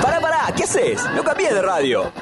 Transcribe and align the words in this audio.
Pará, 0.00 0.20
pará, 0.20 0.54
¿qué 0.56 0.62
haces? 0.62 1.04
No 1.16 1.24
cambies 1.24 1.52
de 1.52 1.62
radio. 1.62 2.12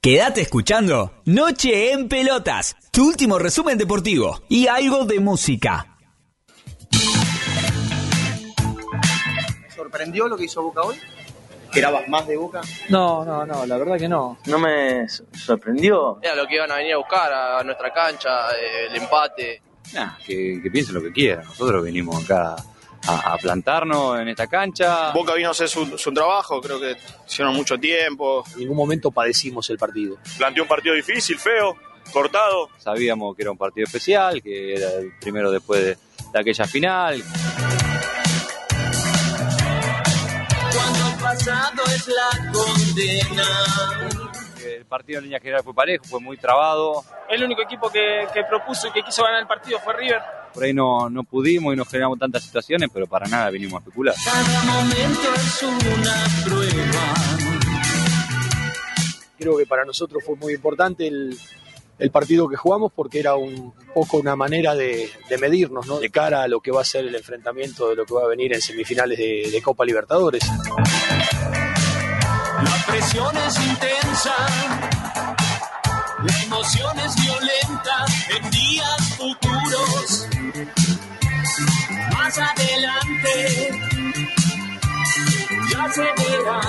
Quédate 0.00 0.40
escuchando 0.40 1.12
Noche 1.24 1.92
en 1.92 2.08
Pelotas, 2.08 2.74
tu 2.90 3.06
último 3.06 3.38
resumen 3.38 3.78
deportivo 3.78 4.40
y 4.48 4.66
algo 4.66 5.04
de 5.04 5.20
música. 5.20 5.96
¿Sorprendió 9.72 10.26
lo 10.26 10.36
que 10.36 10.46
hizo 10.46 10.62
Boca 10.62 10.82
hoy? 10.82 10.96
¿Esperabas 11.66 12.08
más 12.08 12.26
de 12.26 12.36
Boca? 12.36 12.62
No, 12.88 13.24
no, 13.24 13.46
no, 13.46 13.64
la 13.66 13.76
verdad 13.76 13.98
que 13.98 14.08
no. 14.08 14.38
No 14.46 14.58
me 14.58 15.06
sorprendió. 15.08 16.18
Era 16.20 16.34
lo 16.34 16.48
que 16.48 16.56
iban 16.56 16.72
a 16.72 16.76
venir 16.76 16.94
a 16.94 16.96
buscar 16.96 17.32
a 17.32 17.62
nuestra 17.62 17.92
cancha, 17.92 18.50
eh, 18.50 18.88
el 18.90 18.96
empate. 18.96 19.62
Nah, 19.94 20.16
que, 20.26 20.60
que 20.60 20.70
piensen 20.72 20.96
lo 20.96 21.02
que 21.02 21.12
quieran. 21.12 21.44
Nosotros 21.44 21.84
venimos 21.84 22.24
acá 22.24 22.56
a, 23.06 23.32
a 23.32 23.38
plantarnos 23.38 24.20
en 24.20 24.28
esta 24.28 24.46
cancha. 24.46 25.12
Boca 25.12 25.34
vino 25.34 25.48
a 25.48 25.52
hacer 25.52 25.68
su, 25.68 25.98
su 25.98 26.12
trabajo, 26.12 26.60
creo 26.60 26.80
que 26.80 26.96
hicieron 27.26 27.54
mucho 27.54 27.78
tiempo. 27.78 28.44
En 28.52 28.60
ningún 28.60 28.76
momento 28.76 29.10
padecimos 29.10 29.68
el 29.70 29.78
partido. 29.78 30.16
Planteó 30.38 30.62
un 30.64 30.68
partido 30.68 30.94
difícil, 30.94 31.38
feo, 31.38 31.76
cortado. 32.12 32.68
Sabíamos 32.78 33.36
que 33.36 33.42
era 33.42 33.50
un 33.50 33.58
partido 33.58 33.84
especial, 33.86 34.42
que 34.42 34.74
era 34.74 34.90
el 34.94 35.12
primero 35.20 35.50
después 35.50 35.82
de, 35.84 35.98
de 36.32 36.40
aquella 36.40 36.66
final. 36.66 37.22
pasado 41.20 41.82
es 41.94 42.08
la 42.08 42.52
condena. 42.52 43.44
El 44.64 44.84
partido 44.86 45.18
en 45.18 45.24
línea 45.24 45.38
general 45.40 45.62
fue 45.62 45.74
parejo, 45.74 46.04
fue 46.04 46.20
muy 46.20 46.36
trabado. 46.36 47.04
El 47.28 47.44
único 47.44 47.62
equipo 47.62 47.90
que, 47.90 48.26
que 48.32 48.42
propuso 48.44 48.88
y 48.88 48.92
que 48.92 49.02
quiso 49.02 49.22
ganar 49.22 49.40
el 49.40 49.46
partido 49.46 49.78
fue 49.80 49.94
River. 49.94 50.20
Por 50.52 50.64
ahí 50.64 50.74
no, 50.74 51.08
no 51.08 51.22
pudimos 51.24 51.72
y 51.72 51.76
no 51.76 51.84
generamos 51.84 52.18
tantas 52.18 52.42
situaciones, 52.42 52.90
pero 52.92 53.06
para 53.06 53.28
nada 53.28 53.50
vinimos 53.50 53.74
a 53.74 53.78
especular. 53.78 54.14
Cada 54.24 54.62
momento 54.64 55.34
es 55.36 55.62
una 55.62 56.26
prueba. 56.44 57.14
Creo 59.38 59.56
que 59.56 59.66
para 59.66 59.84
nosotros 59.84 60.22
fue 60.24 60.36
muy 60.36 60.54
importante 60.54 61.06
el, 61.06 61.38
el 61.98 62.10
partido 62.10 62.48
que 62.48 62.56
jugamos 62.56 62.92
porque 62.94 63.20
era 63.20 63.36
un 63.36 63.72
poco 63.94 64.18
una 64.18 64.34
manera 64.36 64.74
de, 64.74 65.08
de 65.28 65.38
medirnos, 65.38 65.86
¿no? 65.86 65.98
De 66.00 66.10
cara 66.10 66.42
a 66.42 66.48
lo 66.48 66.60
que 66.60 66.70
va 66.70 66.80
a 66.80 66.84
ser 66.84 67.06
el 67.06 67.14
enfrentamiento 67.14 67.88
de 67.88 67.96
lo 67.96 68.04
que 68.04 68.14
va 68.14 68.24
a 68.24 68.28
venir 68.28 68.52
en 68.52 68.60
semifinales 68.60 69.18
de, 69.18 69.48
de 69.50 69.62
Copa 69.62 69.84
Libertadores. 69.84 70.42
La 72.62 72.84
presión 72.86 73.34
es 73.36 73.56
intensa. 73.66 74.34
La 76.22 76.42
emoción 76.42 76.98
es 76.98 77.14
violenta 77.16 78.04
en 78.28 78.50
días 78.50 79.16
futuros. 79.16 80.28
Más 82.12 82.38
adelante 82.38 83.70
ya 85.72 85.88
se 85.90 86.02
verá. 86.02 86.60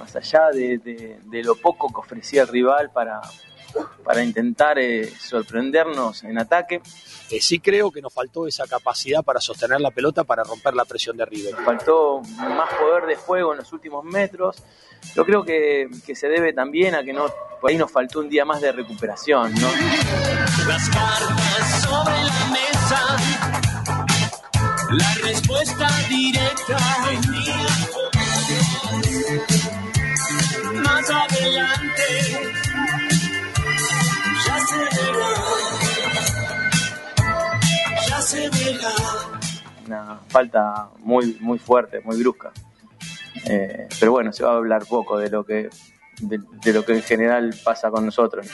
Más 0.00 0.16
allá 0.16 0.50
de, 0.50 1.42
lo 1.44 1.54
poco 1.54 1.88
que 1.88 2.00
ofrecía 2.00 2.42
el 2.42 2.48
rival 2.48 2.90
para, 2.90 3.20
para 4.04 4.22
intentar 4.22 4.78
eh, 4.78 5.10
sorprendernos 5.18 6.24
en 6.24 6.38
ataque, 6.38 6.80
Eh, 7.30 7.40
sí 7.40 7.58
creo 7.58 7.90
que 7.90 8.02
nos 8.02 8.12
faltó 8.12 8.46
esa 8.46 8.66
capacidad 8.66 9.22
para 9.22 9.40
sostener 9.40 9.80
la 9.80 9.90
pelota 9.90 10.24
para 10.24 10.44
romper 10.44 10.74
la 10.74 10.84
presión 10.84 11.16
de 11.16 11.24
River. 11.24 11.54
faltó 11.64 12.20
más 12.20 12.68
poder 12.74 13.06
de 13.06 13.16
juego 13.16 13.52
en 13.52 13.58
los 13.60 13.72
últimos 13.72 14.04
metros. 14.04 14.56
Yo 15.16 15.24
creo 15.24 15.42
que, 15.42 15.88
que 16.06 16.14
se 16.14 16.28
debe 16.28 16.52
también 16.52 16.94
a 16.94 17.02
que 17.02 17.14
no, 17.14 17.24
por 17.60 17.70
ahí 17.70 17.78
nos 17.78 17.90
faltó 17.90 18.20
un 18.20 18.28
día 18.28 18.44
más 18.44 18.60
de 18.60 18.72
recuperación, 18.72 19.54
¿no? 19.54 19.68
Las 20.68 20.88
cartas 20.90 21.82
sobre 21.82 22.24
la 22.24 22.46
mesa. 22.52 23.16
La 24.90 25.14
respuesta 25.22 25.88
directa. 26.08 26.76
Más 30.74 31.10
adelante. 31.10 32.63
Una 39.86 40.20
falta 40.28 40.88
muy, 41.00 41.36
muy 41.40 41.58
fuerte, 41.58 42.00
muy 42.00 42.18
brusca. 42.18 42.52
Eh, 43.46 43.88
pero 44.00 44.12
bueno, 44.12 44.32
se 44.32 44.44
va 44.44 44.52
a 44.52 44.56
hablar 44.56 44.86
poco 44.86 45.18
de 45.18 45.28
lo 45.28 45.44
que 45.44 45.68
de, 46.20 46.40
de 46.64 46.72
lo 46.72 46.84
que 46.84 46.92
en 46.92 47.02
general 47.02 47.54
pasa 47.64 47.90
con 47.90 48.06
nosotros. 48.06 48.46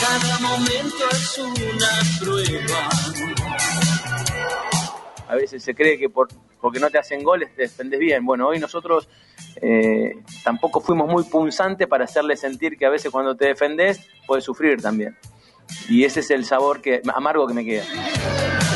Cada 0.00 0.38
momento 0.40 1.08
es 1.10 1.38
una 1.38 2.00
prueba. 2.20 3.41
A 5.32 5.34
veces 5.34 5.64
se 5.64 5.74
cree 5.74 5.98
que 5.98 6.10
por, 6.10 6.28
porque 6.60 6.78
no 6.78 6.90
te 6.90 6.98
hacen 6.98 7.22
goles 7.22 7.54
te 7.56 7.62
defendes 7.62 7.98
bien. 7.98 8.22
Bueno, 8.22 8.48
hoy 8.48 8.58
nosotros 8.58 9.08
eh, 9.62 10.22
tampoco 10.44 10.78
fuimos 10.78 11.08
muy 11.08 11.24
punzantes 11.24 11.88
para 11.88 12.04
hacerle 12.04 12.36
sentir 12.36 12.76
que 12.76 12.84
a 12.84 12.90
veces 12.90 13.10
cuando 13.10 13.34
te 13.34 13.46
defendés 13.46 14.06
puedes 14.26 14.44
sufrir 14.44 14.82
también. 14.82 15.16
Y 15.88 16.04
ese 16.04 16.20
es 16.20 16.30
el 16.30 16.44
sabor 16.44 16.82
que 16.82 17.00
amargo 17.14 17.46
que 17.46 17.54
me 17.54 17.64
queda. 17.64 17.82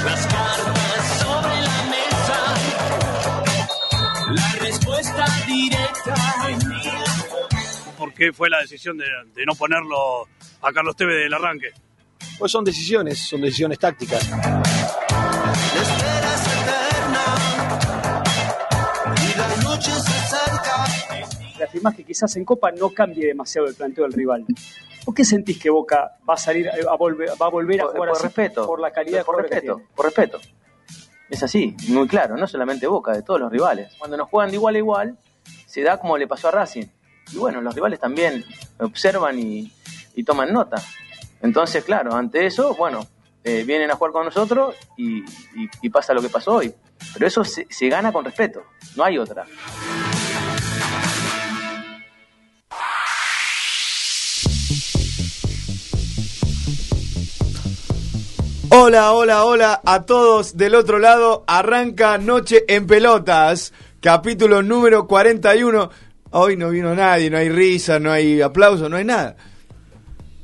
Las 0.03 0.27
cartas 0.29 1.21
sobre 1.21 1.61
la 1.61 1.85
mesa. 1.91 2.55
La 4.33 4.53
respuesta 4.59 5.27
directa. 5.47 6.15
¿Por 7.99 8.15
qué 8.15 8.33
fue 8.33 8.49
la 8.49 8.63
decisión 8.63 8.97
de, 8.97 9.05
de 9.35 9.45
no 9.45 9.55
ponerlo 9.55 10.27
a 10.63 10.73
Carlos 10.73 10.97
Tevez 10.97 11.17
del 11.17 11.35
arranque? 11.35 11.69
Pues 12.39 12.51
son 12.51 12.65
decisiones, 12.65 13.29
son 13.29 13.43
decisiones 13.43 13.79
tácticas. 13.79 14.27
Reafirmás 21.77 21.95
que 21.95 22.05
quizás 22.05 22.35
en 22.37 22.45
Copa 22.45 22.71
no 22.73 22.91
cambie 22.91 23.27
demasiado 23.27 23.69
el 23.69 23.75
planteo 23.75 24.05
del 24.05 24.13
rival. 24.13 24.45
¿Por 25.05 25.15
qué 25.15 25.25
sentís 25.25 25.59
que 25.59 25.71
Boca 25.71 26.17
va 26.29 26.35
a 26.35 26.37
salir 26.37 26.69
a 26.69 26.97
volver, 26.97 27.31
va 27.41 27.47
a, 27.47 27.51
volver 27.51 27.81
a 27.81 27.85
Por- 27.85 27.93
jugar 27.95 28.09
por 28.09 28.17
así? 28.17 28.25
respeto. 28.27 28.67
Por 28.67 28.81
la 28.81 28.91
calidad 28.91 29.19
de 29.19 29.25
por 29.25 29.37
que 29.37 29.43
respeto, 29.43 29.83
por 29.95 30.07
respeto. 30.07 30.41
Es 31.29 31.43
así, 31.43 31.77
muy 31.89 32.07
claro, 32.09 32.37
no 32.37 32.47
solamente 32.47 32.87
Boca, 32.87 33.13
de 33.13 33.23
todos 33.23 33.41
los 33.41 33.51
rivales. 33.51 33.93
Cuando 33.99 34.17
nos 34.17 34.29
juegan 34.29 34.51
de 34.51 34.57
igual 34.57 34.75
a 34.75 34.79
igual, 34.79 35.19
se 35.67 35.83
da 35.83 35.99
como 35.99 36.17
le 36.19 36.27
pasó 36.27 36.49
a 36.49 36.53
Racing. 36.53 36.87
Y 37.33 37.37
bueno, 37.37 37.61
los 37.61 37.75
rivales 37.75 37.99
también 38.01 38.45
observan 38.79 39.39
y, 39.39 39.73
y 40.15 40.25
toman 40.25 40.53
nota. 40.53 40.81
Entonces, 41.43 41.85
claro, 41.85 42.15
ante 42.15 42.47
eso, 42.47 42.75
bueno, 42.77 43.07
eh, 43.45 43.65
vienen 43.65 43.91
a 43.91 43.95
jugar 43.97 44.13
con 44.13 44.25
nosotros 44.25 44.75
y, 44.97 45.19
y- 45.21 45.69
y 45.83 45.91
pasa 45.91 46.15
lo 46.15 46.23
que 46.23 46.29
pasó 46.29 46.55
hoy. 46.55 46.73
Pero 47.13 47.27
eso 47.27 47.45
se, 47.45 47.67
se 47.71 47.89
gana 47.89 48.13
con 48.13 48.25
respeto, 48.25 48.63
no 48.97 49.05
hay 49.05 49.19
otra. 49.19 49.45
Hola, 58.79 59.15
hola, 59.15 59.45
hola 59.47 59.81
a 59.87 60.03
todos 60.03 60.59
del 60.59 60.75
otro 60.75 60.99
lado. 60.99 61.45
Arranca 61.47 62.19
Noche 62.19 62.63
en 62.69 62.87
Pelotas, 62.87 63.73
capítulo 64.03 64.63
número 64.63 65.07
41. 65.07 65.91
Hoy 66.33 66.59
no 66.59 66.69
vino 66.69 66.95
nadie, 66.95 67.31
no 67.31 67.39
hay 67.39 67.49
risa, 67.49 67.99
no 67.99 68.13
hay 68.13 68.43
aplauso, 68.43 68.91
no 68.91 68.99
hay 68.99 69.05
nada. 69.07 69.35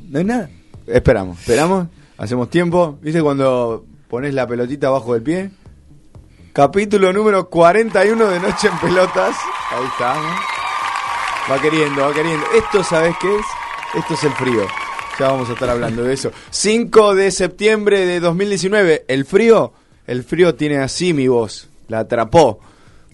No 0.08 0.18
hay 0.18 0.24
nada. 0.24 0.48
Esperamos, 0.86 1.40
esperamos, 1.40 1.88
hacemos 2.16 2.48
tiempo. 2.48 2.98
¿Viste 3.02 3.20
cuando 3.20 3.84
pones 4.08 4.32
la 4.32 4.46
pelotita 4.46 4.86
abajo 4.86 5.12
del 5.12 5.22
pie? 5.22 5.50
Capítulo 6.54 7.12
número 7.12 7.50
41 7.50 8.28
de 8.28 8.40
Noche 8.40 8.68
en 8.68 8.78
Pelotas. 8.78 9.36
Ahí 9.72 9.84
está. 9.84 10.14
¿no? 10.14 11.52
Va 11.52 11.60
queriendo, 11.60 12.00
va 12.00 12.14
queriendo. 12.14 12.46
Esto, 12.56 12.82
¿sabes 12.82 13.14
qué 13.20 13.36
es? 13.36 13.44
Esto 13.94 14.14
es 14.14 14.24
el 14.24 14.32
frío. 14.32 14.81
Ya 15.18 15.28
vamos 15.30 15.48
a 15.50 15.52
estar 15.52 15.68
hablando 15.70 16.02
de 16.04 16.14
eso. 16.14 16.32
5 16.50 17.14
de 17.14 17.30
septiembre 17.30 18.06
de 18.06 18.20
2019. 18.20 19.04
El 19.08 19.24
frío, 19.24 19.72
el 20.06 20.24
frío 20.24 20.54
tiene 20.54 20.78
así 20.78 21.12
mi 21.12 21.28
voz. 21.28 21.68
La 21.88 22.00
atrapó. 22.00 22.60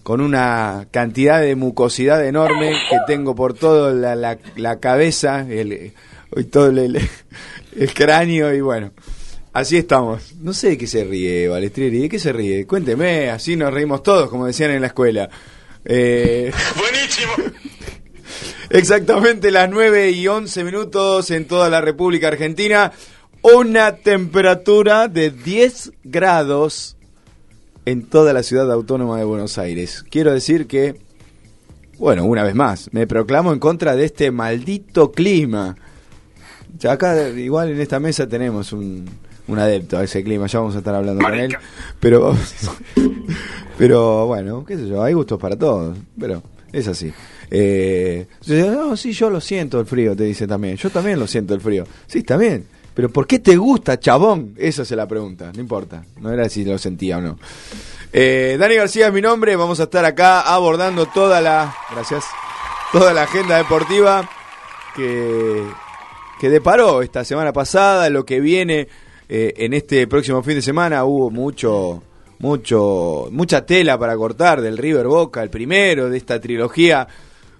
con 0.04 0.20
una 0.22 0.86
cantidad 0.90 1.40
de 1.40 1.54
mucosidad 1.54 2.24
enorme 2.24 2.72
que 2.88 2.96
tengo 3.06 3.34
por 3.34 3.52
toda 3.52 3.92
la, 3.92 4.38
la, 4.56 4.78
cabeza, 4.80 5.40
el, 5.50 5.92
todo 6.50 6.68
el, 6.68 6.96
el- 7.76 7.94
cráneo 7.94 8.54
y 8.54 8.60
bueno. 8.62 8.92
Así 9.52 9.76
estamos. 9.76 10.34
No 10.36 10.52
sé 10.54 10.68
de 10.70 10.78
qué 10.78 10.86
se 10.86 11.04
ríe, 11.04 11.48
Balestrieri. 11.48 11.98
¿De 12.02 12.08
qué 12.08 12.18
se 12.18 12.32
ríe? 12.32 12.66
Cuénteme, 12.66 13.28
así 13.30 13.56
nos 13.56 13.72
reímos 13.74 14.02
todos, 14.02 14.30
como 14.30 14.46
decían 14.46 14.70
en 14.70 14.80
la 14.82 14.86
escuela. 14.88 15.28
Eh, 15.84 16.52
Buenísimo. 16.76 17.32
Exactamente 18.70 19.50
las 19.50 19.70
9 19.70 20.10
y 20.10 20.28
11 20.28 20.64
minutos 20.64 21.30
en 21.30 21.46
toda 21.46 21.70
la 21.70 21.80
República 21.80 22.28
Argentina. 22.28 22.92
Una 23.42 23.96
temperatura 23.96 25.08
de 25.08 25.30
10 25.30 25.92
grados 26.04 26.96
en 27.84 28.04
toda 28.04 28.32
la 28.32 28.42
ciudad 28.42 28.70
autónoma 28.70 29.18
de 29.18 29.24
Buenos 29.24 29.56
Aires. 29.56 30.04
Quiero 30.10 30.32
decir 30.32 30.66
que, 30.66 30.96
bueno, 31.98 32.24
una 32.24 32.42
vez 32.42 32.54
más, 32.54 32.90
me 32.92 33.06
proclamo 33.06 33.52
en 33.52 33.58
contra 33.58 33.96
de 33.96 34.04
este 34.04 34.30
maldito 34.30 35.12
clima. 35.12 35.76
Ya 36.78 36.92
acá, 36.92 37.28
igual 37.30 37.70
en 37.70 37.80
esta 37.80 37.98
mesa 37.98 38.28
tenemos 38.28 38.72
un, 38.72 39.06
un 39.48 39.58
adepto 39.58 39.96
a 39.96 40.04
ese 40.04 40.22
clima, 40.22 40.46
ya 40.46 40.58
vamos 40.58 40.74
a 40.74 40.78
estar 40.78 40.94
hablando 40.94 41.22
con 41.24 41.34
él. 41.34 41.56
Pero, 41.98 42.36
pero 43.78 44.26
bueno, 44.26 44.64
qué 44.64 44.76
sé 44.76 44.86
yo, 44.86 45.02
hay 45.02 45.14
gustos 45.14 45.40
para 45.40 45.56
todos, 45.56 45.96
pero 46.18 46.42
es 46.72 46.86
así. 46.86 47.12
Eh, 47.50 48.26
no, 48.46 48.96
sí, 48.96 49.12
yo 49.12 49.30
lo 49.30 49.40
siento 49.40 49.80
el 49.80 49.86
frío, 49.86 50.14
te 50.14 50.24
dice 50.24 50.46
también. 50.46 50.76
Yo 50.76 50.90
también 50.90 51.18
lo 51.18 51.26
siento 51.26 51.54
el 51.54 51.60
frío. 51.60 51.84
Sí, 52.06 52.18
está 52.18 52.36
bien. 52.36 52.66
Pero 52.94 53.10
¿por 53.10 53.26
qué 53.26 53.38
te 53.38 53.56
gusta, 53.56 54.00
chabón? 54.00 54.54
Esa 54.56 54.82
es 54.82 54.90
la 54.90 55.06
pregunta, 55.06 55.52
no 55.54 55.60
importa. 55.60 56.04
No 56.20 56.32
era 56.32 56.48
si 56.48 56.64
lo 56.64 56.76
sentía 56.78 57.18
o 57.18 57.20
no. 57.20 57.38
Eh, 58.12 58.56
Dani 58.58 58.74
García 58.74 59.06
es 59.06 59.12
mi 59.12 59.20
nombre, 59.20 59.54
vamos 59.54 59.78
a 59.80 59.84
estar 59.84 60.04
acá 60.04 60.40
abordando 60.40 61.06
toda 61.06 61.40
la... 61.40 61.74
Gracias. 61.92 62.24
Toda 62.92 63.12
la 63.12 63.24
agenda 63.24 63.56
deportiva 63.58 64.28
que, 64.96 65.62
que 66.40 66.50
deparó 66.50 67.02
esta 67.02 67.24
semana 67.24 67.52
pasada, 67.52 68.08
lo 68.10 68.24
que 68.24 68.40
viene 68.40 68.88
eh, 69.28 69.54
en 69.58 69.74
este 69.74 70.06
próximo 70.06 70.42
fin 70.42 70.54
de 70.54 70.62
semana. 70.62 71.04
Hubo 71.04 71.30
mucho, 71.30 72.02
mucho, 72.38 73.28
mucha 73.30 73.64
tela 73.66 73.98
para 73.98 74.16
cortar 74.16 74.60
del 74.60 74.78
River 74.78 75.06
Boca, 75.06 75.42
el 75.42 75.50
primero 75.50 76.08
de 76.08 76.16
esta 76.16 76.40
trilogía 76.40 77.06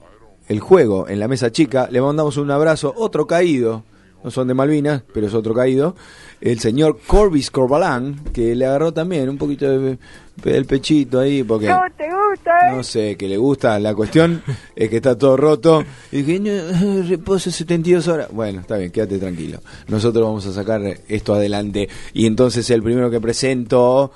el 0.48 0.60
juego 0.60 1.08
en 1.08 1.20
la 1.20 1.28
mesa 1.28 1.52
chica. 1.52 1.88
Le 1.92 2.02
mandamos 2.02 2.38
un 2.38 2.50
abrazo, 2.50 2.92
otro 2.98 3.28
caído. 3.28 3.84
No 4.26 4.32
son 4.32 4.48
de 4.48 4.56
Malvinas, 4.56 5.04
pero 5.14 5.28
es 5.28 5.36
otro 5.36 5.54
caído. 5.54 5.96
El 6.42 6.60
señor 6.60 6.98
Corbis 7.06 7.52
Corbalán, 7.52 8.24
que 8.34 8.56
le 8.56 8.66
agarró 8.66 8.92
también 8.92 9.30
un 9.30 9.38
poquito 9.38 9.70
de, 9.70 10.00
del 10.44 10.66
pechito 10.66 11.20
ahí, 11.20 11.44
porque 11.44 11.68
te 11.96 12.08
gusta? 12.08 12.72
no 12.72 12.82
sé, 12.82 13.18
que 13.18 13.28
le 13.28 13.38
gusta. 13.38 13.78
La 13.78 13.94
cuestión 13.94 14.42
es 14.76 14.90
que 14.90 14.96
está 14.96 15.16
todo 15.16 15.38
roto. 15.38 15.84
Y 16.12 16.24
dije, 16.24 16.40
"No, 16.40 17.04
reposo 17.08 17.52
72 17.52 18.08
horas. 18.08 18.30
Bueno, 18.32 18.62
está 18.62 18.78
bien, 18.78 18.90
quédate 18.90 19.20
tranquilo. 19.20 19.60
Nosotros 19.90 20.26
vamos 20.26 20.44
a 20.48 20.54
sacar 20.54 20.82
esto 21.08 21.36
adelante. 21.36 21.88
Y 22.12 22.26
entonces 22.26 22.68
el 22.72 22.82
primero 22.82 23.12
que 23.12 23.22
presento 23.22 24.12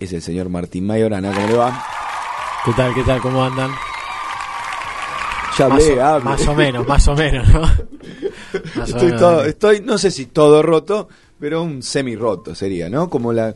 es 0.00 0.14
el 0.14 0.22
señor 0.22 0.48
Martín 0.48 0.86
Mayorana. 0.86 1.30
¿Cómo 1.30 1.46
le 1.46 1.56
va? 1.58 1.84
¿Qué 2.64 2.72
tal, 2.72 2.94
qué 2.94 3.02
tal? 3.02 3.20
¿Cómo 3.20 3.44
andan? 3.44 3.70
Ya 5.58 5.68
más, 5.68 5.82
hablé, 5.82 6.00
o, 6.00 6.04
hable. 6.06 6.24
más 6.24 6.48
o 6.48 6.54
menos, 6.54 6.88
más 6.88 7.08
o 7.08 7.14
menos, 7.14 7.46
¿no? 7.52 7.60
Estoy, 8.86 9.12
todo, 9.12 9.72
no 9.84 9.98
sé 9.98 10.10
si 10.10 10.26
todo 10.26 10.62
roto, 10.62 11.08
pero 11.38 11.62
un 11.62 11.82
semi 11.82 12.14
roto 12.16 12.54
sería, 12.54 12.88
¿no? 12.88 13.08
Como 13.10 13.32
la 13.32 13.54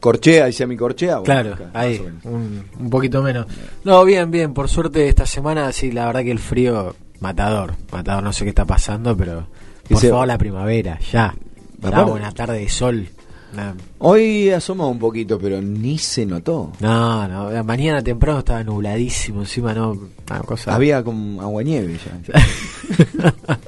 corchea 0.00 0.48
y 0.48 0.52
semicorchea. 0.52 1.18
bueno, 1.18 1.24
Claro, 1.24 1.54
acá, 1.54 1.70
ahí, 1.74 2.00
un, 2.24 2.64
un 2.78 2.90
poquito 2.90 3.22
menos. 3.22 3.46
No, 3.84 4.04
bien, 4.04 4.30
bien, 4.30 4.54
por 4.54 4.68
suerte 4.68 5.08
esta 5.08 5.26
semana 5.26 5.70
sí, 5.72 5.90
la 5.92 6.06
verdad 6.06 6.22
que 6.22 6.30
el 6.30 6.38
frío, 6.38 6.94
matador, 7.20 7.74
matador, 7.92 8.22
no 8.22 8.32
sé 8.32 8.44
qué 8.44 8.50
está 8.50 8.64
pasando, 8.64 9.16
pero 9.16 9.46
por 9.88 9.98
favor 10.10 10.26
la 10.28 10.38
primavera, 10.38 10.98
ya. 11.12 11.34
Ya, 11.82 12.02
buena 12.04 12.32
tarde 12.32 12.58
de 12.60 12.68
sol. 12.68 13.06
Una- 13.52 13.74
Hoy 13.98 14.50
asoma 14.50 14.86
un 14.86 14.98
poquito, 14.98 15.38
pero 15.38 15.60
ni 15.62 15.98
se 15.98 16.26
notó. 16.26 16.72
No, 16.80 17.28
no, 17.28 17.64
mañana 17.64 18.02
temprano 18.02 18.40
estaba 18.40 18.62
nubladísimo, 18.64 19.40
encima 19.40 19.72
no, 19.74 19.92
una 20.28 20.40
cosa. 20.40 20.74
Había 20.74 21.02
como 21.04 21.40
agua 21.42 21.62
nieve 21.62 21.98
ya. 22.04 23.56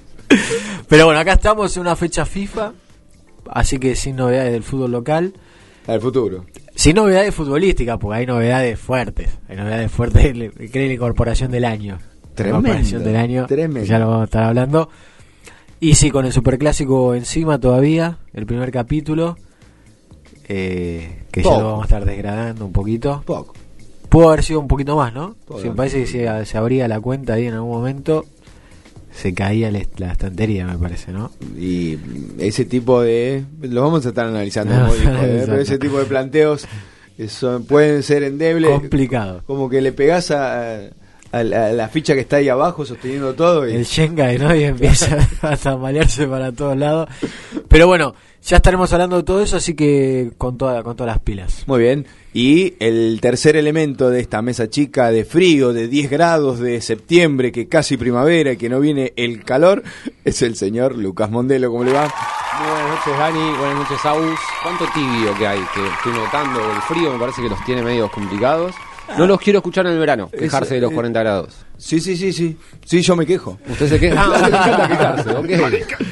Pero 0.88 1.04
bueno, 1.07 1.21
acá 1.21 1.35
estamos 1.35 1.76
en 1.76 1.83
una 1.83 1.97
fecha 1.97 2.25
FIFA, 2.25 2.73
así 3.50 3.78
que 3.78 3.95
sin 3.95 4.16
novedades 4.16 4.52
del 4.52 4.62
fútbol 4.62 4.92
local. 4.92 5.35
Al 5.87 6.00
futuro. 6.00 6.45
Sin 6.75 6.97
novedades 6.97 7.35
futbolísticas, 7.35 7.99
porque 7.99 8.18
hay 8.21 8.26
novedades 8.26 8.78
fuertes. 8.78 9.30
Hay 9.49 9.57
novedades 9.57 9.90
fuertes, 9.90 10.33
cree 10.71 10.87
la 10.88 10.95
incorporación 10.95 11.50
del 11.50 11.64
año. 11.64 11.99
La 11.99 12.35
Tremendo, 12.35 12.59
incorporación 12.68 13.04
del 13.04 13.16
año. 13.16 13.47
tremendo. 13.47 13.88
Ya 13.88 13.99
lo 13.99 14.07
vamos 14.07 14.23
a 14.23 14.25
estar 14.25 14.45
hablando. 14.45 14.88
Y 15.80 15.95
sí, 15.95 16.11
con 16.11 16.25
el 16.26 16.33
superclásico 16.33 17.14
encima 17.14 17.59
todavía, 17.59 18.18
el 18.33 18.47
primer 18.47 18.71
capítulo. 18.71 19.37
eh, 20.49 21.25
que 21.30 21.42
ya 21.42 21.59
lo 21.59 21.64
vamos 21.66 21.83
a 21.83 21.85
estar 21.85 22.04
desgradando 22.04 22.64
un 22.64 22.73
poquito. 22.73 23.23
Poco. 23.26 23.54
Pudo 24.09 24.28
haber 24.28 24.42
sido 24.42 24.61
un 24.61 24.68
poquito 24.68 24.97
más, 24.97 25.12
¿no? 25.12 25.37
Sí, 25.61 25.68
me 25.68 25.75
parece 25.75 26.00
que 26.00 26.07
se, 26.07 26.47
se 26.47 26.59
abría 26.59 26.88
la 26.88 26.99
cuenta 27.00 27.35
ahí 27.35 27.47
en 27.47 27.54
algún 27.54 27.71
momento. 27.73 28.25
Se 29.12 29.35
caía 29.35 29.71
la, 29.71 29.79
estantería, 29.79 30.67
me 30.67 30.79
parece, 30.79 31.12
¿no? 31.12 31.31
Y 31.59 31.99
ese 32.38 32.65
tipo 32.65 33.03
de. 33.03 33.45
Lo 33.62 33.83
vamos 33.83 34.05
a 34.07 34.11
estar 34.11 34.27
analizando, 34.27 34.75
No, 34.75 34.95
¿eh? 34.95 35.43
pero 35.47 35.57
ese 35.61 35.79
tipo 35.79 35.99
de 35.99 36.05
planteos 36.05 36.67
son- 37.29 37.65
pueden 37.65 38.03
ser 38.03 38.23
endebles. 38.23 38.71
Complicado. 38.71 39.43
Como 39.47 39.69
que 39.69 39.81
le 39.81 39.93
pegás 39.93 40.31
a, 40.31 40.83
a 41.33 41.43
la, 41.43 41.67
a 41.67 41.73
la 41.73 41.88
ficha 41.88 42.15
que 42.15 42.21
está 42.21 42.37
ahí 42.37 42.49
abajo 42.49 42.85
sosteniendo 42.85 43.35
todo. 43.35 43.69
Y, 43.69 43.75
el 43.75 43.85
Shengai, 43.85 44.38
¿no? 44.38 44.55
Y 44.55 44.65
empieza 44.65 45.19
a 45.43 45.57
tambalearse 45.57 46.27
para 46.29 46.53
todos 46.53 46.77
lados. 46.77 47.09
Pero 47.69 47.87
bueno, 47.88 48.15
Ya 48.45 48.57
estaremos 48.57 48.92
hablando 48.92 49.16
de 49.16 49.25
todo 49.25 49.42
eso, 49.42 49.57
así 49.57 49.75
que 49.75 50.30
con, 50.38 50.57
toda, 50.57 50.83
con 50.83 50.97
todas 50.97 51.12
las 51.14 51.23
pilas. 51.23 51.64
Muy 51.66 51.80
bien. 51.80 52.07
Y 52.33 52.75
el 52.78 53.21
tercer 53.21 53.57
elemento 53.57 54.11
de 54.11 54.21
esta 54.21 54.40
mesa 54.42 54.71
chica 54.71 55.11
de 55.11 55.25
frío, 55.25 55.73
de 55.73 55.88
10 55.88 56.11
grados 56.11 56.59
de 56.59 56.80
septiembre, 56.80 57.52
que 57.52 57.68
casi 57.68 57.97
primavera 57.97 58.52
y 58.52 58.57
que 58.57 58.68
no 58.68 58.80
viene 58.80 59.12
el 59.16 59.45
calor, 59.45 59.83
es 60.25 60.40
el 60.42 60.57
señor 60.57 60.97
Lucas 60.97 61.30
Mondelo. 61.30 61.71
¿Cómo 61.71 61.85
le 61.85 61.92
va? 61.92 62.09
Muy 62.59 62.71
buenas 62.71 62.90
noches, 62.90 63.18
Dani. 63.18 63.59
Buenas 63.59 63.78
noches, 63.78 64.07
Agus. 64.07 64.38
¿Cuánto 64.62 64.85
tibio 64.95 65.37
que 65.37 65.47
hay? 65.47 65.61
Que 65.75 65.87
estoy 65.87 66.12
notando. 66.12 66.61
El 66.61 66.83
frío 66.83 67.12
me 67.12 67.18
parece 67.18 67.42
que 67.42 67.49
los 67.49 67.64
tiene 67.64 67.83
medios 67.83 68.11
complicados. 68.11 68.75
No 69.16 69.26
los 69.26 69.40
quiero 69.40 69.59
escuchar 69.59 69.87
en 69.87 69.92
el 69.92 69.99
verano, 69.99 70.30
quejarse 70.30 70.75
de 70.75 70.80
los 70.80 70.92
40 70.92 71.21
grados. 71.21 71.68
Sí, 71.79 72.01
sí, 72.01 72.17
sí, 72.17 72.33
sí. 72.33 72.57
Sí, 72.85 73.01
yo 73.03 73.15
me 73.17 73.25
quejo. 73.25 73.59
Usted 73.71 73.89
se 73.89 74.01
queja. 74.01 74.25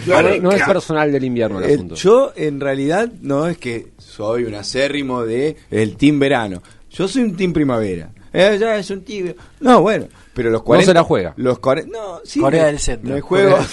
Ah. 0.09 0.23
No, 0.23 0.23
no 0.41 0.53
es 0.53 0.63
personal 0.63 1.11
del 1.13 1.25
invierno 1.25 1.59
el 1.61 1.71
Eh, 1.71 1.75
asunto. 1.75 1.95
yo, 1.97 2.33
en 2.37 2.61
realidad, 2.61 3.11
no 3.21 3.47
es 3.49 3.59
que 3.59 3.89
soy 3.99 4.45
un 4.45 4.55
acérrimo 4.55 5.25
de 5.25 5.57
el 5.71 5.97
team 5.97 6.19
verano. 6.19 6.63
Yo 6.91 7.09
soy 7.09 7.23
un 7.25 7.37
team 7.37 7.53
primavera. 7.53 8.11
Eh, 8.33 8.57
ya 8.61 8.77
es 8.77 8.91
un 8.91 9.03
tibio. 9.03 9.35
No, 9.61 9.81
bueno, 9.81 10.07
pero 10.35 10.51
los 10.51 10.63
40... 10.63 10.91
se 10.91 10.95
la 10.95 11.03
juega. 11.03 11.35
Los 11.37 11.59
40... 11.59 11.91
No, 11.91 12.21
sí. 12.25 12.41
Corea 12.41 12.63
me- 12.63 12.67
del 12.69 12.79
Centro. 12.79 13.15
Me 13.15 13.21
juego... 13.21 13.59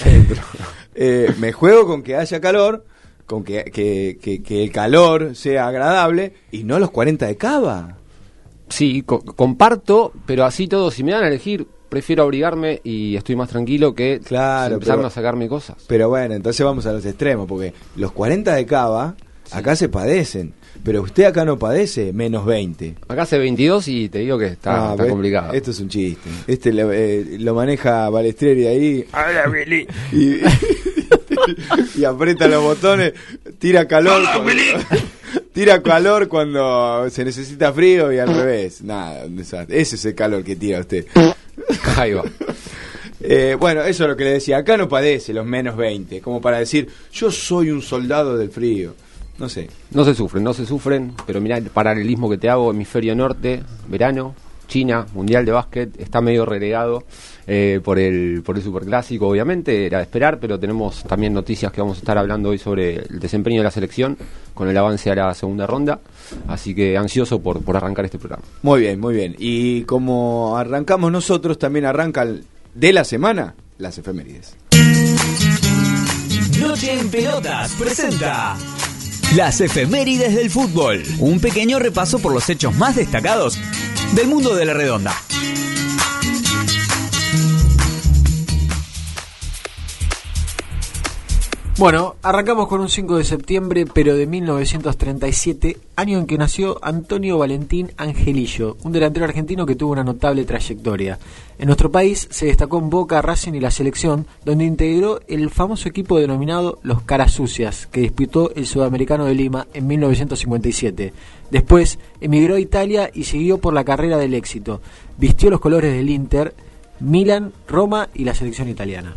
Eh, 0.96 1.34
me 1.40 1.52
juego 1.52 1.88
con 1.88 2.04
que 2.04 2.16
haya 2.16 2.40
calor, 2.40 2.86
con 3.26 3.44
que, 3.44 3.64
que, 3.64 4.20
que- 4.22 4.44
que 4.44 4.64
el 4.64 4.72
calor 4.72 5.36
sea 5.36 5.68
agradable 5.68 6.34
y 6.52 6.66
no 6.66 6.78
los 6.78 6.92
40 6.92 7.26
de 7.26 7.36
cava. 7.36 7.98
Sí, 8.70 9.02
co- 9.02 9.24
comparto, 9.26 10.14
pero 10.28 10.46
así 10.46 10.68
todo, 10.68 10.92
si 10.92 11.04
me 11.04 11.12
dan 11.14 11.24
a 11.24 11.28
elegir, 11.30 11.66
prefiero 11.94 12.24
abrigarme 12.24 12.82
y 12.84 13.16
estoy 13.16 13.36
más 13.36 13.50
tranquilo 13.50 13.94
que 13.94 14.20
Claro, 14.26 14.74
empezar 14.76 14.96
pero- 14.96 15.08
a 15.08 15.12
sacarme 15.12 15.48
cosas. 15.48 15.76
Pero 15.88 16.10
bueno, 16.10 16.34
entonces 16.34 16.66
vamos 16.66 16.88
a 16.88 16.92
los 16.92 17.06
extremos, 17.06 17.48
porque 17.48 17.72
los 17.98 18.12
40 18.12 18.56
de 18.56 18.66
cava 18.66 19.16
acá 19.52 19.76
se 19.76 19.90
padecen, 19.90 20.54
pero 20.84 21.04
usted 21.04 21.26
acá 21.26 21.46
no 21.46 21.60
padece 21.60 22.12
menos 22.12 22.48
20. 22.48 22.96
Acá 23.08 23.22
hace 23.22 23.38
22 23.38 23.88
y 23.90 24.10
te 24.10 24.20
digo 24.20 24.40
que 24.40 24.48
está, 24.48 24.94
Ah, 24.94 24.96
complicado. 24.98 25.54
Esto 25.54 25.70
es 25.70 25.80
un 25.82 25.90
chiste. 25.90 26.28
Este 26.48 26.74
lo, 26.74 26.92
eh, 26.92 27.38
lo 27.40 27.54
maneja 27.54 28.10
Balestrieri 28.10 28.66
ahí. 28.66 29.06
Y, 30.12 30.40
y 32.02 32.06
aprieta 32.06 32.48
los 32.48 32.64
botones, 32.64 33.14
tira 33.60 33.88
calor. 33.88 34.24
cuando- 34.34 34.54
tira 35.54 35.82
calor 35.84 36.28
cuando 36.28 37.08
se 37.10 37.24
necesita 37.26 37.72
frío 37.74 38.12
y 38.12 38.18
al 38.20 38.34
revés. 38.36 38.82
Nada, 38.82 39.26
un 39.26 39.36
desastre. 39.36 39.80
Ese 39.80 39.96
es 39.98 40.06
el 40.06 40.16
calor 40.16 40.44
que 40.44 40.56
tira 40.56 40.80
usted. 40.80 41.06
Ahí 41.98 42.14
va. 42.14 42.24
Eh, 43.20 43.56
bueno, 43.60 43.82
eso 43.82 44.04
es 44.04 44.10
lo 44.10 44.18
que 44.18 44.26
le 44.26 44.34
decía. 44.34 44.58
Acá 44.58 44.78
no 44.78 44.90
padece 44.90 45.34
los 45.34 45.46
menos 45.46 45.78
20, 45.78 46.22
como 46.22 46.42
para 46.42 46.60
decir, 46.60 46.90
yo 47.12 47.32
soy 47.32 47.72
un 47.72 47.82
soldado 47.82 48.38
del 48.38 48.50
frío. 48.50 48.96
No 49.40 49.50
sé. 49.50 49.70
No 49.92 50.06
se 50.06 50.14
sufren, 50.14 50.44
no 50.44 50.54
se 50.54 50.66
sufren, 50.66 51.14
pero 51.26 51.42
mirá 51.42 51.58
el 51.58 51.66
paralelismo 51.66 52.30
que 52.30 52.38
te 52.38 52.50
hago, 52.50 52.72
hemisferio 52.72 53.16
norte, 53.16 53.64
verano, 53.88 54.36
China, 54.68 55.06
Mundial 55.14 55.46
de 55.46 55.52
Básquet, 55.52 56.00
está 56.00 56.22
medio 56.22 56.46
relegado 56.46 57.04
eh, 57.48 57.80
por 57.84 58.00
el 58.00 58.42
por 58.46 58.58
el 58.58 58.64
Superclásico, 58.64 59.28
obviamente, 59.28 59.86
era 59.86 59.98
de 59.98 60.04
esperar, 60.04 60.40
pero 60.40 60.60
tenemos 60.60 61.04
también 61.04 61.34
noticias 61.34 61.72
que 61.72 61.82
vamos 61.82 61.98
a 61.98 62.00
estar 62.00 62.18
hablando 62.18 62.50
hoy 62.50 62.58
sobre 62.58 62.96
el 62.96 63.20
desempeño 63.20 63.60
de 63.60 63.64
la 63.64 63.72
selección 63.72 64.18
con 64.54 64.70
el 64.70 64.78
avance 64.78 65.12
a 65.12 65.16
la 65.16 65.34
segunda 65.34 65.68
ronda, 65.68 66.00
así 66.48 66.74
que 66.74 66.98
ansioso 66.98 67.42
por, 67.42 67.62
por 67.64 67.76
arrancar 67.76 68.06
este 68.06 68.20
programa. 68.20 68.44
Muy 68.62 68.82
bien, 68.82 69.00
muy 69.00 69.14
bien. 69.14 69.36
Y 69.38 69.84
como 69.84 70.58
arrancamos 70.58 71.12
nosotros, 71.12 71.58
también 71.58 71.86
arrancan 71.86 72.44
de 72.74 72.94
la 72.94 73.04
semana 73.04 73.56
las 73.78 73.98
efemérides. 73.98 74.56
Noche 76.60 76.94
en 77.00 77.10
Pelotas 77.10 77.74
presenta 77.74 78.56
las 79.36 79.62
efemérides 79.62 80.36
del 80.36 80.52
fútbol. 80.52 81.04
Un 81.18 81.40
pequeño 81.40 81.80
repaso 81.80 82.20
por 82.20 82.34
los 82.34 82.48
hechos 82.50 82.76
más 82.76 82.96
destacados 82.96 83.58
del 84.14 84.28
mundo 84.28 84.56
de 84.56 84.66
la 84.66 84.74
redonda. 84.74 85.14
Bueno, 91.80 92.18
arrancamos 92.22 92.68
con 92.68 92.82
un 92.82 92.90
5 92.90 93.18
de 93.18 93.24
septiembre, 93.24 93.88
pero 93.92 94.16
de 94.16 94.28
1937, 94.28 95.78
año 95.96 96.20
en 96.20 96.28
que 96.28 96.38
nació 96.38 96.78
Antonio 96.84 97.40
Valentín 97.40 97.92
Angelillo, 97.98 98.78
un 98.84 98.92
delantero 98.92 99.26
argentino 99.26 99.66
que 99.66 99.76
tuvo 99.76 99.94
una 99.94 100.04
notable 100.04 100.46
trayectoria. 100.46 101.18
En 101.58 101.66
nuestro 101.66 101.92
país 101.92 102.28
se 102.30 102.46
destacó 102.46 102.78
en 102.78 102.92
Boca, 102.92 103.24
Racing 103.24 103.54
y 103.54 103.60
la 103.60 103.72
selección, 103.72 104.28
donde 104.46 104.66
integró 104.66 105.20
el 105.28 105.50
famoso 105.50 105.90
equipo 105.90 106.20
denominado 106.20 106.78
Los 106.84 107.02
Caras 107.02 107.32
Sucias, 107.32 107.88
que 107.88 108.02
disputó 108.02 108.52
el 108.56 108.68
Sudamericano 108.68 109.26
de 109.26 109.34
Lima 109.34 109.66
en 109.74 109.88
1957. 109.88 111.12
Después 111.50 111.98
emigró 112.22 112.54
a 112.54 112.60
Italia 112.60 113.10
y 113.12 113.24
siguió 113.24 113.58
por 113.58 113.74
la 113.74 113.84
carrera 113.84 114.20
del 114.20 114.36
éxito. 114.36 114.80
Vistió 115.18 115.50
los 115.50 115.60
colores 115.60 115.92
del 115.92 116.12
Inter, 116.12 116.54
Milan, 117.00 117.52
Roma 117.68 118.10
y 118.14 118.26
la 118.26 118.36
selección 118.36 118.70
italiana. 118.70 119.16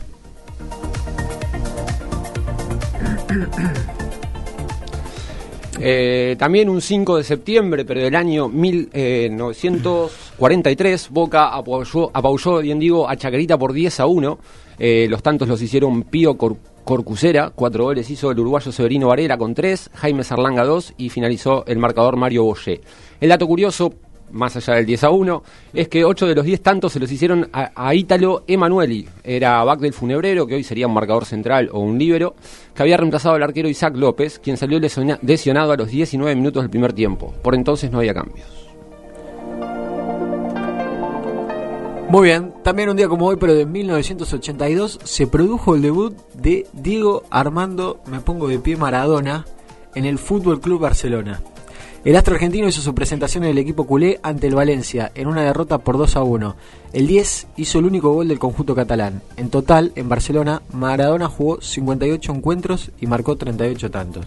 Eh, 5.79 6.37
también 6.39 6.71
un 6.71 6.81
5 6.81 7.19
de 7.19 7.25
septiembre, 7.25 7.85
pero 7.85 8.01
del 8.01 8.15
año 8.17 8.49
1943, 8.49 11.11
Boca 11.11 11.49
apoyó, 11.55 12.11
apabulló, 12.15 12.61
bien 12.61 12.79
digo, 12.79 13.07
a 13.09 13.17
Chacarita 13.17 13.59
por 13.59 13.73
10 13.75 14.01
a 14.01 14.07
1. 14.07 14.39
Eh, 14.79 15.07
los 15.11 15.23
tantos 15.23 15.49
los 15.49 15.61
hicieron 15.61 16.05
Pío 16.05 16.37
Cor- 16.39 16.57
Corcucera, 16.85 17.51
cuatro 17.55 17.85
goles 17.85 18.09
hizo 18.11 18.31
el 18.31 18.39
uruguayo 18.39 18.73
Severino 18.73 19.09
Varela 19.09 19.37
con 19.37 19.53
3, 19.55 19.91
Jaime 19.95 20.25
Sarlanga 20.25 20.65
2 20.65 20.95
y 20.99 21.09
finalizó 21.11 21.65
el 21.67 21.79
marcador 21.79 22.17
Mario 22.17 22.45
Boyé. 22.45 22.81
El 23.21 23.29
dato 23.31 23.47
curioso, 23.47 23.93
más 24.33 24.57
allá 24.57 24.75
del 24.75 24.87
10 24.87 25.05
a 25.05 25.11
1, 25.11 25.43
es 25.75 25.89
que 25.89 26.05
8 26.05 26.27
de 26.27 26.35
los 26.35 26.45
10 26.45 26.63
tantos 26.63 26.93
se 26.93 27.01
los 27.01 27.11
hicieron 27.11 27.49
a, 27.53 27.95
Ítalo 27.95 28.45
Emanueli, 28.47 29.09
era 29.25 29.63
back 29.65 29.81
del 29.81 29.93
Funebrero, 29.93 30.47
que 30.47 30.57
hoy 30.57 30.65
sería 30.65 30.87
un 30.87 30.95
marcador 30.95 31.25
central 31.25 31.71
o 31.73 31.81
un 31.81 31.99
líbero, 31.99 32.35
que 32.75 32.83
había 32.83 32.97
reemplazado 32.97 33.35
al 33.37 33.43
arquero 33.43 33.69
Isaac 33.69 33.95
López, 33.97 34.39
quien 34.39 34.57
salió 34.57 34.79
lesiona- 34.79 35.19
lesionado 35.23 35.73
a 35.73 35.77
los 35.77 35.89
19 35.89 36.35
minutos 36.35 36.63
del 36.63 36.71
primer 36.71 36.93
tiempo. 36.93 37.33
Por 37.43 37.55
entonces 37.55 37.91
no 37.91 37.99
había 37.99 38.15
cambios. 38.15 38.47
Muy 42.09 42.29
bien, 42.29 42.55
también 42.63 42.89
un 42.89 42.97
día 42.97 43.09
como 43.09 43.27
hoy, 43.27 43.37
pero 43.37 43.53
de 43.55 43.67
1982, 43.67 45.01
se 45.03 45.27
produjo 45.27 45.75
el 45.75 45.83
debut 45.83 46.15
de 46.35 46.65
Diego 46.73 47.25
Armando, 47.31 48.01
me 48.07 48.21
pongo 48.21 48.47
de 48.47 48.61
pie, 48.61 48.77
Maradona, 48.77 49.45
en 49.97 50.05
el 50.05 50.19
Fútbol 50.19 50.61
Club 50.61 50.81
Barcelona. 50.83 51.41
El 52.07 52.15
astro 52.15 52.35
argentino 52.35 52.69
hizo 52.69 52.81
su 52.81 52.95
presentación 52.95 53.43
en 53.43 53.51
el 53.51 53.59
equipo 53.59 53.85
culé 53.85 54.21
ante 54.23 54.47
el 54.47 54.55
Valencia, 54.55 55.11
en 55.17 55.27
una 55.27 55.43
derrota 55.43 55.79
por 55.79 55.99
2 55.99 56.15
a 56.15 56.23
1. 56.23 56.55
El 56.93 57.09
10 57.09 57.49
hizo 57.57 57.81
el 57.81 57.85
único 57.85 58.13
gol 58.13 58.29
del 58.29 58.39
conjunto 58.39 58.77
catalán. 58.77 59.23
En 59.37 59.51
total, 59.51 59.91
en 59.97 60.09
Barcelona, 60.09 60.63
Maradona 60.73 61.27
jugó 61.27 61.61
58 61.61 62.33
encuentros 62.33 62.93
y 63.01 63.09
marcó 63.09 63.35
38 63.35 63.91
tantos. 63.91 64.25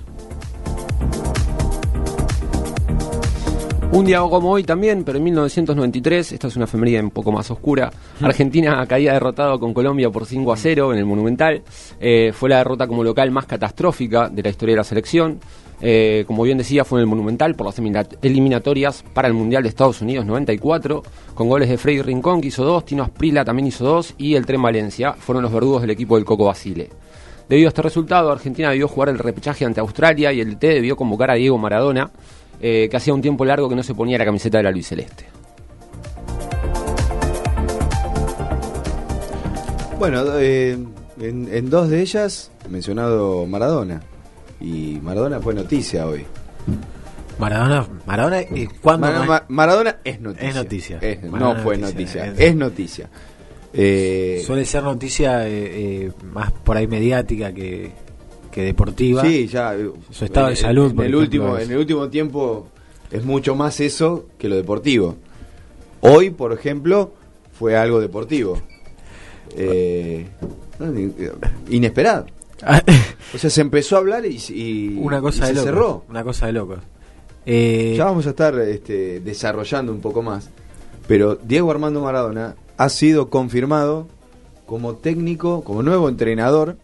Un 3.93 4.05
día 4.05 4.19
como 4.19 4.51
hoy 4.51 4.65
también, 4.65 5.05
pero 5.05 5.17
en 5.17 5.23
1993, 5.23 6.33
esta 6.33 6.47
es 6.47 6.55
una 6.57 6.65
efeméride 6.65 7.01
un 7.01 7.11
poco 7.11 7.31
más 7.31 7.49
oscura, 7.49 7.89
Argentina 8.21 8.85
caía 8.87 9.13
derrotado 9.13 9.57
con 9.57 9.73
Colombia 9.73 10.09
por 10.09 10.25
5 10.25 10.51
a 10.51 10.57
0 10.57 10.91
en 10.91 10.99
el 10.99 11.05
Monumental. 11.05 11.63
Eh, 12.01 12.33
fue 12.33 12.49
la 12.49 12.57
derrota 12.57 12.87
como 12.87 13.05
local 13.05 13.31
más 13.31 13.45
catastrófica 13.45 14.27
de 14.27 14.43
la 14.43 14.49
historia 14.49 14.73
de 14.73 14.77
la 14.77 14.83
selección. 14.83 15.39
Eh, 15.81 16.25
como 16.27 16.43
bien 16.43 16.57
decía, 16.57 16.83
fue 16.83 16.99
en 16.99 17.01
el 17.03 17.07
Monumental 17.07 17.55
por 17.55 17.65
las 17.67 17.77
elimina- 17.79 18.05
eliminatorias 18.21 19.03
para 19.13 19.27
el 19.29 19.33
Mundial 19.33 19.63
de 19.63 19.69
Estados 19.69 20.01
Unidos 20.01 20.25
94, 20.25 21.03
con 21.33 21.47
goles 21.47 21.69
de 21.69 21.77
Freddy 21.77 22.01
Rincón, 22.01 22.41
que 22.41 22.49
hizo 22.49 22.65
dos, 22.65 22.83
Tino 22.85 23.03
Asprila 23.03 23.45
también 23.45 23.67
hizo 23.67 23.85
dos, 23.85 24.13
y 24.17 24.35
el 24.35 24.45
Tren 24.45 24.61
Valencia 24.61 25.13
fueron 25.13 25.41
los 25.43 25.53
verdugos 25.53 25.81
del 25.81 25.91
equipo 25.91 26.15
del 26.15 26.25
Coco 26.25 26.45
Basile. 26.45 26.89
Debido 27.47 27.67
a 27.67 27.69
este 27.69 27.81
resultado, 27.81 28.31
Argentina 28.31 28.69
debió 28.69 28.87
jugar 28.87 29.09
el 29.09 29.17
repechaje 29.17 29.63
ante 29.65 29.79
Australia 29.79 30.31
y 30.33 30.41
el 30.41 30.55
DT 30.55 30.67
debió 30.67 30.95
convocar 30.97 31.31
a 31.31 31.35
Diego 31.35 31.57
Maradona, 31.57 32.11
eh, 32.61 32.87
que 32.91 32.97
hacía 32.97 33.13
un 33.13 33.21
tiempo 33.21 33.45
largo 33.45 33.69
que 33.69 33.75
no 33.75 33.81
se 33.83 33.95
ponía 33.95 34.17
la 34.17 34.25
camiseta 34.25 34.57
de 34.57 34.63
la 34.65 34.71
Luis 34.71 34.87
Celeste. 34.87 35.25
Bueno, 39.97 40.23
eh, 40.37 40.77
en, 41.19 41.49
en 41.53 41.69
dos 41.69 41.89
de 41.89 42.01
ellas 42.01 42.51
mencionado 42.69 43.45
Maradona. 43.47 44.01
Y 44.61 44.99
Maradona 45.01 45.39
fue 45.39 45.53
noticia 45.53 46.05
hoy. 46.07 46.25
Maradona, 47.39 47.87
Maradona, 48.05 48.41
eh, 48.41 48.67
¿cuándo 48.81 49.07
Mara- 49.07 49.19
más? 49.19 49.27
Ma- 49.27 49.45
Maradona 49.47 49.97
es 50.03 50.19
noticia. 50.19 50.49
Es 50.49 50.55
noticia. 50.55 50.97
Es- 51.01 51.23
Maradona 51.23 51.57
no 51.59 51.63
fue 51.63 51.77
noticia, 51.77 52.25
noticia, 52.25 52.45
es, 52.47 52.55
noticia. 52.55 53.09
Eh, 53.73 54.43
Suele 54.45 54.65
ser 54.65 54.83
noticia 54.83 55.47
eh, 55.47 55.51
eh, 56.07 56.11
más 56.33 56.51
por 56.51 56.75
ahí 56.75 56.87
mediática 56.87 57.53
que, 57.53 57.91
que 58.51 58.63
deportiva. 58.63 59.21
Sí, 59.21 59.47
ya. 59.47 59.73
eh, 59.75 59.89
Su 60.09 60.25
estado 60.25 60.47
de 60.49 60.55
salud. 60.57 60.89
En, 60.89 60.95
por 60.95 61.05
el 61.05 61.13
ejemplo, 61.13 61.19
último, 61.45 61.57
es- 61.57 61.65
en 61.65 61.71
el 61.71 61.77
último 61.77 62.09
tiempo 62.09 62.67
es 63.11 63.23
mucho 63.23 63.55
más 63.55 63.79
eso 63.79 64.25
que 64.37 64.49
lo 64.49 64.55
deportivo. 64.57 65.15
Hoy, 66.01 66.31
por 66.31 66.51
ejemplo, 66.51 67.13
fue 67.53 67.77
algo 67.77 68.01
deportivo. 68.01 68.59
Eh, 69.55 70.27
inesperado. 71.69 72.25
o 73.33 73.37
sea, 73.37 73.49
se 73.49 73.61
empezó 73.61 73.95
a 73.95 73.99
hablar 73.99 74.25
y, 74.25 74.37
y- 74.49 74.97
Una 74.99 75.21
cosa 75.21 75.37
y 75.37 75.41
de 75.41 75.47
se 75.47 75.53
locos. 75.55 75.63
cerró. 75.65 76.03
Una 76.09 76.23
cosa 76.23 76.45
de 76.47 76.51
locos. 76.53 76.79
Eh, 77.45 77.95
Ya 77.97 78.05
vamos 78.05 78.27
a 78.27 78.31
estar 78.31 78.57
este, 78.59 79.19
desarrollando 79.21 79.91
un 79.91 80.01
poco 80.01 80.21
más. 80.21 80.49
Pero 81.07 81.35
Diego 81.35 81.71
Armando 81.71 82.01
Maradona 82.01 82.55
ha 82.77 82.89
sido 82.89 83.29
confirmado 83.29 84.07
como 84.65 84.95
técnico, 84.95 85.63
como 85.63 85.81
nuevo 85.81 86.07
entrenador 86.09 86.77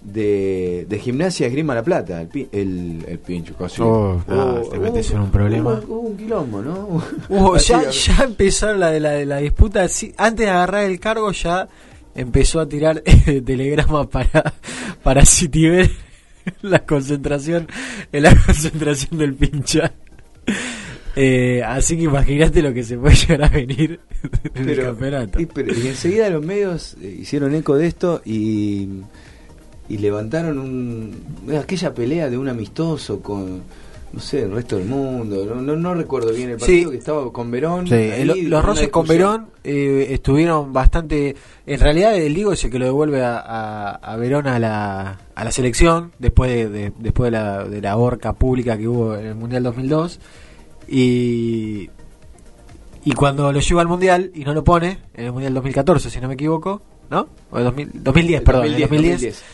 de, 0.00 0.86
de 0.88 0.98
Gimnasia 0.98 1.46
Esgrima 1.48 1.74
La 1.74 1.82
Plata, 1.82 2.20
el, 2.22 2.28
pi- 2.28 2.48
el, 2.52 3.04
el 3.06 3.18
pincho. 3.18 3.54
casi. 3.58 3.82
Oh, 3.82 4.22
no, 4.26 4.54
Hubo- 4.62 4.68
te 4.70 4.78
metes 4.78 5.10
en 5.10 5.20
un 5.20 5.30
problema. 5.30 5.80
Hubo, 5.86 6.00
un 6.00 6.16
quilombo, 6.16 6.62
¿no? 6.62 7.02
Ya, 7.58 7.90
ya 7.90 8.24
empezaron 8.24 8.80
la, 8.80 8.98
la, 8.98 9.24
la 9.24 9.36
disputa. 9.38 9.86
sí, 9.88 10.14
antes 10.16 10.46
de 10.46 10.50
agarrar 10.50 10.84
el 10.84 10.98
cargo, 11.00 11.30
ya 11.32 11.68
empezó 12.20 12.60
a 12.60 12.68
tirar 12.68 13.00
telegramas 13.44 14.06
para, 14.08 14.54
para 15.02 15.24
Citiver 15.24 15.90
la 16.62 16.84
concentración, 16.84 17.68
en 18.12 18.22
la 18.22 18.34
concentración 18.46 19.18
del 19.18 19.34
pincha. 19.34 19.92
Eh, 21.16 21.62
así 21.64 21.96
que 21.96 22.04
imagínate 22.04 22.62
lo 22.62 22.72
que 22.72 22.84
se 22.84 22.96
puede 22.96 23.16
llegar 23.16 23.44
a 23.44 23.48
venir 23.48 23.98
en 24.54 24.68
el 24.68 24.80
campeonato. 24.80 25.40
Y, 25.40 25.46
pero- 25.46 25.74
y 25.74 25.88
enseguida 25.88 26.30
los 26.30 26.44
medios 26.44 26.96
eh, 27.02 27.18
hicieron 27.20 27.54
eco 27.54 27.76
de 27.76 27.86
esto 27.88 28.22
y, 28.24 28.88
y 29.88 29.98
levantaron 29.98 30.58
un, 30.58 31.16
aquella 31.60 31.92
pelea 31.92 32.30
de 32.30 32.38
un 32.38 32.48
amistoso 32.48 33.20
con, 33.20 33.62
no 34.12 34.20
sé, 34.20 34.42
el 34.42 34.52
resto 34.52 34.76
del 34.76 34.86
mundo. 34.86 35.44
No, 35.44 35.60
no, 35.60 35.76
no 35.76 35.94
recuerdo 35.94 36.32
bien 36.32 36.50
el 36.50 36.56
Sí. 36.60 36.60
partido 36.60 36.90
que 36.90 36.96
estaba 36.96 37.32
con 37.32 37.50
Verón. 37.50 37.86
Sí, 37.86 37.94
ahí, 37.94 38.24
los 38.42 38.64
roces 38.64 38.88
con. 38.88 39.06
Verón 39.06 39.48
eh, 39.64 40.08
estuvieron 40.10 40.72
bastante. 40.72 41.36
En 41.66 41.78
realidad, 41.80 42.16
el 42.16 42.34
Diego 42.34 42.52
es 42.52 42.64
el 42.64 42.70
que 42.70 42.78
lo 42.78 42.86
devuelve 42.86 43.22
a, 43.22 43.38
a, 43.38 43.90
a 43.96 44.16
Verón 44.16 44.46
a 44.46 44.58
la, 44.58 45.18
a 45.34 45.44
la 45.44 45.52
selección 45.52 46.12
después 46.18 46.50
de, 46.50 46.68
de- 46.68 46.92
después 46.98 47.26
de 47.30 47.38
la, 47.38 47.64
de 47.64 47.80
la 47.82 47.96
horca 47.98 48.32
pública 48.32 48.78
que 48.78 48.88
hubo 48.88 49.14
en 49.16 49.26
el 49.26 49.34
Mundial 49.34 49.62
2002. 49.64 50.18
Y, 50.88 51.90
y 53.04 53.12
cuando 53.12 53.52
lo 53.52 53.60
lleva 53.60 53.82
al 53.82 53.88
Mundial 53.88 54.30
y 54.34 54.44
no 54.44 54.54
lo 54.54 54.64
pone, 54.64 54.98
en 55.14 55.26
el 55.26 55.32
Mundial 55.32 55.54
2014, 55.54 56.10
si 56.10 56.20
no 56.20 56.28
me 56.28 56.34
equivoco, 56.34 56.80
¿no? 57.10 57.28
O 57.50 57.58
el 57.58 57.64
2000 57.64 57.90
2010, 58.02 58.42
perdón, 58.42 58.66
en 58.66 58.72
el 58.74 58.80
2010, 58.80 59.12
2010. 59.12 59.44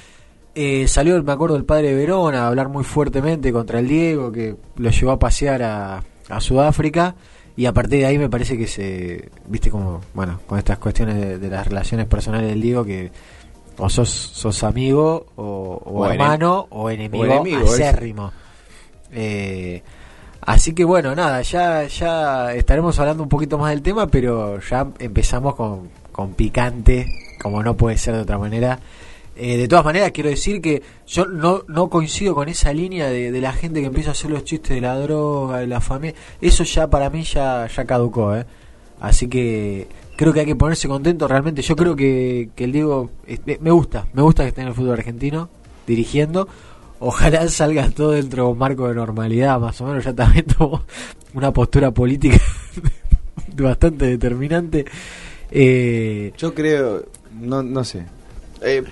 Eh, 0.54 0.86
salió, 0.88 1.20
me 1.22 1.32
acuerdo, 1.32 1.56
el 1.56 1.64
padre 1.64 1.88
de 1.88 1.94
Verón 1.96 2.34
a 2.34 2.46
hablar 2.46 2.68
muy 2.68 2.84
fuertemente 2.84 3.52
contra 3.52 3.80
el 3.80 3.88
Diego, 3.88 4.30
que 4.30 4.54
lo 4.76 4.90
llevó 4.90 5.12
a 5.12 5.18
pasear 5.18 5.62
a, 5.62 6.02
a 6.28 6.40
Sudáfrica. 6.40 7.14
Y 7.56 7.66
a 7.66 7.72
partir 7.72 8.00
de 8.00 8.06
ahí 8.06 8.18
me 8.18 8.28
parece 8.28 8.58
que 8.58 8.66
se, 8.66 9.30
viste 9.46 9.70
como, 9.70 10.00
bueno, 10.12 10.40
con 10.46 10.58
estas 10.58 10.78
cuestiones 10.78 11.16
de, 11.16 11.38
de 11.38 11.48
las 11.48 11.66
relaciones 11.68 12.06
personales 12.06 12.48
del 12.48 12.60
Diego, 12.60 12.84
que 12.84 13.10
o 13.78 13.88
sos, 13.88 14.08
sos 14.10 14.62
amigo, 14.64 15.26
o, 15.36 15.80
o 15.84 16.00
O 16.00 16.06
ene- 16.06 16.14
hermano, 16.14 16.66
o 16.70 16.90
enemigo, 16.90 17.22
o 17.24 17.26
enemigo, 17.26 17.64
acérrimo. 17.72 18.32
Eh, 19.12 19.82
así 20.40 20.74
que 20.74 20.84
bueno, 20.84 21.14
nada, 21.14 21.42
ya, 21.42 21.84
ya 21.84 22.52
estaremos 22.54 22.98
hablando 22.98 23.22
un 23.22 23.28
poquito 23.28 23.56
más 23.58 23.70
del 23.70 23.82
tema, 23.82 24.06
pero 24.08 24.58
ya 24.60 24.88
empezamos 24.98 25.54
con, 25.54 25.88
con 26.12 26.34
picante, 26.34 27.06
como 27.40 27.62
no 27.62 27.76
puede 27.76 27.96
ser 27.98 28.14
de 28.16 28.20
otra 28.22 28.38
manera. 28.38 28.78
Eh, 29.36 29.56
de 29.56 29.66
todas 29.66 29.84
maneras, 29.84 30.12
quiero 30.12 30.30
decir 30.30 30.60
que 30.60 30.82
yo 31.06 31.26
no, 31.26 31.64
no 31.66 31.90
coincido 31.90 32.34
con 32.34 32.48
esa 32.48 32.72
línea 32.72 33.08
de, 33.08 33.32
de 33.32 33.40
la 33.40 33.52
gente 33.52 33.80
que 33.80 33.86
empieza 33.86 34.10
a 34.10 34.12
hacer 34.12 34.30
los 34.30 34.44
chistes 34.44 34.74
de 34.76 34.80
la 34.80 34.98
droga, 34.98 35.58
de 35.58 35.66
la 35.66 35.80
familia. 35.80 36.14
Eso 36.40 36.62
ya 36.64 36.88
para 36.88 37.10
mí 37.10 37.24
ya, 37.24 37.66
ya 37.66 37.84
caducó, 37.84 38.36
¿eh? 38.36 38.46
Así 39.00 39.28
que 39.28 39.88
creo 40.16 40.32
que 40.32 40.40
hay 40.40 40.46
que 40.46 40.56
ponerse 40.56 40.88
contento 40.88 41.26
realmente. 41.26 41.62
Yo 41.62 41.76
creo 41.76 41.96
que, 41.96 42.50
que 42.54 42.64
el 42.64 42.72
Diego 42.72 43.10
me 43.60 43.70
gusta, 43.70 44.06
me 44.12 44.22
gusta 44.22 44.44
que 44.44 44.50
esté 44.50 44.62
en 44.62 44.68
el 44.68 44.74
fútbol 44.74 44.94
argentino 44.94 45.48
dirigiendo. 45.86 46.48
Ojalá 47.00 47.46
salga 47.48 47.90
todo 47.90 48.12
dentro 48.12 48.44
de 48.44 48.50
un 48.50 48.58
marco 48.58 48.88
de 48.88 48.94
normalidad, 48.94 49.58
más 49.58 49.80
o 49.80 49.86
menos. 49.86 50.04
Ya 50.04 50.14
también 50.14 50.46
tomó 50.58 50.84
una 51.34 51.52
postura 51.52 51.90
política 51.90 52.38
bastante 53.56 54.06
determinante. 54.06 54.84
Eh, 55.50 56.32
Yo 56.38 56.54
creo, 56.54 57.04
no, 57.40 57.62
no 57.62 57.84
sé. 57.84 58.06
Eh, 58.62 58.82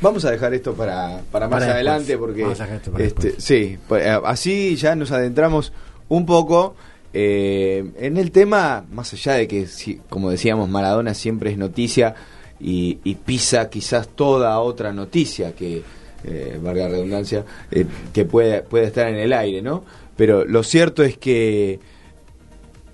vamos 0.00 0.24
a 0.24 0.30
dejar 0.30 0.54
esto 0.54 0.74
para, 0.74 1.20
para 1.30 1.48
más 1.48 1.60
Para 1.60 1.74
adelante 1.74 2.16
porque 2.18 2.42
Vamos 2.42 2.60
a 2.60 2.64
dejar 2.64 2.78
esto 2.78 2.92
para 2.92 3.04
este, 3.04 3.34
sí, 3.40 3.78
pues, 3.88 4.04
eh, 4.06 4.18
así 4.24 4.76
ya 4.76 4.94
nos 4.94 5.10
adentramos 5.12 5.72
un 6.08 6.24
poco 6.26 6.76
eh, 7.14 7.90
en 7.98 8.16
el 8.16 8.30
tema, 8.30 8.84
más 8.92 9.12
allá 9.12 9.32
de 9.34 9.48
que, 9.48 9.66
si- 9.66 10.00
como 10.08 10.30
decíamos, 10.30 10.68
Maradona 10.68 11.14
siempre 11.14 11.50
es 11.50 11.58
noticia 11.58 12.14
y, 12.60 12.98
y 13.04 13.14
pisa 13.16 13.70
quizás 13.70 14.08
toda 14.08 14.58
otra 14.60 14.92
noticia 14.92 15.54
que, 15.54 15.82
eh, 16.24 16.58
valga 16.62 16.84
la 16.84 16.88
redundancia, 16.90 17.44
eh, 17.70 17.86
que 18.12 18.24
puede, 18.24 18.62
puede 18.62 18.86
estar 18.86 19.08
en 19.08 19.16
el 19.16 19.32
aire, 19.32 19.62
¿no? 19.62 19.84
Pero 20.16 20.44
lo 20.44 20.62
cierto 20.64 21.02
es 21.04 21.16
que 21.16 21.78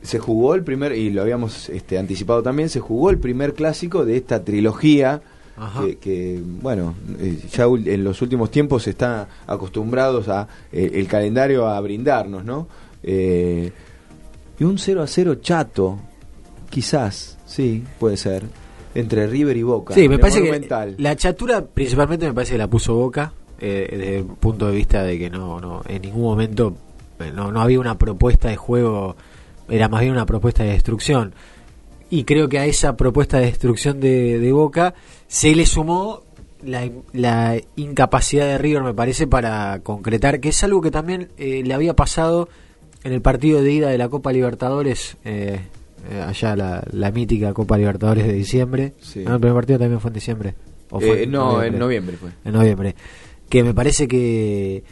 se 0.02 0.18
jugó 0.18 0.54
el 0.54 0.62
primer, 0.62 0.92
y 0.92 1.10
lo 1.10 1.22
habíamos 1.22 1.68
este, 1.70 1.98
anticipado 1.98 2.42
también, 2.42 2.68
se 2.68 2.80
jugó 2.80 3.08
el 3.10 3.18
primer 3.18 3.54
clásico 3.54 4.04
de 4.04 4.16
esta 4.18 4.44
trilogía. 4.44 5.22
Que, 5.80 5.96
que, 5.98 6.42
bueno, 6.42 6.94
eh, 7.20 7.38
ya 7.50 7.64
en 7.64 8.02
los 8.02 8.20
últimos 8.22 8.50
tiempos 8.50 8.86
están 8.88 9.26
acostumbrados 9.46 10.28
a 10.28 10.48
eh, 10.72 10.90
el 10.94 11.06
calendario 11.06 11.68
a 11.68 11.80
brindarnos, 11.80 12.44
¿no? 12.44 12.66
Eh, 13.02 13.70
y 14.58 14.64
un 14.64 14.78
0 14.78 15.02
a 15.02 15.06
0 15.06 15.36
chato, 15.36 15.98
quizás, 16.70 17.38
sí, 17.46 17.84
puede 17.98 18.16
ser, 18.16 18.44
entre 18.94 19.26
River 19.26 19.56
y 19.56 19.62
Boca. 19.62 19.94
Sí, 19.94 20.08
me 20.08 20.18
parece 20.18 20.42
que 20.42 20.94
la 20.98 21.16
chatura 21.16 21.64
principalmente 21.64 22.26
me 22.26 22.32
parece 22.32 22.52
que 22.52 22.58
la 22.58 22.68
puso 22.68 22.94
Boca 22.94 23.32
eh, 23.60 23.88
desde 23.90 24.18
el 24.18 24.24
punto 24.24 24.66
de 24.66 24.74
vista 24.74 25.02
de 25.02 25.18
que 25.18 25.30
no, 25.30 25.60
no 25.60 25.82
en 25.86 26.02
ningún 26.02 26.22
momento 26.22 26.76
eh, 27.20 27.32
no, 27.34 27.52
no 27.52 27.60
había 27.60 27.80
una 27.80 27.96
propuesta 27.98 28.48
de 28.48 28.56
juego, 28.56 29.16
era 29.68 29.88
más 29.88 30.00
bien 30.00 30.12
una 30.12 30.26
propuesta 30.26 30.64
de 30.64 30.70
destrucción. 30.70 31.34
Y 32.14 32.22
creo 32.22 32.48
que 32.48 32.60
a 32.60 32.64
esa 32.64 32.96
propuesta 32.96 33.40
de 33.40 33.46
destrucción 33.46 33.98
de, 33.98 34.38
de 34.38 34.52
Boca 34.52 34.94
se 35.26 35.52
le 35.52 35.66
sumó 35.66 36.22
la, 36.62 36.88
la 37.12 37.60
incapacidad 37.74 38.46
de 38.46 38.56
River, 38.56 38.84
me 38.84 38.94
parece, 38.94 39.26
para 39.26 39.80
concretar, 39.80 40.38
que 40.38 40.50
es 40.50 40.62
algo 40.62 40.80
que 40.80 40.92
también 40.92 41.30
eh, 41.38 41.62
le 41.64 41.74
había 41.74 41.96
pasado 41.96 42.48
en 43.02 43.12
el 43.14 43.20
partido 43.20 43.64
de 43.64 43.72
ida 43.72 43.88
de 43.88 43.98
la 43.98 44.08
Copa 44.08 44.32
Libertadores, 44.32 45.16
eh, 45.24 45.58
eh, 46.08 46.22
allá 46.24 46.54
la, 46.54 46.84
la 46.92 47.10
mítica 47.10 47.52
Copa 47.52 47.76
Libertadores 47.76 48.28
de 48.28 48.32
diciembre. 48.32 48.92
Sí. 49.00 49.24
¿No? 49.24 49.34
El 49.34 49.40
primer 49.40 49.56
partido 49.56 49.80
también 49.80 50.00
fue 50.00 50.10
en 50.10 50.14
diciembre. 50.14 50.54
¿O 50.90 51.00
fue 51.00 51.24
Eh, 51.24 51.26
no, 51.26 51.64
en 51.64 51.76
noviembre 51.76 52.16
fue. 52.16 52.30
En 52.44 52.52
noviembre. 52.52 52.94
Que 53.48 53.64
me 53.64 53.74
parece 53.74 54.06
que 54.06 54.84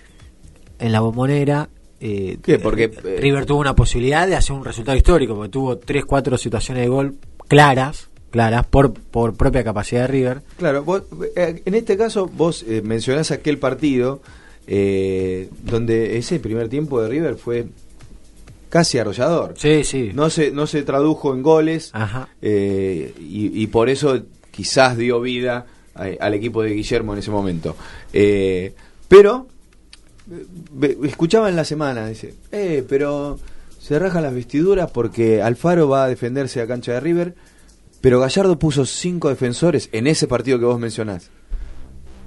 en 0.81 0.91
la 0.91 0.99
bombonera. 0.99 1.69
Eh, 2.05 2.39
¿Qué? 2.43 2.59
Porque, 2.59 2.91
eh, 3.05 3.17
River 3.21 3.47
tuvo 3.47 3.61
una 3.61 3.77
posibilidad 3.77 4.27
de 4.27 4.35
hacer 4.35 4.57
un 4.57 4.65
resultado 4.65 4.97
histórico, 4.97 5.35
porque 5.37 5.51
tuvo 5.51 5.79
3-4 5.79 6.37
situaciones 6.37 6.83
de 6.83 6.89
gol 6.89 7.15
claras, 7.47 8.11
claras, 8.31 8.67
por, 8.67 8.93
por 8.93 9.35
propia 9.37 9.63
capacidad 9.63 10.03
de 10.03 10.07
River. 10.09 10.43
Claro, 10.59 10.83
vos, 10.83 11.05
eh, 11.37 11.63
en 11.65 11.75
este 11.75 11.97
caso 11.97 12.27
vos 12.27 12.65
eh, 12.69 12.83
mencionás 12.83 13.31
aquel 13.31 13.59
partido 13.59 14.21
eh, 14.67 15.49
donde 15.63 16.17
ese 16.19 16.41
primer 16.41 16.69
tiempo 16.69 17.01
de 17.01 17.09
River 17.09 17.37
fue 17.37 17.67
casi 18.69 18.99
arrollador. 18.99 19.55
Sí, 19.57 19.85
sí. 19.85 20.11
No 20.15 20.31
se, 20.31 20.51
no 20.51 20.67
se 20.67 20.83
tradujo 20.83 21.35
en 21.35 21.43
goles 21.43 21.91
Ajá. 21.93 22.29
eh, 22.41 23.13
y, 23.21 23.63
y 23.63 23.67
por 23.69 23.89
eso 23.91 24.21
quizás 24.51 24.97
dio 24.97 25.21
vida 25.21 25.67
a- 25.95 26.07
al 26.21 26.35
equipo 26.35 26.63
de 26.63 26.71
Guillermo 26.75 27.13
en 27.13 27.19
ese 27.19 27.31
momento. 27.31 27.77
Eh, 28.13 28.73
pero 29.09 29.47
eh, 29.47 29.52
escuchaba 31.03 31.49
en 31.49 31.57
la 31.57 31.65
semana, 31.65 32.07
dice, 32.07 32.35
eh, 32.51 32.85
pero 32.89 33.39
se 33.79 33.99
rajan 33.99 34.23
las 34.23 34.35
vestiduras 34.35 34.91
porque 34.91 35.43
Alfaro 35.43 35.89
va 35.89 36.05
a 36.05 36.09
defenderse 36.09 36.61
a 36.61 36.67
cancha 36.67 36.93
de 36.93 37.01
River, 37.01 37.35
pero 38.01 38.21
Gallardo 38.21 38.59
puso 38.59 38.85
cinco 38.87 39.29
defensores 39.29 39.89
en 39.93 40.07
ese 40.07 40.27
partido 40.27 40.59
que 40.59 40.65
vos 40.65 40.79
mencionás. 40.79 41.31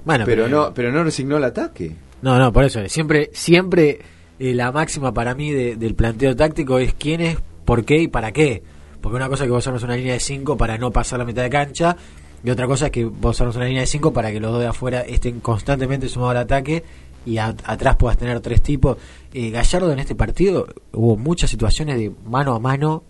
Bueno, 0.06 0.26
pero, 0.26 0.44
pero- 0.46 0.56
no, 0.68 0.74
pero 0.74 0.92
no 0.92 1.04
resignó 1.04 1.38
el 1.38 1.44
ataque. 1.44 1.96
No, 2.22 2.38
no, 2.40 2.52
por 2.54 2.64
eso. 2.64 2.80
Siempre, 2.88 3.30
siempre 3.34 4.00
eh, 4.40 4.54
la 4.54 4.72
máxima 4.72 5.14
para 5.14 5.36
mí 5.36 5.52
de- 5.52 5.76
del 5.76 5.96
planteo 5.96 6.36
táctico 6.36 6.80
es 6.80 6.94
quién 6.94 7.22
es, 7.22 7.38
por 7.66 7.86
qué 7.86 7.98
y 8.04 8.08
para 8.08 8.32
qué. 8.32 8.64
Porque 9.02 9.16
una 9.18 9.30
cosa 9.30 9.44
es 9.44 9.48
que 9.48 9.52
vos 9.54 9.66
armas 9.68 9.84
una 9.84 9.96
línea 9.96 10.14
de 10.14 10.20
5 10.20 10.58
para 10.58 10.78
no 10.78 10.92
pasar 10.92 11.20
la 11.20 11.26
mitad 11.26 11.44
de 11.44 11.50
cancha, 11.50 11.96
y 12.44 12.50
otra 12.50 12.68
cosa 12.68 12.86
es 12.88 12.92
que 12.92 13.06
vos 13.06 13.40
armas 13.42 13.56
una 13.56 13.66
línea 13.66 13.82
de 13.82 13.88
5 13.88 14.14
para 14.14 14.32
que 14.32 14.40
los 14.40 14.52
dos 14.52 14.62
de 14.62 14.68
afuera 14.68 15.02
estén 15.02 15.40
constantemente 15.40 16.08
sumados 16.10 16.32
al 16.32 16.38
ataque 16.44 16.84
y 17.26 17.38
a- 17.38 17.56
atrás 17.66 17.96
puedas 17.98 18.18
tener 18.18 18.40
tres 18.40 18.62
tipos. 18.62 18.98
Eh, 19.34 19.50
Gallardo 19.50 19.92
en 19.92 20.00
este 20.00 20.16
partido 20.16 20.68
hubo 20.94 21.18
muchas 21.18 21.50
situaciones 21.50 21.98
de 21.98 22.12
mano 22.26 22.54
a 22.56 22.60
mano 22.60 23.04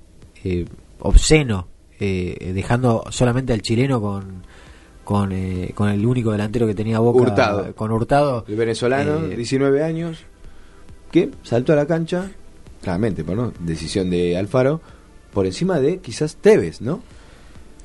eh, 0.43 0.65
obsceno, 0.99 1.67
eh, 1.99 2.51
dejando 2.53 3.03
solamente 3.09 3.53
al 3.53 3.61
chileno 3.61 4.01
con 4.01 4.43
con, 5.03 5.31
eh, 5.33 5.71
con 5.75 5.89
el 5.89 6.03
único 6.03 6.31
delantero 6.31 6.65
que 6.65 6.73
tenía 6.73 6.97
Boca 6.99 7.21
Hurtado. 7.21 7.75
con 7.75 7.91
Hurtado 7.91 8.43
El 8.47 8.55
venezolano, 8.55 9.25
Eh, 9.27 9.35
19 9.35 9.83
años, 9.83 10.17
que 11.11 11.29
saltó 11.43 11.73
a 11.73 11.75
la 11.75 11.85
cancha, 11.85 12.31
claramente, 12.81 13.23
por 13.23 13.37
no, 13.37 13.53
decisión 13.59 14.09
de 14.09 14.35
Alfaro, 14.35 14.81
por 15.31 15.45
encima 15.45 15.79
de 15.79 15.99
quizás 15.99 16.37
Tevez, 16.37 16.81
¿no? 16.81 17.01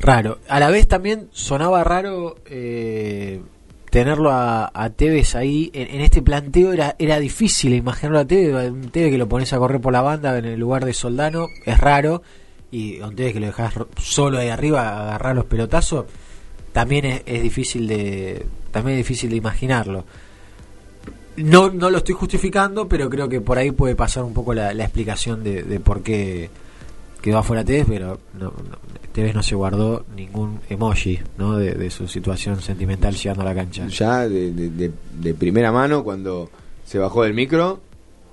Raro. 0.01 0.38
A 0.49 0.61
la 0.61 0.71
vez 0.71 0.88
también 0.88 1.29
sonaba 1.31 1.85
raro 1.85 2.37
eh, 2.47 3.43
tenerlo 3.90 4.31
a, 4.31 4.70
a 4.72 4.90
Tevez 4.90 5.35
ahí 5.35 5.70
en, 5.74 5.96
en 5.96 6.00
este 6.00 6.22
planteo 6.22 6.72
era 6.72 6.94
era 6.98 7.18
difícil 7.18 7.74
imaginarlo 7.74 8.20
a 8.20 8.24
Tevez, 8.24 8.70
un 8.70 8.90
Tevez 8.90 9.11
que 9.11 9.18
lo 9.18 9.29
pones 9.29 9.53
a 9.53 9.59
correr 9.59 9.81
por 9.81 9.92
la 9.92 10.00
banda 10.00 10.38
en 10.38 10.44
el 10.44 10.59
lugar 10.59 10.85
de 10.85 10.94
Soldano, 10.94 11.48
es 11.66 11.79
raro, 11.79 12.22
y 12.70 13.00
un 13.00 13.14
Tevez 13.16 13.33
que 13.33 13.40
lo 13.40 13.46
dejas 13.46 13.74
solo 14.00 14.38
ahí 14.38 14.48
arriba 14.48 15.00
agarrar 15.00 15.35
los 15.35 15.44
pelotazos, 15.44 16.07
también 16.72 17.05
es, 17.05 17.22
es 17.26 17.42
difícil 17.42 17.88
de 17.88 18.46
también 18.70 18.98
es 18.98 19.07
difícil 19.07 19.31
de 19.31 19.37
imaginarlo. 19.37 20.05
No, 21.37 21.70
no 21.70 21.90
lo 21.90 21.98
estoy 21.98 22.14
justificando, 22.14 22.88
pero 22.88 23.09
creo 23.09 23.29
que 23.29 23.40
por 23.40 23.57
ahí 23.57 23.70
puede 23.70 23.96
pasar 23.96 24.24
un 24.24 24.35
poco 24.35 24.53
la, 24.53 24.74
la 24.74 24.85
explicación 24.85 25.42
de, 25.42 25.62
de 25.62 25.81
por 25.81 26.03
qué 26.03 26.50
quedó 27.23 27.39
afuera 27.39 27.65
Tevez, 27.65 27.87
pero 27.89 28.19
no, 28.35 28.47
no, 28.47 28.79
Tevez 29.13 29.35
no 29.35 29.43
se 29.43 29.55
guardó 29.55 30.05
ningún 30.17 30.61
emoji 30.69 31.19
¿no? 31.39 31.57
de, 31.57 31.75
de 31.75 31.91
su 31.91 32.07
situación 32.09 32.61
sentimental 32.61 33.15
llegando 33.15 33.43
a 33.43 33.47
la 33.47 33.55
cancha. 33.55 33.87
Ya 33.89 34.29
de, 34.29 34.53
de- 34.53 35.35
primera 35.35 35.73
mano, 35.73 36.03
cuando 36.05 36.49
se 36.85 36.99
bajó 36.99 37.23
del 37.25 37.35
micro, 37.35 37.81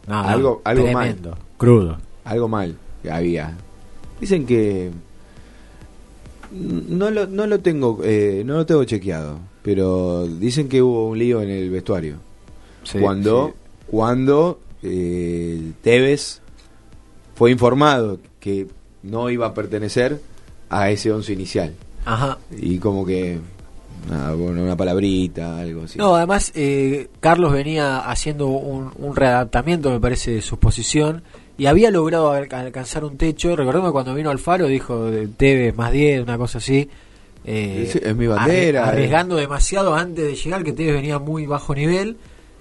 no, 0.08 0.19
algo, 0.19 0.62
algo 0.63 0.84
tremendo, 0.86 1.32
mal. 1.32 1.39
crudo. 1.58 1.97
Algo 2.23 2.47
mal 2.47 2.76
que 3.04 3.12
había. 3.12 3.56
Dicen 4.19 4.45
que. 4.45 4.91
No 6.52 7.12
lo, 7.12 7.28
no 7.28 7.45
lo 7.45 7.60
tengo 7.60 8.00
eh, 8.04 8.41
no 8.45 8.54
lo 8.56 8.65
tengo 8.65 8.84
chequeado, 8.86 9.38
pero 9.63 10.26
dicen 10.26 10.69
que 10.69 10.82
hubo 10.82 11.10
un 11.10 11.19
lío 11.19 11.41
en 11.41 11.50
el 11.50 11.69
vestuario. 11.69 12.15
Sí, 12.84 13.00
cuando 13.00 13.47
sí. 13.50 13.54
cuando 13.88 14.60
eh, 14.82 15.73
Tevez 15.82 16.41
fue 17.36 17.52
informado 17.52 18.19
que 18.39 18.67
no 19.03 19.29
iba 19.29 19.47
a 19.47 19.53
pertenecer 19.53 20.19
a 20.69 20.89
ese 20.89 21.12
once 21.12 21.31
inicial. 21.33 21.73
Ajá. 22.05 22.38
Y 22.57 22.77
como 22.79 23.05
que 23.05 23.39
bueno, 24.38 24.63
una 24.63 24.77
palabrita, 24.77 25.60
algo 25.60 25.83
así. 25.83 25.97
No, 25.97 26.15
además 26.15 26.51
eh, 26.55 27.10
Carlos 27.19 27.51
venía 27.51 27.99
haciendo 27.99 28.47
un, 28.47 28.91
un 28.97 29.15
readaptamiento, 29.15 29.89
me 29.89 29.99
parece, 29.99 30.31
de 30.31 30.41
su 30.41 30.57
posición 30.57 31.23
y 31.57 31.65
había 31.65 31.91
logrado 31.91 32.31
al- 32.31 32.47
alcanzar 32.53 33.03
un 33.03 33.17
techo. 33.17 33.55
Recordemos 33.55 33.89
que 33.89 33.93
cuando 33.93 34.13
vino 34.13 34.29
Alfaro 34.29 34.67
dijo 34.67 35.05
de 35.10 35.27
Tevez 35.27 35.75
más 35.75 35.91
10, 35.91 36.21
una 36.23 36.38
cosa 36.38 36.60
así. 36.60 36.89
eh, 37.45 37.83
Es- 37.88 37.95
es 37.95 38.15
mi 38.15 38.27
bandera, 38.27 38.86
arri- 38.86 38.89
Arriesgando 38.89 39.36
demasiado 39.36 39.95
antes 39.95 40.25
de 40.25 40.36
llegar, 40.36 40.63
que 40.63 40.73
Tevez 40.73 40.93
venía 40.93 41.19
muy 41.19 41.45
bajo 41.45 41.73
nivel 41.75 42.17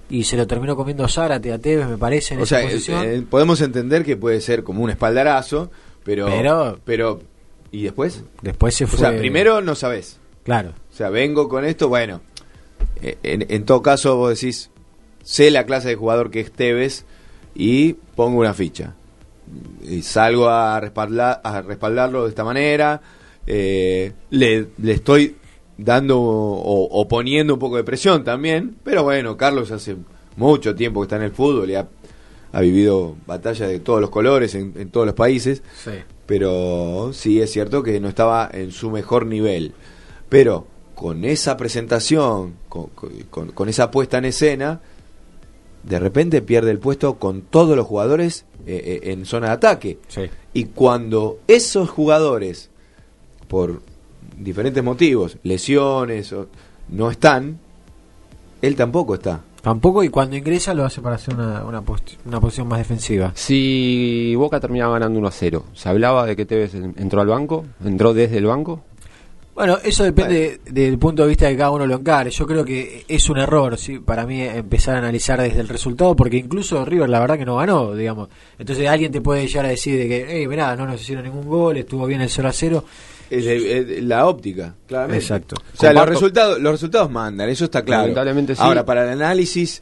y 0.09 0.23
se 0.23 0.35
lo 0.37 0.47
terminó 0.47 0.75
comiendo 0.75 1.07
Zárate 1.07 1.53
a 1.53 1.59
Tevez, 1.59 1.87
me 1.87 1.97
parece, 1.97 2.33
en 2.33 2.39
o 2.41 2.43
esa 2.43 2.57
sea, 2.59 2.65
posición. 2.67 3.05
eh, 3.05 3.23
podemos 3.29 3.61
entender 3.61 4.03
que 4.03 4.17
puede 4.17 4.41
ser 4.41 4.63
como 4.63 4.83
un 4.83 4.89
espaldarazo, 4.89 5.69
pero 6.07 6.25
Pero- 6.27 6.79
pero 6.85 7.19
¿y 7.71 7.83
después? 7.83 8.23
Después 8.41 8.73
se 8.73 8.85
O 8.85 8.87
fue. 8.87 8.97
sea, 8.99 9.15
primero 9.17 9.61
no 9.61 9.75
sabes. 9.75 10.19
Claro. 10.43 10.69
O 10.91 10.95
sea, 10.95 11.09
vengo 11.09 11.49
con 11.49 11.65
esto, 11.65 11.89
bueno. 11.89 12.21
eh, 13.01 13.17
En, 13.23 13.45
en 13.49 13.65
todo 13.65 13.81
caso, 13.81 14.15
vos 14.15 14.29
decís, 14.39 14.71
sé 15.21 15.51
la 15.51 15.65
clase 15.65 15.89
de 15.89 15.95
jugador 15.95 16.31
que 16.31 16.39
es 16.39 16.51
Tevez 16.51 17.03
y 17.53 17.93
pongo 18.15 18.39
una 18.39 18.53
ficha. 18.53 18.95
Y 19.83 20.01
salgo 20.01 20.47
a, 20.49 20.79
respaldar, 20.79 21.41
a 21.43 21.61
respaldarlo 21.61 22.23
de 22.23 22.29
esta 22.29 22.43
manera. 22.45 23.01
eh, 23.45 24.13
le, 24.29 24.67
le 24.77 24.91
estoy 24.93 25.35
dando 25.77 26.19
o, 26.19 26.83
o 26.89 27.07
poniendo 27.07 27.53
un 27.55 27.59
poco 27.59 27.75
de 27.77 27.83
presión 27.83 28.23
también. 28.23 28.77
Pero 28.83 29.03
bueno, 29.03 29.35
Carlos 29.37 29.71
hace 29.71 29.95
mucho 30.37 30.73
tiempo 30.75 31.01
que 31.01 31.05
está 31.05 31.15
en 31.17 31.23
el 31.23 31.31
fútbol 31.31 31.69
y 31.69 31.75
ha, 31.75 31.87
ha 32.51 32.61
vivido 32.61 33.15
batallas 33.25 33.69
de 33.69 33.79
todos 33.79 33.99
los 34.01 34.09
colores 34.09 34.55
en, 34.55 34.73
en 34.77 34.89
todos 34.89 35.05
los 35.05 35.15
países 35.15 35.61
Sí. 35.83 35.91
pero 36.25 37.11
sí 37.13 37.41
es 37.41 37.51
cierto 37.51 37.83
que 37.83 37.99
no 37.99 38.07
estaba 38.09 38.49
en 38.51 38.71
su 38.71 38.89
mejor 38.91 39.25
nivel. 39.25 39.73
Pero 40.29 40.67
con 40.95 41.25
esa 41.25 41.57
presentación, 41.57 42.55
con, 42.69 42.87
con- 43.29 43.51
con 43.51 43.69
esa 43.69 43.91
puesta 43.91 44.17
en 44.17 44.25
escena, 44.25 44.81
de 45.83 45.99
repente 45.99 46.41
pierde 46.41 46.71
el 46.71 46.79
puesto 46.79 47.15
con 47.19 47.41
todos 47.43 47.77
los 47.77 47.85
jugadores 47.87 48.45
eh, 48.65 48.99
eh, 49.03 49.11
en 49.11 49.25
zona 49.25 49.47
de 49.47 49.53
ataque. 49.53 49.99
Y 50.53 50.65
cuando 50.65 51.39
esos 51.47 51.89
jugadores, 51.89 52.69
por 53.47 53.81
diferentes 54.37 54.83
motivos, 54.83 55.37
lesiones, 55.43 56.33
o- 56.33 56.47
no 56.89 57.09
están, 57.11 57.59
él 58.61 58.75
tampoco 58.75 59.13
está. 59.15 59.43
Tampoco, 59.67 60.01
y 60.01 60.07
cuando 60.07 60.37
ingresa 60.37 60.73
lo 60.73 60.85
hace 60.85 61.01
para 61.01 61.15
hacer 61.15 61.33
una, 61.33 61.65
una, 61.65 61.83
una 62.25 62.39
posición 62.39 62.69
más 62.69 62.79
defensiva. 62.79 63.33
Si 63.35 64.33
Boca 64.35 64.61
terminaba 64.61 64.93
ganando 64.93 65.19
1 65.19 65.27
a 65.27 65.31
0, 65.31 65.65
¿se 65.73 65.89
hablaba 65.89 66.25
de 66.25 66.37
que 66.37 66.45
Tevez 66.45 66.73
entró 66.73 67.19
al 67.19 67.27
banco? 67.27 67.65
¿Entró 67.83 68.13
desde 68.13 68.37
el 68.37 68.45
banco? 68.45 68.85
Bueno, 69.53 69.77
eso 69.83 70.05
depende 70.05 70.61
del 70.71 70.97
punto 70.97 71.23
de 71.23 71.27
vista 71.27 71.49
que 71.49 71.57
cada 71.57 71.71
uno 71.71 71.85
lo 71.85 71.95
encare. 71.95 72.29
Yo 72.29 72.47
creo 72.47 72.63
que 72.63 73.03
es 73.09 73.29
un 73.29 73.39
error, 73.39 73.77
¿sí? 73.77 73.99
para 73.99 74.25
mí, 74.25 74.41
empezar 74.41 74.95
a 74.95 74.99
analizar 74.99 75.41
desde 75.41 75.59
el 75.59 75.67
resultado, 75.67 76.15
porque 76.15 76.37
incluso 76.37 76.85
River, 76.85 77.09
la 77.09 77.19
verdad 77.19 77.37
que 77.37 77.45
no 77.45 77.57
ganó, 77.57 77.93
digamos. 77.93 78.29
Entonces 78.57 78.87
alguien 78.87 79.11
te 79.11 79.19
puede 79.19 79.47
llegar 79.47 79.65
a 79.65 79.69
decir 79.69 79.99
de 79.99 80.07
que, 80.07 80.25
hey, 80.29 80.47
mirá, 80.47 80.77
no 80.77 80.85
nos 80.85 81.01
hicieron 81.01 81.25
ningún 81.25 81.45
gol, 81.45 81.75
estuvo 81.75 82.05
bien 82.05 82.21
el 82.21 82.29
0 82.29 82.47
a 82.47 82.53
0. 82.53 82.85
Es, 83.29 83.45
es 83.45 84.03
la 84.03 84.27
óptica, 84.27 84.73
claramente. 84.87 85.21
Exacto. 85.23 85.55
O 85.73 85.77
sea, 85.79 85.93
los 85.93 86.07
resultados, 86.07 86.59
los 86.59 86.71
resultados 86.71 87.09
mandan, 87.11 87.49
eso 87.49 87.65
está 87.65 87.83
claro. 87.83 88.03
Lamentablemente 88.03 88.55
sí. 88.55 88.61
Ahora, 88.63 88.85
para 88.85 89.03
el 89.03 89.09
análisis, 89.21 89.81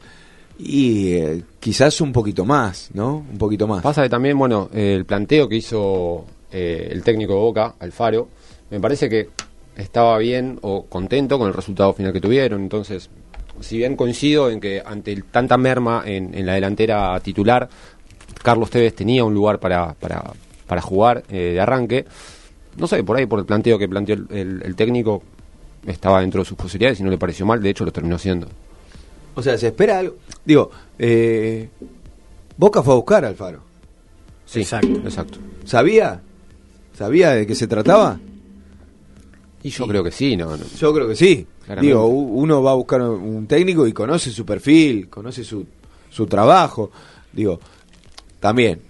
y 0.58 1.12
eh, 1.14 1.42
quizás 1.60 2.00
un 2.00 2.12
poquito 2.12 2.44
más, 2.44 2.90
¿no? 2.94 3.24
Un 3.30 3.38
poquito 3.38 3.66
más. 3.66 3.82
Pasa 3.82 4.02
que 4.02 4.08
también, 4.08 4.38
bueno, 4.38 4.68
eh, 4.72 4.94
el 4.96 5.04
planteo 5.04 5.48
que 5.48 5.56
hizo 5.56 6.24
eh, 6.50 6.88
el 6.90 7.02
técnico 7.02 7.34
de 7.34 7.38
Boca, 7.40 7.74
Alfaro, 7.78 8.28
me 8.70 8.80
parece 8.80 9.08
que 9.08 9.28
estaba 9.76 10.16
bien 10.18 10.58
o 10.62 10.86
contento 10.86 11.38
con 11.38 11.48
el 11.48 11.54
resultado 11.54 11.92
final 11.92 12.12
que 12.12 12.20
tuvieron. 12.20 12.62
Entonces, 12.62 13.10
si 13.60 13.76
bien 13.76 13.94
coincido 13.96 14.50
en 14.50 14.58
que 14.60 14.82
ante 14.84 15.12
el- 15.12 15.24
tanta 15.24 15.56
merma 15.58 16.02
en, 16.06 16.34
en 16.34 16.46
la 16.46 16.54
delantera 16.54 17.20
titular, 17.20 17.68
Carlos 18.42 18.70
Tevez 18.70 18.94
tenía 18.94 19.24
un 19.24 19.34
lugar 19.34 19.60
para, 19.60 19.92
para, 19.94 20.22
para 20.66 20.80
jugar 20.80 21.22
eh, 21.28 21.52
de 21.52 21.60
arranque, 21.60 22.06
no 22.78 22.86
sé, 22.86 23.02
por 23.04 23.16
ahí 23.16 23.26
por 23.26 23.38
el 23.38 23.44
planteo 23.46 23.78
que 23.78 23.88
planteó 23.88 24.14
el, 24.14 24.26
el- 24.30 24.62
el 24.64 24.74
técnico, 24.76 25.22
estaba 25.86 26.20
dentro 26.20 26.40
de 26.42 26.44
sus 26.44 26.56
posibilidades 26.56 27.00
y 27.00 27.02
no 27.02 27.10
le 27.10 27.18
pareció 27.18 27.46
mal, 27.46 27.62
de 27.62 27.70
hecho 27.70 27.84
lo 27.84 27.92
terminó 27.92 28.18
siendo. 28.18 28.48
O 29.34 29.42
sea, 29.42 29.56
se 29.58 29.68
espera 29.68 29.98
algo. 29.98 30.16
Digo, 30.44 30.70
eh, 30.98 31.68
Boca 32.56 32.82
fue 32.82 32.94
a 32.94 32.96
buscar 32.96 33.24
a 33.24 33.28
Alfaro. 33.28 33.60
Sí, 34.46 34.60
exacto. 34.60 34.88
exacto. 35.04 35.38
¿Sabía? 35.64 36.20
¿Sabía 36.94 37.30
de 37.32 37.46
qué 37.46 37.54
se 37.54 37.66
trataba? 37.66 38.18
Y 39.62 39.70
yo 39.70 39.86
creo 39.86 40.04
que 40.04 40.12
sí, 40.12 40.36
no, 40.36 40.56
no. 40.56 40.64
Yo 40.78 40.94
creo 40.94 41.08
que 41.08 41.16
sí. 41.16 41.46
Claramente. 41.64 41.86
Digo, 41.88 42.06
uno 42.06 42.62
va 42.62 42.70
a 42.70 42.74
buscar 42.74 43.02
un 43.02 43.46
técnico 43.46 43.86
y 43.86 43.92
conoce 43.92 44.30
su 44.30 44.46
perfil, 44.46 45.08
conoce 45.08 45.42
su, 45.44 45.66
su 46.10 46.26
trabajo. 46.26 46.90
Digo, 47.32 47.58
también, 48.38 48.80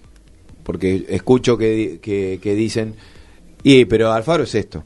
porque 0.62 1.07
escucho 1.09 1.57
que, 1.57 1.70
di- 1.70 1.99
que, 1.99 2.38
que 2.42 2.55
dicen, 2.55 2.94
y 3.72 3.85
pero 3.85 4.12
Alfaro 4.12 4.44
es 4.44 4.55
esto. 4.55 4.85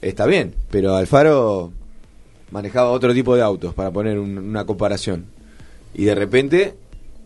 Está 0.00 0.26
bien, 0.26 0.54
pero 0.70 0.96
Alfaro 0.96 1.72
manejaba 2.50 2.90
otro 2.90 3.12
tipo 3.14 3.36
de 3.36 3.42
autos, 3.42 3.74
para 3.74 3.90
poner 3.90 4.18
un- 4.18 4.38
una 4.38 4.64
comparación. 4.64 5.26
Y 5.94 6.04
de 6.04 6.14
repente, 6.14 6.74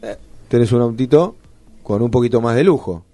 eh, 0.03 0.17
tenés 0.49 0.73
un 0.73 0.81
autito 0.83 1.37
con 1.83 2.03
un 2.03 2.11
poquito 2.11 2.41
más 2.41 2.57
de 2.57 2.65
lujo. 2.65 3.05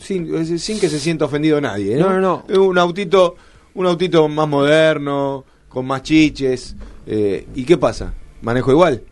Sin, 0.00 0.58
sin 0.58 0.80
que 0.80 0.88
se 0.88 0.98
sienta 0.98 1.26
ofendido 1.26 1.60
nadie, 1.60 1.96
¿no? 1.96 2.10
No, 2.10 2.20
no, 2.20 2.44
Es 2.48 2.56
Un 2.56 2.78
autito, 2.78 3.34
un 3.74 3.86
autito 3.86 4.26
más 4.28 4.48
moderno, 4.48 5.44
con 5.68 5.84
más 5.86 6.02
chiches. 6.02 6.74
eh, 7.06 7.46
¿Y 7.54 7.64
qué 7.64 7.76
pasa? 7.76 8.14
¿Manejo 8.42 8.70
igual? 8.70 9.02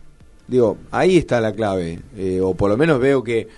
Digo, 0.49 0.79
ahí 0.91 1.17
está 1.19 1.41
la 1.41 1.53
clave. 1.53 2.01
eh, 2.17 2.41
o 2.43 2.55
por 2.55 2.71
lo 2.71 2.77
menos 2.77 2.99
veo 3.01 3.23
que. 3.23 3.49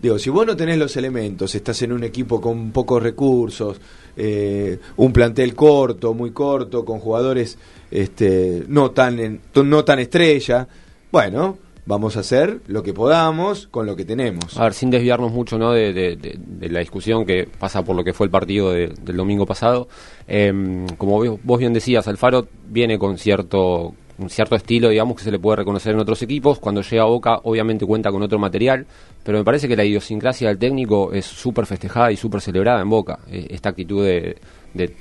Digo, 0.00 0.18
si 0.18 0.28
vos 0.30 0.46
no 0.46 0.54
tenés 0.56 0.76
los 0.78 0.96
elementos, 0.96 1.54
estás 1.54 1.80
en 1.82 1.92
un 1.92 2.04
equipo 2.04 2.40
con 2.40 2.70
pocos 2.70 3.02
recursos, 3.02 3.80
eh, 4.16 4.78
un 4.96 5.12
plantel 5.12 5.54
corto, 5.54 6.12
muy 6.14 6.32
corto, 6.32 6.84
con 6.84 6.98
jugadores 7.00 7.58
este, 7.90 8.64
no 8.68 8.90
tan 8.90 9.18
en- 9.18 9.40
no 9.64 9.84
tan 9.84 9.98
estrella, 9.98 10.68
bueno, 11.10 11.56
vamos 11.86 12.16
a 12.16 12.20
hacer 12.20 12.60
lo 12.66 12.82
que 12.82 12.92
podamos 12.92 13.68
con 13.68 13.86
lo 13.86 13.96
que 13.96 14.04
tenemos. 14.04 14.56
A 14.58 14.64
ver, 14.64 14.74
sin 14.74 14.90
desviarnos 14.90 15.32
mucho 15.32 15.56
¿no? 15.58 15.72
de, 15.72 16.38
la 16.60 16.80
discusión 16.80 17.24
que 17.24 17.48
pasa 17.58 17.82
por 17.82 17.96
lo 17.96 18.04
que 18.04 18.12
fue 18.12 18.26
el 18.26 18.30
partido 18.30 18.72
de- 18.72 18.88
del 19.02 19.16
domingo 19.16 19.46
pasado, 19.46 19.88
eh, 20.28 20.52
como 20.98 21.38
vos 21.42 21.58
bien 21.58 21.72
decías, 21.72 22.06
Alfaro 22.06 22.48
viene 22.68 22.98
con 22.98 23.16
cierto 23.18 23.94
un 24.18 24.30
cierto 24.30 24.56
estilo, 24.56 24.88
digamos, 24.88 25.16
que 25.16 25.24
se 25.24 25.30
le 25.30 25.38
puede 25.38 25.56
reconocer 25.56 25.92
en 25.94 26.00
otros 26.00 26.22
equipos. 26.22 26.58
Cuando 26.58 26.80
llega 26.82 27.02
a 27.02 27.06
Boca, 27.06 27.40
obviamente 27.44 27.84
cuenta 27.84 28.10
con 28.10 28.22
otro 28.22 28.38
material, 28.38 28.86
pero 29.22 29.38
me 29.38 29.44
parece 29.44 29.68
que 29.68 29.76
la 29.76 29.84
idiosincrasia 29.84 30.48
del 30.48 30.58
técnico 30.58 31.12
es 31.12 31.26
súper 31.26 31.66
festejada 31.66 32.10
y 32.12 32.16
súper 32.16 32.40
celebrada 32.40 32.80
en 32.80 32.88
Boca. 32.88 33.18
Eh, 33.30 33.46
Esta 33.50 33.70
actitud 33.70 34.04
de, 34.04 34.36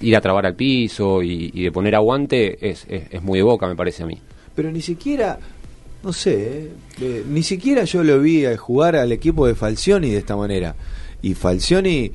ir 0.01 0.15
a 0.15 0.21
trabar 0.21 0.45
al 0.45 0.55
piso 0.55 1.21
y, 1.23 1.51
y 1.53 1.63
de 1.63 1.71
poner 1.71 1.95
aguante 1.95 2.57
es, 2.69 2.85
es- 2.89 3.03
es 3.11 3.21
muy 3.23 3.39
de 3.39 3.43
Boca, 3.43 3.67
me 3.67 3.75
parece 3.75 4.03
a 4.03 4.05
mí. 4.05 4.17
Pero 4.55 4.71
ni 4.71 4.81
siquiera, 4.81 5.37
no 6.03 6.11
sé, 6.13 6.33
eh, 6.65 6.71
eh, 7.01 7.23
ni 7.29 7.43
siquiera 7.43 7.83
yo 7.83 8.03
lo 8.03 8.19
vi 8.21 8.45
eh, 8.45 8.57
jugar 8.57 8.95
al 8.95 9.11
equipo 9.11 9.47
de 9.47 9.55
Falcioni 9.55 10.11
de 10.11 10.17
esta 10.19 10.35
manera. 10.35 10.75
Y 11.21 11.33
Falcioni 11.33 12.11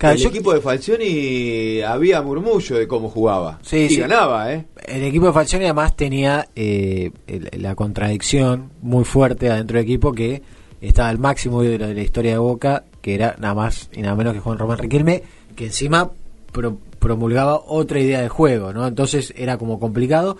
Claro, 0.00 0.16
el 0.16 0.22
yo- 0.22 0.28
equipo 0.30 0.52
de 0.54 0.60
Falcioni 0.62 1.82
había 1.82 2.22
murmullo 2.22 2.76
de 2.76 2.88
cómo 2.88 3.08
jugaba. 3.10 3.58
Sí, 3.62 3.76
y 3.80 3.88
sí. 3.90 3.96
ganaba, 4.00 4.52
¿eh? 4.52 4.64
El 4.86 5.04
equipo 5.04 5.26
de 5.26 5.32
Falcioni 5.34 5.66
además 5.66 5.94
tenía 5.94 6.48
eh, 6.56 7.10
la 7.58 7.74
contradicción 7.74 8.70
muy 8.82 9.04
fuerte 9.04 9.50
adentro 9.50 9.76
del 9.76 9.84
equipo 9.84 10.12
que 10.12 10.42
estaba 10.80 11.10
al 11.10 11.18
máximo 11.18 11.62
de 11.62 11.78
la, 11.78 11.86
de 11.88 11.94
la 11.94 12.00
historia 12.02 12.32
de 12.32 12.38
Boca, 12.38 12.84
que 13.02 13.14
era 13.14 13.36
nada 13.38 13.54
más 13.54 13.90
y 13.92 14.00
nada 14.00 14.14
menos 14.16 14.32
que 14.32 14.40
Juan 14.40 14.58
Román 14.58 14.78
Riquelme, 14.78 15.22
que 15.54 15.66
encima 15.66 16.10
pro- 16.50 16.78
promulgaba 16.98 17.60
otra 17.66 18.00
idea 18.00 18.22
de 18.22 18.28
juego, 18.30 18.72
¿no? 18.72 18.86
Entonces 18.86 19.34
era 19.36 19.58
como 19.58 19.78
complicado. 19.78 20.38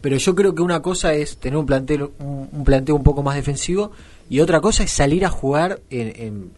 Pero 0.00 0.16
yo 0.16 0.34
creo 0.34 0.54
que 0.54 0.62
una 0.62 0.82
cosa 0.82 1.14
es 1.14 1.38
tener 1.38 1.56
un 1.56 1.64
plantel, 1.64 2.02
un, 2.18 2.48
un 2.52 2.64
planteo 2.64 2.96
un 2.96 3.02
poco 3.04 3.22
más 3.22 3.36
defensivo 3.36 3.92
y 4.28 4.40
otra 4.40 4.60
cosa 4.60 4.82
es 4.82 4.90
salir 4.90 5.24
a 5.24 5.30
jugar 5.30 5.78
en, 5.90 6.12
en, 6.16 6.50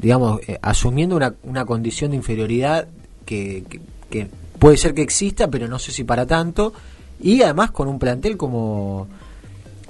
digamos, 0.00 0.40
eh, 0.48 0.58
asumiendo 0.62 1.16
una, 1.16 1.34
una 1.44 1.64
condición 1.64 2.10
de 2.10 2.16
inferioridad 2.16 2.88
que, 3.26 3.64
que- 3.68 3.80
que 4.10 4.26
puede 4.58 4.76
ser 4.76 4.92
que 4.94 5.02
exista, 5.02 5.48
pero 5.48 5.68
no 5.68 5.78
sé 5.78 5.92
si 5.92 6.04
para 6.04 6.26
tanto, 6.26 6.72
y 7.20 7.42
además 7.42 7.70
con 7.70 7.86
un 7.88 7.98
plantel 7.98 8.36
como, 8.36 9.06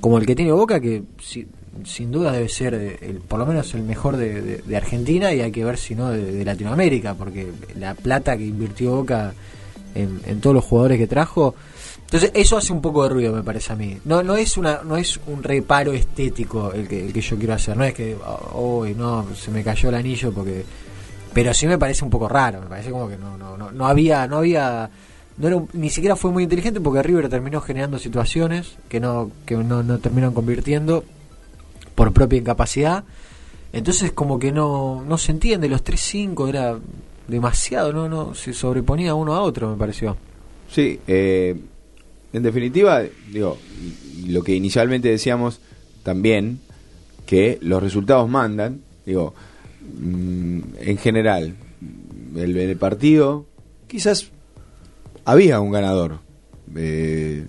como 0.01 0.19
el 0.19 0.27
que 0.27 0.35
tiene 0.37 0.53
Boca, 0.53 0.81
que 0.81 1.03
si- 1.23 1.47
sin 1.85 2.11
duda 2.13 2.33
debe 2.33 2.49
ser 2.49 2.75
eh, 2.75 2.99
el, 3.03 3.17
por 3.21 3.39
lo 3.39 3.47
menos 3.47 3.73
el 3.75 3.83
mejor 3.83 4.17
de, 4.17 4.63
Argentina 4.77 5.33
y 5.33 5.41
hay 5.41 5.53
que 5.53 5.65
ver 5.65 5.79
si 5.79 5.95
no 5.95 6.11
de, 6.11 6.45
Latinoamérica, 6.45 7.15
porque 7.15 7.49
la 7.79 7.95
plata 7.95 8.37
que 8.37 8.45
invirtió 8.45 8.97
Boca 8.97 9.33
en 9.95 10.41
todos 10.41 10.55
los 10.55 10.65
jugadores 10.65 10.99
que 10.99 11.07
trajo, 11.07 11.55
entonces 12.13 12.33
eso 12.35 12.57
hace 12.57 12.73
un 12.73 12.81
poco 12.81 13.05
de 13.05 13.09
ruido 13.11 13.33
me 13.33 13.43
parece 13.45 13.73
a 13.73 13.77
mí. 13.77 13.99
No 14.05 14.23
no 14.23 14.35
es 14.37 14.57
una 14.59 14.81
no 14.83 14.97
es 14.97 15.21
un 15.29 15.43
reparo 15.45 15.93
estético 15.93 16.73
el 16.73 16.89
que, 16.89 17.07
el 17.07 17.13
que 17.13 17.21
yo 17.21 17.37
quiero 17.39 17.55
hacer, 17.55 17.77
no 17.77 17.85
es 17.85 17.95
que 17.95 18.17
hoy 18.53 18.95
no 18.95 19.27
se 19.37 19.51
me 19.53 19.63
cayó 19.63 19.89
el 19.91 19.95
anillo 19.95 20.33
porque 20.33 20.65
pero 21.33 21.55
sí 21.55 21.69
me 21.69 21.79
parece 21.79 22.05
un 22.05 22.11
poco 22.11 22.29
raro, 22.29 22.61
me 22.61 22.67
parece 22.67 22.91
como 22.91 23.09
que 23.09 23.17
no 23.17 23.37
no 23.39 23.57
no, 23.57 23.71
no 23.71 23.87
había 23.87 24.27
no 24.27 24.39
había 24.39 24.91
no 25.39 25.57
un- 25.57 25.69
ni 25.75 25.89
siquiera 25.89 26.17
fue 26.17 26.33
muy 26.33 26.43
inteligente 26.43 26.81
porque 26.81 27.03
River 27.03 27.29
terminó 27.29 27.61
generando 27.61 27.99
situaciones 27.99 28.75
que 28.89 28.99
no 28.99 29.31
que 29.47 29.55
no, 29.57 29.83
no 29.85 29.99
terminan 30.01 30.35
convirtiendo 30.35 31.05
por 31.95 32.13
propia 32.13 32.39
incapacidad. 32.41 33.05
Entonces 33.73 34.11
como 34.11 34.41
que 34.41 34.51
no 34.51 35.05
no 35.07 35.17
se 35.17 35.31
entiende 35.31 35.69
los 35.69 35.85
3-5 35.85 36.49
era 36.49 36.77
demasiado, 37.29 37.93
no 37.93 38.09
no 38.09 38.35
se 38.35 38.53
sobreponía 38.53 39.15
uno 39.15 39.35
a 39.35 39.43
otro, 39.43 39.71
me 39.71 39.77
pareció. 39.77 40.17
Sí, 40.69 40.99
eh, 41.07 41.57
en 42.33 42.43
definitiva, 42.43 43.03
digo, 43.33 43.59
lo 44.27 44.43
que 44.43 44.55
inicialmente 44.55 45.09
decíamos 45.09 45.61
también, 46.03 46.61
que 47.27 47.59
los 47.61 47.83
resultados 47.83 48.29
mandan, 48.29 48.83
digo, 49.05 49.35
mm, 50.01 50.61
en 50.81 50.97
general, 50.99 51.55
el, 52.37 52.77
partido, 52.77 53.47
quizás 53.87 54.31
había 55.25 55.61
un 55.61 55.73
ganador, 55.73 56.21
eh, 56.77 57.47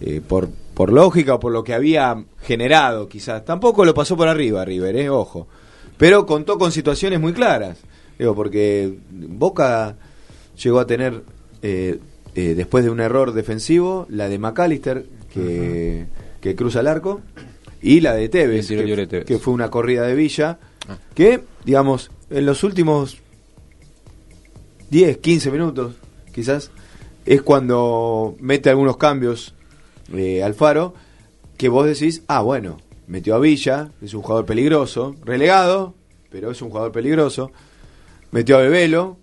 eh, 0.00 0.20
por, 0.26 0.48
por 0.74 0.92
lógica 0.92 1.34
o 1.34 1.40
por 1.40 1.52
lo 1.52 1.64
que 1.64 1.74
había 1.74 2.24
generado, 2.42 3.08
quizás. 3.08 3.44
Tampoco 3.44 3.84
lo 3.84 3.94
pasó 3.94 4.16
por 4.16 4.28
arriba 4.28 4.64
River, 4.64 4.96
eh, 4.96 5.08
ojo, 5.08 5.46
pero 5.96 6.26
contó 6.26 6.58
con 6.58 6.72
situaciones 6.72 7.20
muy 7.20 7.32
claras, 7.32 7.78
digo, 8.18 8.34
porque 8.34 8.98
Boca 9.10 9.96
llegó 10.56 10.80
a 10.80 10.86
tener 10.86 11.22
eh, 12.36 12.54
después 12.54 12.84
de 12.84 12.90
un 12.90 13.00
error 13.00 13.32
defensivo, 13.32 14.06
la 14.10 14.28
de 14.28 14.38
McAllister, 14.38 15.06
que, 15.32 16.04
que 16.42 16.54
cruza 16.54 16.80
el 16.80 16.86
arco, 16.86 17.22
y 17.80 18.00
la 18.00 18.14
de 18.14 18.28
Tevez, 18.28 18.68
de 18.68 18.84
que, 18.84 19.06
Tevez. 19.06 19.24
que 19.24 19.38
fue 19.38 19.54
una 19.54 19.70
corrida 19.70 20.02
de 20.06 20.14
Villa, 20.14 20.58
que, 21.14 21.40
digamos, 21.64 22.10
en 22.28 22.44
los 22.44 22.62
últimos 22.62 23.16
10, 24.90 25.16
15 25.16 25.50
minutos, 25.50 25.94
quizás, 26.34 26.70
es 27.24 27.40
cuando 27.40 28.36
mete 28.38 28.68
algunos 28.68 28.98
cambios 28.98 29.54
eh, 30.12 30.42
Alfaro, 30.42 30.92
que 31.56 31.70
vos 31.70 31.86
decís, 31.86 32.22
ah, 32.28 32.42
bueno, 32.42 32.76
metió 33.06 33.34
a 33.34 33.38
Villa, 33.38 33.92
es 34.02 34.12
un 34.12 34.20
jugador 34.20 34.44
peligroso, 34.44 35.16
relegado, 35.24 35.94
pero 36.28 36.50
es 36.50 36.60
un 36.60 36.68
jugador 36.68 36.92
peligroso, 36.92 37.50
metió 38.30 38.58
a 38.58 38.60
Bebelo, 38.60 39.16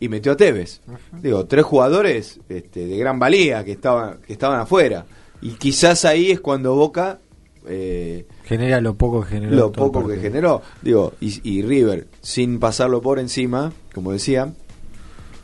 y 0.00 0.08
metió 0.08 0.32
a 0.32 0.36
Tevez. 0.36 0.80
Digo, 1.22 1.44
tres 1.44 1.64
jugadores 1.64 2.40
este, 2.48 2.86
de 2.86 2.96
gran 2.96 3.18
valía 3.18 3.62
que 3.64 3.72
estaban, 3.72 4.18
que 4.26 4.32
estaban 4.32 4.58
afuera. 4.58 5.04
Y 5.42 5.50
quizás 5.50 6.04
ahí 6.06 6.30
es 6.30 6.40
cuando 6.40 6.74
Boca 6.74 7.18
eh, 7.66 8.26
Genera 8.44 8.80
lo 8.80 8.94
poco 8.94 9.22
que 9.22 9.28
generó. 9.28 9.54
lo 9.54 9.72
poco 9.72 10.08
que 10.08 10.16
generó. 10.16 10.62
Digo, 10.82 11.12
y, 11.20 11.48
y 11.48 11.62
River, 11.62 12.08
sin 12.22 12.58
pasarlo 12.58 13.02
por 13.02 13.18
encima, 13.18 13.72
como 13.94 14.12
decía, 14.12 14.52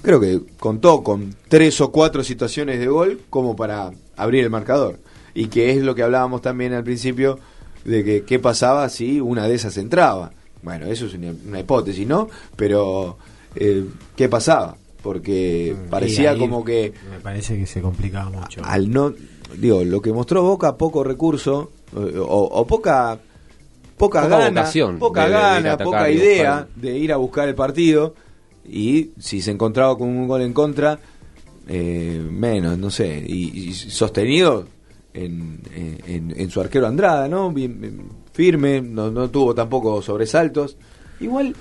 creo 0.02 0.18
que 0.20 0.40
contó 0.58 1.02
con 1.02 1.34
tres 1.48 1.80
o 1.82 1.92
cuatro 1.92 2.24
situaciones 2.24 2.80
de 2.80 2.86
gol 2.86 3.20
como 3.28 3.54
para 3.54 3.92
abrir 4.16 4.44
el 4.44 4.50
marcador. 4.50 4.98
Y 5.34 5.48
que 5.48 5.70
es 5.70 5.82
lo 5.82 5.94
que 5.94 6.02
hablábamos 6.02 6.40
también 6.40 6.72
al 6.72 6.82
principio 6.82 7.38
de 7.84 8.02
que 8.02 8.24
qué 8.24 8.38
pasaba 8.38 8.88
si 8.88 9.20
una 9.20 9.46
de 9.46 9.54
esas 9.54 9.76
entraba. 9.76 10.32
Bueno, 10.62 10.86
eso 10.86 11.06
es 11.06 11.14
una, 11.14 11.34
una 11.46 11.60
hipótesis, 11.60 12.06
¿no? 12.06 12.28
Pero, 12.56 13.18
eh, 13.56 13.84
¿qué 14.16 14.28
pasaba? 14.28 14.76
Porque 15.02 15.76
parecía 15.90 16.30
ahí 16.32 16.38
como 16.38 16.64
que 16.64 16.92
Me 17.10 17.20
parece 17.20 17.56
que 17.58 17.66
se 17.66 17.80
complicaba 17.80 18.30
mucho. 18.30 18.60
al 18.64 18.90
no 18.90 19.12
digo 19.56 19.84
lo 19.84 20.00
que 20.02 20.12
mostró 20.12 20.42
Boca 20.42 20.76
poco 20.76 21.04
recurso 21.04 21.70
eh, 21.96 22.18
o, 22.18 22.24
o 22.26 22.66
poca 22.66 23.18
poca, 23.96 24.22
Poca 24.22 24.28
gana 24.28 24.60
vocación 24.60 24.98
poca 24.98 25.24
de- 25.26 25.30
gana 25.30 25.76
poca 25.78 26.10
idea 26.10 26.68
de 26.74 26.98
ir 26.98 27.12
a 27.12 27.16
buscar 27.16 27.48
el 27.48 27.54
partido 27.54 28.14
y 28.68 29.10
si 29.18 29.40
se 29.40 29.52
encontraba 29.52 29.96
con 29.96 30.08
un 30.08 30.26
gol 30.26 30.42
en 30.42 30.52
contra 30.52 30.98
eh, 31.68 32.20
menos 32.30 32.76
no 32.76 32.90
sé 32.90 33.24
y, 33.26 33.68
y 33.68 33.72
sostenido 33.74 34.66
en, 35.14 35.60
en- 35.74 36.34
en 36.36 36.50
su 36.50 36.60
arquero 36.60 36.86
Andrada 36.88 37.28
no 37.28 37.50
bien, 37.52 37.80
bien 37.80 38.02
firme 38.32 38.80
no, 38.82 39.10
no 39.10 39.30
tuvo 39.30 39.54
tampoco 39.54 40.02
sobresaltos 40.02 40.76
igual 41.20 41.54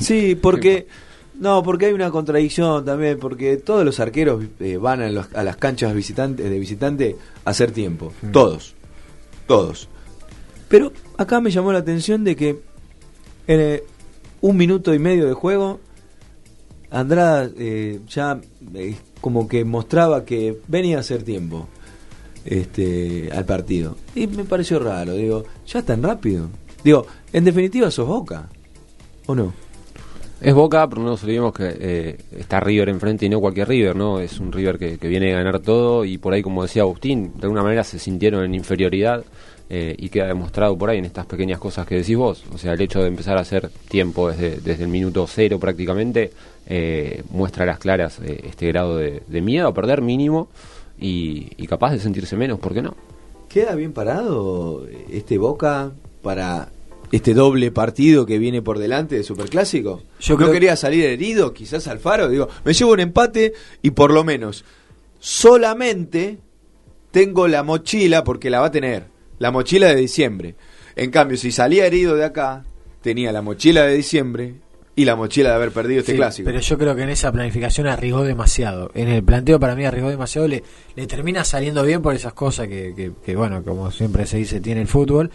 Sí, 0.00 0.34
porque 0.34 0.86
no, 1.40 1.62
porque 1.62 1.86
hay 1.86 1.92
una 1.92 2.10
contradicción 2.10 2.84
también, 2.84 3.18
porque 3.18 3.56
todos 3.56 3.84
los 3.84 3.98
arqueros 4.00 4.44
eh, 4.60 4.76
van 4.76 5.02
a, 5.02 5.08
los- 5.10 5.32
a 5.34 5.42
las 5.42 5.56
canchas 5.56 5.94
visitantes 5.94 6.48
de 6.48 6.58
visitante 6.58 7.16
a 7.44 7.50
hacer 7.50 7.70
tiempo, 7.72 8.12
todos, 8.32 8.74
todos. 9.46 9.88
Pero 10.68 10.92
acá 11.16 11.40
me 11.40 11.50
llamó 11.50 11.72
la 11.72 11.78
atención 11.80 12.24
de 12.24 12.36
que 12.36 12.48
en 12.50 12.58
eh, 13.60 13.82
un 14.40 14.56
minuto 14.56 14.92
y 14.94 14.98
medio 14.98 15.26
de 15.26 15.32
juego 15.34 15.80
Andrada 16.90 17.50
eh, 17.58 18.00
ya 18.08 18.40
como 19.20 19.48
que 19.48 19.64
mostraba 19.64 20.24
que 20.24 20.58
venía 20.68 20.98
a 20.98 21.00
hacer 21.00 21.22
tiempo 21.24 21.66
este 22.44 23.30
al 23.32 23.44
partido 23.46 23.96
y 24.14 24.26
me 24.26 24.44
pareció 24.44 24.78
raro, 24.78 25.14
digo, 25.14 25.44
ya 25.66 25.82
tan 25.82 26.02
rápido. 26.02 26.48
Digo, 26.84 27.06
en 27.32 27.44
definitiva 27.44 27.90
sos 27.90 28.06
Boca. 28.06 28.48
¿O 29.26 29.34
no? 29.34 29.52
Es 30.40 30.52
Boca, 30.52 30.86
pero 30.88 31.00
no 31.00 31.10
nos 31.10 31.22
olvidemos 31.22 31.54
que 31.54 31.74
eh, 31.80 32.18
está 32.36 32.60
River 32.60 32.90
enfrente 32.90 33.24
y 33.24 33.28
no 33.30 33.40
cualquier 33.40 33.68
River, 33.68 33.96
¿no? 33.96 34.20
Es 34.20 34.38
un 34.40 34.52
River 34.52 34.78
que, 34.78 34.98
que 34.98 35.08
viene 35.08 35.32
a 35.32 35.38
ganar 35.38 35.60
todo 35.60 36.04
y 36.04 36.18
por 36.18 36.34
ahí, 36.34 36.42
como 36.42 36.62
decía 36.62 36.82
Agustín, 36.82 37.32
de 37.36 37.44
alguna 37.44 37.62
manera 37.62 37.82
se 37.82 37.98
sintieron 37.98 38.44
en 38.44 38.54
inferioridad 38.54 39.24
eh, 39.70 39.94
y 39.96 40.10
queda 40.10 40.26
demostrado 40.26 40.76
por 40.76 40.90
ahí 40.90 40.98
en 40.98 41.06
estas 41.06 41.24
pequeñas 41.24 41.58
cosas 41.58 41.86
que 41.86 41.94
decís 41.94 42.16
vos. 42.16 42.44
O 42.52 42.58
sea, 42.58 42.74
el 42.74 42.80
hecho 42.82 43.00
de 43.00 43.08
empezar 43.08 43.38
a 43.38 43.40
hacer 43.40 43.70
tiempo 43.88 44.28
desde, 44.28 44.60
desde 44.60 44.84
el 44.84 44.90
minuto 44.90 45.26
cero 45.26 45.58
prácticamente 45.58 46.32
eh, 46.66 47.22
muestra 47.30 47.62
a 47.62 47.66
las 47.66 47.78
claras 47.78 48.20
este 48.20 48.66
grado 48.66 48.98
de, 48.98 49.22
de 49.26 49.40
miedo 49.40 49.68
a 49.68 49.72
perder 49.72 50.02
mínimo 50.02 50.48
y, 51.00 51.52
y 51.56 51.66
capaz 51.66 51.92
de 51.92 52.00
sentirse 52.00 52.36
menos, 52.36 52.58
¿por 52.58 52.74
qué 52.74 52.82
no? 52.82 52.94
¿Queda 53.48 53.74
bien 53.74 53.94
parado 53.94 54.86
este 55.10 55.38
Boca 55.38 55.92
para 56.22 56.68
este 57.16 57.34
doble 57.34 57.70
partido 57.70 58.26
que 58.26 58.38
viene 58.38 58.62
por 58.62 58.78
delante 58.78 59.14
de 59.16 59.22
Superclásico? 59.22 60.02
Yo 60.20 60.34
¿No 60.34 60.38
creo- 60.38 60.52
quería 60.52 60.76
salir 60.76 61.04
herido 61.04 61.52
quizás 61.54 61.86
Alfaro? 61.88 62.28
Digo, 62.28 62.48
me 62.64 62.72
llevo 62.72 62.92
un 62.92 63.00
empate 63.00 63.52
y 63.82 63.90
por 63.90 64.12
lo 64.12 64.24
menos 64.24 64.64
solamente 65.20 66.38
tengo 67.10 67.48
la 67.48 67.62
mochila, 67.62 68.24
porque 68.24 68.50
la 68.50 68.60
va 68.60 68.66
a 68.66 68.70
tener, 68.70 69.04
la 69.38 69.50
mochila 69.50 69.88
de 69.88 69.96
diciembre. 69.96 70.54
En 70.96 71.10
cambio, 71.10 71.36
si 71.36 71.50
salía 71.52 71.86
herido 71.86 72.14
de 72.16 72.24
acá, 72.24 72.64
tenía 73.02 73.32
la 73.32 73.42
mochila 73.42 73.84
de 73.86 73.94
diciembre 73.94 74.54
y 74.96 75.04
la 75.04 75.16
mochila 75.16 75.50
de 75.50 75.54
haber 75.56 75.70
perdido 75.72 76.00
este 76.00 76.12
Sí, 76.12 76.18
clásico. 76.18 76.46
Pero 76.46 76.60
yo 76.60 76.78
creo 76.78 76.94
que 76.94 77.02
en 77.02 77.08
esa 77.10 77.32
planificación 77.32 77.86
arriesgó 77.88 78.22
demasiado. 78.22 78.90
En 78.94 79.08
el 79.08 79.22
planteo 79.24 79.58
para 79.58 79.74
mí 79.74 79.84
arriesgó 79.84 80.10
demasiado. 80.10 80.46
Le, 80.46 80.62
le 80.94 81.06
termina 81.06 81.44
saliendo 81.44 81.82
bien 81.84 82.00
por 82.02 82.14
esas 82.14 82.32
cosas 82.32 82.68
que, 82.68 82.92
que, 82.94 83.12
que, 83.24 83.34
bueno, 83.36 83.62
como 83.64 83.90
siempre 83.90 84.26
se 84.26 84.36
dice, 84.38 84.60
tiene 84.60 84.82
el 84.82 84.86
fútbol. 84.88 85.30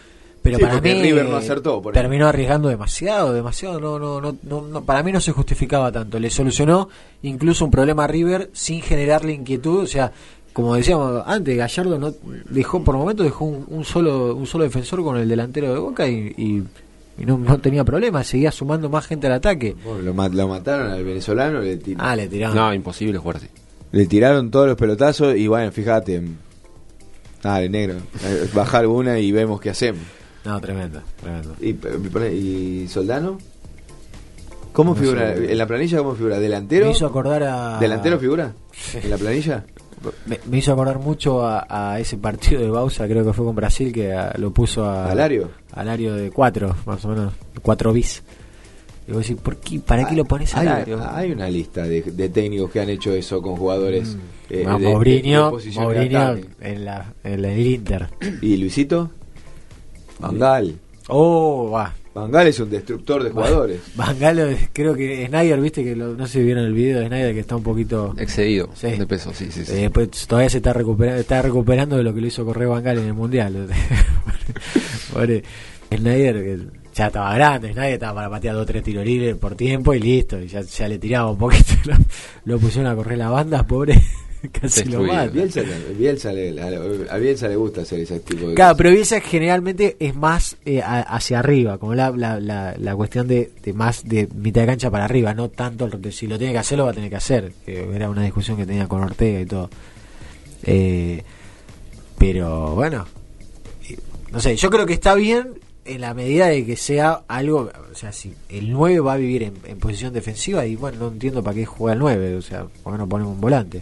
Pero 0.58 0.58
Sí, 0.58 0.64
para 0.78 0.82
mí 0.82 1.02
River 1.02 1.30
no 1.30 1.36
acertó, 1.38 1.82
por 1.82 1.94
terminó 1.94 2.28
arriesgando 2.28 2.70
demasiado, 2.70 3.34
demasiado. 3.34 3.80
No, 3.80 3.98
no, 4.00 4.20
no, 4.22 4.36
no, 4.44 4.62
no, 4.68 4.84
para 4.84 5.04
mí 5.04 5.12
no 5.12 5.22
se 5.22 5.32
justificaba 5.32 5.92
tanto. 5.92 6.20
Le 6.20 6.30
solucionó 6.30 6.90
incluso 7.24 7.66
un 7.66 7.72
problema 7.72 8.04
a 8.04 8.08
River 8.08 8.50
sin 8.54 8.82
generarle 8.82 9.34
inquietud. 9.34 9.84
O 9.84 9.88
sea, 9.88 10.12
como 10.54 10.76
decíamos 10.76 11.24
antes, 11.26 11.56
Gallardo 11.58 11.98
no 12.00 12.14
dejó 12.50 12.84
por 12.84 12.96
momentos 12.98 13.26
dejó 13.26 13.46
un, 13.46 13.66
un 13.68 13.86
solo 13.86 14.36
un 14.36 14.46
solo 14.48 14.64
defensor 14.64 15.04
con 15.04 15.18
el 15.18 15.28
delantero 15.30 15.74
de 15.74 15.80
Boca 15.80 16.08
y, 16.08 16.34
y 16.38 16.64
Y 17.22 17.26
no, 17.26 17.38
no 17.38 17.58
tenía 17.60 17.84
problema, 17.84 18.24
seguía 18.24 18.52
sumando 18.52 18.90
más 18.90 19.06
gente 19.06 19.28
al 19.28 19.34
ataque. 19.34 19.76
Lo, 19.86 20.14
lo 20.30 20.48
mataron 20.48 20.92
al 20.92 21.04
venezolano, 21.04 21.60
le, 21.62 21.78
ti- 21.78 21.96
Ah, 22.00 22.16
le 22.16 22.28
tiraron. 22.28 22.56
No, 22.56 22.74
imposible 22.74 23.18
jugar 23.20 23.38
así. 23.38 23.48
le 23.92 24.06
tiraron 24.06 24.50
todos 24.52 24.68
los 24.68 24.78
pelotazos 24.78 25.36
y 25.36 25.48
bueno, 25.48 25.72
fíjate. 25.72 26.24
Dale, 27.42 27.70
negro. 27.70 27.96
eh, 28.26 28.50
Bajar 28.54 28.86
una 28.88 29.18
y 29.20 29.32
vemos 29.32 29.62
qué 29.62 29.70
hacemos. 29.70 30.02
No, 30.50 30.60
tremendo, 30.60 31.02
tremendo. 31.22 31.56
¿Y, 31.62 31.70
eh, 31.70 32.34
y 32.34 32.88
Soldano? 32.88 33.38
¿Cómo 34.74 34.92
No 34.94 35.00
figura? 35.00 35.36
sé. 35.36 35.52
¿En 35.52 35.58
la 35.58 35.68
planilla 35.68 35.98
cómo 36.00 36.16
figura? 36.16 36.40
¿Delantero? 36.40 36.86
Me 36.86 36.92
hizo 36.92 37.06
acordar 37.06 37.44
a. 37.44 37.80
¿Delantero 37.80 38.20
figura? 38.20 38.54
¿En 39.02 39.10
la 39.10 39.18
planilla? 39.18 39.64
Me, 40.26 40.40
me 40.50 40.58
hizo 40.60 40.72
acordar 40.72 40.98
mucho 41.00 41.46
a, 41.46 41.66
a 41.94 42.00
ese 42.00 42.18
partido 42.18 42.62
de 42.62 42.70
Bausa, 42.70 43.06
creo 43.08 43.26
que 43.26 43.34
fue 43.34 43.46
con 43.46 43.56
Brasil, 43.56 43.92
que 43.92 44.14
a- 44.14 44.34
lo 44.38 44.52
puso 44.52 44.86
a. 44.86 45.12
¿Alario? 45.12 45.50
Alario 45.74 46.14
de 46.16 46.32
4, 46.32 46.76
más 46.86 47.04
o 47.06 47.10
menos. 47.10 47.34
4 47.62 47.92
bis. 47.94 48.24
Y 49.08 49.12
vos 49.12 49.22
decís, 49.28 49.42
¿por 49.42 49.58
qué, 49.58 49.80
¿para 49.80 50.08
qué 50.08 50.16
lo 50.16 50.24
pones 50.26 50.56
a 50.56 50.62
Hay, 50.62 50.68
Alario? 50.68 51.00
hay 51.12 51.32
una 51.32 51.50
lista 51.50 51.84
de, 51.84 52.02
de 52.04 52.30
técnicos 52.30 52.70
que 52.72 52.80
han 52.80 52.90
hecho 52.90 53.12
eso 53.12 53.42
con 53.42 53.56
jugadores. 53.56 54.16
eh, 54.50 54.60
de- 54.60 54.66
Mourinho, 54.66 55.52
de 55.58 55.72
Mourinho 55.74 56.20
ataque. 56.22 56.48
en, 56.62 56.86
la, 56.86 57.14
en 57.24 57.44
el 57.46 57.68
Inter. 57.68 58.08
¿Y 58.42 58.56
Luisito? 58.58 59.10
Vangal. 60.20 60.76
Oh, 61.08 61.72
va. 61.72 61.94
Vangal 62.14 62.48
es 62.48 62.60
un 62.60 62.70
destructor 62.70 63.24
de 63.24 63.30
jugadores. 63.32 63.80
Bangalo, 63.96 64.48
creo 64.74 64.94
que 64.96 65.26
Snyder, 65.28 65.60
viste 65.62 65.84
que 65.84 65.96
lo- 65.96 66.16
no 66.16 66.28
sé 66.28 66.34
si 66.40 66.44
vieron 66.44 66.66
el 66.66 66.74
video 66.74 67.00
de 67.00 67.08
Snyder 67.08 67.34
que 67.34 67.40
está 67.40 67.56
un 67.56 67.64
poquito 67.64 68.14
Excedido 68.18 68.70
Sí. 68.76 68.88
de 68.92 69.06
peso, 69.08 69.32
sí, 69.34 69.50
sí, 69.52 69.64
sí. 69.66 69.72
Eh, 69.74 69.76
después 69.84 70.10
todavía 70.28 70.50
se 70.50 70.58
está 70.58 70.74
recuperando, 70.74 71.20
está 71.22 71.42
recuperando 71.42 71.98
de 71.98 72.04
lo 72.04 72.14
que 72.14 72.22
lo 72.22 72.28
hizo 72.28 72.44
correr 72.46 72.68
Bangal 72.68 72.98
en 73.00 73.06
el 73.06 73.14
mundial. 73.14 73.68
Pobre 75.14 75.44
Snyder, 75.96 76.44
que 76.44 76.60
ya 76.94 77.08
estaba 77.08 77.34
grande, 77.34 77.72
Snyder 77.74 77.94
estaba 77.94 78.16
para 78.16 78.30
patear 78.30 78.56
dos 78.56 78.64
o 78.64 78.66
tres 78.66 78.84
tiros 78.84 79.06
libres 79.06 79.36
por 79.36 79.56
tiempo 79.56 79.94
y 79.94 80.00
listo, 80.00 80.40
y 80.40 80.48
ya, 80.48 80.62
ya 80.62 80.88
le 80.88 81.00
tiraba 81.00 81.32
un 81.32 81.38
poquito, 81.38 81.74
lo, 81.86 81.96
lo 82.46 82.60
pusieron 82.60 82.92
a 82.92 82.96
correr 82.96 83.18
la 83.18 83.30
banda, 83.30 83.66
pobre, 83.66 84.00
casi 84.62 84.86
lo 84.86 85.04
mata. 85.04 85.28
Bielsa, 85.28 85.62
Bielsa 85.98 86.32
le- 86.34 86.62
a, 86.62 87.14
a 87.14 87.18
Bielsa 87.18 87.48
le 87.48 87.56
gusta 87.56 87.82
hacer 87.82 88.00
ese 88.00 88.20
tipo 88.20 88.48
de 88.48 88.56
Claro, 88.56 88.70
cosas. 88.74 88.78
pero 88.78 88.90
Bielsa 88.92 89.22
generalmente 89.22 89.98
es 90.00 90.16
más 90.16 90.58
eh, 90.66 90.82
a- 90.82 91.02
hacia 91.02 91.40
arriba, 91.40 91.78
como 91.78 91.94
la, 91.96 92.12
la, 92.12 92.40
la, 92.40 92.76
la 92.78 92.96
cuestión 92.96 93.28
de, 93.28 93.52
de 93.64 93.74
más 93.74 94.08
de 94.08 94.28
mitad 94.36 94.62
de 94.62 94.68
cancha 94.68 94.90
para 94.92 95.06
arriba, 95.06 95.34
no 95.34 95.50
tanto 95.50 95.86
el- 95.86 96.14
si 96.14 96.28
lo 96.28 96.38
tiene 96.38 96.54
que 96.54 96.60
hacer, 96.60 96.78
lo 96.78 96.86
va 96.86 96.92
a 96.92 96.94
tener 96.94 97.10
que 97.10 97.16
hacer. 97.18 97.52
que 97.66 97.84
era 97.94 98.10
una 98.10 98.24
discusión 98.24 98.56
que 98.58 98.66
tenía 98.66 98.88
con 98.88 99.02
Ortega 99.04 99.40
y 99.42 99.46
todo. 99.46 99.70
Eh, 100.64 101.24
pero 102.18 102.76
bueno, 102.76 103.06
no 104.32 104.40
sé, 104.40 104.56
yo 104.56 104.70
creo 104.70 104.86
que 104.86 104.94
está 104.94 105.16
bien 105.16 105.54
en 105.86 106.02
la 106.02 106.14
medida 106.14 106.48
de 106.48 106.66
que 106.66 106.76
sea 106.76 107.22
algo, 107.28 107.72
o 107.92 107.96
sea, 107.96 108.12
si 108.12 108.34
el 108.50 108.72
9 108.72 109.00
va 109.00 109.14
a 109.14 109.18
vivir 109.18 109.42
en, 109.44 109.54
en 109.66 109.80
posición 109.80 110.14
defensiva 110.14 110.66
y 110.66 110.76
bueno, 110.76 110.98
no 111.00 111.08
entiendo 111.08 111.42
para 111.42 111.56
qué 111.56 111.66
juega 111.66 111.94
el 111.94 112.00
9, 112.00 112.36
o 112.36 112.42
sea, 112.42 112.66
¿por 112.84 112.94
qué 112.94 113.00
no 113.00 113.10
ponemos 113.10 113.34
un 113.34 113.42
volante? 113.42 113.82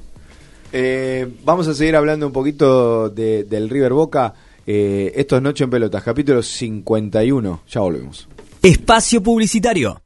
Eh, 0.74 1.28
vamos 1.46 1.68
a 1.68 1.74
seguir 1.74 1.96
hablando 1.96 2.28
un 2.28 2.34
poquito 2.34 3.10
de- 3.10 3.44
del 3.44 3.70
River 3.70 3.94
Boca. 3.94 4.34
Eh, 4.66 5.14
esto 5.16 5.38
es 5.38 5.42
Noche 5.42 5.64
en 5.64 5.70
Pelotas, 5.70 6.04
capítulo 6.04 6.42
51. 6.44 7.62
Ya 7.70 7.82
volvemos. 7.82 8.28
Espacio 8.62 9.22
publicitario. 9.24 10.02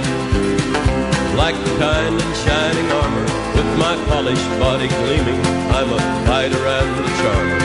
like 1.42 1.58
the 1.58 1.74
kind 1.82 2.14
in 2.22 2.32
shining 2.46 2.90
armor 3.02 3.26
with 3.58 3.70
my 3.82 3.98
polished 4.14 4.52
body 4.62 4.90
gleaming. 5.02 5.42
I'm 5.74 5.90
a 5.90 6.02
fighter 6.30 6.62
and 6.62 7.02
a 7.02 7.10
charmer. 7.18 7.62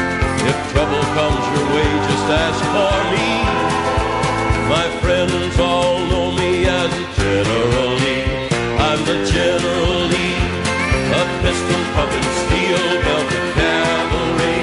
If 0.48 0.56
trouble 0.72 1.04
comes 1.12 1.44
your 1.52 1.66
way, 1.76 1.90
just 2.08 2.26
ask 2.40 2.60
for 2.72 2.96
me. 3.12 3.32
My 4.72 4.88
friends 5.02 5.58
all 5.60 5.98
know 6.10 6.32
me 6.32 6.64
as 6.64 6.90
a 7.04 7.06
General 7.20 7.90
Lee. 8.00 8.24
I'm 8.88 9.00
the 9.04 9.18
General 9.28 9.98
Lee, 10.12 10.38
a 11.20 11.22
pistol 11.44 11.82
pumping 11.92 12.28
steel 12.42 12.84
belted 13.04 13.46
cavalry. 13.52 14.60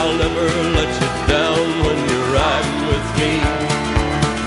I'll 0.00 0.16
never 0.24 0.46
let 0.78 0.90
you 1.00 1.10
down 1.36 1.64
when 1.84 1.98
you're 2.08 2.30
riding 2.40 2.80
with 2.90 3.06
me. 3.20 3.32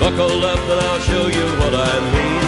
Buckle 0.01 0.41
up 0.53 0.63
and 0.73 0.81
I'll 0.89 1.03
show 1.12 1.25
you 1.38 1.45
what 1.62 1.73
I 1.91 1.93
mean. 2.15 2.45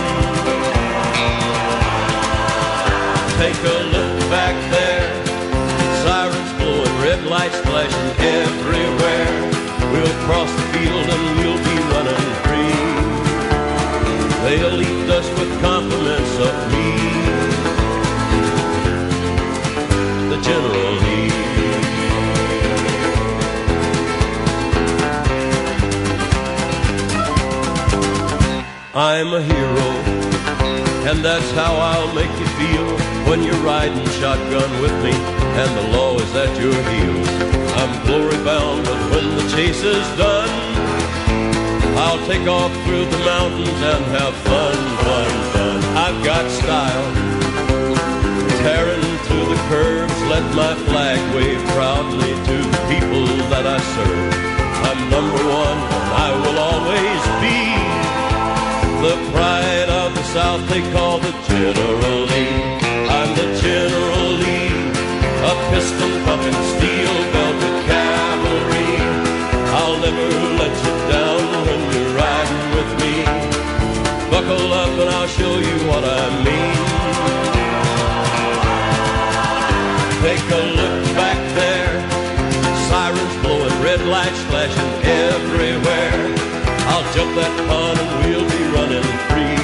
Take 3.37 3.61
a 3.75 3.77
look 3.93 4.13
back 4.33 4.55
there, 4.73 5.07
sirens 6.01 6.51
blowing, 6.57 6.95
red 7.05 7.21
lights 7.25 7.59
flashing 7.67 8.11
everywhere. 8.41 9.29
We'll 9.93 10.17
cross 10.25 10.51
the 10.57 10.65
field 10.73 11.07
and 11.15 11.39
we'll. 11.39 11.64
They'll 14.45 14.79
eat 14.79 15.09
us 15.09 15.27
with 15.39 15.49
compliments 15.59 16.35
of 16.47 16.53
me, 16.71 16.87
the 20.29 20.39
General 20.43 20.91
Lee. 21.01 21.31
I'm 28.93 29.33
a 29.33 29.41
hero, 29.41 29.87
and 31.09 31.25
that's 31.25 31.51
how 31.51 31.73
I'll 31.75 32.13
make 32.13 32.29
you 32.39 32.47
feel 32.61 32.97
when 33.27 33.41
you're 33.43 33.65
riding 33.65 34.05
shotgun 34.19 34.79
with 34.79 34.93
me 35.03 35.11
and 35.57 35.77
the 35.77 35.97
law 35.97 36.19
is 36.19 36.35
at 36.35 36.51
your 36.61 36.73
heels. 36.91 37.29
I'm 37.79 38.05
glory 38.05 38.37
bound, 38.43 38.85
but 38.85 38.99
when 39.11 39.37
the 39.37 39.49
chase 39.55 39.81
is 39.81 40.05
done, 40.17 40.74
I'll 42.05 42.23
take 42.27 42.47
off 42.47 42.71
through 42.85 43.05
the 43.05 43.21
mountains 43.25 43.81
and 43.91 44.05
have 44.13 44.35
fun, 44.45 44.77
fun, 45.05 45.31
fun. 45.53 45.77
I've 46.05 46.23
got 46.23 46.45
style, 46.51 47.07
tearing 48.61 49.01
through 49.25 49.47
the 49.49 49.61
curves, 49.73 50.17
let 50.29 50.45
my 50.53 50.75
flag 50.85 51.19
wave 51.35 51.63
proudly 51.73 52.33
to 52.49 52.57
the 52.73 52.81
people 52.93 53.25
that 53.49 53.65
I 53.65 53.79
serve. 53.97 54.33
I'm 54.87 55.01
number 55.09 55.41
one 55.49 55.79
and 55.97 56.09
I 56.25 56.29
will 56.43 56.59
always 56.69 57.21
be 57.41 57.59
the 59.05 59.15
pride 59.33 59.89
of 59.89 60.13
the 60.13 60.25
South 60.35 60.61
they 60.69 60.83
call 60.93 61.17
the 61.17 61.33
General 61.49 62.19
Lee. 62.31 62.55
I'm 63.17 63.31
the 63.33 63.49
General 63.65 64.29
Lee, 64.43 64.69
a 65.41 65.53
pistol 65.73 66.11
puffing 66.25 66.59
steel 66.73 67.15
belted 67.33 67.75
cavalry. 67.89 68.14
Never 70.05 70.29
let 70.61 70.75
you 70.85 70.93
down 71.09 71.41
when 71.65 71.81
you're 71.91 72.13
riding 72.13 72.65
with 72.77 72.91
me. 73.01 73.15
Buckle 74.29 74.71
up 74.71 74.93
and 75.01 75.09
I'll 75.09 75.25
show 75.25 75.57
you 75.57 75.77
what 75.89 76.03
I 76.05 76.25
mean. 76.45 76.77
Take 80.21 80.45
a 80.45 80.63
look 80.77 81.05
back 81.17 81.39
there, 81.57 81.93
sirens 82.87 83.35
blowing, 83.41 83.77
red 83.81 84.01
lights 84.05 84.41
flashing 84.49 84.93
everywhere. 85.25 86.21
I'll 86.91 87.07
jump 87.15 87.33
that 87.41 87.53
pond 87.67 87.97
and 87.97 88.11
we'll 88.21 88.47
be 88.55 88.63
running 88.77 89.07
free. 89.25 89.57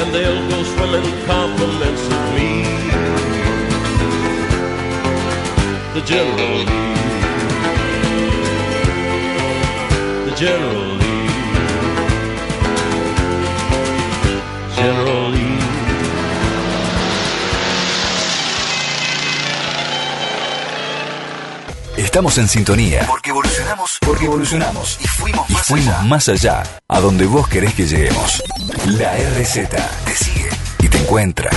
And 0.00 0.08
they'll 0.14 0.48
go 0.48 0.62
swimming 0.72 1.08
compliments 1.26 2.04
of 2.16 2.22
me. 2.36 2.64
The 5.92 6.02
General 6.06 6.64
Lee. 6.64 7.07
The 10.38 10.44
General 10.44 10.98
Lee. 10.98 11.28
General 14.76 15.32
Lee. 15.32 15.58
Estamos 21.96 22.38
en 22.38 22.46
sintonía. 22.46 23.04
Porque 23.08 23.30
evolucionamos. 23.30 23.98
Porque 24.06 24.24
evolucionamos. 24.26 24.98
Y 25.00 25.08
fuimos 25.08 25.50
más 25.50 25.66
fuimos 25.66 26.04
más 26.04 26.28
allá. 26.28 26.62
A 26.86 27.00
donde 27.00 27.26
vos 27.26 27.48
querés 27.48 27.74
que 27.74 27.88
lleguemos. 27.88 28.40
La 28.86 29.16
RZ 29.16 29.68
te 30.04 30.14
sigue 30.14 30.50
y 30.78 30.88
te 30.88 30.98
encuentra. 30.98 31.50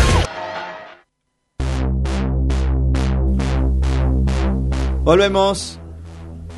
Volvemos. 5.04 5.81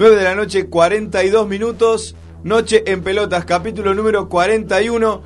9 0.03 0.17
de 0.17 0.23
la 0.25 0.35
noche, 0.35 0.65
42 0.65 1.47
minutos. 1.47 2.13
Noche 2.43 2.83
en 2.87 3.03
pelotas, 3.03 3.45
capítulo 3.45 3.93
número 3.93 4.27
41. 4.27 5.21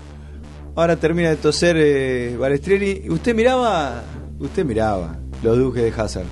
Ahora 0.76 0.96
termina 0.98 1.30
de 1.30 1.36
toser 1.38 1.78
eh. 1.80 2.38
¿Usted 3.10 3.34
miraba? 3.34 4.04
Usted 4.38 4.64
miraba 4.64 5.18
los 5.42 5.58
duques 5.58 5.82
de 5.82 6.00
Hazard. 6.00 6.28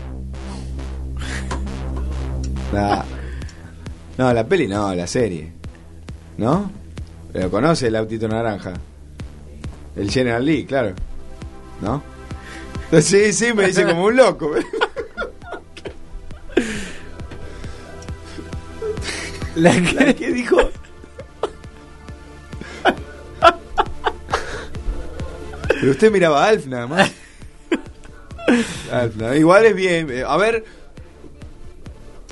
Nah. 2.71 3.03
No, 4.19 4.31
la 4.31 4.47
peli 4.47 4.67
no, 4.67 4.93
la 4.93 5.07
serie. 5.07 5.51
¿No? 6.37 6.69
Pero 7.33 7.49
conoce 7.49 7.87
el 7.87 7.95
autito 7.95 8.27
naranja. 8.27 8.73
El 9.95 10.11
General 10.11 10.45
Lee, 10.45 10.65
claro. 10.65 10.93
¿No? 11.81 12.03
Sí, 13.01 13.33
sí, 13.33 13.53
me 13.55 13.65
dice 13.65 13.85
como 13.85 14.05
un 14.05 14.15
loco. 14.15 14.51
La 19.56 19.74
¿La 19.74 20.14
que 20.14 20.32
dijo? 20.32 20.58
Pero 25.68 25.91
usted 25.91 26.12
miraba 26.12 26.45
a 26.45 26.49
Alf 26.49 26.66
nada 26.68 26.88
más. 26.88 27.12
Alf, 28.91 29.16
nada- 29.16 29.36
Igual 29.36 29.66
es 29.66 29.76
bien. 29.76 30.10
eh, 30.12 30.24
A 30.28 30.38
ver, 30.38 30.64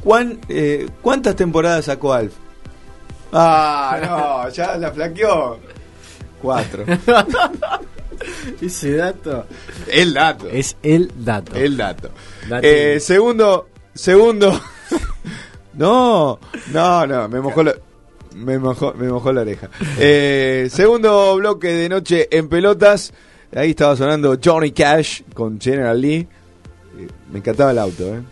¿cuán, 0.04 0.40
eh, 0.50 0.88
¿cuántas 1.02 1.36
temporadas 1.36 1.86
sacó 1.86 2.14
Alf? 2.14 2.34
Ah, 3.32 4.44
no, 4.46 4.50
ya 4.50 4.78
la 4.78 4.92
flaqueó. 4.92 5.60
Cuatro. 6.42 6.86
Ese 8.62 8.96
dato. 8.96 9.46
El 9.88 10.14
dato. 10.14 10.48
Es 10.48 10.78
el 10.84 11.12
dato. 11.16 11.56
El 11.56 11.76
dato. 11.76 12.10
Dato. 12.48 12.66
Eh, 12.68 13.00
segundo, 13.00 13.70
segundo. 13.94 14.62
No, 15.76 16.40
no, 16.72 17.08
no, 17.08 17.30
me 17.30 17.40
mojó 17.42 17.64
la, 17.64 17.74
me 18.36 18.58
mojó, 18.60 18.94
me 18.94 19.08
mojó 19.10 19.32
la 19.34 19.42
oreja. 19.42 19.70
Eh, 19.98 20.68
segundo 20.72 21.36
bloque 21.38 21.68
de 21.70 21.90
noche 21.90 22.28
en 22.32 22.48
pelotas. 22.50 23.14
Ahí 23.56 23.72
estaba 23.72 23.96
sonando 23.96 24.38
Johnny 24.44 24.72
Cash 24.72 25.22
con 25.34 25.60
General 25.62 26.00
Lee. 26.00 26.28
Eh, 26.98 27.08
Me 27.32 27.40
encantaba 27.40 27.72
el 27.72 27.78
auto, 27.80 28.16
¿eh? 28.16 28.22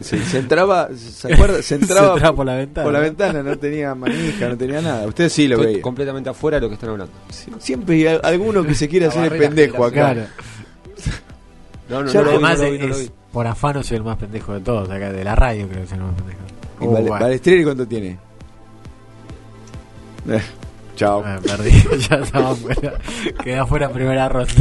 Se, 0.00 0.18
se 0.24 0.38
entraba, 0.38 0.88
¿se 0.96 1.30
acuerda? 1.30 1.60
Se 1.60 1.74
entraba, 1.76 2.06
Se 2.06 2.12
entraba 2.14 2.34
por 2.36 2.46
la 2.46 2.54
ventana. 2.56 2.84
Por 2.84 2.92
la 2.94 3.00
ventana, 3.00 3.42
no 3.42 3.58
tenía 3.58 3.94
manija, 3.94 4.48
no 4.48 4.56
tenía 4.56 4.80
nada. 4.80 5.06
Usted 5.06 5.28
sí 5.28 5.46
lo 5.46 5.56
Estoy 5.56 5.72
veía. 5.72 5.82
completamente 5.82 6.30
afuera 6.30 6.56
de 6.56 6.62
lo 6.62 6.68
que 6.68 6.74
están 6.76 6.88
hablando. 6.88 7.12
Siempre 7.58 7.96
hay 7.96 8.06
al- 8.06 8.20
alguno 8.24 8.64
que 8.64 8.74
se 8.74 8.88
quiere 8.88 9.04
hacer 9.06 9.30
el 9.30 9.38
pendejo 9.38 9.84
acá. 9.84 10.14
No, 11.90 12.04
no, 12.04 12.12
no, 12.12 12.22
lo 12.22 12.30
vi, 12.38 12.38
no 12.44 12.54
lo 12.54 12.70
vi, 12.70 12.78
no 12.78 12.86
lo 12.86 12.96
vi. 12.98 13.10
Por 13.32 13.46
afano 13.46 13.82
soy 13.82 13.98
el 13.98 14.04
más 14.04 14.16
pendejo 14.16 14.52
de 14.54 14.60
todos, 14.60 14.88
acá 14.90 15.12
de 15.12 15.24
la 15.24 15.34
radio 15.34 15.68
creo 15.68 15.82
que 15.82 15.88
soy 15.88 15.98
el 15.98 16.04
más 16.04 16.14
pendejo. 16.14 16.40
¿Y 16.80 16.84
Uh, 16.86 16.92
Vale-. 16.92 17.10
Balestrieri 17.10 17.62
cuánto 17.64 17.86
tiene? 17.86 18.18
Eh, 20.28 20.40
chao. 20.96 21.22
Ah, 21.24 21.38
perdí, 21.42 21.70
ya 22.08 22.16
estaba 22.16 22.54
fuera. 22.54 22.94
Quedé 23.42 23.56
afuera 23.58 23.86
en 23.86 23.92
primera 23.92 24.28
ronda. 24.28 24.52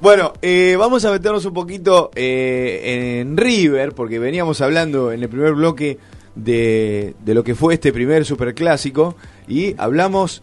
Bueno, 0.00 0.32
eh, 0.40 0.76
vamos 0.78 1.04
a 1.04 1.10
meternos 1.10 1.44
un 1.44 1.52
poquito 1.52 2.10
eh, 2.14 3.20
en 3.20 3.36
River, 3.36 3.92
porque 3.92 4.18
veníamos 4.18 4.60
hablando 4.60 5.10
en 5.12 5.22
el 5.22 5.28
primer 5.28 5.54
bloque 5.54 5.98
de, 6.36 7.14
de 7.24 7.34
lo 7.34 7.42
que 7.42 7.54
fue 7.56 7.74
este 7.74 7.92
primer 7.92 8.24
superclásico 8.24 9.16
y 9.48 9.74
hablamos, 9.78 10.42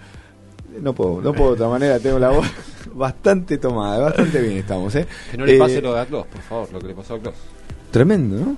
no 0.81 0.93
puedo, 0.93 1.21
no 1.21 1.33
puedo 1.33 1.51
de 1.51 1.55
otra 1.55 1.69
manera, 1.69 1.99
tengo 1.99 2.19
la 2.19 2.29
voz 2.29 2.45
bastante 2.93 3.57
tomada, 3.57 3.99
bastante 3.99 4.41
bien 4.41 4.57
estamos, 4.57 4.93
¿eh? 4.95 5.05
Que 5.31 5.37
no 5.37 5.45
le 5.45 5.55
Eh, 5.55 5.59
pase 5.59 5.81
lo 5.81 5.93
de 5.93 5.99
Atlos, 6.01 6.25
por 6.27 6.41
favor, 6.41 6.71
lo 6.73 6.79
que 6.79 6.87
le 6.87 6.93
pasó 6.93 7.13
a 7.13 7.17
Atlos. 7.17 7.33
Tremendo, 7.91 8.37
¿no? 8.37 8.55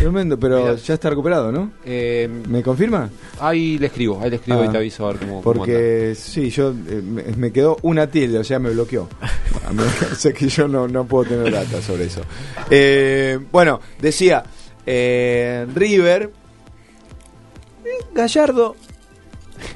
Tremendo, 0.00 0.36
pero 0.40 0.74
ya 0.76 0.94
está 0.94 1.08
recuperado, 1.10 1.52
¿no? 1.52 1.70
Eh, 1.84 2.28
¿Me 2.48 2.64
confirma? 2.64 3.08
ahí 3.38 3.78
le 3.78 3.86
escribo, 3.86 4.20
ahí 4.20 4.28
le 4.28 4.36
escribo 4.36 4.60
Ah, 4.60 4.66
y 4.66 4.68
te 4.70 4.76
aviso 4.76 5.06
a 5.06 5.12
ver 5.12 5.20
cómo. 5.20 5.40
Porque 5.40 6.14
sí, 6.16 6.50
yo 6.50 6.70
eh, 6.70 7.00
me, 7.00 7.22
me 7.36 7.52
quedó 7.52 7.76
una 7.82 8.08
tilde, 8.08 8.38
o 8.38 8.44
sea, 8.44 8.58
me 8.58 8.70
bloqueó. 8.70 9.08
O 10.12 10.14
sea 10.16 10.32
que 10.32 10.48
yo 10.48 10.66
no, 10.66 10.88
no 10.88 11.04
puedo 11.06 11.30
tener 11.30 11.52
data 11.52 11.80
sobre 11.80 12.06
eso. 12.06 12.20
Eh, 12.68 13.38
bueno, 13.52 13.80
decía, 14.00 14.42
River, 14.84 16.30
Gallardo, 18.12 18.74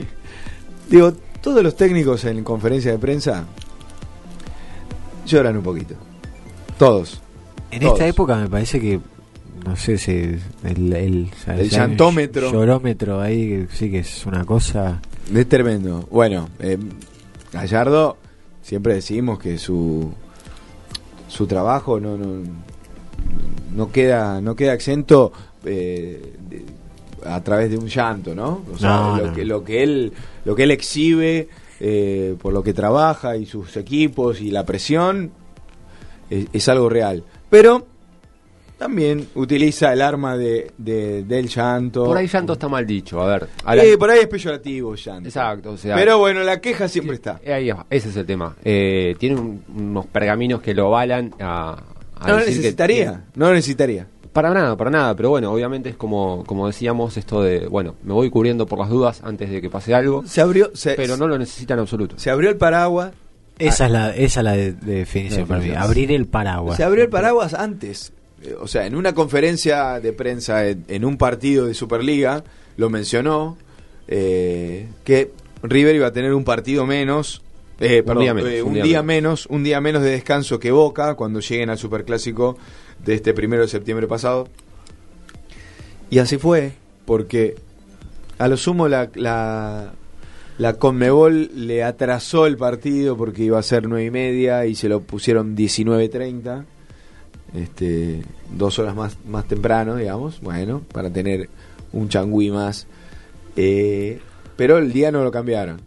digo, 0.91 1.13
todos 1.41 1.63
los 1.63 1.77
técnicos 1.77 2.25
en 2.25 2.43
conferencia 2.43 2.91
de 2.91 2.99
prensa 2.99 3.45
lloran 5.27 5.57
un 5.57 5.63
poquito. 5.63 5.95
Todos. 6.79 7.21
En 7.71 7.81
Todos. 7.81 7.95
esta 7.95 8.07
época 8.07 8.37
me 8.37 8.49
parece 8.49 8.81
que, 8.81 9.01
no 9.65 9.77
sé 9.77 9.99
si 9.99 10.13
el, 10.13 10.93
el, 10.93 11.31
El 11.47 11.69
llantómetro. 11.71 12.51
llorómetro 12.53 13.21
ahí, 13.21 13.49
que 13.49 13.67
sí 13.75 13.91
que 13.91 13.99
es 14.01 14.25
una 14.27 14.45
cosa. 14.45 15.01
Es 15.35 15.49
tremendo. 15.49 16.07
Bueno, 16.11 16.49
eh, 16.61 16.79
Gallardo, 17.53 18.17
siempre 18.63 18.95
decimos 18.95 19.39
que 19.39 19.59
su 19.59 20.13
su 21.29 21.47
trabajo 21.47 21.99
no 21.99 22.17
no, 22.17 22.43
no 23.75 23.91
queda 23.93 24.41
no 24.41 24.55
queda 24.55 24.73
exento 24.75 25.33
eh, 25.65 26.35
de- 26.49 26.65
a 27.29 27.43
través 27.43 27.71
de 27.71 27.77
un 27.79 27.89
llanto, 27.89 28.35
¿no? 28.35 28.63
O 28.73 28.79
sea, 28.79 28.91
No, 28.91 29.17
lo 29.17 29.27
no. 29.29 29.33
que 29.33 29.45
lo 29.45 29.65
que 29.65 29.83
él 29.83 30.13
lo 30.45 30.55
que 30.55 30.63
él 30.63 30.71
exhibe 30.71 31.49
eh, 31.81 32.37
por 32.41 32.53
lo 32.53 32.63
que 32.63 32.73
trabaja 32.73 33.37
y 33.37 33.47
sus 33.47 33.77
equipos 33.77 34.41
y 34.41 34.51
la 34.51 34.65
presión 34.65 35.31
es, 36.31 36.47
es 36.53 36.69
algo 36.69 36.89
real. 36.89 37.23
Pero 37.51 37.87
también 38.79 39.27
utiliza 39.35 39.93
el 39.93 40.03
arma 40.03 40.37
de, 40.37 40.71
de- 40.77 41.23
del 41.25 41.49
llanto. 41.49 42.05
Por 42.05 42.17
ahí 42.19 42.27
llanto 42.27 42.53
está 42.55 42.69
mal 42.69 42.87
dicho, 42.87 43.21
a 43.23 43.27
ver. 43.27 43.49
a 43.65 43.75
la- 43.75 43.85
Eh, 43.85 43.97
por 43.97 44.11
ahí 44.11 44.21
es 44.21 44.27
peyorativo 44.29 44.95
llanto. 44.95 45.29
Exacto, 45.29 45.71
o 45.73 45.77
sea. 45.79 45.95
Pero 45.97 46.19
bueno, 46.19 46.43
la 46.43 46.61
queja 46.61 46.87
siempre 46.89 47.15
está. 47.15 47.41
Eh, 47.43 47.53
ahí 47.55 47.71
ese 47.89 48.11
es 48.11 48.17
el 48.17 48.27
tema. 48.27 48.55
Eh, 48.65 49.15
tiene 49.19 49.37
un- 49.41 49.63
unos 49.75 50.07
pergaminos 50.07 50.61
que 50.61 50.75
lo 50.75 50.87
avalan 50.89 51.35
a. 51.41 51.83
a 52.19 52.27
No 52.29 52.35
lo 52.35 52.37
decir 52.41 52.55
que 52.55 52.59
necesitaría, 52.59 53.05
tiene- 53.11 53.23
no 53.35 53.49
lo 53.49 53.55
necesitaría. 53.55 54.07
Para 54.37 54.53
nada, 54.53 54.77
para 54.77 54.91
nada, 54.91 55.17
pero 55.17 55.31
bueno, 55.31 55.51
obviamente 55.51 55.89
es 55.89 55.97
como, 55.97 56.45
como 56.47 56.67
decíamos, 56.67 57.17
esto 57.17 57.43
de, 57.43 57.67
bueno, 57.69 57.95
me 58.05 58.13
voy 58.13 58.29
cubriendo 58.29 58.67
por 58.67 58.79
las 58.79 58.91
dudas 58.91 59.23
antes 59.25 59.51
de 59.51 59.63
que 59.63 59.71
pase 59.71 59.95
algo, 59.95 60.25
Se 60.27 60.43
abrió, 60.43 60.71
se, 60.75 60.93
pero 60.95 61.17
no 61.17 61.27
lo 61.27 61.39
necesita 61.39 61.73
en 61.73 61.81
absoluto. 61.81 62.19
se 62.19 62.29
abrió 62.29 62.51
el 62.51 62.57
paraguas. 62.59 63.13
Esa 63.59 63.87
es 63.87 63.91
la, 63.93 64.15
esa 64.15 64.41
es 64.41 64.45
la 64.45 64.53
de, 64.53 64.73
de 64.73 64.95
definición 64.97 65.49
para 65.49 65.61
mí. 65.63 65.71
Abrir 65.71 66.13
el 66.13 66.27
paraguas. 66.27 66.77
Se 66.77 66.85
abrió 66.85 67.03
el 67.03 67.09
paraguas 67.09 67.55
antes. 67.55 68.13
Eh, 68.43 68.55
O 68.61 68.69
sea, 68.69 68.85
en 68.85 68.95
una 68.95 69.15
conferencia 69.15 69.99
de 70.01 70.13
prensa 70.13 70.67
en, 70.67 70.85
en 70.89 71.07
un 71.07 71.17
partido 71.17 71.65
de 71.67 71.73
Superliga 71.73 72.45
lo 72.77 72.91
mencionó 72.91 73.57
eh, 74.09 74.87
que 75.05 75.33
River 75.63 75.97
iba 75.97 76.09
a 76.09 76.13
tener 76.13 76.35
un 76.35 76.45
partido 76.45 76.85
menos 76.85 77.41
Eh, 77.81 78.01
Un 78.01 78.05
perdón, 78.07 78.23
día 78.23 78.35
menos, 78.35 78.51
eh, 78.51 78.63
un 78.63 78.69
un 78.69 78.75
día 78.75 78.83
día 78.85 79.03
menos, 79.03 79.47
un 79.47 79.63
día 79.65 79.81
menos 79.81 80.03
de 80.03 80.11
descanso 80.11 80.59
que 80.59 80.71
Boca 80.71 81.15
cuando 81.15 81.41
lleguen 81.41 81.71
al 81.71 81.79
Superclásico 81.79 82.57
de 83.05 83.15
este 83.15 83.35
primero 83.35 83.63
de 83.63 83.69
septiembre 83.69 84.07
pasado. 84.07 84.49
Y 86.11 86.19
así 86.19 86.39
fue, 86.39 86.73
porque 87.05 87.57
a 88.39 88.49
lo 88.49 88.57
sumo 88.57 88.89
la, 88.89 89.11
la, 89.15 89.93
la 90.59 90.75
Conmebol 90.75 91.51
le 91.67 91.83
atrasó 91.83 92.47
el 92.47 92.57
partido 92.57 93.17
porque 93.17 93.43
iba 93.45 93.59
a 93.59 93.63
ser 93.63 93.89
nueve 93.89 94.05
y 94.07 94.11
media 94.11 94.67
y 94.67 94.75
se 94.75 94.89
lo 94.89 95.01
pusieron 95.01 95.57
19.30, 95.57 96.65
este, 97.55 98.23
dos 98.53 98.79
horas 98.79 98.95
más, 98.95 99.17
más 99.27 99.47
temprano, 99.47 99.97
digamos, 99.97 100.41
bueno, 100.41 100.83
para 100.93 101.11
tener 101.11 101.49
un 101.93 102.09
changüí 102.09 102.51
más. 102.51 102.87
Eh, 103.57 104.21
pero 104.57 104.79
el 104.79 104.93
día 104.93 105.11
no 105.11 105.25
lo 105.25 105.31
cambiaron. 105.31 105.81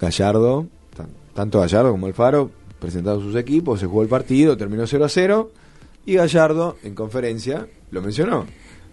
Gallardo, 0.00 0.66
tan- 0.96 1.08
tanto 1.34 1.60
Gallardo 1.60 1.90
como 1.92 2.06
Alfaro 2.06 2.50
presentaron 2.78 3.20
sus 3.22 3.36
equipos, 3.36 3.80
se 3.80 3.86
jugó 3.86 4.02
el 4.02 4.08
partido, 4.08 4.56
terminó 4.56 4.86
0 4.86 5.04
a 5.04 5.08
0 5.08 5.50
y 6.12 6.14
Gallardo 6.16 6.76
en 6.84 6.94
conferencia 6.94 7.66
lo 7.90 8.00
mencionó. 8.02 8.46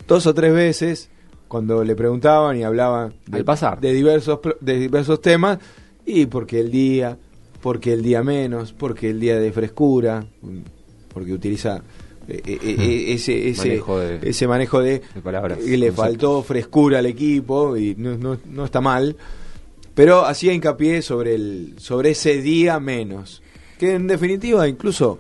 Dos 0.07 0.25
o 0.27 0.33
tres 0.33 0.53
veces 0.53 1.09
cuando 1.47 1.83
le 1.83 1.95
preguntaban 1.95 2.57
y 2.57 2.63
hablaban 2.63 3.13
de, 3.27 3.37
de 3.81 3.93
diversos 3.93 4.39
de 4.61 4.79
diversos 4.79 5.21
temas 5.21 5.59
y 6.05 6.25
porque 6.25 6.59
el 6.59 6.71
día, 6.71 7.17
porque 7.61 7.93
el 7.93 8.01
día 8.03 8.21
menos, 8.23 8.73
porque 8.73 9.09
el 9.11 9.19
día 9.19 9.39
de 9.39 9.51
frescura, 9.51 10.25
mm, 10.41 10.57
porque 11.13 11.33
utiliza 11.33 11.81
eh, 12.27 12.41
eh, 12.45 12.57
eh, 12.61 13.13
ese 13.13 13.49
ese 13.49 13.67
Manejo 13.69 13.99
de- 13.99 14.19
ese 14.29 14.47
manejo 14.47 14.79
de, 14.81 15.01
de 15.13 15.21
palabras, 15.21 15.59
y 15.65 15.77
le 15.77 15.91
faltó 15.91 16.41
frescura 16.43 16.99
al 16.99 17.05
equipo 17.05 17.77
y 17.77 17.95
no, 17.97 18.17
no, 18.17 18.37
no 18.51 18.65
está 18.65 18.81
mal. 18.81 19.15
Pero 19.93 20.25
hacía 20.25 20.51
hincapié 20.51 21.01
sobre 21.01 21.35
el 21.35 21.75
sobre 21.77 22.09
ese 22.11 22.41
día 22.41 22.79
menos 22.79 23.41
que 23.79 23.93
en 23.93 24.07
definitiva 24.07 24.67
incluso 24.67 25.19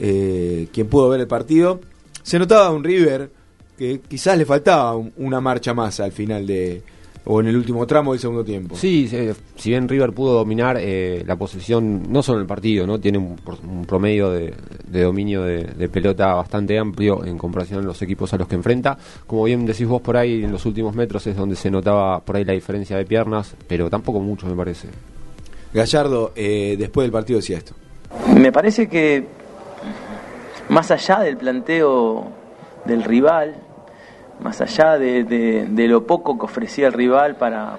eh, 0.00 0.68
quien 0.72 0.86
pudo 0.88 1.08
ver 1.08 1.20
el 1.20 1.26
partido 1.26 1.80
se 2.22 2.38
notaba 2.38 2.70
un 2.70 2.84
River 2.84 3.30
que 3.76 4.00
quizás 4.00 4.36
le 4.38 4.44
faltaba 4.44 4.96
un- 4.96 5.12
una 5.18 5.40
marcha 5.40 5.72
más 5.74 6.00
al 6.00 6.12
final 6.12 6.46
de 6.46 6.82
o 7.30 7.40
en 7.40 7.46
el 7.48 7.56
último 7.56 7.86
tramo 7.86 8.12
del 8.12 8.20
segundo 8.20 8.42
tiempo 8.42 8.74
Sí, 8.74 9.06
se- 9.06 9.34
si 9.56 9.70
bien 9.70 9.86
River 9.86 10.12
pudo 10.12 10.32
dominar 10.34 10.78
eh, 10.80 11.22
la 11.26 11.36
posesión, 11.36 12.10
no 12.10 12.22
solo 12.22 12.38
en 12.38 12.42
el 12.42 12.46
partido, 12.46 12.86
no 12.86 12.98
tiene 12.98 13.18
un, 13.18 13.36
promedio 13.86 14.30
de, 14.30 14.54
de 14.86 15.02
dominio 15.02 15.42
de, 15.42 15.64
de 15.64 15.88
pelota 15.90 16.32
bastante 16.34 16.78
amplio 16.78 17.24
en 17.26 17.36
comparación 17.36 17.80
a 17.80 17.82
los 17.86 18.00
equipos 18.00 18.32
a 18.32 18.38
los 18.38 18.48
que 18.48 18.54
enfrenta. 18.54 18.96
Como 19.26 19.44
bien 19.44 19.66
decís 19.66 19.86
vos 19.86 20.00
por 20.00 20.16
ahí, 20.16 20.42
en 20.44 20.52
los 20.52 20.64
últimos 20.64 20.94
metros 20.94 21.26
es 21.26 21.36
donde 21.36 21.54
se 21.56 21.70
notaba 21.70 22.20
por 22.20 22.36
ahí 22.36 22.44
la 22.46 22.54
diferencia 22.54 22.96
de 22.96 23.04
piernas, 23.04 23.54
pero 23.66 23.90
tampoco 23.90 24.20
mucho 24.20 24.46
me 24.46 24.54
parece. 24.56 24.88
Gallardo 25.74 26.32
eh, 26.34 26.76
después 26.78 27.04
del 27.04 27.12
partido 27.12 27.38
decía 27.40 27.58
esto 27.58 27.74
Me 28.34 28.50
parece 28.52 28.88
que 28.88 29.26
más 30.68 30.90
allá 30.90 31.20
del 31.20 31.36
planteo 31.36 32.26
del 32.84 33.04
rival, 33.04 33.56
más 34.40 34.60
allá 34.60 34.98
de, 34.98 35.24
de- 35.24 35.66
de 35.68 35.88
lo 35.88 36.06
poco 36.06 36.38
que 36.38 36.44
ofrecía 36.44 36.86
el 36.86 36.92
rival 36.92 37.36
para, 37.36 37.76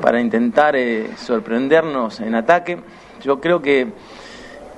para 0.00 0.20
intentar 0.20 0.76
eh, 0.76 1.10
sorprendernos 1.16 2.20
en 2.20 2.34
ataque, 2.34 2.78
yo 3.22 3.40
creo 3.40 3.60
que 3.60 3.88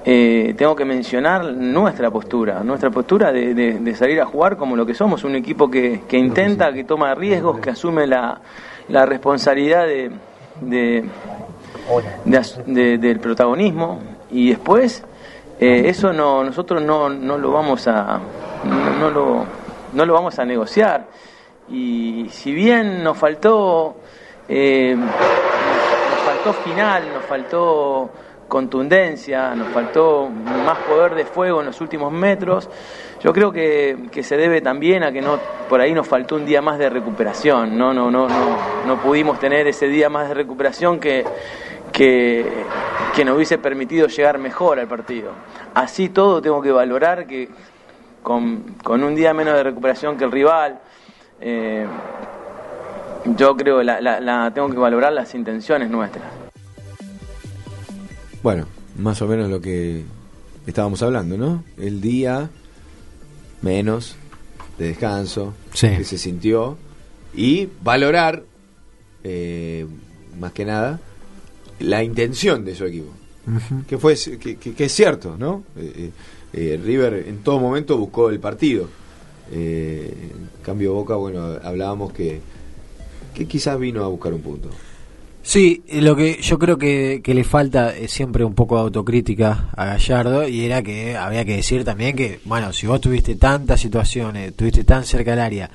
eh, 0.04 0.54
tengo 0.56 0.74
que 0.74 0.84
mencionar 0.84 1.44
nuestra 1.44 2.10
postura, 2.10 2.64
nuestra 2.64 2.90
postura 2.90 3.30
de, 3.32 3.54
de- 3.54 3.78
de 3.78 3.94
salir 3.94 4.20
a 4.20 4.26
jugar 4.26 4.56
como 4.56 4.74
lo 4.74 4.84
que 4.86 4.94
somos, 4.94 5.22
un 5.24 5.36
equipo 5.36 5.70
que, 5.70 6.00
que 6.08 6.18
intenta, 6.18 6.72
que 6.72 6.84
toma 6.84 7.14
riesgos, 7.14 7.60
que 7.60 7.70
asume 7.70 8.06
la, 8.06 8.40
la 8.88 9.04
responsabilidad 9.06 9.86
de, 9.86 10.10
de- 10.60 11.04
del 12.98 13.20
protagonismo 13.20 14.00
y 14.30 14.50
después 14.50 15.04
eh, 15.62 15.88
eso 15.88 16.12
no 16.12 16.42
nosotros 16.42 16.82
no, 16.82 17.08
no 17.08 17.38
lo 17.38 17.52
vamos 17.52 17.86
a 17.86 18.18
no, 18.64 18.98
no 18.98 19.10
lo 19.10 19.46
no 19.92 20.04
lo 20.04 20.12
vamos 20.12 20.36
a 20.40 20.44
negociar. 20.44 21.06
Y 21.68 22.26
si 22.30 22.52
bien 22.52 23.04
nos 23.04 23.16
faltó 23.16 23.94
eh, 24.48 24.96
nos 24.96 26.20
faltó 26.24 26.52
final 26.64 27.04
nos 27.14 27.24
faltó 27.26 28.10
contundencia 28.48 29.54
nos 29.54 29.68
faltó 29.68 30.28
más 30.28 30.78
poder 30.78 31.14
de 31.14 31.26
fuego 31.26 31.60
en 31.60 31.66
los 31.66 31.80
últimos 31.80 32.12
metros 32.12 32.68
yo 33.22 33.32
creo 33.32 33.52
que, 33.52 34.08
que 34.10 34.24
se 34.24 34.36
debe 34.36 34.60
también 34.62 35.04
a 35.04 35.12
que 35.12 35.22
no 35.22 35.38
por 35.68 35.80
ahí 35.80 35.94
nos 35.94 36.08
faltó 36.08 36.34
un 36.34 36.44
día 36.44 36.60
más 36.60 36.76
de 36.80 36.90
recuperación 36.90 37.78
no 37.78 37.94
no 37.94 38.10
no 38.10 38.26
no 38.26 38.58
no 38.84 39.00
pudimos 39.00 39.38
tener 39.38 39.68
ese 39.68 39.86
día 39.86 40.08
más 40.08 40.26
de 40.26 40.34
recuperación 40.34 40.98
que 40.98 41.24
que, 41.92 42.44
que 43.14 43.24
nos 43.24 43.36
hubiese 43.36 43.58
permitido 43.58 44.06
llegar 44.08 44.38
mejor 44.38 44.78
al 44.80 44.88
partido. 44.88 45.32
Así 45.74 46.08
todo 46.08 46.40
tengo 46.42 46.60
que 46.62 46.70
valorar 46.72 47.26
que 47.26 47.48
con, 48.22 48.74
con 48.82 49.02
un 49.02 49.14
día 49.14 49.34
menos 49.34 49.54
de 49.54 49.62
recuperación 49.62 50.16
que 50.16 50.24
el 50.24 50.32
rival, 50.32 50.80
eh, 51.40 51.86
yo 53.36 53.56
creo 53.56 53.82
la, 53.82 54.00
la, 54.00 54.20
la- 54.20 54.50
tengo 54.52 54.68
que 54.70 54.76
valorar 54.78 55.12
las 55.12 55.34
intenciones 55.34 55.90
nuestras. 55.90 56.24
Bueno, 58.42 58.66
más 58.98 59.20
o 59.22 59.26
menos 59.26 59.48
lo 59.48 59.60
que 59.60 60.04
estábamos 60.66 61.02
hablando, 61.02 61.36
¿no? 61.36 61.62
El 61.78 62.00
día 62.00 62.48
menos 63.60 64.16
de 64.78 64.88
descanso 64.88 65.54
Sí. 65.72 65.88
que 65.88 66.04
se 66.04 66.18
sintió 66.18 66.76
y 67.34 67.68
valorar, 67.82 68.42
eh, 69.24 69.86
más 70.38 70.52
que 70.52 70.64
nada, 70.64 70.98
la 71.82 72.02
intención 72.02 72.64
de 72.64 72.74
su 72.74 72.84
equipo. 72.84 73.12
Que, 73.88 73.98
fue, 73.98 74.14
que, 74.38 74.56
que- 74.56 74.72
que 74.74 74.84
es 74.84 74.92
cierto, 74.92 75.36
¿no? 75.38 75.64
Eh, 75.76 75.92
eh, 75.96 76.10
eh, 76.74 76.80
River 76.82 77.24
en 77.28 77.38
todo 77.42 77.58
momento 77.58 77.98
buscó 77.98 78.30
el 78.30 78.38
partido. 78.38 78.88
Eh, 79.50 80.14
en 80.32 80.64
cambio 80.64 80.94
Boca, 80.94 81.16
bueno, 81.16 81.44
hablábamos 81.62 82.12
que, 82.12 82.40
que 83.34 83.46
quizás 83.46 83.78
vino 83.78 84.04
a 84.04 84.08
buscar 84.08 84.32
un 84.32 84.40
punto. 84.42 84.70
Sí, 85.42 85.82
lo 85.94 86.14
que 86.14 86.38
yo 86.40 86.56
creo 86.56 86.78
que, 86.78 87.20
que 87.22 87.34
le 87.34 87.42
falta 87.42 87.96
es 87.96 88.12
siempre 88.12 88.44
un 88.44 88.54
poco 88.54 88.76
de 88.76 88.82
autocrítica 88.82 89.70
a 89.76 89.86
Gallardo 89.86 90.46
y 90.46 90.64
era 90.64 90.82
que 90.82 91.16
había 91.16 91.44
que 91.44 91.56
decir 91.56 91.82
también 91.84 92.14
que, 92.14 92.38
bueno, 92.44 92.72
si 92.72 92.86
vos 92.86 93.00
tuviste 93.00 93.34
tantas 93.34 93.80
situaciones, 93.80 94.50
estuviste 94.50 94.84
tan 94.84 95.04
cerca 95.04 95.32
del 95.32 95.40
área 95.40 95.70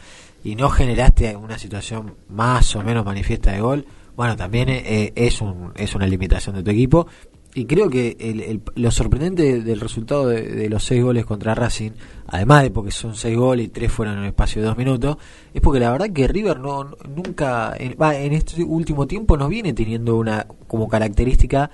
y 0.45 0.55
no 0.55 0.69
generaste 0.69 1.35
una 1.35 1.59
situación 1.59 2.13
más 2.29 2.73
o 2.77 2.81
menos 2.81 3.03
manifiesta 3.03 3.51
de 3.51 3.59
gol, 3.59 3.85
bueno, 4.17 4.35
también 4.35 4.67
eh, 4.69 5.13
es, 5.15 5.39
un, 5.41 5.71
es 5.77 5.95
una 5.95 6.05
limitación 6.07 6.55
de 6.57 6.63
tu 6.63 6.71
equipo. 6.71 7.07
Y 7.55 7.65
creo 7.65 7.89
que 7.89 8.17
el- 8.19 8.41
el- 8.41 8.61
lo 8.75 8.91
sorprendente 8.91 9.61
del 9.61 9.79
resultado 9.79 10.27
de, 10.27 10.41
de 10.43 10.69
los 10.69 10.83
seis 10.83 11.01
goles 11.01 11.25
contra 11.25 11.55
Racing, 11.55 11.91
además 12.27 12.61
de 12.63 12.69
porque 12.71 12.91
son 12.91 13.15
seis 13.15 13.35
goles 13.37 13.67
y 13.67 13.69
tres 13.69 13.91
fueron 13.91 14.15
en 14.15 14.19
un 14.21 14.25
espacio 14.27 14.61
de 14.61 14.67
dos 14.67 14.77
minutos, 14.77 15.17
es 15.53 15.61
porque 15.61 15.79
la 15.79 15.91
verdad 15.91 16.09
que 16.13 16.27
River 16.27 16.59
no 16.59 16.83
no- 16.83 16.97
nunca, 17.15 17.73
en, 17.79 17.95
va, 17.99 18.15
en 18.15 18.33
este 18.33 18.63
último 18.63 19.07
tiempo 19.07 19.37
no 19.37 19.47
viene 19.47 19.73
teniendo 19.73 20.17
una 20.17 20.45
como 20.67 20.87
característica 20.87 21.71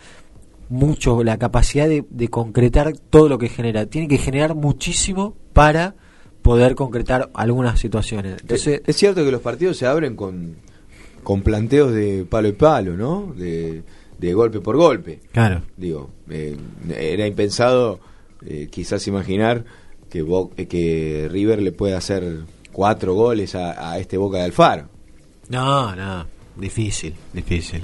mucho 0.70 1.24
la 1.24 1.38
capacidad 1.38 1.88
de, 1.89 2.06
de 2.10 2.28
concretar 2.30 2.94
todo 3.10 3.28
lo 3.28 3.38
que 3.38 3.50
genera. 3.50 3.86
Tiene 3.86 4.08
que 4.08 4.18
generar 4.18 4.56
muchísimo 4.56 5.36
para 5.54 5.96
poder 6.41 6.76
concretar 6.76 7.30
algunas 7.34 7.80
situaciones. 7.80 8.38
Entonces, 8.41 8.82
es 8.86 8.96
cierto 8.96 9.24
que 9.26 9.32
los 9.32 9.41
partidos 9.41 9.78
se 9.78 9.86
abren 9.86 10.16
con, 10.16 10.56
con 11.24 11.42
planteos 11.42 11.94
de 11.94 12.26
palo 12.26 12.48
y 12.50 12.54
palo, 12.54 12.96
¿no? 12.98 13.34
De, 13.36 13.84
de 14.20 14.34
golpe 14.34 14.60
por 14.60 14.78
golpe. 14.78 15.20
Claro. 15.32 15.62
Digo, 15.78 16.10
eh, 16.30 16.58
era 16.98 17.26
impensado 17.28 18.00
eh, 18.46 18.68
quizás 18.72 19.08
imaginar 19.08 19.66
que, 20.10 20.22
Bo- 20.22 20.52
eh, 20.58 20.66
que 20.68 21.28
River 21.32 21.62
le 21.62 21.72
pueda 21.72 21.98
hacer 21.98 22.42
cuatro 22.72 23.14
goles 23.14 23.56
a, 23.56 23.92
a 23.92 24.00
este 24.00 24.18
Boca 24.18 24.38
de 24.38 24.44
Alfaro. 24.44 24.90
no, 25.50 25.96
no, 25.96 26.26
difícil, 26.58 27.14
difícil. 27.34 27.84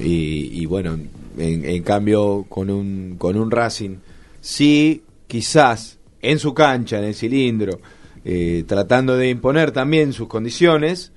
Y, 0.00 0.60
y 0.62 0.66
bueno, 0.66 0.94
en, 1.38 1.64
en 1.64 1.82
cambio 1.82 2.46
con 2.48 2.70
un, 2.70 3.16
con 3.18 3.36
un 3.36 3.50
Racing, 3.50 3.96
sí, 4.40 5.02
quizás 5.26 5.98
en 6.22 6.38
su 6.38 6.54
cancha, 6.54 6.98
en 6.98 7.04
el 7.04 7.14
cilindro, 7.14 7.80
eh, 8.24 8.64
tratando 8.66 9.16
de 9.16 9.28
imponer 9.30 9.72
también 9.72 10.12
sus 10.12 10.28
condiciones, 10.28 11.12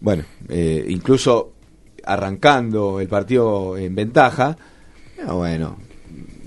bueno, 0.00 0.24
eh, 0.48 0.84
incluso 0.88 1.52
arrancando 2.04 3.00
el 3.00 3.08
partido 3.08 3.76
en 3.76 3.94
ventaja, 3.94 4.56
ah, 5.26 5.32
bueno, 5.34 5.76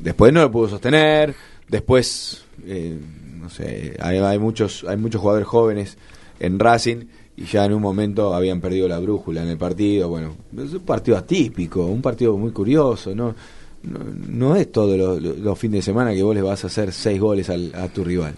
después 0.01 0.33
no 0.33 0.41
lo 0.41 0.51
pudo 0.51 0.69
sostener, 0.69 1.33
después, 1.69 2.43
eh, 2.65 2.97
no 3.39 3.49
sé, 3.49 3.95
hay, 3.99 4.17
hay 4.17 4.39
muchos, 4.39 4.83
hay 4.87 4.97
muchos 4.97 5.21
jugadores 5.21 5.47
jóvenes 5.47 5.97
en 6.39 6.57
Racing 6.59 7.05
y 7.37 7.45
ya 7.45 7.65
en 7.65 7.73
un 7.73 7.81
momento 7.81 8.33
habían 8.33 8.61
perdido 8.61 8.87
la 8.87 8.99
brújula 8.99 9.43
en 9.43 9.49
el 9.49 9.57
partido, 9.57 10.09
bueno, 10.09 10.35
es 10.57 10.73
un 10.73 10.81
partido 10.81 11.17
atípico, 11.17 11.85
un 11.85 12.01
partido 12.01 12.35
muy 12.37 12.51
curioso, 12.51 13.13
¿no? 13.15 13.35
No, 13.83 13.99
no 14.29 14.55
es 14.55 14.71
todos 14.71 14.97
los, 14.97 15.21
los 15.39 15.59
fines 15.59 15.79
de 15.79 15.81
semana 15.81 16.13
que 16.13 16.23
vos 16.23 16.33
le 16.33 16.41
vas 16.41 16.63
a 16.63 16.67
hacer 16.67 16.93
seis 16.93 17.19
goles 17.19 17.49
al- 17.49 17.73
a 17.75 17.87
tu 17.89 18.03
rival. 18.03 18.33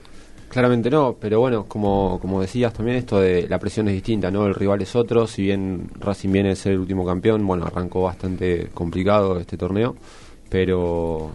Claramente 0.55 0.89
no, 0.89 1.17
pero 1.19 1.41
bueno, 1.41 1.65
como, 1.65 2.17
como 2.21 2.39
decías 2.39 2.71
también, 2.71 2.95
esto 2.95 3.19
de 3.19 3.45
la 3.49 3.59
presión 3.59 3.89
es 3.89 3.93
distinta, 3.93 4.31
¿no? 4.31 4.47
El 4.47 4.55
rival 4.55 4.81
es 4.81 4.95
otro, 4.95 5.27
si 5.27 5.41
bien 5.41 5.89
Racing 5.99 6.31
viene 6.31 6.51
a 6.51 6.55
ser 6.55 6.71
el 6.71 6.79
último 6.79 7.05
campeón, 7.05 7.45
bueno, 7.45 7.65
arrancó 7.65 8.03
bastante 8.03 8.69
complicado 8.73 9.37
este 9.37 9.57
torneo, 9.57 9.97
pero 10.49 11.31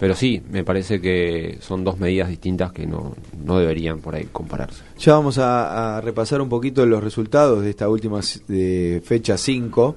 pero 0.00 0.16
sí, 0.16 0.42
me 0.50 0.64
parece 0.64 1.00
que 1.00 1.58
son 1.60 1.84
dos 1.84 2.00
medidas 2.00 2.28
distintas 2.28 2.72
que 2.72 2.88
no, 2.88 3.14
no 3.44 3.56
deberían 3.60 4.00
por 4.00 4.16
ahí 4.16 4.24
compararse. 4.32 4.82
Ya 4.98 5.12
vamos 5.12 5.38
a, 5.38 6.00
repasar 6.00 6.40
un 6.40 6.48
poquito 6.48 6.84
los 6.86 7.04
resultados 7.04 7.62
de 7.62 7.70
esta 7.70 7.88
última 7.88 8.18
de 8.48 9.00
fecha 9.04 9.38
5, 9.38 9.94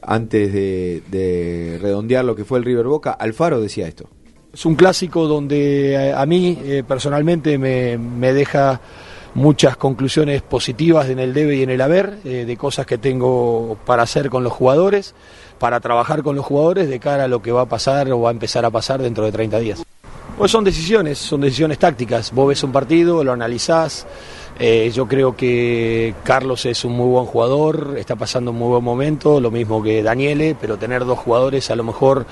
antes 0.00 0.52
de, 0.52 1.02
de 1.10 1.76
redondear 1.82 2.24
lo 2.24 2.36
que 2.36 2.44
fue 2.44 2.60
el 2.60 2.64
River 2.64 2.86
Boca. 2.86 3.10
Alfaro 3.10 3.60
decía 3.60 3.88
esto. 3.88 4.08
Es 4.52 4.66
un 4.66 4.74
clásico 4.74 5.26
donde 5.26 5.92
eh, 5.92 6.12
a 6.12 6.26
mí 6.26 6.58
eh, 6.62 6.84
personalmente 6.86 7.56
me, 7.56 7.96
me 7.96 8.34
deja 8.34 8.80
muchas 9.34 9.78
conclusiones 9.78 10.42
positivas 10.42 11.08
en 11.08 11.18
el 11.18 11.32
debe 11.32 11.56
y 11.56 11.62
en 11.62 11.70
el 11.70 11.80
haber, 11.80 12.18
eh, 12.24 12.44
de 12.44 12.56
cosas 12.56 12.84
que 12.84 12.98
tengo 12.98 13.78
para 13.86 14.02
hacer 14.02 14.28
con 14.28 14.44
los 14.44 14.52
jugadores, 14.52 15.14
para 15.58 15.80
trabajar 15.80 16.22
con 16.22 16.36
los 16.36 16.44
jugadores 16.44 16.88
de 16.88 17.00
cara 17.00 17.24
a 17.24 17.28
lo 17.28 17.40
que 17.40 17.50
va 17.50 17.62
a 17.62 17.66
pasar 17.66 18.10
o 18.12 18.20
va 18.20 18.28
a 18.28 18.32
empezar 18.32 18.64
a 18.64 18.70
pasar 18.70 19.00
dentro 19.00 19.24
de 19.24 19.32
30 19.32 19.58
días. 19.58 19.82
Pues 20.36 20.50
son 20.50 20.64
decisiones, 20.64 21.18
son 21.18 21.40
decisiones 21.40 21.78
tácticas. 21.78 22.32
Vos 22.32 22.48
ves 22.48 22.62
un 22.62 22.72
partido, 22.72 23.22
lo 23.22 23.32
analizás. 23.32 24.06
Eh, 24.64 24.92
yo 24.92 25.08
creo 25.08 25.34
que 25.34 26.14
Carlos 26.22 26.66
es 26.66 26.84
un 26.84 26.92
muy 26.92 27.08
buen 27.08 27.26
jugador, 27.26 27.96
está 27.98 28.14
pasando 28.14 28.52
un 28.52 28.58
muy 28.58 28.68
buen 28.68 28.84
momento, 28.84 29.40
lo 29.40 29.50
mismo 29.50 29.82
que 29.82 30.04
Daniele, 30.04 30.54
pero 30.60 30.76
tener 30.76 31.04
dos 31.04 31.18
jugadores 31.18 31.68
a 31.72 31.74
lo 31.74 31.82
mejor 31.82 32.26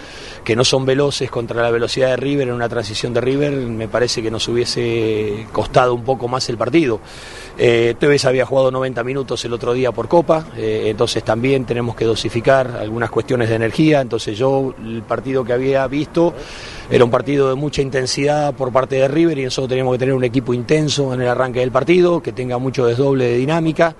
que 0.45 0.55
no 0.55 0.63
son 0.63 0.87
veloces 0.87 1.29
contra 1.29 1.61
la 1.61 1.73
velocidad 1.73 2.11
de 2.11 2.17
River 2.17 2.47
en 2.47 2.55
una 2.55 2.69
transición 2.69 3.13
de 3.15 3.21
River, 3.21 3.53
me 3.53 3.89
parece 3.89 4.23
que 4.23 4.31
nos 4.31 4.47
hubiese 4.47 5.49
costado 5.51 5.93
un 5.93 6.05
poco 6.05 6.29
más 6.29 6.49
el 6.49 6.57
partido. 6.57 7.01
Eh, 7.63 7.95
Tevez 7.99 8.25
había 8.25 8.47
jugado 8.47 8.71
90 8.71 9.05
minutos 9.05 9.45
el 9.45 9.53
otro 9.53 9.75
día 9.75 9.93
por 9.93 10.09
Copa, 10.09 10.47
eh, 10.57 10.85
entonces 10.87 11.23
también 11.23 11.67
tenemos 11.67 11.95
que 11.95 12.07
dosificar 12.07 12.69
algunas 12.69 13.11
cuestiones 13.11 13.51
de 13.51 13.57
energía, 13.57 14.01
entonces 14.01 14.39
yo 14.39 14.75
el 14.83 15.03
partido 15.03 15.45
que 15.45 15.53
había 15.53 15.87
visto 15.87 16.33
era 16.91 17.05
un 17.05 17.11
partido 17.11 17.51
de 17.51 17.57
mucha 17.57 17.83
intensidad 17.83 18.55
por 18.55 18.73
parte 18.73 18.97
de 18.97 19.09
River 19.09 19.37
y 19.37 19.45
nosotros 19.45 19.69
teníamos 19.69 19.93
que 19.93 19.99
tener 19.99 20.15
un 20.15 20.25
equipo 20.25 20.55
intenso 20.55 21.13
en 21.13 21.21
el 21.21 21.29
arranque 21.29 21.61
del 21.61 21.71
partido, 21.71 22.23
que 22.23 22.33
tenga 22.33 22.57
mucho 22.57 22.87
desdoble 22.87 23.27
de 23.27 23.37
dinámica. 23.37 23.95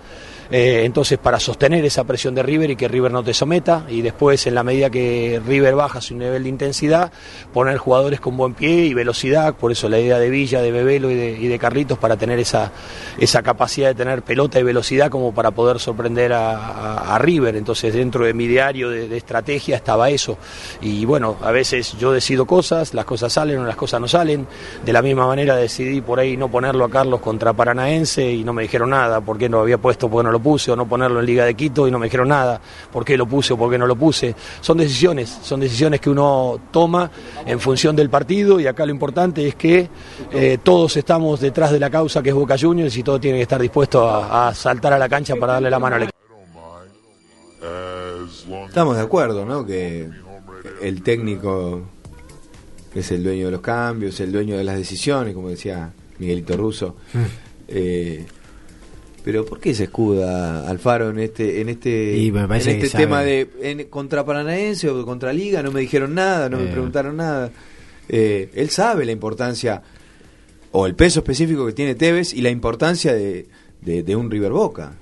Eh, 0.51 0.83
entonces, 0.85 1.19
para 1.19 1.39
sostener 1.39 1.85
esa 1.85 2.05
presión 2.05 2.35
de 2.35 2.43
River 2.43 2.71
y 2.71 2.77
que 2.77 2.89
River 2.89 3.13
no 3.13 3.23
te 3.23 3.33
someta, 3.33 3.85
y 3.89 4.03
después, 4.03 4.47
en 4.47 4.55
la 4.55 4.65
medida 4.65 4.91
que 4.91 5.41
River 5.47 5.77
baja 5.77 6.01
su 6.01 6.17
nivel 6.17 6.43
de 6.43 6.49
intensidad, 6.49 7.13
poner 7.53 7.79
jugadores 7.79 8.21
con 8.21 8.37
buen 8.37 8.55
pie 8.55 8.87
y 8.87 8.95
velocidad. 8.95 9.55
Por 9.55 9.71
eso 9.71 9.89
la 9.89 9.99
idea 10.01 10.19
de 10.19 10.29
Villa, 10.29 10.61
de 10.61 10.73
Bebelo 10.73 11.11
y 11.11 11.15
de, 11.15 11.31
y 11.33 11.59
Carlitos 11.59 11.99
para 11.99 12.17
tener 12.17 12.39
esa, 12.39 12.73
esa 13.19 13.43
capacidad 13.43 13.89
de 13.89 13.95
tener 13.95 14.23
pelota 14.23 14.59
y 14.59 14.63
velocidad 14.63 15.11
como 15.11 15.33
para 15.33 15.51
poder 15.51 15.79
sorprender 15.79 16.33
a, 16.33 17.19
River. 17.21 17.57
Entonces, 17.57 17.93
dentro 17.93 18.25
de 18.25 18.33
mi 18.33 18.47
diario 18.47 18.89
de, 18.89 19.17
estrategia 19.17 19.77
estaba 19.77 20.09
eso. 20.09 20.39
Y 20.81 21.05
bueno, 21.05 21.37
a 21.43 21.51
veces 21.51 21.97
yo 21.99 22.13
decido 22.13 22.47
cosas, 22.47 22.95
las 22.95 23.05
cosas 23.05 23.33
salen 23.33 23.59
o 23.59 23.67
las 23.67 23.77
cosas 23.77 24.01
no 24.01 24.09
salen. 24.09 24.47
De 24.85 24.93
la 24.93 25.03
misma 25.03 25.27
manera 25.27 25.57
decidí 25.57 26.01
por 26.01 26.19
ahí 26.19 26.37
no 26.37 26.49
ponerlo 26.49 26.85
a 26.87 26.91
Carlos 26.91 27.21
contra 27.21 27.53
Paranaense 27.53 28.31
y 28.31 28.43
no 28.43 28.53
me 28.53 28.63
dijeron 28.63 28.91
nada, 28.91 29.21
por 29.21 29.37
qué 29.37 29.49
no 29.49 29.61
había 29.61 29.79
puesto, 29.79 30.09
por 30.09 30.23
qué 30.23 30.25
no 30.25 30.33
lo 30.33 30.40
puse, 30.41 30.71
o 30.71 30.77
no 30.77 30.87
ponerlo 30.87 31.21
en 31.21 31.27
Liga 31.27 31.45
de 31.45 31.55
Quito 31.55 31.87
y 31.87 31.91
no 31.91 31.99
me 31.99 32.07
dijeron 32.07 32.29
nada, 32.29 32.61
por 32.93 33.05
qué 33.05 33.17
lo 33.17 33.27
puse 33.27 33.53
o 33.53 33.57
por 33.57 33.71
qué 33.71 33.79
no 33.79 33.87
lo 33.87 33.97
puse. 33.97 34.35
Son 34.61 34.79
decisiones, 34.79 35.29
son 35.43 35.61
decisiones 35.61 36.01
que 36.01 36.11
uno 36.11 36.61
toma 36.71 37.11
en 37.45 37.61
función 37.61 37.95
del 37.95 38.11
partido 38.11 38.61
y 38.61 38.67
acá 38.67 38.85
lo 38.85 38.93
importante 38.93 39.47
es 39.47 39.55
que 39.55 39.89
eh, 40.33 40.59
todos 40.63 40.97
estamos 40.97 41.41
detrás 41.41 41.71
de 41.71 41.81
la 41.81 41.91
causa 41.91 42.23
que 42.23 42.31
es 42.31 42.35
Boca 42.35 42.57
Juniors 42.59 42.97
y 42.97 43.03
todos 43.03 43.21
tienen 43.21 43.39
que 43.39 43.43
estar 43.43 43.61
dispuestos 43.61 44.09
a, 44.09 44.49
a 44.49 44.55
saltar 44.55 44.93
a 44.93 44.99
la 44.99 45.09
cancha 45.09 45.35
para 45.37 45.55
darle 45.55 45.71
la 45.71 45.79
mano 45.79 45.97
al 45.97 46.03
equipo. 46.03 46.21
Estamos 48.67 48.97
de 48.97 49.03
acuerdo, 49.03 49.45
¿no? 49.45 49.67
Que 49.67 50.09
el 50.81 51.03
técnico 51.03 51.83
es 52.95 53.11
el 53.13 53.23
dueño 53.23 53.47
de 53.47 53.53
los 53.53 53.61
cambios, 53.61 54.19
el 54.21 54.33
dueño 54.33 54.57
de 54.57 54.65
las 54.65 54.77
decisiones, 54.77 55.35
como 55.35 55.49
decía 55.49 55.93
Miguelito 56.19 56.57
Russo. 56.57 56.97
Eh, 57.69 58.27
pero 59.25 59.45
¿por 59.45 59.61
qué 59.61 59.75
se 59.75 59.85
escuda 59.85 60.69
Alfaro 60.69 61.11
en 61.11 61.19
este 61.19 61.61
en 61.61 61.69
este 61.69 62.17
Y 62.17 62.33
me 62.33 62.47
parece 62.49 62.71
en 62.71 62.77
este 62.77 62.89
sabe. 62.91 63.05
tema 63.05 63.23
de 63.23 63.49
en- 63.63 63.85
contra 63.89 64.25
Paranaense 64.25 64.89
o 64.89 65.05
contra 65.05 65.33
Liga? 65.33 65.63
No 65.63 65.71
me 65.73 65.81
dijeron 65.81 66.15
nada, 66.15 66.49
no 66.49 66.59
me 66.59 66.65
Eh. 66.65 66.73
preguntaron 66.73 67.17
nada. 67.17 67.51
Eh, 68.09 68.51
él 68.55 68.71
sabe 68.71 69.05
la 69.05 69.13
importancia 69.13 69.83
o 70.73 70.87
el 70.87 70.95
peso 70.95 71.21
específico 71.21 71.67
que 71.67 71.73
tiene 71.73 71.95
Tevez 71.95 72.33
y 72.35 72.41
la 72.43 72.51
importancia 72.51 73.13
de, 73.13 73.47
de, 73.81 74.03
de 74.03 74.17
un 74.17 74.31
River 74.31 74.53
Boca. 74.53 74.93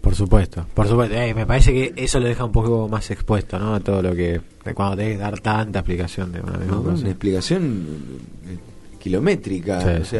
Por 0.00 0.14
supuesto, 0.14 0.64
por 0.74 0.86
supuesto. 0.88 1.14
Eh, 1.16 1.34
me 1.34 1.44
parece 1.44 1.72
que 1.72 1.92
eso 1.96 2.18
lo 2.20 2.26
deja 2.28 2.44
un 2.44 2.52
poco 2.52 2.88
más 2.88 3.10
expuesto, 3.10 3.58
¿no? 3.58 3.74
A 3.74 3.80
todo 3.80 4.00
lo 4.02 4.14
que. 4.14 4.40
cuando 4.74 4.96
tenés 4.96 5.14
que 5.16 5.18
dar 5.22 5.40
tanta 5.40 5.80
explicación 5.80 6.32
de 6.32 6.40
una 6.40 6.52
misma 6.58 6.76
¿no? 6.76 6.82
cosa. 6.84 7.00
Una 7.02 7.10
explicación 7.10 7.86
eh, 8.48 8.56
kilométrica, 8.98 9.80
Sí, 9.80 9.88
o 10.02 10.04
sí. 10.04 10.16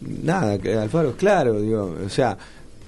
Nada, 0.00 0.58
Alfaro 0.82 1.16
claro, 1.16 1.60
digo, 1.60 1.96
o 2.04 2.08
sea, 2.08 2.36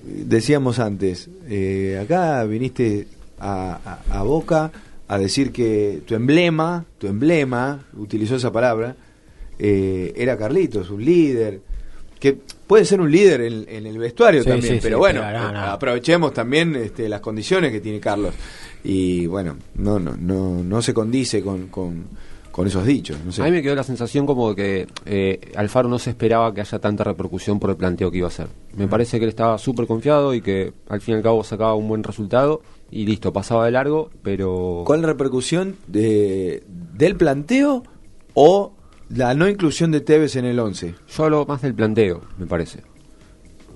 decíamos 0.04 0.78
antes, 0.78 1.28
eh, 1.48 1.98
acá 2.02 2.44
viniste 2.44 3.06
a, 3.38 3.78
a- 4.08 4.18
a 4.18 4.22
Boca 4.22 4.70
a 5.08 5.18
decir 5.18 5.52
que 5.52 6.02
tu 6.06 6.14
emblema, 6.14 6.84
tu 6.98 7.06
emblema, 7.06 7.84
utilizó 7.96 8.36
esa 8.36 8.50
palabra, 8.50 8.96
eh, 9.58 10.12
era 10.16 10.36
Carlitos, 10.38 10.90
un 10.90 11.04
líder, 11.04 11.60
que 12.18 12.32
puede 12.66 12.84
ser 12.84 13.00
un 13.00 13.10
líder 13.10 13.42
en, 13.42 13.66
en 13.68 13.84
el 13.86 13.98
vestuario 13.98 14.42
Sí, 14.42 14.48
también, 14.48 14.74
sí, 14.74 14.80
pero 14.82 14.96
sí, 14.96 15.00
bueno, 15.00 15.20
pero 15.24 15.40
no, 15.42 15.52
no. 15.52 15.58
aprovechemos 15.60 16.32
también 16.32 16.74
este, 16.76 17.08
las 17.08 17.20
condiciones 17.20 17.72
que 17.72 17.80
tiene 17.80 18.00
Carlos. 18.00 18.32
Y 18.84 19.26
bueno, 19.26 19.56
no, 19.74 19.98
no, 19.98 20.16
no, 20.16 20.62
no 20.62 20.82
se 20.82 20.94
condice 20.94 21.42
con, 21.42 21.66
con, 21.66 22.04
con 22.52 22.66
esos 22.66 22.86
dichos. 22.86 23.16
No 23.24 23.32
sé. 23.32 23.42
A 23.42 23.46
mí 23.46 23.50
me 23.50 23.62
quedó 23.62 23.74
la 23.74 23.82
sensación 23.82 24.26
como 24.26 24.54
que 24.54 24.86
eh, 25.06 25.40
Alfaro 25.56 25.88
no 25.88 25.98
se 25.98 26.10
esperaba 26.10 26.52
que 26.54 26.60
haya 26.60 26.78
tanta 26.78 27.02
repercusión 27.02 27.58
por 27.58 27.70
el 27.70 27.76
planteo 27.76 28.10
que 28.10 28.18
iba 28.18 28.26
a 28.26 28.28
hacer. 28.28 28.46
Me 28.76 28.86
parece 28.88 29.18
que 29.18 29.24
él 29.24 29.30
estaba 29.30 29.58
súper 29.58 29.86
confiado 29.86 30.34
y 30.34 30.40
que 30.42 30.72
al 30.88 31.00
fin 31.00 31.14
y 31.14 31.16
al 31.16 31.22
cabo 31.22 31.42
sacaba 31.42 31.74
un 31.74 31.88
buen 31.88 32.04
resultado 32.04 32.62
y 32.90 33.06
listo, 33.06 33.32
pasaba 33.32 33.64
de 33.64 33.70
largo, 33.72 34.10
pero... 34.22 34.84
¿Cuál 34.86 35.02
repercusión 35.02 35.76
de, 35.86 36.62
del 36.68 37.16
planteo 37.16 37.82
o 38.34 38.74
la 39.08 39.34
no 39.34 39.48
inclusión 39.48 39.90
de 39.90 40.00
Tevez 40.02 40.36
en 40.36 40.44
el 40.44 40.58
11? 40.58 40.94
Yo 41.08 41.24
hablo 41.24 41.46
más 41.46 41.62
del 41.62 41.74
planteo, 41.74 42.20
me 42.38 42.46
parece. 42.46 42.80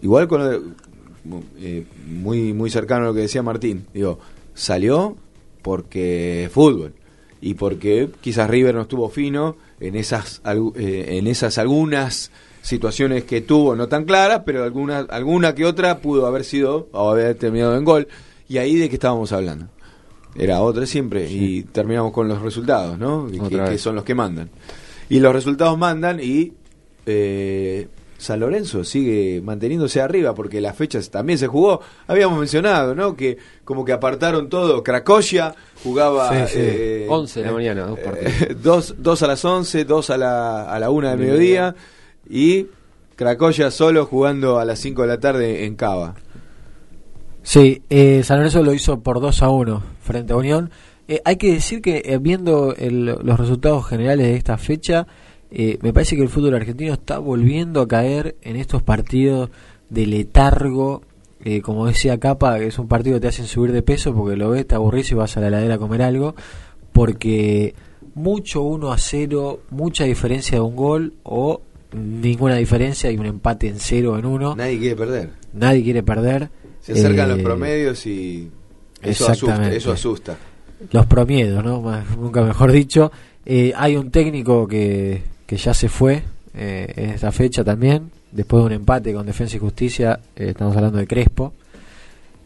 Igual 0.03 0.29
con 0.29 0.41
lo 0.41 0.49
de- 0.51 0.61
eh, 1.59 1.87
muy 2.07 2.53
muy 2.53 2.71
cercano 2.71 3.07
a 3.07 3.09
lo 3.09 3.15
que 3.15 3.23
decía 3.23 3.43
Martín. 3.43 3.87
Digo, 3.93 4.19
salió 4.55 5.17
porque 5.63 6.49
fútbol 6.53 6.95
y 7.47 7.55
porque 7.55 8.11
quizás 8.21 8.51
River 8.51 8.75
no 8.75 8.83
estuvo 8.83 9.09
fino 9.09 9.57
en 9.79 9.95
esas 9.95 10.43
eh, 10.45 11.05
en 11.11 11.29
esas 11.29 11.59
algunas 11.59 12.33
situaciones 12.61 13.23
que 13.23 13.41
tuvo 13.41 13.77
no 13.77 13.87
tan 13.87 14.05
claras, 14.05 14.43
pero 14.45 14.65
alguna 14.65 14.99
alguna 14.99 15.55
que 15.55 15.65
otra 15.65 15.99
pudo 15.99 16.27
haber 16.27 16.43
sido 16.43 16.89
o 16.91 17.09
haber 17.09 17.37
terminado 17.37 17.77
en 17.77 17.85
gol 17.85 18.09
y 18.49 18.59
ahí 18.59 18.75
de 18.75 18.89
qué 18.89 18.97
estábamos 18.97 19.31
hablando. 19.31 19.69
Era 20.35 20.61
otra 20.61 20.87
siempre 20.87 21.31
y 21.31 21.63
terminamos 21.63 22.13
con 22.13 22.27
los 22.27 22.43
resultados, 22.43 22.99
¿no? 22.99 23.29
Que, 23.29 23.39
que 23.49 23.79
son 23.79 23.95
los 23.95 24.03
que 24.03 24.17
mandan. 24.17 24.51
Y 25.09 25.21
los 25.21 25.33
resultados 25.33 25.79
mandan 25.79 26.19
y 26.21 26.53
eh, 27.07 27.87
San 28.19 28.41
Lorenzo 28.41 28.83
sigue 28.85 29.41
manteniéndose 29.43 30.01
arriba 30.01 30.35
porque 30.35 30.61
las 30.61 30.75
fechas 30.77 31.11
también 31.11 31.39
se 31.39 31.47
jugó. 31.47 31.81
Habíamos 32.07 32.39
mencionado, 32.39 32.95
¿no? 32.95 33.15
Que 33.17 33.37
como 33.65 33.85
que 33.85 33.93
apartaron 33.93 34.49
todo. 34.49 34.83
Cracovia 34.83 35.55
jugaba 35.83 36.31
Sí, 36.47 36.53
sí. 36.55 36.59
eh, 36.61 37.07
11 37.09 37.41
de 37.41 37.47
la 37.47 37.53
mañana, 37.53 37.87
dos 37.87 37.99
partidos. 37.99 38.33
dos, 38.63 38.95
dos 38.99 39.23
a 39.23 39.27
las 39.27 39.45
11, 39.45 39.85
dos 39.85 40.11
a 40.11 40.17
la, 40.17 40.71
a 40.73 40.79
la 40.79 40.91
una 40.91 41.11
del 41.11 41.19
mediodía 41.21 41.75
y 42.29 42.67
Cracovia 43.17 43.71
solo 43.71 44.07
jugando 44.07 44.59
a 44.59 44.65
las 44.65 44.79
5 44.79 45.03
de 45.03 45.09
la 45.09 45.21
tarde 45.21 45.65
en 45.65 45.75
Cava. 45.77 46.15
Sí, 47.43 47.83
eh, 47.91 48.23
San 48.25 48.39
Lorenzo 48.39 48.63
lo 48.63 48.75
hizo 48.75 49.01
por 49.01 49.21
2 49.21 49.43
a 49.43 49.51
1 49.51 49.83
frente 50.01 50.33
a 50.33 50.37
Unión. 50.37 50.71
Eh, 51.09 51.21
hay 51.25 51.37
que 51.37 51.53
decir 51.53 51.81
que 51.81 52.03
eh, 52.05 52.19
viendo 52.19 52.75
el- 52.77 53.05
los 53.23 53.39
resultados 53.39 53.87
generales 53.87 54.27
de 54.27 54.35
esta 54.37 54.59
fecha, 54.59 55.07
eh, 55.51 55.79
me 55.83 55.93
parece 55.93 56.17
que 56.17 56.23
el 56.23 56.29
fútbol 56.29 56.55
argentino 56.55 56.93
está 56.93 57.19
volviendo 57.19 57.81
a 57.81 57.89
caer 57.89 58.37
en 58.43 58.57
estos 58.57 58.83
partidos 58.83 59.51
de 59.91 60.07
letargo. 60.07 61.03
eh, 61.45 61.61
como 61.61 61.87
decía 61.87 62.19
Capa, 62.19 62.59
que 62.59 62.67
es 62.67 62.79
un 62.79 62.89
partido 62.89 63.17
que 63.17 63.21
te 63.21 63.29
hacen 63.29 63.47
subir 63.47 63.71
de 63.71 63.83
peso 63.83 64.13
porque 64.15 64.37
lo 64.37 64.51
ves, 64.51 64.67
te 64.67 64.75
aburrís 64.75 65.11
y 65.13 65.15
vas 65.15 65.37
a 65.37 65.41
la 65.41 65.47
heladera 65.49 65.75
a 65.75 65.79
comer 65.79 66.03
algo. 66.03 66.35
Porque 66.93 67.75
mucho 68.15 68.63
1 68.63 68.91
a 68.93 68.99
0, 68.99 69.61
mucha 69.71 70.05
diferencia 70.05 70.57
de 70.57 70.63
un 70.63 70.75
gol 70.75 71.15
o 71.23 71.61
ninguna 71.93 72.57
diferencia 72.57 73.11
y 73.13 73.17
un 73.19 73.27
empate 73.27 73.69
en 73.69 73.79
0 73.79 74.19
en 74.19 74.27
1. 74.27 74.57
Nadie 74.57 74.79
quiere 74.79 74.97
perder. 74.97 75.31
Nadie 75.53 75.83
quiere 75.85 76.03
perder. 76.03 76.49
Se 76.81 76.93
acercan 76.93 77.31
Eh, 77.31 77.35
los 77.35 77.43
promedios 77.43 78.07
y 78.07 78.51
eso 79.03 79.29
asusta, 79.31 79.73
eso 79.73 79.93
asusta. 79.93 80.37
los 80.91 81.07
promiedos, 81.07 81.63
¿no? 81.65 81.81
Más- 81.83 82.17
nunca 82.17 82.43
mejor 82.43 82.73
dicho. 82.73 83.13
Eh, 83.45 83.73
hay 83.77 83.97
un 83.97 84.11
técnico 84.11 84.67
que, 84.67 85.23
que 85.47 85.57
ya 85.57 85.73
se 85.75 85.89
fue, 85.89 86.23
eh, 86.55 86.93
en 86.97 87.11
esta 87.11 87.33
fecha 87.33 87.63
también. 87.65 88.11
Después 88.33 88.63
de 88.63 88.67
un 88.67 88.73
empate 88.73 89.13
con 89.15 89.25
Defensa 89.27 89.57
y 89.57 89.61
Justicia, 89.61 90.21
eh, 90.35 90.49
estamos 90.51 90.77
hablando 90.77 90.99
de 90.99 91.07
Crespo. 91.07 91.53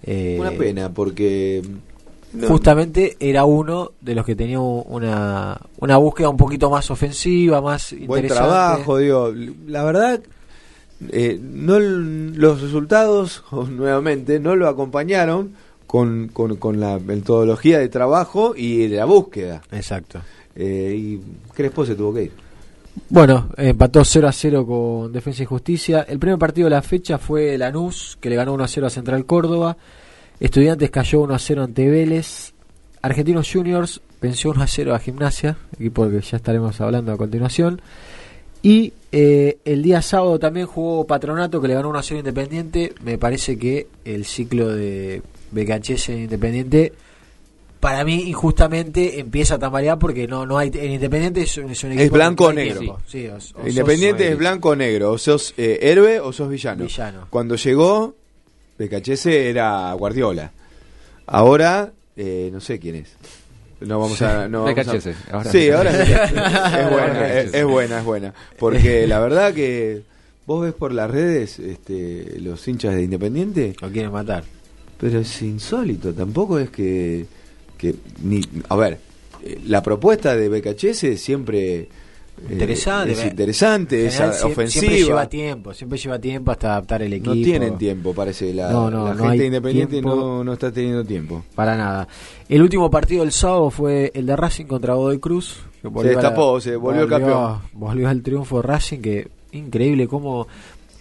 Eh, 0.03 0.37
Una 0.41 0.53
pena, 0.53 0.93
porque. 0.93 1.63
no- 2.33 2.49
Justamente 2.49 3.17
era 3.21 3.45
uno 3.45 3.93
de 4.01 4.15
los 4.15 4.25
que 4.25 4.37
tenía 4.37 4.61
una, 4.61 5.59
una 5.79 5.97
búsqueda 5.97 6.29
un 6.29 6.37
poquito 6.37 6.71
más 6.71 6.91
ofensiva, 6.91 7.61
más 7.61 7.91
Buen 7.93 8.03
interesante. 8.25 8.35
trabajo, 8.37 8.99
digo. 8.99 9.33
La 9.67 9.85
verdad, 9.85 10.21
eh, 11.11 11.39
no 11.43 11.79
los 11.81 12.61
resultados, 12.63 13.43
nuevamente, 13.71 14.39
no 14.41 14.55
lo 14.57 14.69
acompañaron 14.69 15.55
con, 15.87 16.29
con, 16.33 16.57
con 16.57 16.79
la 16.79 16.99
metodología 16.99 17.79
de 17.79 17.89
trabajo 17.89 18.55
y 18.57 18.87
de 18.87 18.97
la 18.97 19.07
búsqueda. 19.07 19.63
Exacto. 19.73 20.21
Y 20.57 21.19
Crespo 21.55 21.85
se 21.87 21.95
tuvo 21.95 22.15
que 22.15 22.25
ir. 22.25 22.33
Bueno, 23.09 23.49
empató 23.57 24.05
0 24.05 24.29
a 24.29 24.33
0 24.33 24.67
con 24.67 25.13
Defensa 25.13 25.43
y 25.43 25.47
Justicia. 25.47 26.07
El 26.09 26.19
primer 26.19 26.39
partido 26.39 26.67
de 26.67 26.71
la 26.71 26.83
fecha 26.83 27.19
fue 27.19 27.59
Lanús, 27.59 28.17
que 28.21 28.31
le 28.31 28.37
ganó 28.37 28.55
1 28.55 28.65
a 28.65 28.69
0 28.69 28.87
a 28.87 28.91
Central 28.91 29.27
Córdoba. 29.27 29.77
Estudiantes 30.39 30.91
cayó 30.91 31.21
1 31.23 31.35
a 31.35 31.39
0 31.39 31.65
ante 31.65 31.89
Vélez. 31.89 32.53
Argentinos 33.03 33.51
Juniors 33.53 34.01
venció 34.21 34.51
1 34.51 34.63
a 34.63 34.67
0 34.67 34.95
a 34.95 34.99
Gimnasia, 34.99 35.57
equipo 35.75 36.07
del 36.07 36.21
que 36.21 36.27
ya 36.27 36.37
estaremos 36.37 36.81
hablando 36.81 37.13
a 37.13 37.17
continuación. 37.17 37.81
Y 38.63 38.93
eh, 39.11 39.59
el 39.65 39.83
día 39.83 40.03
sábado 40.03 40.39
también 40.39 40.67
jugó 40.67 41.07
Patronato, 41.07 41.61
que 41.61 41.69
le 41.69 41.75
ganó 41.75 41.89
1 41.89 41.99
a 41.99 42.03
0 42.03 42.17
a 42.17 42.21
Independiente. 42.21 42.95
Me 43.03 43.19
parece 43.19 43.59
que 43.59 43.89
el 44.05 44.25
ciclo 44.25 44.69
de 44.69 45.23
en 45.53 46.19
Independiente 46.19 46.93
para 47.81 48.05
mí 48.05 48.25
injustamente 48.29 49.19
empieza 49.21 49.55
a 49.55 49.59
tambalear 49.59 49.99
porque 49.99 50.29
no 50.29 50.45
no 50.47 50.59
hay 50.59 50.71
en 50.75 50.93
Independiente 50.93 51.41
es, 51.43 51.57
un- 51.57 51.71
es 51.71 51.83
un 51.83 51.93
equipo 51.93 52.05
Es 52.05 52.11
blanco 52.13 52.45
o 52.47 52.53
negro. 52.53 52.79
tiempo. 52.81 53.01
Sí, 53.09 53.27
o- 53.27 53.37
o 53.37 53.41
sos- 53.41 53.67
Independiente 53.67 54.29
es 54.31 54.37
blanco 54.39 54.69
o 54.71 54.77
negro. 54.77 55.13
O 55.13 55.19
sos 55.19 55.55
eh, 55.57 55.79
héroe 55.83 56.21
o 56.21 56.33
sos 56.33 56.49
villano. 56.51 56.85
Villano. 56.85 57.27
Cuando 57.31 57.57
llegó, 57.57 58.15
Becachese 58.79 59.49
era 59.51 59.93
Guardiola. 59.95 60.53
Ahora, 61.27 61.93
eh, 62.17 62.51
no 62.53 62.61
sé 62.61 62.79
quién 62.79 62.97
es. 62.97 63.09
No 63.81 63.99
vamos 63.99 64.21
a. 64.23 64.47
No 64.49 64.65
vamos 64.65 65.07
a- 65.07 65.35
ahora. 65.35 65.51
Sí, 65.51 65.71
ahora 65.71 65.91
es, 66.03 66.11
es 66.11 66.91
buena, 66.91 67.33
es, 67.35 67.55
es 67.55 67.65
buena, 67.65 67.99
es 68.01 68.05
buena. 68.05 68.35
Porque 68.59 69.07
la 69.07 69.21
verdad 69.21 69.55
que 69.55 70.03
vos 70.47 70.63
ves 70.63 70.75
por 70.75 70.93
las 70.93 71.11
redes 71.11 71.59
este, 71.59 72.37
los 72.41 72.67
hinchas 72.69 72.95
de 72.95 73.03
Independiente. 73.05 73.75
Lo 73.81 73.91
quieren 73.91 74.13
matar. 74.13 74.45
Pero 74.99 75.21
es 75.21 75.41
insólito, 75.43 76.13
tampoco 76.13 76.59
es 76.59 76.69
que. 76.69 77.25
Que 77.81 77.95
ni 78.23 78.41
A 78.69 78.77
ver, 78.77 78.99
eh, 79.43 79.59
la 79.67 79.83
propuesta 79.83 80.37
de 80.37 80.49
Becachese 80.49 81.17
siempre. 81.17 81.79
eh, 81.81 81.89
Interesante. 82.51 83.13
es 83.13 83.25
interesante, 83.25 84.07
es 84.07 84.21
ofensiva. 84.21 84.67
Siempre 84.87 85.03
lleva 85.05 85.29
tiempo, 85.29 85.75
siempre 85.75 85.99
lleva 85.99 86.19
tiempo 86.19 86.51
hasta 86.53 86.73
adaptar 86.73 87.03
el 87.03 87.13
equipo. 87.15 87.35
No 87.35 87.43
tienen 87.43 87.79
tiempo, 87.79 88.15
parece. 88.15 88.53
La, 88.55 88.71
No, 88.71 88.91
no, 88.91 89.09
la 89.09 89.15
no 89.15 89.25
gente 89.31 89.47
independiente 89.47 90.01
no, 90.03 90.43
no 90.45 90.53
está 90.53 90.71
teniendo 90.73 91.05
tiempo. 91.05 91.43
Para 91.55 91.77
nada. 91.77 92.07
El 92.49 92.63
último 92.63 92.91
partido 92.91 93.23
del 93.23 93.33
sábado 93.33 93.71
fue 93.71 94.11
el 94.15 94.27
de 94.27 94.37
Racing 94.37 94.65
contra 94.67 94.95
Godoy 94.95 95.19
Cruz. 95.19 95.57
que 95.83 95.89
volvió 95.89 96.13
la- 96.13 96.19
destapó, 96.21 96.61
se 96.61 96.77
volvió 96.77 97.07
campeón. 97.09 97.59
Volvió 97.73 98.09
al 98.09 98.23
triunfo 98.23 98.57
de 98.57 98.63
Racing, 98.69 98.99
que 99.01 99.29
increíble 99.53 100.07
cómo 100.09 100.47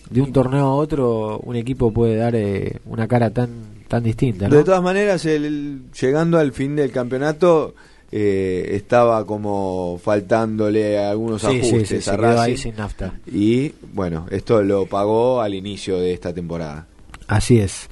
de 0.09 0.21
un 0.21 0.33
torneo 0.33 0.65
a 0.65 0.73
otro 0.75 1.39
un 1.39 1.55
equipo 1.55 1.91
puede 1.93 2.15
dar 2.15 2.33
eh, 2.35 2.79
una 2.85 3.07
cara 3.07 3.29
tan 3.29 3.49
tan 3.89 4.03
distinta. 4.03 4.47
¿no? 4.47 4.55
De 4.55 4.63
todas 4.63 4.81
maneras, 4.81 5.25
el, 5.25 5.91
llegando 5.99 6.37
al 6.37 6.53
fin 6.53 6.77
del 6.77 6.91
campeonato, 6.91 7.75
eh, 8.11 8.69
estaba 8.73 9.25
como 9.25 9.99
faltándole 10.01 10.97
algunos 10.97 11.41
Sí, 11.41 11.47
ajustes 11.47 11.89
sí, 11.89 12.01
se 12.01 12.09
a 12.11 12.15
quedó 12.15 12.27
ahí 12.41 12.53
Racing. 12.53 12.55
sin 12.71 12.75
nafta. 12.77 13.13
Y 13.27 13.73
bueno, 13.93 14.25
esto 14.31 14.63
lo 14.63 14.85
pagó 14.85 15.41
al 15.41 15.53
inicio 15.53 15.99
de 15.99 16.13
esta 16.13 16.33
temporada. 16.33 16.87
Así 17.27 17.59
es. 17.59 17.89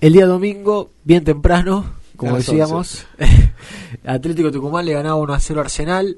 El 0.00 0.14
día 0.14 0.26
domingo, 0.26 0.90
bien 1.04 1.22
temprano, 1.24 1.92
como 2.16 2.32
las 2.32 2.46
decíamos, 2.46 3.06
Atlético 4.04 4.50
Tucumán 4.50 4.86
le 4.86 4.94
ganaba 4.94 5.16
1 5.16 5.32
a 5.34 5.40
0 5.40 5.60
a 5.60 5.64
Arsenal. 5.64 6.16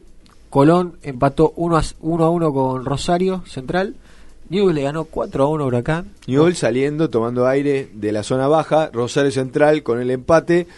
Colón 0.50 0.98
empató 1.02 1.52
1 1.56 1.76
a 1.76 1.82
1, 2.00 2.24
a 2.24 2.30
1 2.30 2.52
con 2.52 2.84
Rosario 2.84 3.42
Central. 3.46 3.96
Newell's 4.54 4.74
le 4.74 4.82
ganó 4.82 5.04
4 5.04 5.44
a 5.44 5.48
1 5.48 5.64
a 5.64 5.66
Huracán. 5.66 6.12
Newell 6.28 6.54
saliendo, 6.54 7.10
tomando 7.10 7.46
aire 7.46 7.88
de 7.92 8.12
la 8.12 8.22
zona 8.22 8.46
baja, 8.46 8.88
Rosario 8.92 9.32
Central 9.32 9.82
con 9.82 10.00
el 10.00 10.10
empate. 10.10 10.68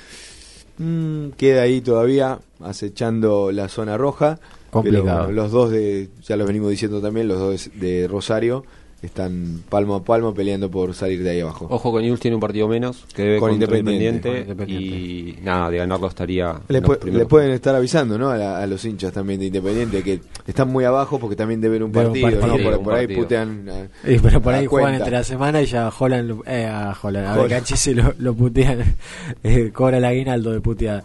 Mm, 0.78 1.28
queda 1.36 1.62
ahí 1.62 1.82
todavía 1.82 2.38
acechando 2.60 3.52
la 3.52 3.68
zona 3.68 3.98
roja. 3.98 4.38
Complicado. 4.70 5.26
Pero 5.26 5.32
los 5.32 5.52
dos 5.52 5.70
de, 5.70 6.08
ya 6.22 6.36
los 6.36 6.46
venimos 6.46 6.70
diciendo 6.70 7.02
también, 7.02 7.28
los 7.28 7.38
dos 7.38 7.70
de 7.74 8.08
Rosario 8.08 8.64
están 9.02 9.62
palmo 9.68 9.94
a 9.94 10.02
palmo 10.04 10.32
peleando 10.34 10.70
por 10.70 10.94
salir 10.94 11.22
de 11.22 11.30
ahí 11.30 11.40
abajo. 11.40 11.66
Ojo 11.70 11.92
con 11.92 12.02
Newell's 12.02 12.20
tiene 12.20 12.34
un 12.34 12.40
partido 12.40 12.66
menos 12.66 13.04
que 13.14 13.22
debe 13.22 13.38
Con 13.38 13.52
Independiente. 13.52 14.40
Independiente, 14.40 14.72
y 14.72 15.38
nada, 15.42 15.70
de 15.70 15.76
ganarlo 15.78 16.08
estaría 16.08 16.60
Le, 16.68 16.82
pu- 16.82 17.26
pueden 17.28 17.50
estar 17.52 17.74
avisando 17.74 18.16
¿no? 18.18 18.30
a, 18.30 18.36
la- 18.36 18.58
a 18.62 18.66
los 18.66 18.84
hinchas 18.84 19.12
también 19.12 19.38
de 19.38 19.46
Independiente 19.46 20.02
que 20.02 20.20
están 20.46 20.68
muy 20.72 20.84
abajo 20.84 21.18
porque 21.18 21.36
también 21.36 21.60
deben 21.60 21.82
un 21.82 21.92
Deben 21.92 22.08
un 22.10 22.20
partido, 22.20 22.40
por, 22.70 22.78
Un 22.78 22.84
por 22.84 22.94
ahí 22.94 23.06
putean 23.06 23.68
a- 23.68 23.88
pero 24.22 24.40
por 24.40 24.54
ahí 24.54 24.66
juegan 24.66 24.90
cuenta. 24.92 25.04
entre 25.04 25.18
la 25.18 25.24
semana 25.24 25.62
y 25.62 25.66
ya 25.66 25.92
Holland, 25.96 26.42
eh, 26.46 26.64
a 26.66 26.96
Holland, 27.00 27.26
a 27.26 27.64
se 27.66 27.94
lo, 27.94 28.14
lo 28.18 28.34
putean, 28.34 28.96
eh, 29.44 29.70
cobra 29.72 29.98
el 29.98 30.04
aguinaldo 30.04 30.52
de 30.52 30.60
puteada. 30.60 31.02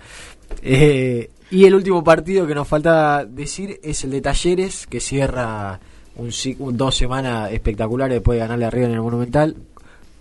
Eh, 0.64 1.30
y 1.52 1.66
el 1.66 1.76
último 1.76 2.04
partido 2.04 2.48
que 2.48 2.56
nos 2.56 2.68
falta 2.68 3.26
decir 3.26 3.80
es 3.84 4.04
el 4.06 4.12
de 4.12 4.22
Talleres, 4.22 4.88
que 4.88 5.00
cierra 5.02 5.80
un, 6.16 6.78
dos 6.78 6.96
semanas 6.96 7.52
espectaculares 7.52 8.16
después 8.16 8.36
de 8.36 8.40
ganarle 8.40 8.66
arriba 8.66 8.88
en 8.88 8.94
el 8.94 9.02
Monumental, 9.02 9.56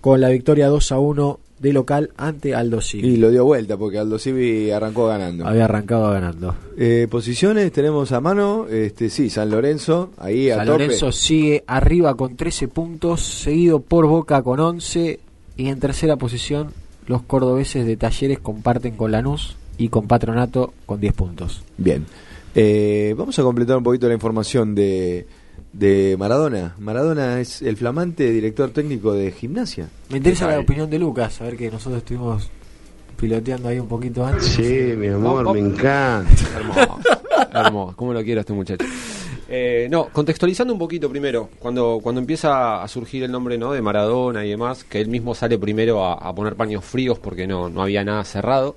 con 0.01 0.21
la 0.21 0.29
victoria 0.29 0.69
2 0.69 0.93
a 0.93 0.99
1 0.99 1.41
de 1.59 1.73
local 1.75 2.11
ante 2.17 2.55
Aldo 2.55 2.81
Civi. 2.81 3.07
Y 3.07 3.17
lo 3.17 3.31
dio 3.31 3.45
vuelta 3.45 3.77
porque 3.77 3.99
Aldo 3.99 4.19
Civi 4.19 4.71
arrancó 4.71 5.07
ganando. 5.07 5.47
Había 5.47 5.67
arrancado 5.67 6.11
ganando. 6.11 6.55
Eh, 6.79 7.07
posiciones 7.11 7.71
tenemos 7.71 8.13
a 8.13 8.21
mano, 8.21 8.67
este 8.69 9.11
sí, 9.11 9.29
San 9.29 9.51
Lorenzo, 9.51 10.11
ahí 10.17 10.51
a 10.51 10.57
San 10.57 10.67
tope. 10.67 10.79
Lorenzo 10.85 11.13
sigue 11.13 11.63
arriba 11.67 12.15
con 12.15 12.35
13 12.37 12.69
puntos, 12.69 13.21
seguido 13.21 13.81
por 13.81 14.07
Boca 14.07 14.43
con 14.43 14.59
11 14.59 15.21
y 15.59 15.69
en 15.69 15.79
tercera 15.79 16.17
posición 16.17 16.73
los 17.07 17.23
cordobeses 17.23 17.85
de 17.85 17.97
Talleres 17.97 18.39
comparten 18.39 18.97
con 18.97 19.13
Lanús 19.13 19.57
y 19.77 19.89
con 19.89 20.07
Patronato 20.07 20.73
con 20.87 21.01
10 21.01 21.13
puntos. 21.13 21.63
Bien. 21.77 22.07
Eh, 22.55 23.15
vamos 23.17 23.39
a 23.39 23.43
completar 23.43 23.77
un 23.77 23.83
poquito 23.85 24.09
la 24.09 24.15
información 24.15 24.75
de, 24.75 25.27
de 25.73 26.17
Maradona. 26.19 26.75
Maradona 26.79 27.41
es 27.41 27.63
el 27.63 27.77
flamante 27.77 28.31
director 28.31 28.71
técnico 28.71 29.13
de 29.13 29.33
gimnasia. 29.33 29.89
Me 30.09 30.19
interesa 30.19 30.47
¿Qué 30.47 30.55
la 30.55 30.61
opinión 30.61 30.91
de 30.91 30.99
Lucas, 30.99 31.41
a 31.41 31.45
ver 31.45 31.57
que 31.57 31.71
nosotros 31.71 31.99
estuvimos 31.99 32.51
piloteando 33.17 33.69
ahí 33.69 33.79
un 33.79 33.89
poquito 33.89 34.25
antes. 34.25 34.47
Sí, 34.47 34.95
mi 34.97 35.09
amor, 35.09 35.53
me 35.53 35.61
encanta. 35.61 36.27
Hermoso, 36.57 37.01
hermoso, 37.53 37.97
cómo 37.97 38.13
lo 38.15 38.23
quiero 38.23 38.41
a 38.41 38.43
este 38.43 38.53
muchacho. 38.53 38.85
Eh, 39.53 39.89
no, 39.91 40.09
contextualizando 40.11 40.73
un 40.73 40.79
poquito 40.79 41.11
primero, 41.11 41.51
cuando, 41.59 41.99
cuando 42.01 42.21
empieza 42.21 42.83
a 42.83 42.87
surgir 42.87 43.25
el 43.25 43.33
nombre 43.33 43.59
¿no? 43.59 43.73
de 43.73 43.83
Maradona 43.83 44.45
y 44.45 44.51
demás, 44.51 44.85
que 44.85 45.01
él 45.01 45.09
mismo 45.09 45.35
sale 45.35 45.59
primero 45.59 46.05
a, 46.05 46.15
a 46.15 46.33
poner 46.33 46.55
paños 46.55 46.85
fríos 46.85 47.19
porque 47.19 47.49
no, 47.49 47.69
no 47.69 47.83
había 47.83 48.05
nada 48.05 48.23
cerrado, 48.23 48.77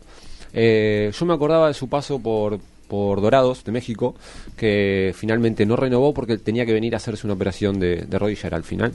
eh, 0.53 1.11
yo 1.17 1.25
me 1.25 1.33
acordaba 1.33 1.67
de 1.67 1.73
su 1.73 1.89
paso 1.89 2.19
por, 2.19 2.59
por 2.93 3.21
Dorados 3.21 3.63
de 3.63 3.71
México, 3.71 4.13
que 4.55 5.15
finalmente 5.17 5.65
no 5.65 5.75
renovó 5.75 6.13
porque 6.13 6.37
tenía 6.37 6.63
que 6.63 6.73
venir 6.73 6.93
a 6.93 6.97
hacerse 6.97 7.25
una 7.25 7.33
operación 7.33 7.79
de, 7.79 8.05
de 8.05 8.19
rodilla 8.19 8.49
al 8.51 8.63
final. 8.63 8.93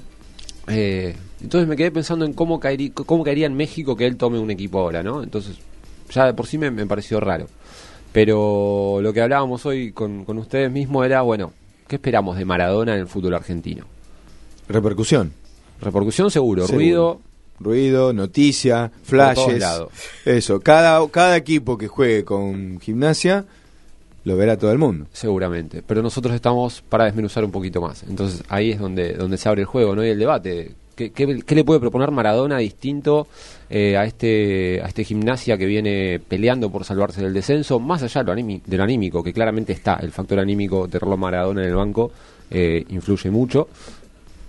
Eh, 0.68 1.16
entonces 1.40 1.68
me 1.68 1.74
quedé 1.74 1.90
pensando 1.90 2.24
en 2.24 2.32
cómo, 2.32 2.60
caería, 2.60 2.92
cómo 2.94 3.24
caería 3.24 3.46
en 3.46 3.56
México 3.56 3.96
que 3.96 4.06
él 4.06 4.16
tome 4.16 4.38
un 4.38 4.52
equipo 4.52 4.78
ahora, 4.78 5.02
¿no? 5.02 5.20
Entonces, 5.20 5.56
ya 6.12 6.26
de 6.26 6.32
por 6.32 6.46
sí 6.46 6.58
me, 6.58 6.70
me 6.70 6.86
pareció 6.86 7.18
raro. 7.18 7.48
Pero 8.12 9.00
lo 9.02 9.12
que 9.12 9.20
hablábamos 9.20 9.66
hoy 9.66 9.90
con, 9.90 10.24
con 10.24 10.38
ustedes 10.38 10.70
mismos 10.70 11.04
era, 11.04 11.22
bueno, 11.22 11.52
¿qué 11.88 11.96
esperamos 11.96 12.38
de 12.38 12.44
Maradona 12.44 12.94
en 12.94 13.00
el 13.00 13.08
fútbol 13.08 13.34
argentino? 13.34 13.84
Repercusión. 14.68 15.32
Repercusión 15.80 16.30
seguro, 16.30 16.68
Seguro. 16.68 16.78
ruido, 16.78 17.20
Ruido, 17.60 18.12
noticia, 18.12 18.92
flashes. 19.02 19.64
Eso, 20.24 20.60
cada, 20.60 21.04
cada 21.08 21.36
equipo 21.36 21.76
que 21.76 21.88
juegue 21.88 22.24
con 22.24 22.78
gimnasia 22.78 23.46
lo 24.28 24.36
verá 24.36 24.56
todo 24.56 24.70
el 24.70 24.78
mundo. 24.78 25.06
seguramente. 25.12 25.82
Pero 25.86 26.02
nosotros 26.02 26.34
estamos 26.34 26.82
para 26.88 27.04
desmenuzar 27.04 27.44
un 27.44 27.50
poquito 27.50 27.80
más. 27.80 28.02
Entonces 28.04 28.42
ahí 28.48 28.70
es 28.72 28.78
donde, 28.78 29.14
donde 29.14 29.36
se 29.38 29.48
abre 29.48 29.62
el 29.62 29.66
juego, 29.66 29.96
¿no? 29.96 30.04
Y 30.04 30.08
el 30.10 30.18
debate. 30.18 30.74
¿Qué, 30.94 31.10
qué- 31.12 31.54
le 31.54 31.62
puede 31.64 31.78
proponer 31.78 32.10
Maradona 32.10 32.58
distinto 32.58 33.28
eh, 33.70 33.96
a 33.96 34.04
este 34.04 34.80
a 34.82 34.88
este 34.88 35.04
gimnasia 35.04 35.56
que 35.56 35.64
viene 35.64 36.18
peleando 36.26 36.70
por 36.70 36.84
salvarse 36.84 37.22
del 37.22 37.32
descenso? 37.32 37.78
Más 37.78 38.02
allá 38.02 38.22
de 38.24 38.26
lo, 38.26 38.32
animi- 38.36 38.62
de 38.66 38.76
anímico, 38.82 39.22
que 39.22 39.32
claramente 39.32 39.72
está. 39.72 39.94
El 40.02 40.10
factor 40.10 40.40
anímico, 40.40 40.88
a 41.14 41.16
Maradona 41.16 41.62
en 41.62 41.68
el 41.68 41.74
banco, 41.76 42.10
eh, 42.50 42.84
influye 42.88 43.30
mucho. 43.30 43.68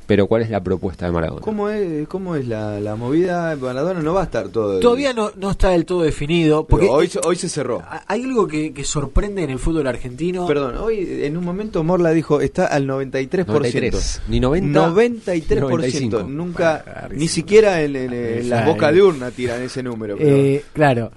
Pero 0.10 0.26
¿cuál 0.26 0.42
es 0.42 0.50
la 0.50 0.64
propuesta 0.64 1.06
de 1.06 1.12
Maradona? 1.12 1.42
¿Cómo 1.42 1.70
es, 1.70 2.08
cómo 2.08 2.36
es 2.36 2.48
la, 2.48 2.80
la 2.80 2.96
movida? 2.96 3.56
Maradona 3.56 4.02
no 4.02 4.16
va 4.16 4.22
a 4.22 4.24
estar 4.24 4.50
todo. 4.50 4.80
Todavía 4.80 5.14
no, 5.14 5.30
no 5.36 5.52
está 5.52 5.70
del 5.70 5.86
todo 5.86 6.02
definido. 6.02 6.66
Porque 6.66 6.88
Pero 6.88 6.98
hoy, 6.98 7.08
se- 7.08 7.20
hoy 7.24 7.36
se 7.36 7.48
cerró. 7.48 7.84
hay 8.08 8.24
algo 8.24 8.48
que, 8.48 8.74
que 8.74 8.84
sorprende 8.84 9.44
en 9.44 9.52
el 9.52 9.60
fútbol 9.60 9.86
argentino. 9.86 10.48
Perdón, 10.48 10.78
hoy 10.80 11.08
en 11.26 11.38
un 11.38 11.46
momento 11.46 11.84
Morla 11.84 12.10
dijo 12.10 12.42
está 12.42 12.66
al 12.66 12.88
93%. 12.88 13.46
93. 13.46 14.22
Ni 14.30 14.40
90, 14.40 14.90
93%. 14.90 15.60
95. 15.60 16.24
Nunca, 16.24 17.08
ni 17.14 17.28
siquiera 17.28 17.80
en, 17.84 17.96
en- 17.96 18.12
en 18.12 18.50
las 18.50 18.62
Exacto. 18.62 18.72
bocas 18.72 18.94
de 18.96 19.02
urna 19.04 19.30
tiran 19.30 19.62
ese 19.62 19.84
número. 19.84 20.18
pero- 20.18 20.28
Eh, 20.36 20.64
claro. 20.74 21.12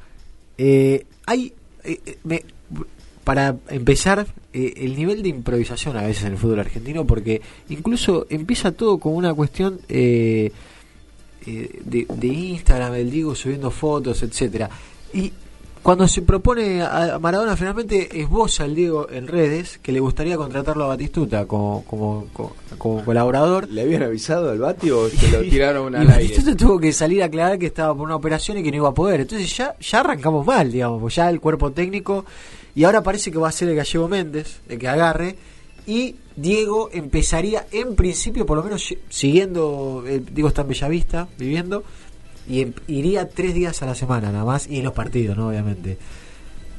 Eh, 0.59 1.07
hay. 1.25 1.55
eh, 1.83 1.99
eh, 2.05 2.19
me- 2.25 2.45
para 3.25 3.57
empezar, 3.69 4.27
eh, 4.53 4.75
el 4.79 4.97
nivel 4.97 5.23
de 5.23 5.29
improvisación 5.29 5.97
a 5.97 6.03
veces 6.03 6.25
en 6.25 6.33
el 6.33 6.39
fútbol 6.39 6.61
argentino, 6.61 7.07
porque 7.07 7.41
incluso 7.69 8.27
empieza 8.31 8.73
todo 8.73 8.99
con 8.99 9.15
una 9.15 9.33
cuestión 9.33 9.81
eh, 9.89 10.51
eh, 11.47 11.81
de, 11.85 12.07
de 12.09 12.27
Instagram, 12.27 12.95
el 12.95 13.11
Diego 13.11 13.35
subiendo 13.35 13.71
fotos, 13.71 14.23
etcétera 14.23 14.71
Y 15.13 15.33
cuando 15.83 16.07
se 16.07 16.23
propone 16.23 16.81
a 16.81 17.19
Maradona, 17.21 17.57
finalmente 17.57 18.21
esboza 18.21 18.65
el 18.67 18.77
Diego 18.77 19.09
en 19.11 19.27
redes 19.27 19.79
que 19.79 19.91
le 19.91 19.99
gustaría 19.99 20.37
contratarlo 20.37 20.85
a 20.85 20.89
Batistuta 20.89 21.47
como, 21.47 21.85
como, 21.85 22.27
como, 22.33 22.53
como 22.79 23.05
colaborador. 23.05 23.69
¿Le 23.69 23.83
habían 23.83 24.05
avisado 24.05 24.51
al 24.51 24.61
Bati 24.61 24.93
o 24.93 25.09
se 25.09 25.29
lo 25.33 25.41
tiraron 25.51 25.93
Y 25.93 25.97
al 25.97 26.03
aire? 26.03 26.23
Batistuta 26.23 26.57
tuvo 26.57 26.79
que 26.79 26.93
salir 26.93 27.21
a 27.23 27.27
aclarar 27.27 27.59
que 27.59 27.67
estaba 27.67 27.93
por 27.97 28.05
una 28.05 28.15
operación 28.15 28.59
y 28.59 28.63
que 28.63 28.71
no 28.71 28.77
iba 28.77 28.91
a 28.91 28.95
poder. 28.95 29.23
Entonces 29.23 29.57
ya, 29.57 29.75
ya 29.81 30.01
arrancamos 30.01 30.47
mal, 30.47 30.71
digamos, 30.71 31.13
ya 31.13 31.29
el 31.29 31.41
cuerpo 31.41 31.73
técnico. 31.73 32.25
Y 32.75 32.85
ahora 32.85 33.03
parece 33.03 33.31
que 33.31 33.39
va 33.39 33.49
a 33.49 33.53
ser 33.53 33.69
el 33.69 33.77
gallego 33.77 34.09
Méndez 34.09 34.61
el 34.69 34.79
que 34.79 34.89
agarre. 34.89 35.37
Y 35.87 36.17
Diego 36.37 36.89
empezaría, 36.93 37.67
en 37.73 37.95
principio, 37.97 38.47
por 38.47 38.57
lo 38.57 38.63
menos 38.65 38.85
si- 38.85 38.99
siguiendo. 39.09 40.05
eh, 40.07 40.23
Diego 40.33 40.49
está 40.49 40.63
en 40.63 40.69
Bellavista, 40.69 41.29
viviendo. 41.39 41.83
Y 42.49 42.61
em- 42.63 42.73
iría 42.89 43.29
tres 43.29 43.53
días 43.55 43.83
a 43.83 43.87
la 43.87 43.95
semana 43.95 44.31
nada 44.33 44.45
más. 44.45 44.67
Y 44.69 44.79
en 44.79 44.85
los 44.85 44.93
partidos, 44.93 45.37
¿no? 45.37 45.49
Obviamente. 45.49 45.99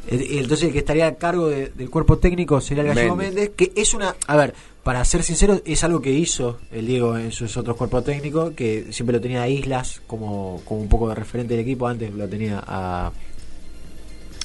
Entonces 0.08 0.68
el 0.68 0.74
que 0.74 0.80
estaría 0.80 1.08
a 1.08 1.16
cargo 1.16 1.48
de- 1.48 1.70
del 1.70 1.90
cuerpo 1.90 2.18
técnico 2.18 2.60
sería 2.60 2.84
el 2.84 2.90
gallego 2.90 3.16
Méndez. 3.16 3.36
Méndez, 3.36 3.52
que 3.56 3.72
es 3.82 3.94
una... 3.94 4.16
A 4.28 4.36
ver, 4.36 4.54
para 4.84 5.04
ser 5.06 5.24
sincero, 5.24 5.62
es 5.64 5.82
algo 5.86 6.02
que 6.02 6.12
hizo 6.12 6.60
el 6.72 6.88
Diego 6.88 7.18
en 7.18 7.32
sus 7.32 7.56
otros 7.56 7.78
cuerpos 7.78 8.04
técnicos, 8.04 8.52
que 8.54 8.88
siempre 8.92 9.16
lo 9.16 9.22
tenía 9.22 9.44
a 9.44 9.48
Islas 9.48 10.02
como, 10.08 10.62
como 10.66 10.82
un 10.82 10.90
poco 10.90 11.08
de 11.08 11.16
referente 11.16 11.54
del 11.56 11.64
equipo, 11.64 11.88
antes 11.88 12.14
lo 12.14 12.28
tenía 12.28 12.62
a, 12.68 13.12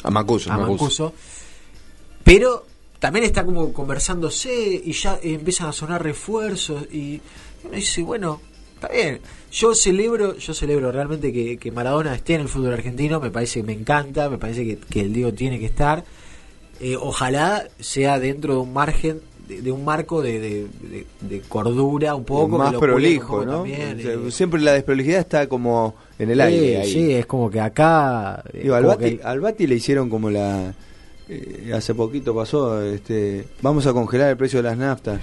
A 0.04 0.10
Macuso. 0.10 0.52
a 0.52 0.58
Mancuso. 0.58 1.12
Pero 2.28 2.66
también 2.98 3.24
está 3.24 3.42
como 3.44 3.72
conversándose 3.72 4.82
y 4.84 4.92
ya 4.92 5.18
empiezan 5.22 5.68
a 5.68 5.72
sonar 5.72 6.02
refuerzos 6.02 6.84
y 6.92 7.20
uno 7.64 7.74
dice, 7.74 8.02
bueno, 8.02 8.40
está 8.74 8.88
bien. 8.88 9.20
Yo 9.50 9.74
celebro, 9.74 10.36
yo 10.36 10.52
celebro 10.52 10.92
realmente 10.92 11.32
que, 11.32 11.56
que 11.56 11.72
Maradona 11.72 12.14
esté 12.14 12.34
en 12.34 12.42
el 12.42 12.48
fútbol 12.48 12.74
argentino, 12.74 13.18
me 13.18 13.30
parece 13.30 13.60
que 13.60 13.66
me 13.66 13.72
encanta, 13.72 14.28
me 14.28 14.36
parece 14.36 14.64
que, 14.66 14.76
que 14.76 15.00
el 15.00 15.12
Diego 15.14 15.32
tiene 15.32 15.58
que 15.58 15.64
estar. 15.64 16.04
Eh, 16.80 16.96
ojalá 17.00 17.66
sea 17.80 18.18
dentro 18.18 18.52
de 18.54 18.60
un 18.60 18.74
margen, 18.74 19.20
de, 19.48 19.62
de 19.62 19.72
un 19.72 19.84
marco 19.86 20.20
de, 20.20 20.38
de- 20.38 20.66
de- 20.82 21.06
de 21.22 21.40
cordura 21.48 22.14
un 22.14 22.24
poco. 22.24 22.58
más 22.58 22.74
prolijo, 22.74 23.42
eh. 23.64 24.30
Siempre 24.30 24.60
la 24.60 24.74
desprolijidad 24.74 25.20
está 25.20 25.48
como 25.48 25.94
en 26.18 26.30
el 26.30 26.40
aire. 26.42 26.60
Sí, 26.60 26.74
ahí. 26.76 26.92
sí, 27.06 27.14
es 27.14 27.24
como 27.24 27.50
que 27.50 27.58
acá... 27.60 28.44
eh, 28.52 28.60
Digo, 28.64 28.74
al, 28.74 28.84
Bati, 28.84 29.16
que- 29.16 29.22
al 29.24 29.40
Bati 29.40 29.66
le 29.66 29.76
hicieron 29.76 30.10
como 30.10 30.28
la... 30.28 30.74
eh, 31.28 31.72
hace 31.74 31.94
poquito 31.94 32.34
pasó, 32.34 32.82
este, 32.82 33.44
vamos 33.62 33.86
a 33.86 33.92
congelar 33.92 34.30
el 34.30 34.36
precio 34.36 34.58
de 34.60 34.62
las 34.68 34.78
naftas. 34.78 35.20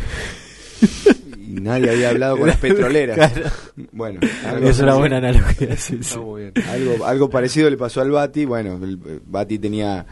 y 1.39 1.59
nadie 1.61 1.89
había 1.91 2.09
hablado 2.09 2.37
con 2.37 2.47
las 2.47 2.57
petroleras. 2.61 3.15
Claro. 3.31 3.49
Bueno, 3.91 4.19
Es 4.61 4.79
una 4.79 4.91
así. 4.91 4.99
buena 4.99 5.17
analogía, 5.17 5.75
sí, 5.77 5.93
sí. 5.93 5.99
Está 6.01 6.19
muy 6.19 6.41
bien. 6.41 6.53
Algo, 6.69 7.05
algo 7.05 7.29
parecido 7.29 7.69
le 7.69 7.77
pasó 7.77 8.01
al 8.01 8.11
Bati. 8.11 8.45
Bueno, 8.45 8.79
el 8.83 8.99
eh, 9.05 9.19
Bati 9.25 9.59
tenía 9.59 10.05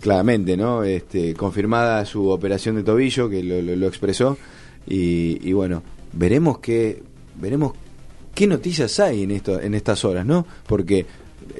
claramente, 0.00 0.56
¿no? 0.56 0.82
Este, 0.84 1.34
confirmada 1.34 2.04
su 2.04 2.28
operación 2.30 2.76
de 2.76 2.82
tobillo, 2.82 3.28
que 3.28 3.42
lo, 3.42 3.60
lo- 3.62 3.76
lo 3.76 3.86
expresó. 3.86 4.38
Y, 4.86 5.38
y 5.42 5.52
bueno, 5.52 5.82
veremos 6.12 6.58
qué, 6.60 7.02
veremos 7.40 7.72
qué 8.34 8.46
noticias 8.46 8.98
hay 9.00 9.24
en 9.24 9.32
esto, 9.32 9.60
en 9.60 9.74
estas 9.74 10.04
horas, 10.04 10.24
¿no? 10.24 10.46
Porque 10.66 11.04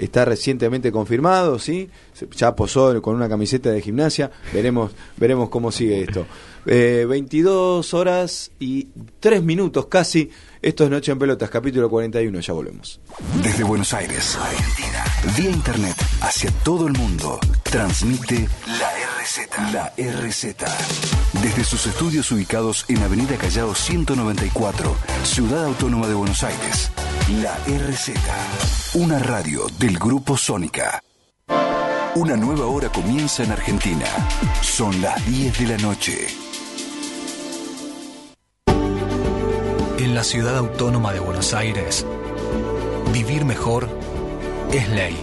está 0.01 0.25
recientemente 0.25 0.93
confirmado, 0.93 1.59
sí, 1.59 1.89
ya 2.37 2.55
posó 2.55 3.01
con 3.03 3.15
una 3.15 3.29
camiseta 3.29 3.71
de 3.71 3.81
gimnasia. 3.81 4.31
Veremos, 4.53 4.93
veremos 5.17 5.49
cómo 5.49 5.71
sigue 5.71 6.03
esto. 6.03 6.27
Eh, 6.67 7.07
22 7.09 7.95
horas 7.95 8.51
y 8.59 8.89
3 9.21 9.43
minutos 9.43 9.87
casi. 9.87 10.31
Esto 10.61 10.85
es 10.85 10.91
Noche 10.91 11.13
en 11.13 11.19
Pelotas, 11.19 11.51
capítulo 11.51 11.89
41. 11.89 12.41
Ya 12.41 12.53
volvemos. 12.53 13.01
Desde 13.43 13.63
Buenos 13.65 13.95
Aires, 13.95 14.37
Argentina, 14.37 15.05
vía 15.37 15.51
internet 15.51 15.97
hacia 16.21 16.51
todo 16.65 16.89
el 16.89 16.95
mundo, 16.95 17.39
transmite 17.63 18.49
la 18.67 18.91
RZ. 19.23 19.73
La 19.73 19.93
RZ. 19.97 20.57
Desde 21.43 21.65
sus 21.65 21.87
estudios 21.87 22.31
ubicados 22.33 22.85
en 22.89 22.99
Avenida 23.03 23.37
Callao 23.37 23.75
194, 23.75 24.97
Ciudad 25.23 25.65
Autónoma 25.65 26.09
de 26.09 26.15
Buenos 26.15 26.43
Aires, 26.43 26.91
la 27.41 27.55
RZ. 27.67 28.15
Una 28.95 29.19
radio 29.19 29.67
del 29.79 29.99
Grupo 29.99 30.37
Sónica. 30.37 31.03
Una 32.17 32.37
nueva 32.37 32.67
hora 32.67 32.91
comienza 32.91 33.45
en 33.45 33.53
Argentina. 33.53 34.07
Son 34.61 35.01
las 35.01 35.25
10 35.27 35.59
de 35.61 35.67
la 35.69 35.77
noche. 35.77 36.48
En 39.99 40.15
la 40.15 40.23
ciudad 40.23 40.57
autónoma 40.57 41.13
de 41.13 41.19
Buenos 41.19 41.53
Aires, 41.55 42.07
vivir 43.13 43.45
mejor 43.45 43.89
es 44.73 44.89
ley. 44.91 45.17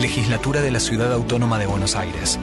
Legislatura 0.00 0.60
de 0.60 0.72
la 0.72 0.80
Ciudad 0.80 1.12
Autónoma 1.12 1.56
de 1.56 1.66
Buenos 1.66 1.94
Aires. 1.94 2.36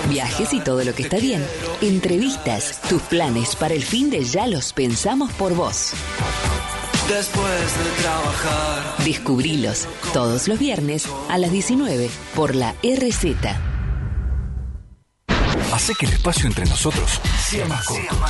Viajes 0.09 0.53
y 0.53 0.59
todo 0.59 0.83
lo 0.83 0.93
que 0.93 1.03
está 1.03 1.17
bien. 1.17 1.45
Entrevistas, 1.81 2.81
tus 2.89 3.01
planes 3.03 3.55
para 3.55 3.73
el 3.73 3.83
fin 3.83 4.09
de 4.09 4.23
ya 4.23 4.47
los 4.47 4.73
pensamos 4.73 5.31
por 5.33 5.53
vos. 5.53 5.93
Después 7.07 7.45
de 7.45 8.01
trabajar. 8.01 9.03
Descubrilos 9.03 9.87
todos 10.13 10.47
los 10.47 10.59
viernes 10.59 11.07
a 11.29 11.37
las 11.37 11.51
19 11.51 12.09
por 12.35 12.55
la 12.55 12.75
RZ. 12.83 13.25
Hace 15.73 15.95
que 15.95 16.05
el 16.05 16.13
espacio 16.13 16.47
entre 16.47 16.65
nosotros 16.65 17.19
sea 17.39 17.65
más 17.65 17.87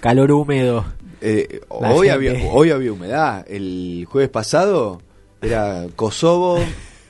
calor 0.00 0.30
húmedo. 0.30 0.84
Eh, 1.20 1.60
hoy, 1.68 2.08
gente- 2.08 2.10
había, 2.30 2.50
hoy 2.52 2.70
había 2.70 2.92
humedad. 2.92 3.44
El 3.48 4.06
jueves 4.08 4.30
pasado 4.30 5.02
era 5.42 5.86
Kosovo, 5.96 6.60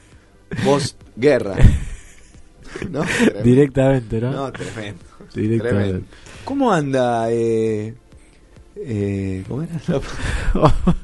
post 0.65 0.97
guerra. 1.17 1.57
¿No? 2.91 3.03
Tremendo. 3.03 3.43
Directamente, 3.45 4.21
¿no? 4.21 4.31
No, 4.33 4.53
tremendo. 4.53 5.03
Directamente. 5.35 5.83
Tremendo. 5.89 6.07
¿Cómo 6.45 6.73
anda? 6.73 7.31
Eh, 7.31 7.95
eh, 8.77 9.45
¿Cómo 9.47 9.63
era? 9.63 9.79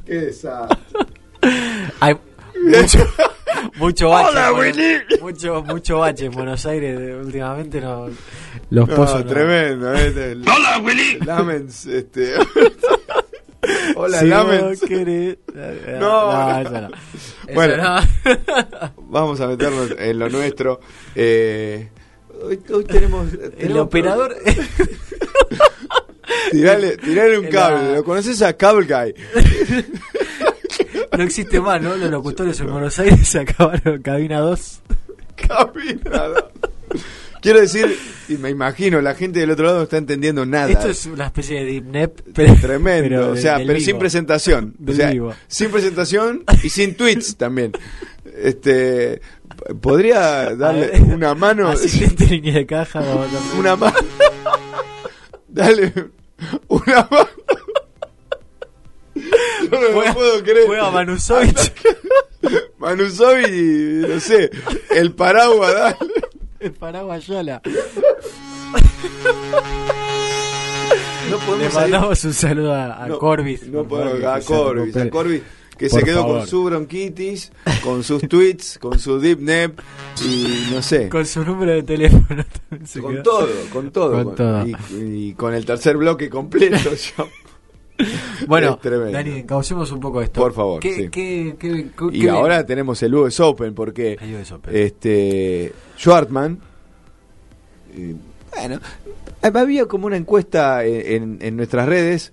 Qué 0.07 0.15
desastre. 0.15 0.79
Hay 2.01 2.17
mucho, 2.65 2.99
mucho 3.77 4.09
bache. 4.11 4.29
Hola. 4.29 4.53
Mucho, 5.21 5.63
mucho 5.65 5.99
bache 5.99 6.27
en 6.27 6.33
Buenos 6.33 6.65
Aires. 6.67 6.99
de- 6.99 7.17
Últimamente 7.17 7.81
no. 7.81 8.09
Los 8.71 8.89
No, 8.89 8.95
pozos. 8.95 9.25
no- 9.25 9.31
tremendo. 9.31 9.93
este, 9.95 10.33
el- 10.33 10.43
Hola, 10.49 10.79
Willy. 10.83 11.19
Lamens, 11.21 11.87
este. 11.87 12.35
Hola, 13.97 14.21
Si 14.21 14.27
Lamens. 14.27 14.63
vos 14.63 14.83
querés- 14.83 15.39
No, 15.99 16.33
No, 16.33 16.53
no. 16.53 16.61
eso 16.61 16.71
no. 16.81 16.87
Eso 16.89 17.55
Bueno, 17.55 17.77
no. 17.77 18.01
vamos 19.09 19.41
a 19.41 19.47
meternos 19.49 19.91
en 19.99 20.19
lo 20.19 20.29
nuestro. 20.29 20.81
Eh, 21.15 21.89
hoy, 22.43 22.61
hoy 22.73 22.85
tenemos, 22.85 23.33
El 23.33 23.53
tenemos- 23.53 23.83
operador. 23.87 24.37
Tirale, 26.51 26.97
tirale 26.99 27.39
un 27.39 27.47
cable. 27.49 27.89
la- 27.91 27.95
¿Lo 27.97 28.05
conoces 28.05 28.41
a 28.43 28.53
Cable 28.57 28.87
Guy? 28.87 29.15
No 31.17 31.23
existe 31.25 31.61
más, 31.61 31.81
¿no? 31.81 31.97
Los 31.97 32.11
locutores 32.11 32.59
en 32.61 32.71
Buenos 32.71 32.99
Aires 32.99 33.27
se 33.29 33.41
acabaron 33.41 34.03
cabina 34.03 34.41
2. 34.41 34.81
Cabina 35.37 36.29
2. 36.29 36.45
Quiero 37.43 37.61
decir, 37.61 37.97
y 38.29 38.35
me 38.39 38.51
imagino, 38.51 39.01
la 39.01 39.15
gente 39.15 39.39
del 39.41 39.51
otro 39.51 39.67
lado 39.67 39.77
no 39.79 39.83
está 39.85 39.99
entendiendo 39.99 40.45
nada. 40.45 40.69
Esto 40.71 40.89
es 40.89 41.07
una 41.07 41.27
especie 41.27 41.61
de 41.61 41.65
deep 41.67 41.85
nep, 41.85 42.21
pero, 42.35 42.55
Tremendo, 42.61 43.03
pero 43.09 43.31
o 43.33 43.37
sea, 43.37 43.59
del 43.59 43.67
pero 43.69 43.79
vivo. 43.79 43.87
sin 43.87 43.99
presentación. 43.99 44.75
O 44.81 44.85
Del 44.87 44.97
sea, 44.97 45.11
vivo. 45.11 45.35
sin 45.47 45.71
presentación 45.71 46.45
y 46.63 46.69
sin 46.71 46.97
tweets 46.97 47.37
también. 47.37 47.73
Este, 48.37 49.21
podría 49.81 50.55
darle 50.57 50.89
ver, 50.89 51.03
una 51.03 51.35
mano, 51.35 51.69
Asistente 51.69 52.27
línea 52.27 52.55
de 52.55 52.67
caja. 52.67 52.99
a- 53.01 53.57
una 53.59 53.77
mano, 53.77 53.97
dale 55.49 55.93
una 56.69 57.09
mano. 57.11 57.29
No 59.71 59.79
Juega- 59.79 60.09
lo 60.09 60.15
puedo 60.15 60.43
creer. 60.43 60.67
juega 60.67 60.91
Manusovic. 60.91 61.73
Manusovic, 62.79 63.51
no 64.09 64.21
sé, 64.21 64.51
el 64.91 65.13
paraguas, 65.15 65.75
dale. 65.75 65.97
El 66.61 66.73
paraguas 66.73 67.27
Yola. 67.27 67.61
No 71.31 71.37
Le 71.39 71.45
podemos 71.45 71.73
salir- 71.75 71.91
mandamos 71.93 72.25
un 72.25 72.35
saludo 72.35 72.73
a, 72.75 73.03
a 73.05 73.09
No, 73.09 73.19
Corbis. 73.19 73.67
No 73.69 73.85
favor, 73.85 74.25
a 74.25 74.41
Corbis, 74.41 74.97
a. 74.97 75.11
Corbis, 75.11 75.43
que 75.77 75.89
Por 75.89 75.99
se 76.01 76.05
quedó 76.07 76.21
favor. 76.23 76.39
con 76.39 76.47
su 76.47 76.65
bronquitis, 76.65 77.53
con 77.83 78.05
sus 78.05 78.23
tweets, 78.29 78.79
con 78.79 78.99
su 78.99 79.19
deep 79.19 79.41
nep 79.41 79.81
y 80.25 80.69
no 80.73 80.81
sé. 80.83 81.09
Con 81.09 81.27
su 81.27 81.45
número 81.45 81.73
de 81.73 81.83
teléfono. 81.83 82.45
también 82.69 82.87
se 82.87 83.01
Con 83.01 83.13
quedó. 83.15 83.23
todo, 83.25 83.49
con 83.73 83.91
todo. 83.91 84.13
Con 84.25 84.35
todo. 84.37 84.67
Y, 84.67 84.77
y 85.31 85.35
con 85.35 85.53
el 85.55 85.65
tercer 85.67 85.97
bloque 85.97 86.31
completo. 86.31 86.91
Bueno. 88.47 88.79
Dani, 88.83 89.31
encaucemos 89.41 89.91
un 89.93 90.01
poco 90.01 90.21
esto. 90.23 90.41
Por 90.41 90.53
favor, 90.53 90.81
¿Qué, 90.81 90.95
sí. 90.95 91.09
qué, 91.09 91.57
qué- 91.59 91.89
qué- 91.97 92.17
Y 92.17 92.29
ahora 92.29 92.65
tenemos 92.67 93.03
el 93.03 93.15
US 93.15 93.41
Open 93.41 93.75
porque 93.75 94.19
El 94.21 94.35
US 94.35 94.53
Open. 94.53 94.77
este 94.77 95.73
Schwartman 95.99 96.59
eh, 97.97 98.15
bueno, 98.55 98.81
había 99.43 99.87
como 99.87 100.07
una 100.07 100.17
encuesta 100.17 100.85
en, 100.85 101.23
en- 101.23 101.39
en 101.41 101.57
nuestras 101.57 101.87
redes 101.89 102.33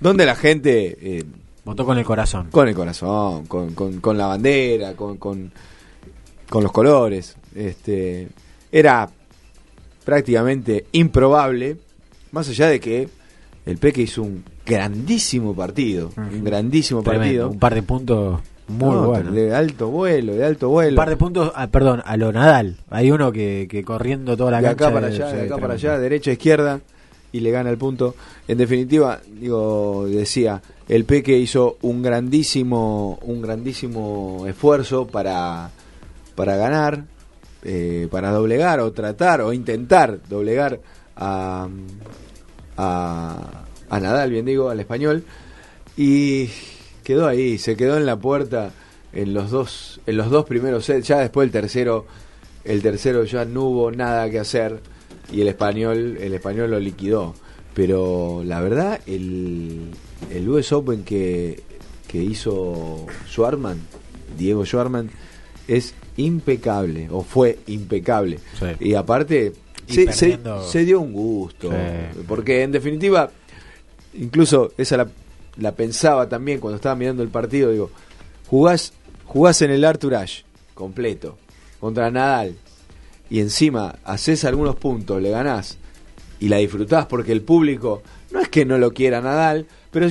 donde 0.00 0.26
la 0.26 0.34
gente 0.36 0.96
eh, 1.18 1.24
Votó 1.64 1.86
con 1.86 1.96
el 1.98 2.04
corazón. 2.04 2.48
con 2.50 2.68
el 2.68 2.74
corazón, 2.74 3.46
con, 3.46 3.74
con- 3.74 4.00
con 4.00 4.18
la 4.18 4.26
bandera, 4.26 4.94
con, 4.94 5.16
con, 5.16 5.50
con 6.50 6.62
los 6.62 6.72
colores. 6.72 7.36
Este, 7.54 8.28
era 8.70 9.08
prácticamente 10.04 10.86
improbable, 10.92 11.76
más 12.32 12.48
allá 12.48 12.68
de 12.68 12.80
que 12.80 13.08
el 13.64 13.78
Peque 13.78 14.02
hizo 14.02 14.22
un 14.22 14.44
grandísimo 14.66 15.54
partido, 15.54 16.10
un 16.16 16.44
grandísimo 16.44 17.02
Tremendo, 17.02 17.24
partido. 17.24 17.50
Un 17.50 17.58
par 17.58 17.74
de 17.74 17.82
puntos 17.82 18.40
muy 18.66 18.90
No, 18.90 19.06
buenos. 19.08 19.34
De 19.34 19.54
alto 19.54 19.88
vuelo, 19.88 20.34
de 20.34 20.44
alto 20.44 20.68
vuelo. 20.68 20.92
Un 20.92 20.96
par 20.96 21.10
de 21.10 21.16
puntos, 21.16 21.52
ah, 21.54 21.66
perdón, 21.66 22.02
a 22.04 22.16
lo 22.16 22.32
Nadal. 22.32 22.76
Hay 22.90 23.10
uno 23.10 23.30
que, 23.30 23.66
que 23.70 23.84
corriendo 23.84 24.36
toda 24.36 24.52
la 24.52 24.58
de 24.58 24.64
cancha. 24.68 24.86
acá 24.86 24.94
para 24.94 25.06
allá, 25.08 25.26
de 25.32 25.42
acá 25.42 25.58
para 25.58 25.74
allá, 25.74 25.98
derecha, 25.98 26.32
izquierda, 26.32 26.80
y 27.32 27.40
le 27.40 27.50
gana 27.50 27.70
el 27.70 27.76
punto. 27.76 28.14
En 28.48 28.58
definitiva, 28.58 29.20
digo, 29.28 30.06
decía, 30.08 30.62
el 30.88 31.04
Peque 31.04 31.36
hizo 31.38 31.76
un 31.82 32.02
grandísimo, 32.02 33.18
un 33.22 33.42
grandísimo 33.42 34.44
esfuerzo 34.46 35.06
para, 35.06 35.70
para 36.34 36.56
ganar, 36.56 37.04
eh, 37.64 38.08
para 38.10 38.30
doblegar 38.30 38.80
o 38.80 38.92
tratar 38.92 39.42
o 39.42 39.52
intentar 39.52 40.20
doblegar 40.28 40.80
a, 41.16 41.68
a, 42.76 43.63
a 43.88 44.00
Nadal, 44.00 44.30
bien 44.30 44.44
digo, 44.46 44.70
al 44.70 44.80
español, 44.80 45.24
y 45.96 46.48
quedó 47.02 47.26
ahí, 47.26 47.58
se 47.58 47.76
quedó 47.76 47.96
en 47.96 48.06
la 48.06 48.16
puerta 48.16 48.72
en 49.12 49.32
los 49.34 49.50
dos, 49.50 50.00
en 50.06 50.16
los 50.16 50.30
dos 50.30 50.44
primeros 50.46 50.84
sets, 50.86 51.06
ya 51.06 51.18
después 51.20 51.46
el 51.46 51.52
tercero, 51.52 52.06
el 52.64 52.82
tercero 52.82 53.24
ya 53.24 53.44
no 53.44 53.64
hubo 53.64 53.90
nada 53.92 54.28
que 54.30 54.40
hacer 54.40 54.80
y 55.32 55.40
el 55.40 55.48
español, 55.48 56.18
el 56.20 56.34
español 56.34 56.70
lo 56.70 56.80
liquidó. 56.80 57.34
Pero 57.74 58.42
la 58.44 58.60
verdad, 58.60 59.00
el, 59.06 59.90
el 60.32 60.48
US 60.48 60.72
Open 60.72 61.02
que, 61.04 61.60
que 62.08 62.18
hizo 62.22 63.06
Schwarman, 63.28 63.78
Diego 64.38 64.64
Schwarman, 64.64 65.10
es 65.68 65.94
impecable, 66.16 67.08
o 67.10 67.22
fue 67.22 67.58
impecable. 67.66 68.38
Sí. 68.58 68.66
Y 68.80 68.94
aparte, 68.94 69.52
Y 69.88 69.92
se, 69.94 70.12
se- 70.12 70.26
perdiendo- 70.38 70.62
se 70.68 70.84
dio 70.84 71.00
un 71.00 71.12
gusto. 71.12 71.70
Sí. 71.70 72.20
Porque 72.28 72.62
en 72.62 72.70
definitiva, 72.72 73.30
incluso 74.14 74.72
esa 74.76 74.96
la, 74.96 75.08
la 75.56 75.72
pensaba 75.72 76.28
también 76.28 76.60
cuando 76.60 76.76
estaba 76.76 76.94
mirando 76.94 77.22
el 77.22 77.28
partido, 77.28 77.70
digo, 77.70 77.90
jugás 78.46 78.92
jugás 79.24 79.62
en 79.62 79.70
el 79.70 79.84
Arthur 79.84 80.14
Ashe 80.14 80.44
completo 80.74 81.38
contra 81.80 82.10
Nadal 82.10 82.56
y 83.30 83.40
encima 83.40 83.96
haces 84.04 84.44
algunos 84.44 84.76
puntos, 84.76 85.20
le 85.20 85.30
ganás 85.30 85.78
y 86.40 86.48
la 86.48 86.58
disfrutás 86.58 87.06
porque 87.06 87.32
el 87.32 87.42
público 87.42 88.02
no 88.32 88.40
es 88.40 88.48
que 88.48 88.64
no 88.64 88.78
lo 88.78 88.92
quiera 88.92 89.20
Nadal, 89.20 89.66
pero 89.90 90.08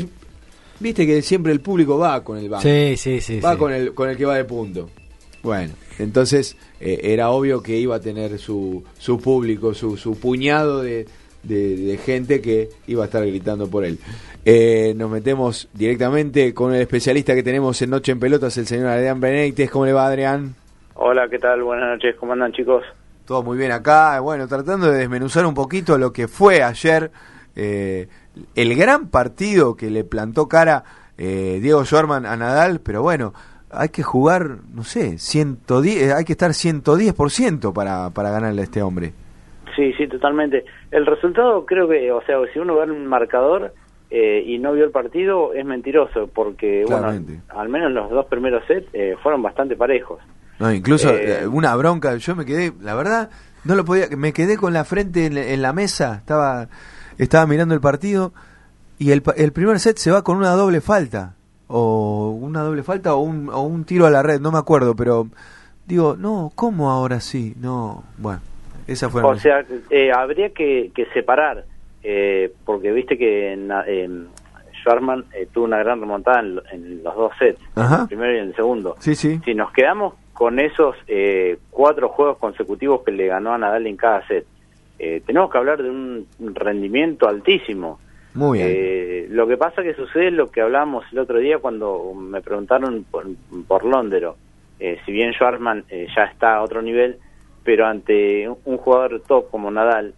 viste 0.79 1.05
que 1.05 1.21
siempre 1.21 1.51
el 1.51 1.61
público 1.61 1.97
va 1.97 2.23
con 2.23 2.37
el 2.37 2.49
banco. 2.49 2.63
Sí, 2.63 2.95
sí, 2.97 3.21
sí, 3.21 3.39
Va 3.39 3.53
sí. 3.53 3.57
con 3.57 3.73
el 3.73 3.93
con 3.93 4.09
el 4.09 4.17
que 4.17 4.25
va 4.25 4.35
de 4.35 4.45
punto. 4.45 4.89
Bueno, 5.43 5.73
entonces 5.99 6.55
eh, 6.79 7.01
era 7.03 7.29
obvio 7.29 7.61
que 7.61 7.77
iba 7.77 7.97
a 7.97 7.99
tener 7.99 8.39
su, 8.39 8.83
su 8.97 9.19
público, 9.19 9.73
su, 9.73 9.97
su 9.97 10.17
puñado 10.17 10.81
de, 10.81 11.05
de- 11.43 11.75
de 11.75 11.97
gente 11.97 12.41
que 12.41 12.69
iba 12.87 13.03
a 13.03 13.05
estar 13.05 13.25
gritando 13.25 13.67
por 13.67 13.83
él. 13.85 13.99
Eh, 14.45 14.93
nos 14.97 15.09
metemos 15.09 15.69
directamente 15.73 16.53
con 16.53 16.73
el 16.73 16.81
especialista 16.81 17.35
que 17.35 17.43
tenemos 17.43 17.81
en 17.81 17.89
Noche 17.91 18.11
en 18.11 18.19
Pelotas, 18.19 18.57
el 18.57 18.67
señor 18.67 18.87
Adrián 18.87 19.19
Benítez. 19.19 19.69
¿Cómo 19.69 19.85
le 19.85 19.93
va, 19.93 20.07
Adrián? 20.07 20.55
Hola, 20.95 21.27
¿qué 21.29 21.39
tal? 21.39 21.63
Buenas 21.63 21.89
noches, 21.89 22.15
¿cómo 22.19 22.33
andan 22.33 22.51
chicos? 22.51 22.83
Todo 23.25 23.41
muy 23.43 23.57
bien 23.57 23.71
acá. 23.71 24.19
Bueno, 24.19 24.47
tratando 24.47 24.91
de 24.91 24.97
desmenuzar 24.99 25.45
un 25.45 25.53
poquito 25.53 25.97
lo 25.97 26.11
que 26.11 26.27
fue 26.27 26.61
ayer 26.61 27.11
eh, 27.55 28.07
el 28.55 28.75
gran 28.75 29.07
partido 29.09 29.75
que 29.75 29.89
le 29.91 30.03
plantó 30.03 30.47
cara 30.47 30.83
eh, 31.17 31.59
Diego 31.61 31.85
Schwarman 31.85 32.25
a 32.25 32.35
Nadal, 32.35 32.79
pero 32.81 33.01
bueno, 33.03 33.33
hay 33.69 33.89
que 33.89 34.03
jugar, 34.03 34.57
no 34.73 34.83
sé, 34.83 35.17
110, 35.19 36.01
eh, 36.01 36.13
hay 36.13 36.25
que 36.25 36.33
estar 36.33 36.51
110% 36.53 37.71
para, 37.73 38.09
para 38.09 38.31
ganarle 38.31 38.61
a 38.61 38.63
este 38.65 38.81
hombre. 38.81 39.13
Sí, 39.75 39.93
sí, 39.93 40.07
totalmente. 40.07 40.65
El 40.91 41.05
resultado 41.05 41.65
creo 41.65 41.87
que, 41.87 42.11
o 42.11 42.21
sea, 42.25 42.37
si 42.53 42.59
uno 42.59 42.75
ve 42.75 42.83
un 42.91 43.05
marcador 43.07 43.73
eh, 44.11 44.43
y 44.45 44.59
no 44.59 44.73
vio 44.73 44.83
el 44.85 44.91
partido, 44.91 45.53
es 45.53 45.65
mentiroso, 45.65 46.27
porque, 46.27 46.83
Claramente. 46.85 47.39
bueno, 47.47 47.59
al 47.61 47.69
menos 47.69 47.91
los 47.91 48.09
dos 48.11 48.25
primeros 48.27 48.63
sets 48.67 48.87
eh, 48.93 49.15
fueron 49.23 49.41
bastante 49.41 49.75
parejos. 49.75 50.19
No, 50.59 50.71
incluso 50.71 51.09
Eh, 51.09 51.41
eh, 51.43 51.47
una 51.47 51.75
bronca, 51.75 52.15
yo 52.17 52.35
me 52.35 52.45
quedé, 52.45 52.73
la 52.81 52.93
verdad, 52.93 53.31
no 53.63 53.73
lo 53.75 53.83
podía, 53.85 54.05
me 54.15 54.33
quedé 54.33 54.55
con 54.57 54.73
la 54.73 54.83
frente 54.83 55.25
en, 55.25 55.37
en 55.37 55.61
la 55.63 55.73
mesa, 55.73 56.17
estaba, 56.17 56.67
estaba 57.17 57.47
mirando 57.47 57.73
el 57.73 57.81
partido 57.81 58.33
y 58.99 59.11
el, 59.11 59.23
el 59.35 59.51
primer 59.51 59.79
set 59.79 59.97
se 59.97 60.11
va 60.11 60.23
con 60.23 60.37
una 60.37 60.51
doble 60.51 60.79
falta, 60.79 61.33
o 61.67 62.29
una 62.39 62.61
doble 62.61 62.83
falta 62.83 63.15
o 63.15 63.21
un, 63.21 63.49
o 63.49 63.61
un 63.61 63.83
tiro 63.83 64.05
a 64.05 64.11
la 64.11 64.21
red, 64.21 64.39
no 64.39 64.51
me 64.51 64.59
acuerdo, 64.59 64.95
pero 64.95 65.27
digo, 65.87 66.15
no, 66.17 66.51
¿cómo 66.53 66.91
ahora 66.91 67.19
sí? 67.19 67.55
No, 67.59 68.03
bueno, 68.19 68.41
esa 68.87 69.09
fue 69.09 69.23
O 69.23 69.35
sea, 69.35 69.65
eh, 69.89 70.11
habría 70.11 70.49
que, 70.49 70.91
que 70.95 71.05
separar, 71.13 71.65
eh, 72.03 72.51
porque 72.65 72.91
viste 72.91 73.17
que 73.17 73.55
na- 73.57 73.83
eh, 73.87 74.09
Schwarman 74.81 75.25
eh, 75.33 75.47
tuvo 75.51 75.65
una 75.65 75.77
gran 75.79 75.99
remontada 76.01 76.41
en, 76.41 76.59
en 76.71 77.03
los 77.03 77.15
dos 77.15 77.31
sets, 77.39 77.59
Ajá. 77.75 77.95
en 77.95 78.01
el 78.01 78.07
primero 78.07 78.33
y 78.35 78.37
en 78.39 78.43
el 78.45 78.55
segundo. 78.55 78.95
Sí, 78.99 79.15
sí. 79.15 79.39
Si 79.45 79.53
nos 79.55 79.71
quedamos 79.71 80.15
con 80.33 80.59
esos 80.59 80.95
eh, 81.07 81.57
cuatro 81.69 82.09
juegos 82.09 82.37
consecutivos 82.37 83.01
que 83.03 83.11
le 83.11 83.27
ganó 83.27 83.53
a 83.53 83.57
Nadal 83.57 83.87
en 83.87 83.95
cada 83.97 84.25
set, 84.27 84.45
eh, 84.99 85.21
tenemos 85.25 85.51
que 85.51 85.57
hablar 85.57 85.81
de 85.81 85.89
un 85.89 86.27
rendimiento 86.53 87.27
altísimo. 87.27 87.99
Muy 88.33 88.57
bien. 88.57 88.69
Eh, 88.71 89.27
lo 89.29 89.47
que 89.47 89.57
pasa 89.57 89.83
que 89.83 89.93
sucede 89.93 90.31
lo 90.31 90.49
que 90.49 90.61
hablábamos 90.61 91.05
el 91.11 91.19
otro 91.19 91.37
día 91.37 91.59
cuando 91.59 92.13
me 92.15 92.41
preguntaron 92.41 93.05
por, 93.09 93.25
por 93.67 93.85
Londero. 93.85 94.35
Eh, 94.79 94.97
si 95.05 95.11
bien 95.11 95.33
Schwarman 95.33 95.85
eh, 95.89 96.07
ya 96.15 96.23
está 96.25 96.55
a 96.55 96.63
otro 96.63 96.81
nivel, 96.81 97.17
pero 97.63 97.85
ante 97.87 98.47
un- 98.65 98.77
jugador 98.77 99.21
top 99.27 99.49
como 99.49 99.71
Nadal, 99.71 100.13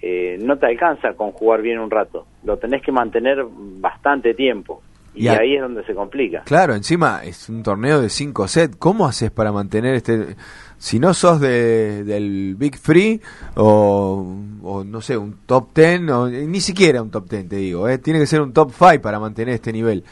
eh, 0.00 0.38
no 0.42 0.58
te 0.58 0.66
alcanza 0.66 1.14
con 1.14 1.32
jugar 1.32 1.62
bien 1.62 1.78
un 1.78 1.90
rato. 1.90 2.26
Lo 2.44 2.56
tenés 2.56 2.82
que 2.82 2.92
mantener 2.92 3.44
bastante 3.80 4.34
tiempo. 4.34 4.82
Y, 5.14 5.24
Y 5.24 5.28
a- 5.28 5.38
ahí 5.38 5.54
es 5.56 5.60
donde 5.62 5.84
se 5.84 5.94
complica. 5.94 6.42
Claro, 6.44 6.74
encima 6.74 7.22
es 7.22 7.48
un 7.48 7.62
torneo 7.62 8.00
de 8.00 8.08
5 8.08 8.48
sets. 8.48 8.76
¿Cómo 8.76 9.06
haces 9.06 9.30
para 9.30 9.52
mantener 9.52 9.94
este... 9.94 10.36
Si 10.78 10.98
no 10.98 11.14
sos 11.14 11.40
de, 11.40 12.02
del 12.02 12.56
Big 12.56 12.76
Free 12.76 13.20
o, 13.54 14.34
o 14.64 14.82
no 14.82 15.00
sé, 15.00 15.16
un 15.16 15.36
top 15.46 15.68
10, 15.74 16.10
o, 16.10 16.28
ni 16.28 16.60
siquiera 16.60 17.00
un 17.02 17.10
top 17.10 17.28
10 17.30 17.48
te 17.48 17.56
digo, 17.56 17.88
¿eh? 17.88 17.98
tiene 17.98 18.18
que 18.18 18.26
ser 18.26 18.40
un 18.40 18.52
top 18.52 18.72
5 18.76 19.00
para 19.00 19.20
mantener 19.20 19.54
este 19.54 19.72
nivel. 19.72 20.02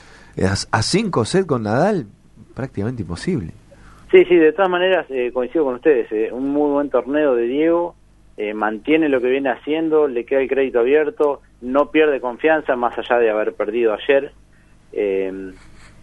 A 0.70 0.82
5 0.82 1.24
sets 1.24 1.46
con 1.46 1.64
Nadal, 1.64 2.06
prácticamente 2.54 3.02
imposible. 3.02 3.52
Sí, 4.10 4.24
sí, 4.24 4.34
de 4.36 4.52
todas 4.52 4.70
maneras 4.70 5.06
eh, 5.08 5.30
coincido 5.32 5.64
con 5.64 5.76
ustedes. 5.76 6.10
eh, 6.10 6.30
un 6.32 6.48
muy 6.48 6.70
buen 6.70 6.90
torneo 6.90 7.36
de 7.36 7.44
Diego, 7.44 7.94
eh, 8.36 8.54
mantiene 8.54 9.08
lo 9.08 9.20
que 9.20 9.28
viene 9.28 9.50
haciendo, 9.50 10.08
le 10.08 10.24
queda 10.24 10.40
el 10.40 10.48
crédito 10.48 10.80
abierto, 10.80 11.42
no 11.60 11.90
pierde 11.90 12.20
confianza 12.20 12.74
más 12.74 12.98
allá 12.98 13.18
de 13.18 13.30
haber 13.30 13.54
perdido 13.54 13.92
ayer. 13.92 14.32
Eh, 14.92 15.52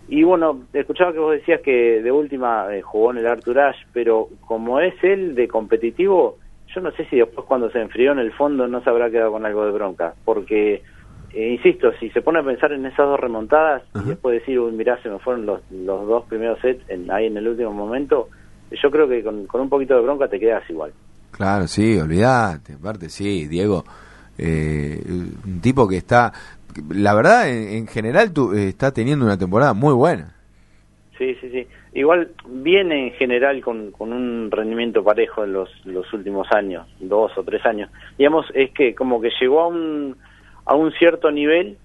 y 0.08 0.24
bueno, 0.24 0.64
escuchaba 0.72 1.12
que 1.12 1.20
vos 1.20 1.34
decías 1.34 1.60
que 1.60 2.02
de 2.02 2.12
última 2.12 2.68
jugó 2.82 3.12
en 3.12 3.18
el 3.18 3.28
Arthur 3.28 3.60
Ashe, 3.60 3.86
pero 3.92 4.30
como 4.46 4.80
es 4.80 4.94
él 5.04 5.36
de 5.36 5.50
competitivo, 5.50 6.38
yo 6.74 6.80
no 6.82 6.92
sé 6.92 7.04
si 7.06 7.18
después 7.18 7.46
cuando 7.46 7.70
se 7.72 7.82
enfrió 7.82 8.14
en 8.14 8.20
el 8.20 8.32
fondo 8.32 8.68
no 8.68 8.82
se 8.82 8.90
habrá 8.90 9.10
quedado 9.10 9.34
con 9.34 9.46
algo 9.46 9.66
de 9.66 9.72
bronca, 9.72 10.14
porque, 10.24 10.82
eh, 11.34 11.50
insisto, 11.54 11.92
si 12.00 12.10
se 12.12 12.22
pone 12.22 12.40
a 12.40 12.44
pensar 12.44 12.72
en 12.72 12.86
esas 12.86 13.06
dos 13.06 13.20
remontadas 13.20 13.84
y 13.96 14.10
después 14.10 14.40
decir, 14.40 14.60
uy, 14.60 14.72
mirá, 14.72 15.02
se 15.02 15.10
me 15.10 15.20
fueron 15.20 15.46
los, 15.46 15.62
los 15.72 16.08
dos 16.08 16.26
primeros 16.26 16.60
sets 16.62 16.84
en- 16.90 17.10
ahí 17.12 17.26
en 17.28 17.38
el 17.38 17.48
último 17.48 17.72
momento, 17.74 18.30
yo 18.72 18.92
creo 18.92 19.08
que 19.08 19.24
con, 19.24 19.46
con 19.48 19.62
un 19.62 19.70
poquito 19.70 19.96
de 19.96 20.02
bronca 20.02 20.28
te 20.28 20.40
quedas 20.40 20.68
igual. 20.70 20.92
Claro, 21.32 21.68
sí, 21.68 21.98
olvídate. 22.00 22.74
Aparte, 22.74 23.10
sí, 23.10 23.48
Diego, 23.48 23.84
eh, 24.38 25.02
un 25.08 25.62
tipo 25.62 25.88
que 25.88 25.98
está... 25.98 26.32
La 26.90 27.14
verdad, 27.16 27.50
en, 27.50 27.70
en 27.70 27.88
general, 27.88 28.32
tú, 28.34 28.54
eh, 28.54 28.70
está 28.70 28.92
teniendo 28.92 29.26
una 29.26 29.38
temporada 29.38 29.74
muy 29.74 29.94
buena. 29.94 30.34
Sí, 31.18 31.36
sí, 31.42 31.50
sí. 31.50 31.68
Igual 31.94 32.30
viene 32.48 33.08
en 33.08 33.14
general 33.14 33.60
con, 33.62 33.92
con 33.92 34.14
un 34.14 34.52
rendimiento 34.52 35.04
parejo 35.04 35.44
en 35.44 35.54
los, 35.54 35.70
los 35.86 36.12
últimos 36.14 36.48
años, 36.52 36.88
dos 37.00 37.36
o 37.38 37.44
tres 37.44 37.66
años. 37.66 37.90
Digamos, 38.20 38.46
es 38.54 38.70
que 38.72 38.94
como 38.94 39.20
que 39.20 39.32
llegó 39.42 39.62
a 39.62 39.68
un, 39.68 40.16
a 40.68 40.76
un 40.76 40.92
cierto 40.94 41.32
nivel 41.32 41.78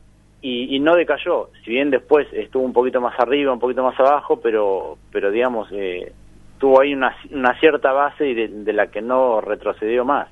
y, 0.45 0.81
no 0.81 0.97
decayó. 0.97 1.51
Si 1.65 1.71
bien 1.71 1.91
después 1.91 2.27
estuvo 2.33 2.65
un 2.65 2.73
poquito 2.73 3.01
más 3.01 3.19
arriba, 3.19 3.53
un 3.53 3.61
poquito 3.61 3.85
más 3.85 3.99
abajo, 4.01 4.41
pero, 4.41 4.99
pero 5.13 5.31
digamos, 5.31 5.69
eh, 5.71 6.13
tuvo 6.59 6.81
ahí 6.81 6.93
una, 6.93 7.17
una 7.31 7.59
cierta 7.61 7.93
base 7.93 8.29
y 8.29 8.35
de, 8.35 8.73
la 8.73 8.89
que 8.89 9.01
no 9.01 9.41
retrocedió 9.41 10.05
más. 10.05 10.29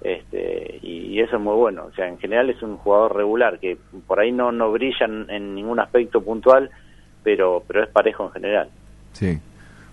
Este, 0.00 0.78
y, 0.80 1.08
y 1.08 1.20
eso 1.20 1.36
es 1.36 1.42
muy 1.42 1.54
bueno. 1.54 1.84
O 1.84 1.92
sea, 1.92 2.08
en 2.08 2.18
general 2.18 2.48
es 2.48 2.62
un 2.62 2.78
jugador 2.78 3.14
regular 3.14 3.58
que 3.58 3.76
por 4.06 4.18
ahí 4.18 4.32
no, 4.32 4.50
no 4.50 4.72
brilla 4.72 5.04
en, 5.04 5.28
en 5.28 5.54
ningún 5.54 5.78
aspecto 5.78 6.22
puntual, 6.22 6.70
pero, 7.22 7.62
pero 7.66 7.84
es 7.84 7.90
parejo 7.90 8.24
en 8.24 8.32
general. 8.32 8.70
Sí. 9.12 9.38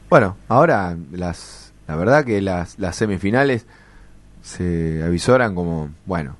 Bueno, 0.10 0.38
ahora 0.48 0.96
las, 1.12 1.74
la 1.90 1.98
verdad 1.98 2.24
que 2.24 2.40
las, 2.40 2.80
las 2.80 2.96
semifinales 2.96 3.68
se 4.42 5.04
avisoran 5.04 5.54
como, 5.54 5.90
bueno, 6.06 6.38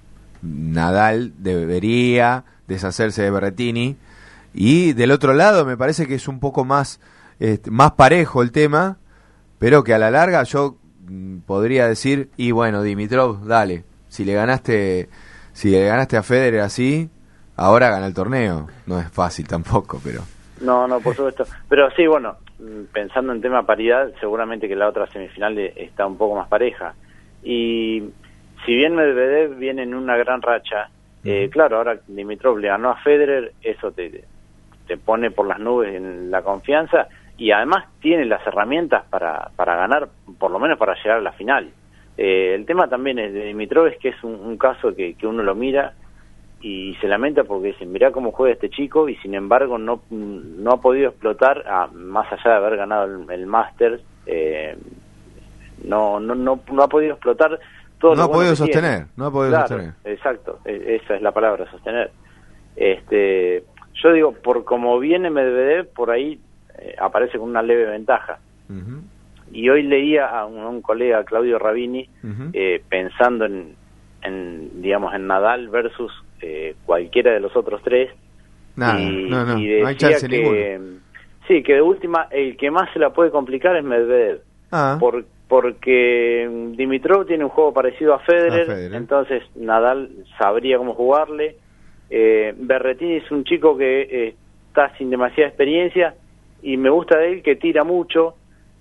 Nadal 0.48 1.34
debería 1.38 2.44
deshacerse 2.68 3.24
de 3.24 3.32
Berretini 3.32 3.98
y 4.54 4.94
del 4.94 5.12
otro 5.12 5.34
lado 5.34 5.66
me 5.66 5.78
parece 5.78 6.08
que 6.08 6.16
es 6.16 6.28
un 6.28 6.40
poco 6.40 6.66
más, 6.66 7.00
este, 7.40 7.70
más 7.72 7.94
parejo 7.94 8.42
el 8.42 8.52
tema, 8.52 8.98
pero 9.60 9.84
que 9.84 9.94
a 9.94 10.00
la 10.00 10.12
larga 10.12 10.44
yo 10.44 10.78
mm, 11.08 11.40
podría 11.40 11.88
decir, 11.88 12.30
y 12.38 12.52
bueno, 12.52 12.82
Dimitrov, 12.82 13.46
dale, 13.46 13.84
si 14.10 14.26
le 14.26 14.34
ganaste, 14.34 15.10
si 15.54 15.70
le 15.70 15.86
ganaste 15.86 16.18
a 16.18 16.24
Federer 16.24 16.62
así, 16.62 17.10
ahora 17.56 17.90
gana 17.90 18.08
el 18.08 18.14
torneo. 18.14 18.68
No 18.86 19.00
es 19.00 19.10
fácil 19.10 19.48
tampoco, 19.48 20.00
pero... 20.04 20.22
No, 20.62 20.88
no, 20.88 21.00
por 21.02 21.16
supuesto. 21.16 21.46
Pero 21.70 21.92
sí, 21.92 22.08
bueno, 22.08 22.38
mm, 22.60 22.86
pensando 22.92 23.34
en 23.34 23.42
tema 23.42 23.66
paridad, 23.66 24.12
seguramente 24.20 24.68
que 24.68 24.76
la 24.76 24.88
otra 24.88 25.08
semifinal 25.08 25.58
está 25.60 26.08
un 26.08 26.18
poco 26.18 26.36
más 26.36 26.48
pareja. 26.48 26.96
Y 27.44 28.02
si 28.66 28.76
bien 28.76 28.96
Medvedev 28.96 29.56
viene 29.58 29.84
en 29.84 29.94
una 29.94 30.18
gran 30.18 30.42
racha, 30.42 30.90
eh, 31.24 31.50
claro, 31.52 31.78
ahora 31.78 32.00
Dimitrov 32.08 32.58
le 32.58 32.68
ganó 32.70 32.90
a 32.92 32.98
Federer, 32.98 33.54
eso 33.62 33.92
te, 33.92 34.24
te 34.88 34.98
pone 34.98 35.32
por 35.32 35.48
las 35.48 35.60
nubes 35.60 35.94
en 35.96 36.32
la 36.32 36.42
confianza 36.42 37.08
y 37.38 37.52
además 37.52 37.86
tiene 38.00 38.26
las 38.26 38.46
herramientas 38.48 39.04
para, 39.10 39.50
para 39.56 39.76
ganar, 39.76 40.10
por 40.40 40.52
lo 40.52 40.60
menos 40.60 40.78
para 40.78 40.96
llegar 40.96 41.18
a 41.18 41.22
la 41.22 41.34
final. 41.34 41.72
Eh, 42.18 42.54
el 42.56 42.66
tema 42.66 42.88
también 42.88 43.20
es 43.20 43.34
de 43.34 43.46
Dimitrov 43.46 43.88
es 43.88 43.98
que 44.00 44.10
es 44.10 44.24
un, 44.24 44.34
un 44.36 44.58
caso 44.58 44.96
que, 44.96 45.14
que 45.16 45.28
uno 45.28 45.44
lo 45.44 45.54
mira 45.54 45.94
y 46.62 46.96
se 47.00 47.08
lamenta 47.08 47.44
porque 47.44 47.68
dicen, 47.68 47.92
mirá 47.92 48.12
cómo 48.12 48.32
juega 48.32 48.54
este 48.54 48.70
chico 48.72 49.08
y 49.08 49.16
sin 49.18 49.36
embargo 49.36 49.78
no, 49.78 50.02
no 50.10 50.72
ha 50.72 50.82
podido 50.82 51.10
explotar, 51.10 51.64
a- 51.68 51.88
más 51.94 52.32
allá 52.32 52.52
de 52.52 52.58
haber 52.58 52.78
ganado 52.78 53.06
el, 53.06 53.30
el 53.32 53.46
Masters, 53.46 54.02
eh, 54.26 54.76
no, 55.84 56.20
no, 56.20 56.34
no, 56.34 56.60
no 56.72 56.84
ha 56.84 56.88
podido 56.88 57.14
explotar 57.14 57.60
todo 58.00 58.12
No 58.12 58.18
lo 58.18 58.24
ha 58.24 58.28
bueno 58.28 58.40
podido 58.40 58.54
tiene. 58.56 58.74
sostener, 58.74 59.06
no 59.18 59.26
ha 59.26 59.32
podido 59.32 59.52
Claro, 59.52 59.68
sostener. 59.68 59.94
Exacto, 60.06 60.60
e- 60.66 61.00
esa 61.04 61.16
es 61.16 61.22
la 61.22 61.32
palabra, 61.32 61.70
sostener. 61.72 62.12
Este, 62.76 63.64
yo 64.04 64.14
digo, 64.14 64.32
por 64.34 64.64
como 64.64 65.00
viene 65.00 65.30
Medvedev, 65.30 65.88
por 65.94 66.12
ahí 66.12 66.40
eh, 66.78 66.96
aparece 67.00 67.38
con 67.40 67.50
una 67.50 67.62
leve 67.62 67.86
ventaja. 67.86 68.40
Y 69.52 69.70
hoy 69.70 69.84
leía 69.84 70.28
a 70.28 70.46
un, 70.46 70.60
a 70.60 70.68
un 70.68 70.82
colega, 70.82 71.24
Claudio 71.24 71.58
Rabini, 71.58 72.08
eh, 72.54 72.84
pensando 72.90 73.46
en, 73.46 73.76
en, 74.22 74.82
digamos, 74.82 75.14
en 75.16 75.26
Nadal 75.26 75.70
versus 75.70 76.12
eh, 76.42 76.76
cualquiera 76.86 77.32
de 77.32 77.40
los 77.40 77.56
otros 77.56 77.82
tres. 77.82 78.12
Nada, 78.76 79.00
y, 79.00 79.30
no, 79.30 79.46
no, 79.46 79.58
y 79.58 79.80
no 79.82 79.88
hay 79.88 79.94
decía 79.96 80.10
chance 80.12 80.28
que, 80.28 80.38
ninguno. 80.38 81.00
Sí, 81.48 81.64
que 81.64 81.76
de 81.76 81.82
última, 81.82 82.28
el 82.30 82.58
que 82.58 82.70
más 82.70 82.92
se 82.92 83.00
la 83.00 83.12
puede 83.12 83.32
complicar 83.32 83.76
es 83.78 83.84
Medvedev. 83.86 84.42
Ah. 84.72 84.98
Por, 85.00 85.24
porque 85.48 86.50
Dimitrov 86.76 87.26
tiene 87.26 87.44
un 87.46 87.50
juego 87.50 87.74
parecido 87.74 88.14
a 88.14 88.20
Federer, 88.20 88.64
A 88.64 88.76
Federer. 88.76 88.94
entonces 88.96 89.44
Nadal 89.56 90.10
sabría 90.38 90.78
cómo 90.78 90.94
jugarle. 90.94 91.56
Eh, 92.10 92.54
Berretini 92.58 93.16
es 93.16 93.32
un 93.32 93.44
chico 93.44 93.78
que 93.78 94.02
eh, 94.02 94.36
está 94.70 94.96
sin 94.98 95.10
demasiada 95.10 95.50
experiencia 95.50 96.16
y 96.62 96.78
me 96.78 96.90
gusta 96.90 97.18
de 97.20 97.32
él 97.34 97.44
que 97.44 97.56
tira 97.56 97.84
mucho, 97.84 98.36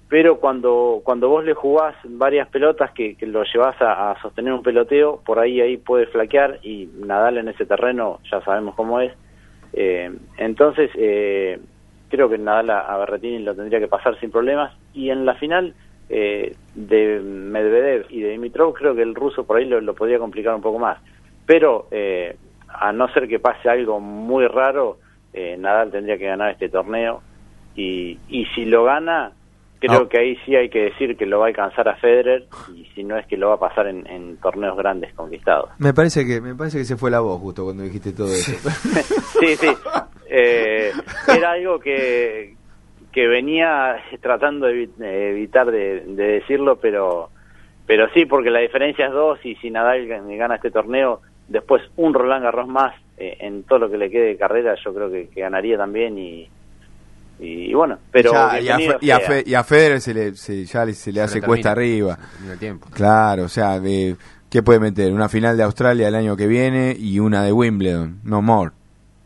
pero 0.09 0.39
cuando 0.39 1.01
cuando 1.05 1.29
vos 1.29 1.45
le 1.45 1.55
jugás 1.55 1.95
varias 2.05 2.49
pelotas 2.49 2.91
que, 2.93 3.17
que 3.17 3.27
lo 3.27 3.43
llevas 3.45 3.81
a, 3.81 4.11
a 4.13 4.21
sostener 4.23 4.53
un 4.53 4.63
peloteo, 4.63 5.21
por 5.25 5.39
ahí 5.39 5.61
ahí 5.61 5.77
puede 5.77 6.07
flaquear 6.07 6.59
y 6.63 6.89
Nadal 7.05 7.39
en 7.39 7.49
ese 7.49 7.67
terreno 7.67 8.19
ya 8.31 8.41
sabemos 8.43 8.75
cómo 8.75 9.01
es. 9.01 9.13
Eh, 9.73 10.11
entonces, 10.39 10.91
eh, 10.97 11.59
creo 12.09 12.29
que 12.29 12.39
Nadal 12.39 12.71
a, 12.71 12.81
a 12.81 12.99
Berretini 12.99 13.41
lo 13.41 13.55
tendría 13.55 13.79
que 13.81 13.89
pasar 13.89 14.19
sin 14.21 14.31
problemas. 14.31 14.73
Y 14.95 15.11
en 15.11 15.27
la 15.27 15.35
final 15.35 15.75
eh, 16.09 16.55
de 16.75 17.21
Medvedev 17.21 18.07
y 18.11 18.21
de 18.21 18.31
Dimitrov, 18.31 18.75
creo 18.75 18.95
que 18.95 19.03
el 19.03 19.15
ruso 19.15 19.45
por 19.45 19.57
ahí 19.57 19.65
lo, 19.65 19.81
lo 19.81 19.95
podría 19.95 20.19
complicar 20.19 20.55
un 20.55 20.63
poco 20.63 20.79
más. 20.79 20.99
Pero, 21.47 21.89
eh, 21.91 22.37
a 22.69 22.93
no 22.93 23.09
ser 23.13 23.29
que 23.29 23.39
pase 23.39 23.69
algo 23.69 24.01
muy 24.01 24.47
raro, 24.47 24.99
eh, 25.33 25.57
Nadal 25.59 25.91
tendría 25.91 26.19
que 26.19 26.27
ganar 26.27 26.51
este 26.51 26.69
torneo. 26.69 27.23
Y, 27.75 28.19
y 28.29 28.47
si 28.55 28.65
lo 28.65 28.85
gana, 28.85 29.33
creo 29.79 30.09
que 30.09 30.19
ahí 30.19 30.37
sí 30.45 30.57
hay 30.57 30.69
que 30.69 30.85
decir 30.85 31.17
que 31.17 31.27
lo 31.27 31.39
va 31.39 31.47
a 31.47 31.49
alcanzar 31.49 31.89
a 31.89 31.97
Federer. 31.97 32.47
Y 32.75 32.85
si 32.95 33.05
no 33.05 33.17
es 33.19 33.27
que 33.27 33.37
lo 33.37 33.49
va 33.49 33.55
a 33.55 33.59
pasar 33.59 33.87
en, 33.87 34.07
en 34.07 34.37
torneos 34.39 34.77
grandes 34.77 35.13
conquistados. 35.15 35.71
Me 35.79 35.93
parece 35.93 36.27
que 36.27 36.41
me 36.41 36.55
parece 36.55 36.79
que 36.79 36.85
se 36.85 36.97
fue 36.97 37.11
la 37.11 37.21
voz 37.21 37.41
justo 37.41 37.65
cuando 37.65 37.83
dijiste 37.83 38.13
todo 38.13 38.29
eso. 38.29 38.53
Sí, 39.39 39.55
sí. 39.57 39.69
Eh, 40.31 40.93
era 41.29 41.53
algo 41.53 41.79
que, 41.79 42.56
que 43.17 43.27
venía 43.29 43.97
tratando 44.21 44.67
de 44.67 44.91
de 44.99 45.31
evitar 45.31 45.71
de, 45.71 46.03
de 46.07 46.25
decirlo, 46.33 46.77
pero 46.77 47.31
pero 47.87 48.09
sí, 48.13 48.27
porque 48.27 48.51
la 48.51 48.59
diferencia 48.61 49.07
es 49.07 49.13
dos 49.13 49.39
y 49.43 49.55
si 49.55 49.71
Nadal 49.71 50.07
gan- 50.07 50.37
gana 50.37 50.57
este 50.57 50.71
torneo, 50.71 51.23
después 51.49 51.83
un 51.97 52.13
Roland 52.13 52.45
Garros 52.45 52.69
más 52.69 52.95
eh, 53.17 53.39
en 53.41 53.63
todo 53.63 53.79
lo 53.79 53.91
que 53.91 53.97
le 53.97 54.11
quede 54.11 54.27
de 54.27 54.37
carrera, 54.37 54.75
yo 54.85 54.93
creo 54.93 55.11
que, 55.11 55.29
que 55.31 55.41
ganaría 55.41 55.79
también 55.79 56.19
y, 56.19 56.47
y, 57.41 57.73
bueno, 57.73 57.99
pero 58.11 58.33
Ya, 58.33 58.61
y, 58.61 58.69
a, 58.69 58.77
Fe- 58.79 58.99
y 59.01 59.11
a. 59.11 59.21
Fe- 59.21 59.45
y 59.47 59.55
a 59.55 59.65
Federer 59.65 60.01
se 60.03 60.13
le, 60.13 60.35
se- 60.35 60.65
ya 60.67 60.85
le- 60.85 60.93
se 60.93 61.11
le 61.11 61.21
Se 61.21 61.25
hace 61.25 61.41
cuesta 61.41 61.71
arriba. 61.73 62.19
Tiempo. 62.59 62.87
Claro, 62.93 63.45
o 63.45 63.49
sea, 63.49 63.81
de, 63.81 64.17
¿qué 64.51 64.63
puede 64.63 64.79
meter? 64.81 65.11
Una 65.11 65.31
final 65.31 65.57
de 65.57 65.63
Australia 65.63 66.09
el 66.09 66.15
año 66.17 66.37
que 66.37 66.47
viene 66.47 66.95
y 66.99 67.19
una 67.19 67.43
de 67.45 67.53
Wimbledon, 67.53 68.21
no 68.25 68.43
more. 68.43 68.73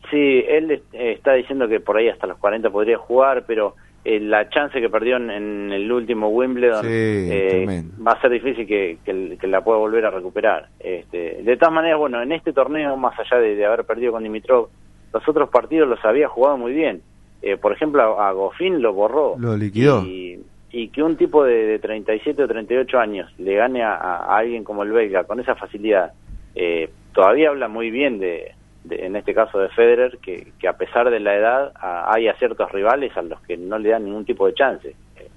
Sí, 0.09 0.43
él 0.47 0.71
eh, 0.71 0.80
está 1.09 1.33
diciendo 1.33 1.67
que 1.67 1.79
por 1.79 1.97
ahí 1.97 2.07
hasta 2.09 2.27
los 2.27 2.37
40 2.37 2.69
podría 2.69 2.97
jugar, 2.97 3.43
pero 3.47 3.75
eh, 4.05 4.19
la 4.19 4.49
chance 4.49 4.79
que 4.81 4.89
perdió 4.89 5.17
en, 5.17 5.29
en 5.29 5.71
el 5.71 5.91
último 5.91 6.29
Wimbledon 6.29 6.81
Sí, 6.83 6.87
eh, 6.89 7.65
va 8.05 8.13
a 8.13 8.21
ser 8.21 8.31
difícil 8.31 8.65
que, 8.67 8.97
que- 9.05 9.37
que 9.39 9.47
la 9.47 9.61
pueda 9.63 9.77
volver 9.79 10.05
a 10.05 10.09
recuperar. 10.09 10.69
Este, 10.79 11.41
de 11.43 11.57
todas 11.57 11.73
maneras, 11.73 11.99
bueno, 11.99 12.21
en 12.21 12.31
este 12.31 12.51
torneo, 12.53 12.97
más 12.97 13.17
allá 13.19 13.39
de, 13.41 13.55
de 13.55 13.65
haber 13.65 13.83
perdido 13.85 14.11
con 14.11 14.23
Dimitrov, 14.23 14.69
los 15.13 15.27
otros 15.27 15.49
partidos 15.49 15.87
los 15.87 16.03
había 16.05 16.27
jugado 16.27 16.57
muy 16.57 16.73
bien. 16.73 17.01
Eh, 17.43 17.57
por 17.57 17.73
ejemplo, 17.73 18.19
a, 18.19 18.29
a 18.29 18.31
Goffin 18.33 18.81
lo 18.81 18.93
borró. 18.93 19.35
Lo 19.39 19.55
liquidó. 19.57 20.03
Y, 20.05 20.39
y 20.71 20.87
que 20.87 21.03
un 21.03 21.17
tipo 21.17 21.43
de, 21.43 21.65
de 21.65 21.79
37 21.79 22.43
o 22.43 22.47
38 22.47 22.97
años 22.99 23.29
le 23.37 23.55
gane 23.55 23.83
a, 23.83 23.95
a 23.95 24.37
alguien 24.37 24.63
como 24.63 24.83
el 24.83 24.91
belga 24.91 25.25
con 25.25 25.39
esa 25.39 25.55
facilidad, 25.55 26.13
eh, 26.55 26.89
todavía 27.13 27.49
habla 27.49 27.67
muy 27.67 27.91
bien 27.91 28.19
de, 28.19 28.53
de- 28.83 29.05
en 29.05 29.15
este 29.15 29.33
caso 29.33 29.59
de 29.59 29.69
Federer, 29.69 30.17
que, 30.21 30.53
que 30.59 30.67
a 30.67 30.73
pesar 30.73 31.09
de 31.09 31.19
la 31.19 31.35
edad 31.35 31.71
hay 31.81 32.27
a 32.27 32.33
ciertos 32.35 32.71
rivales 32.71 33.15
a 33.17 33.21
los 33.21 33.39
que 33.41 33.57
no 33.57 33.77
le 33.79 33.89
dan 33.89 34.05
ningún 34.05 34.25
tipo 34.25 34.47
de 34.47 34.53
chance. 34.53 34.89
Eh, 34.89 35.29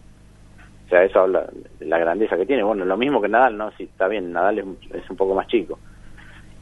o 0.87 0.89
sea, 0.89 1.05
eso 1.05 1.21
habla 1.21 1.47
de 1.79 1.87
la 1.87 1.99
grandeza 1.99 2.37
que 2.37 2.47
tiene. 2.47 2.63
Bueno, 2.63 2.85
lo 2.85 2.97
mismo 2.97 3.21
que 3.21 3.29
Nadal, 3.29 3.57
¿no? 3.57 3.71
Sí, 3.73 3.85
está 3.85 4.09
bien, 4.09 4.33
Nadal 4.33 4.59
es, 4.59 4.65
es 4.95 5.11
un 5.11 5.17
poco 5.17 5.35
más 5.35 5.47
chico. 5.49 5.79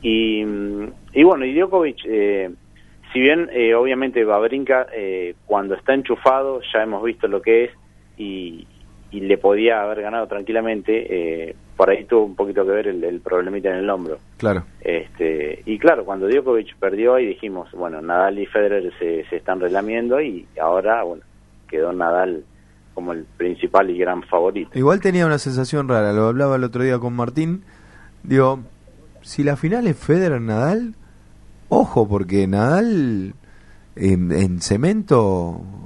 Y, 0.01 0.45
mm, 0.45 0.93
y 1.15 1.23
bueno, 1.25 1.45
y 1.45 1.55
Djokovic, 1.55 1.99
eh, 2.07 2.51
si 3.13 3.21
bien 3.21 3.49
eh, 3.53 3.75
obviamente 3.75 4.25
Babrinka 4.25 4.87
eh, 4.93 5.35
cuando 5.47 5.75
está 5.75 5.95
enchufado 5.95 6.61
ya 6.73 6.83
hemos 6.83 7.03
visto 7.05 7.29
lo 7.29 7.43
que 7.43 7.65
es 7.65 7.71
y, 8.17 8.67
y 9.11 9.21
le 9.21 9.39
podía 9.39 9.83
haber 9.83 10.03
ganado 10.03 10.27
tranquilamente, 10.27 11.07
eh, 11.51 11.57
por 11.83 11.91
ahí 11.91 12.05
tuvo 12.05 12.27
un 12.27 12.37
poquito 12.37 12.65
que 12.65 12.71
ver 12.71 12.87
el, 12.87 13.03
el 13.03 13.19
problemita 13.19 13.69
en 13.69 13.79
el 13.79 13.91
hombro. 13.91 14.19
Claro. 14.37 14.63
Este, 14.83 15.65
y 15.67 15.81
claro, 15.81 16.05
cuando 16.05 16.29
Djokovic 16.29 16.77
perdió 16.77 17.17
ahí 17.17 17.27
dijimos, 17.27 17.73
bueno, 17.73 18.01
Nadal 18.01 18.39
y 18.39 18.47
Federer 18.47 18.93
se, 19.01 19.25
se 19.29 19.37
están 19.39 19.59
relamiendo 19.59 20.21
y 20.21 20.47
ahora, 20.61 21.03
bueno, 21.03 21.25
quedó 21.69 21.93
Nadal 21.93 22.45
como 22.95 23.13
el 23.13 23.25
principal 23.37 23.91
y 23.91 23.99
gran 23.99 24.23
favorito. 24.23 24.79
Igual 24.79 25.01
tenía 25.01 25.27
una 25.27 25.39
sensación 25.39 25.89
rara, 25.89 26.13
lo 26.13 26.29
hablaba 26.29 26.55
el 26.55 26.63
otro 26.63 26.85
día 26.85 27.01
con 27.01 27.15
Martín. 27.15 27.65
Digo, 28.23 28.61
si 29.23 29.43
la 29.43 29.57
final 29.57 29.89
es 29.89 29.97
Federer-Nadal, 29.97 30.95
ojo, 31.69 32.07
porque 32.07 32.47
Nadal 32.47 33.35
en, 33.97 34.31
en 34.31 34.61
cemento, 34.61 35.19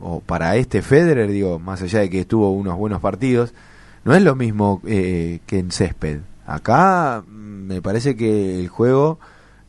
o 0.02 0.22
para 0.26 0.56
este 0.56 0.82
Federer, 0.82 1.30
digo, 1.30 1.58
más 1.58 1.80
allá 1.80 2.00
de 2.00 2.10
que 2.10 2.26
tuvo 2.26 2.50
unos 2.50 2.76
buenos 2.76 3.00
partidos, 3.00 3.54
no 4.06 4.14
es 4.14 4.22
lo 4.22 4.36
mismo 4.36 4.80
eh, 4.86 5.40
que 5.48 5.58
en 5.58 5.72
césped. 5.72 6.20
Acá 6.46 7.22
mm, 7.26 7.66
me 7.66 7.82
parece 7.82 8.16
que 8.16 8.60
el 8.60 8.68
juego 8.68 9.18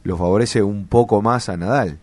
lo 0.03 0.15
favorece 0.15 0.61
un 0.61 0.87
poco 0.87 1.23
más 1.23 1.49
a 1.49 1.57
Nadal. 1.57 1.97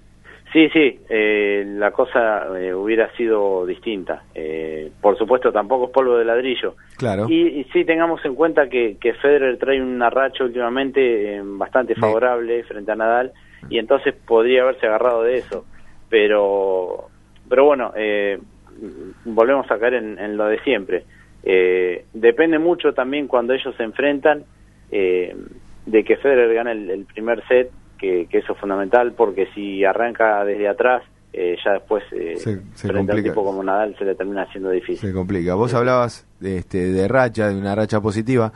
Sí, 0.53 0.69
sí, 0.71 1.01
eh, 1.09 1.65
la 1.67 1.93
cosa 1.93 2.47
eh, 2.59 2.75
hubiera 2.75 3.11
sido 3.17 3.65
distinta. 3.67 4.25
Eh, 4.35 4.91
por 5.01 5.17
supuesto, 5.17 5.53
tampoco 5.53 5.87
es 5.87 5.91
polvo 5.91 6.17
de 6.17 6.25
ladrillo. 6.25 6.75
Claro. 6.97 7.27
Y, 7.29 7.61
y 7.61 7.65
sí, 7.73 7.85
tengamos 7.85 8.25
en 8.25 8.35
cuenta 8.35 8.69
que, 8.69 8.97
que 9.01 9.15
Federer 9.15 9.57
trae 9.59 9.81
una 9.81 10.11
racha 10.11 10.45
últimamente 10.45 11.37
eh, 11.37 11.43
bastante 11.45 11.95
favorable 11.95 12.65
frente 12.65 12.91
a 12.91 12.97
Nadal 12.97 13.33
y 13.69 13.79
entonces 13.79 14.13
podría 14.27 14.63
haberse 14.63 14.87
agarrado 14.87 15.23
de 15.23 15.37
eso. 15.37 15.65
Pero, 16.09 17.09
pero 17.49 17.65
bueno, 17.65 17.93
eh, 17.97 18.39
volvemos 19.25 19.71
a 19.71 19.79
caer 19.79 19.95
en, 19.95 20.19
en 20.19 20.37
lo 20.37 20.47
de 20.47 20.61
siempre. 20.61 21.05
Eh, 21.45 22.07
depende 22.15 22.59
mucho 22.59 22.95
también 22.95 23.27
cuando 23.29 23.53
ellos 23.53 23.75
se 23.77 23.83
enfrentan 23.83 24.45
eh, 24.91 25.37
de 25.87 26.05
que 26.05 26.17
Federer 26.17 26.55
gane 26.55 26.73
el, 26.73 26.91
el 26.91 27.05
primer 27.05 27.47
set, 27.47 27.71
que, 27.99 28.27
que 28.31 28.39
eso 28.39 28.55
es 28.55 28.59
fundamental, 28.59 29.13
porque 29.13 29.47
si 29.55 29.85
arranca 29.85 30.45
desde 30.45 30.69
atrás, 30.69 31.03
eh, 31.33 31.57
ya 31.65 31.73
después 31.73 32.03
eh, 32.13 32.37
Se- 32.37 32.61
se 32.75 32.89
frente 32.89 33.13
a 33.13 33.15
un 33.17 33.23
tipo 33.23 33.45
como 33.45 33.63
Nadal 33.63 33.95
se 33.99 34.05
le 34.05 34.15
termina 34.15 34.43
haciendo 34.43 34.71
difícil. 34.71 35.09
Se 35.09 35.13
complica. 35.15 35.55
Vos 35.55 35.75
hablabas 35.75 36.27
de, 36.41 36.59
este, 36.59 36.79
de 36.93 37.09
racha, 37.09 37.49
de 37.49 37.57
una 37.57 37.75
racha 37.75 38.01
positiva. 38.01 38.53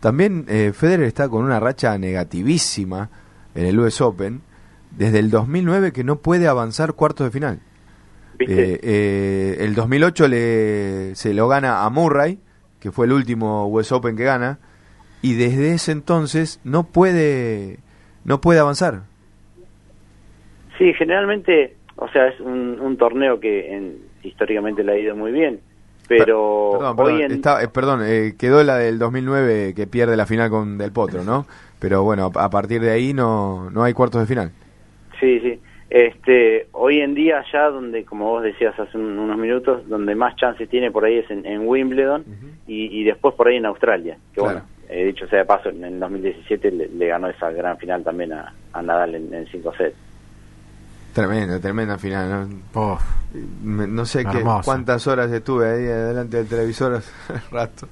También 0.00 0.46
eh, 0.48 0.72
Federer 0.72 1.06
está 1.06 1.28
con 1.28 1.44
una 1.44 1.60
racha 1.60 1.96
negativísima 1.98 3.10
en 3.54 3.66
el 3.66 3.78
US 3.80 4.00
Open 4.00 4.40
desde 4.96 5.18
el 5.18 5.30
2009 5.30 5.92
que 5.92 6.04
no 6.04 6.16
puede 6.16 6.46
avanzar 6.48 6.94
cuartos 6.94 7.26
de 7.26 7.30
final. 7.30 7.60
Eh, 8.48 8.80
eh, 8.82 9.56
el 9.60 9.74
2008 9.74 10.28
le, 10.28 11.14
se 11.14 11.34
lo 11.34 11.48
gana 11.48 11.84
a 11.84 11.90
Murray, 11.90 12.38
que 12.80 12.90
fue 12.90 13.06
el 13.06 13.12
último 13.12 13.66
US 13.68 13.92
Open 13.92 14.16
que 14.16 14.24
gana, 14.24 14.58
y 15.22 15.34
desde 15.34 15.72
ese 15.74 15.92
entonces 15.92 16.60
no 16.64 16.84
puede 16.84 17.78
no 18.24 18.40
puede 18.40 18.58
avanzar. 18.60 19.02
Sí, 20.78 20.92
generalmente, 20.94 21.76
o 21.96 22.08
sea, 22.08 22.28
es 22.28 22.40
un, 22.40 22.80
un 22.80 22.96
torneo 22.96 23.38
que 23.40 23.74
en- 23.74 23.98
históricamente 24.22 24.82
le 24.82 24.92
ha 24.92 24.98
ido 24.98 25.14
muy 25.16 25.32
bien, 25.32 25.60
pero 26.08 26.70
Perdón, 26.72 26.96
perdón, 26.96 27.14
hoy 27.14 27.22
en... 27.22 27.32
está- 27.32 27.62
eh, 27.62 27.68
perdón, 27.68 28.00
eh, 28.04 28.34
quedó 28.38 28.62
la 28.64 28.76
del 28.76 28.98
2009 28.98 29.74
que 29.74 29.86
pierde 29.86 30.16
la 30.16 30.26
final 30.26 30.48
con 30.50 30.78
Del 30.78 30.92
Potro, 30.92 31.24
¿no? 31.24 31.46
Pero 31.78 32.02
bueno, 32.02 32.30
a 32.34 32.50
partir 32.50 32.80
de 32.80 32.90
ahí 32.90 33.12
no, 33.14 33.70
no 33.70 33.82
hay 33.84 33.92
cuartos 33.94 34.20
de 34.22 34.26
final. 34.26 34.52
Sí, 35.18 35.38
sí. 35.40 35.58
Este, 35.90 36.68
hoy 36.72 37.00
en 37.00 37.14
día 37.14 37.44
ya 37.52 37.68
donde, 37.68 38.04
como 38.04 38.26
vos 38.30 38.44
decías 38.44 38.78
hace 38.78 38.96
un- 38.96 39.18
unos 39.18 39.36
minutos, 39.36 39.88
donde 39.88 40.14
más 40.14 40.36
chances 40.36 40.68
tiene 40.68 40.92
por 40.92 41.04
ahí 41.04 41.16
es 41.18 41.28
en, 41.30 41.44
en 41.44 41.66
Wimbledon 41.66 42.24
y, 42.68 43.00
y 43.00 43.04
después 43.04 43.34
por 43.34 43.48
ahí 43.48 43.56
en 43.56 43.66
Australia. 43.66 44.16
Que 44.32 44.40
Claro. 44.40 44.60
bueno, 44.60 44.66
eh, 44.88 45.06
dicho 45.06 45.26
sea 45.26 45.40
de 45.40 45.44
paso, 45.46 45.68
en, 45.68 45.84
en 45.84 45.98
2017 45.98 46.70
le, 46.70 46.88
le 46.88 47.06
ganó 47.08 47.28
esa 47.28 47.50
gran 47.50 47.76
final 47.76 48.04
también 48.04 48.32
a, 48.32 48.54
a 48.72 48.82
Nadal 48.82 49.16
en, 49.16 49.34
en 49.34 49.46
5 49.48 49.74
sets. 49.76 49.96
Tremenda, 51.12 51.58
tremenda 51.58 51.98
final. 51.98 52.48
¿no? 52.72 52.98
Me- 53.64 53.88
no 53.88 54.06
sé 54.06 54.24
qué, 54.24 54.44
cuántas 54.64 55.08
horas 55.08 55.32
estuve 55.32 55.68
ahí 55.68 55.82
delante 55.82 56.36
del 56.36 56.46
televisor 56.46 57.02
rato. 57.50 57.88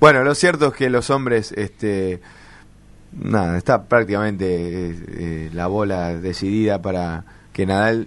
Bueno, 0.00 0.24
lo 0.24 0.34
cierto 0.34 0.66
es 0.68 0.72
que 0.74 0.90
los 0.90 1.10
hombres, 1.10 1.52
este, 1.52 2.18
nada, 3.12 3.56
está 3.56 3.84
prácticamente 3.84 4.46
eh, 4.90 4.94
eh, 5.18 5.50
la 5.54 5.68
bola 5.68 6.12
decidida 6.16 6.82
para 6.82 7.22
que 7.56 7.64
Nadal 7.64 8.06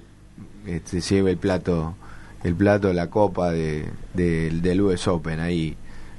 este, 0.67 1.01
lleve 1.01 1.31
el 1.31 1.38
plato, 1.38 1.95
el 2.43 2.53
plato, 2.53 2.93
la 2.93 3.09
copa 3.09 3.49
de, 3.51 3.85
del- 4.13 4.61
del 4.61 4.81
US 4.81 5.07
Open 5.07 5.39
ahí. 5.39 5.76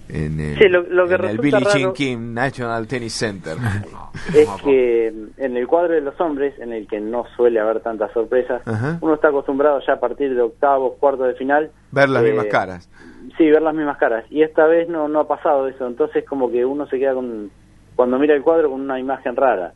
en 0.09 0.41
el, 0.41 0.59
Sí, 0.59 0.69
lo- 0.69 0.83
lo 0.83 1.07
que 1.07 1.15
en 1.15 1.25
el 1.27 1.39
Billie 1.39 1.65
Jean 1.73 1.93
King 1.93 2.35
National 2.35 2.89
Tennis 2.89 3.13
Center. 3.15 3.57
es 4.35 4.49
que 4.65 5.07
en 5.37 5.57
el 5.57 5.69
cuadro 5.69 5.95
de 5.95 6.01
los 6.01 6.21
hombres, 6.21 6.59
en 6.59 6.73
el 6.73 6.89
que 6.89 6.99
no 6.99 7.25
suele 7.37 7.61
haber 7.61 7.79
tantas 7.83 8.11
sorpresas, 8.13 8.63
Ajá. 8.67 8.99
uno 9.01 9.15
está 9.15 9.29
acostumbrado 9.29 9.81
ya 9.87 9.93
a 9.93 10.01
partir 10.01 10.35
de 10.35 10.43
octavos, 10.43 10.95
cuartos 10.99 11.29
de 11.29 11.35
final. 11.35 11.71
Ver 11.93 12.09
las 12.09 12.25
eh, 12.25 12.27
mismas 12.27 12.47
caras. 12.47 12.91
Sí, 13.39 13.49
ver 13.49 13.63
las 13.63 13.77
mismas 13.77 13.99
caras. 13.99 14.25
Y 14.31 14.43
esta 14.43 14.67
vez 14.67 14.89
no, 14.89 15.07
no 15.07 15.21
ha 15.21 15.29
pasado 15.29 15.69
eso. 15.69 15.87
Entonces 15.87 16.25
como 16.29 16.51
que 16.51 16.65
uno 16.65 16.89
se 16.89 16.99
queda 16.99 17.15
con, 17.15 17.49
cuando 17.95 18.19
mira 18.19 18.35
el 18.35 18.43
cuadro 18.43 18.73
con 18.73 18.81
una 18.81 18.99
imagen 18.99 19.37
rara. 19.37 19.73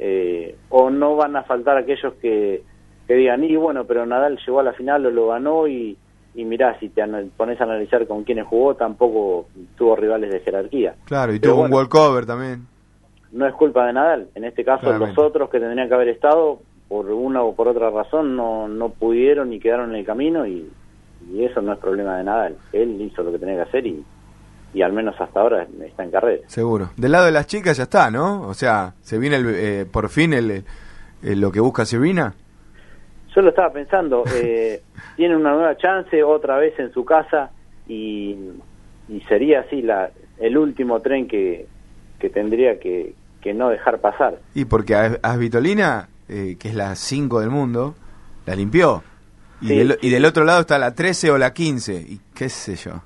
Eh, 0.00 0.56
o 0.68 0.90
no 0.90 1.14
van 1.16 1.36
a 1.36 1.42
faltar 1.44 1.76
aquellos 1.76 2.14
que, 2.22 2.62
que 3.08 3.14
digan, 3.14 3.42
y 3.42 3.56
bueno, 3.56 3.84
pero 3.84 4.06
Nadal 4.06 4.38
llegó 4.46 4.60
a 4.60 4.62
la 4.62 4.72
final 4.74 5.04
o 5.06 5.10
lo 5.10 5.28
ganó 5.28 5.66
y, 5.66 5.96
y 6.34 6.44
mirá, 6.44 6.78
si 6.78 6.88
te 6.90 7.02
pones 7.36 7.60
a 7.60 7.64
analizar 7.64 8.06
con 8.06 8.22
quiénes 8.22 8.46
jugó, 8.46 8.74
tampoco 8.76 9.46
tuvo 9.76 9.96
rivales 9.96 10.30
de 10.30 10.38
jerarquía. 10.40 10.94
Claro, 11.06 11.32
y 11.34 11.40
Pero 11.40 11.54
tuvo 11.54 11.64
un 11.64 11.72
walkover 11.72 12.26
también. 12.26 12.66
No 13.32 13.46
es 13.46 13.54
culpa 13.54 13.86
de 13.86 13.94
Nadal. 13.94 14.28
En 14.34 14.44
este 14.44 14.64
caso, 14.64 14.82
Claramente. 14.82 15.14
los 15.16 15.26
otros 15.26 15.50
que 15.50 15.58
tendrían 15.58 15.88
que 15.88 15.94
haber 15.94 16.08
estado, 16.08 16.60
por 16.88 17.06
una 17.10 17.42
o 17.42 17.54
por 17.54 17.66
otra 17.68 17.90
razón, 17.90 18.36
no, 18.36 18.68
no 18.68 18.90
pudieron 18.90 19.52
y 19.52 19.58
quedaron 19.60 19.90
en 19.90 19.96
el 19.96 20.04
camino 20.06 20.46
y, 20.46 20.70
y 21.32 21.44
eso 21.44 21.60
no 21.60 21.72
es 21.72 21.78
problema 21.78 22.16
de 22.18 22.24
Nadal. 22.24 22.56
Él 22.72 23.00
hizo 23.00 23.22
lo 23.22 23.32
que 23.32 23.38
tenía 23.38 23.56
que 23.56 23.62
hacer 23.62 23.86
y, 23.86 24.02
y 24.74 24.82
al 24.82 24.92
menos 24.92 25.18
hasta 25.20 25.40
ahora 25.40 25.66
está 25.84 26.04
en 26.04 26.10
carrera. 26.10 26.42
Seguro. 26.46 26.90
Del 26.96 27.12
lado 27.12 27.26
de 27.26 27.32
las 27.32 27.46
chicas 27.46 27.76
ya 27.78 27.82
está, 27.84 28.10
¿no? 28.10 28.42
O 28.46 28.54
sea, 28.54 28.94
se 29.02 29.18
viene 29.18 29.36
el, 29.36 29.46
eh, 29.54 29.86
por 29.90 30.08
fin 30.10 30.32
el, 30.34 30.64
el- 31.22 31.40
lo 31.40 31.50
que 31.52 31.60
busca 31.60 31.84
Serena. 31.84 32.34
Yo 33.34 33.42
lo 33.42 33.50
estaba 33.50 33.72
pensando, 33.72 34.24
eh, 34.34 34.82
tiene 35.16 35.36
una 35.36 35.52
nueva 35.52 35.76
chance 35.76 36.22
otra 36.22 36.56
vez 36.58 36.78
en 36.78 36.92
su 36.92 37.04
casa 37.04 37.50
y, 37.86 38.36
y 39.08 39.20
sería 39.28 39.60
así 39.60 39.82
la, 39.82 40.10
el 40.38 40.56
último 40.56 41.00
tren 41.00 41.28
que, 41.28 41.66
que 42.18 42.30
tendría 42.30 42.78
que, 42.78 43.14
que 43.40 43.54
no 43.54 43.68
dejar 43.68 44.00
pasar. 44.00 44.38
Y 44.54 44.64
porque 44.64 44.94
a 44.94 45.18
Asvitolina, 45.22 46.08
eh, 46.28 46.56
que 46.58 46.68
es 46.68 46.74
la 46.74 46.94
5 46.94 47.40
del 47.40 47.50
mundo, 47.50 47.94
la 48.46 48.54
limpió. 48.54 49.02
Y, 49.60 49.68
Sí, 49.68 49.76
del, 49.76 49.98
y 50.00 50.10
del 50.10 50.24
otro 50.24 50.44
lado 50.44 50.60
está 50.60 50.78
la 50.78 50.94
13 50.94 51.30
o 51.32 51.38
la 51.38 51.52
15. 51.52 51.94
Y 51.94 52.20
qué 52.34 52.48
sé 52.48 52.76
yo. 52.76 53.02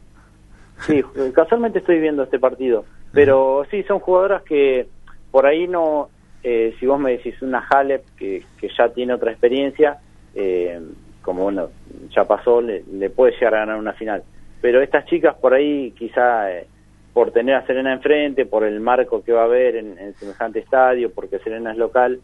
Sí, 0.87 1.03
casualmente 1.35 1.79
estoy 1.79 2.01
viendo 2.01 2.23
este 2.23 2.39
partido, 2.39 2.85
pero 3.13 3.65
sí, 3.71 3.83
son 3.85 4.01
jugadoras 4.01 4.43
que 4.43 4.89
por 5.31 5.47
ahí 5.47 5.67
no, 5.69 6.09
eh, 6.43 6.75
si 6.79 6.87
vos 6.87 7.01
me 7.01 7.13
decís 7.13 7.41
una 7.43 7.67
Halep 7.71 8.05
que, 8.17 8.45
que 8.59 8.69
ya 8.77 8.89
tiene 8.89 9.15
otra 9.15 9.31
experiencia, 9.31 9.99
eh, 10.35 10.81
como 11.23 11.45
bueno, 11.45 11.71
ya 12.15 12.25
pasó, 12.25 12.61
le, 12.61 12.83
le 12.93 13.11
puede 13.11 13.33
llegar 13.33 13.55
a 13.55 13.59
ganar 13.61 13.79
una 13.79 13.93
final. 13.93 14.23
Pero 14.61 14.81
estas 14.81 15.07
chicas 15.07 15.37
por 15.37 15.55
ahí 15.55 15.93
quizá 15.93 16.53
eh, 16.53 16.67
por 17.13 17.31
tener 17.31 17.55
a 17.55 17.67
Serena 17.67 17.93
enfrente, 17.93 18.47
por 18.47 18.65
el 18.65 18.81
marco 18.81 19.23
que 19.23 19.33
va 19.33 19.43
a 19.43 19.47
haber 19.47 19.77
en, 19.77 20.15
semejante 20.15 20.61
estadio, 20.61 21.13
porque 21.13 21.39
Serena 21.41 21.73
es 21.73 21.79
local, 21.79 22.21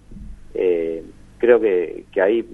eh, 0.55 1.03
creo 1.39 1.61
que, 1.61 2.05
que 2.13 2.23
ahí 2.23 2.45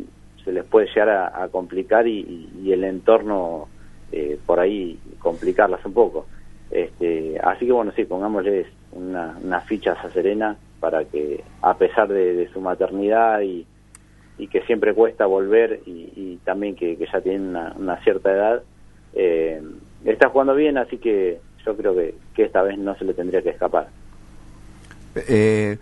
se 0.45 0.53
les 0.53 0.65
puede 0.65 0.87
llegar 0.89 1.09
a, 1.09 1.49
complicar 1.49 2.07
y, 2.07 2.51
y- 2.63 2.73
el 2.73 2.85
entorno 2.85 3.69
eh, 4.13 4.39
por 4.45 4.61
ahí 4.61 4.99
complicarlas 5.19 5.85
un 5.87 5.95
poco. 5.95 6.27
Este, 6.71 7.39
así 7.43 7.67
que 7.67 7.73
bueno, 7.73 7.93
sí, 7.95 8.05
pongámosles 8.05 8.67
una, 8.93 9.39
unas 9.43 9.65
fichas 9.65 9.97
a 10.05 10.11
Serena 10.11 10.57
para 10.81 11.05
que 11.05 11.43
a 11.63 11.75
pesar 11.79 12.09
de 12.09 12.49
su 12.53 12.61
maternidad 12.61 13.41
y, 13.43 13.65
y 14.39 14.49
que 14.49 14.63
siempre 14.63 14.95
cuesta 14.95 15.27
volver 15.27 15.81
y, 15.87 16.39
también 16.45 16.75
que, 16.75 16.97
ya 16.97 17.21
tiene 17.21 17.59
una, 17.77 18.03
cierta 18.03 18.33
edad, 18.33 18.63
eh, 19.15 19.63
está 20.05 20.29
jugando 20.29 20.55
bien, 20.55 20.77
así 20.77 20.99
que 20.99 21.39
yo 21.65 21.77
creo 21.77 21.95
que, 21.95 22.15
que 22.35 22.45
esta 22.45 22.63
vez 22.63 22.77
no 22.79 22.95
se 22.97 23.05
le 23.05 23.15
tendría 23.15 23.43
que 23.43 23.51
escapar. 23.51 23.89
Eh, 25.15 25.79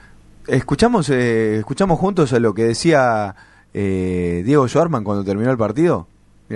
escuchamos, 0.46 1.08
eh, 1.10 1.56
escuchamos 1.56 1.98
juntos 1.98 2.32
lo 2.32 2.54
que 2.54 2.64
decía 2.64 3.34
eh, 3.72 4.42
Diego 4.44 4.68
Schwarman 4.68 5.04
cuando 5.04 5.24
terminó 5.24 5.50
el 5.50 5.58
partido. 5.58 6.06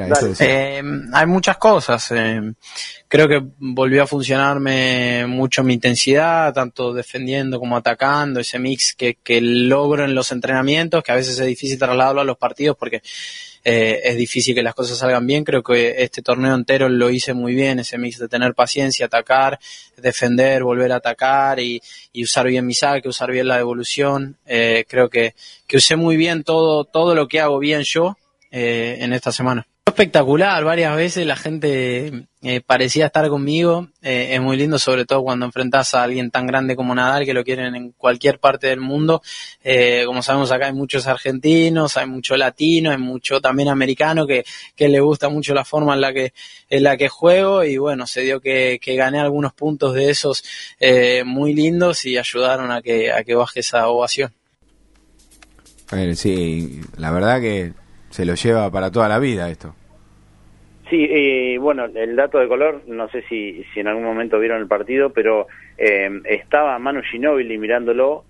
Mira, 0.05 0.17
eso 0.17 0.29
decía. 0.29 0.79
Eh, 0.79 0.83
hay 1.13 1.27
muchas 1.27 1.57
cosas. 1.57 2.11
eh, 2.13 2.53
creo 3.09 3.29
que 3.29 3.43
volvió 3.59 4.03
a 4.03 4.07
funcionarme 4.07 5.27
mucho 5.27 5.63
mi 5.63 5.75
intensidad, 5.75 6.53
tanto 6.53 6.93
defendiendo 6.93 7.59
como 7.59 7.77
atacando, 7.77 8.41
ese 8.41 8.59
mix 8.59 8.95
que, 8.95 9.15
que 9.23 9.41
logro 9.41 10.05
en 10.05 10.15
los 10.15 10.33
entrenamientos, 10.33 11.03
que 11.03 11.13
a 11.13 11.17
veces 11.17 11.39
es 11.39 11.47
difícil 11.47 11.79
trasladarlo 11.79 12.21
a 12.21 12.25
los 12.25 12.37
partidos 12.37 12.77
porque 12.77 13.03
eh, 13.65 14.01
es 14.05 14.17
difícil 14.17 14.55
que 14.55 14.63
las 14.63 14.75
cosas 14.75 14.99
salgan 14.99 15.27
bien. 15.27 15.45
Creo 15.45 15.63
que 15.63 16.03
este 16.03 16.23
torneo 16.23 16.55
entero 16.55 16.89
lo 16.89 17.11
hice 17.11 17.35
muy 17.35 17.55
bien, 17.55 17.79
ese 17.79 17.99
mix 17.99 18.19
de 18.19 18.29
tener 18.29 18.55
paciencia, 18.55 19.07
atacar, 19.07 19.59
defender, 19.97 20.63
volver 20.63 20.93
a 20.93 20.97
atacar 20.97 21.59
y, 21.59 21.83
y 22.13 22.23
usar 22.23 22.47
bien 22.47 22.67
mi 22.67 22.75
saque, 22.75 23.09
usar 23.09 23.31
bien 23.33 23.49
la 23.49 23.57
devolución. 23.57 24.37
Eh, 24.47 24.85
creo 24.89 25.09
que, 25.09 25.35
que 25.67 25.79
usé 25.79 25.97
muy 25.97 26.17
bien 26.17 26.45
todo, 26.45 26.85
todo 26.85 27.15
lo 27.15 27.27
que 27.27 27.41
hago 27.41 27.59
bien 27.59 27.83
yo 27.83 28.17
eh, 28.53 28.99
en 29.01 29.13
esta 29.13 29.33
semana. 29.33 29.67
Espectacular, 29.89 30.65
varias 30.65 30.97
veces 30.97 31.25
la 31.25 31.37
gente 31.37 32.27
eh, 32.43 32.61
parecía 32.61 33.07
estar 33.07 33.29
conmigo, 33.29 33.89
eh, 34.03 34.31
es 34.33 34.41
muy 34.41 34.57
lindo 34.57 34.81
sobre 34.81 35.07
todo 35.07 35.23
cuando 35.23 35.47
enfrentas 35.47 35.95
a 35.95 36.03
alguien 36.03 36.33
tan 36.33 36.45
grande 36.49 36.75
como 36.75 36.93
Nadal 36.93 37.25
que 37.25 37.33
lo 37.33 37.45
quieren 37.45 37.77
en 37.77 37.93
cualquier 37.93 38.41
parte 38.41 38.67
del 38.67 38.81
mundo, 38.81 39.23
Eh, 39.63 40.03
como 40.05 40.23
sabemos 40.23 40.51
acá 40.51 40.67
hay 40.67 40.73
muchos 40.73 41.07
argentinos, 41.07 41.97
hay 41.97 42.07
mucho 42.07 42.37
latino, 42.37 42.91
hay 42.91 42.99
mucho 42.99 43.41
también 43.41 43.69
americano 43.69 44.27
que, 44.27 44.45
le 44.77 45.01
gusta 45.01 45.29
mucho 45.29 45.55
la 45.55 45.65
forma 45.65 45.95
en 45.95 46.01
la 46.01 46.13
que, 46.13 46.35
en 46.69 46.83
la 46.83 46.97
que 46.97 47.09
juego 47.09 47.63
y 47.65 47.79
bueno, 47.79 48.09
se 48.09 48.23
dio 48.23 48.41
que, 48.41 48.81
que 48.83 48.97
gané 48.97 49.21
algunos 49.21 49.55
puntos 49.55 49.95
de 49.95 50.11
esos 50.11 50.43
muy 51.25 51.55
lindos 51.55 52.05
y 52.05 52.19
ayudaron 52.19 52.73
a 52.73 52.83
que, 52.83 53.13
a 53.13 53.23
que 53.23 53.37
baje 53.37 53.61
esa 53.61 53.87
ovación. 53.89 54.33
Sí, 56.17 56.81
la 56.97 57.13
verdad 57.13 57.41
que 57.41 57.86
se 58.17 58.25
lo 58.25 58.35
lleva 58.35 58.71
para 58.71 58.91
toda 58.91 59.11
la 59.11 59.19
vida 59.19 59.51
esto. 59.51 59.75
Sí, 60.89 61.07
eh, 61.11 61.59
bueno, 61.59 61.85
el 61.85 62.17
dato 62.17 62.39
de 62.39 62.49
color, 62.49 62.81
no 62.87 63.09
sé 63.11 63.21
si, 63.29 63.63
si 63.75 63.81
en 63.81 63.89
algún 63.89 64.05
momento 64.05 64.39
vieron 64.39 64.59
el 64.63 64.67
partido, 64.67 65.11
pero 65.11 65.49
eh, 65.77 66.09
estaba 66.25 66.79
Manu 66.79 67.03
Ginóbili 67.03 67.59
mirándolo 67.59 68.25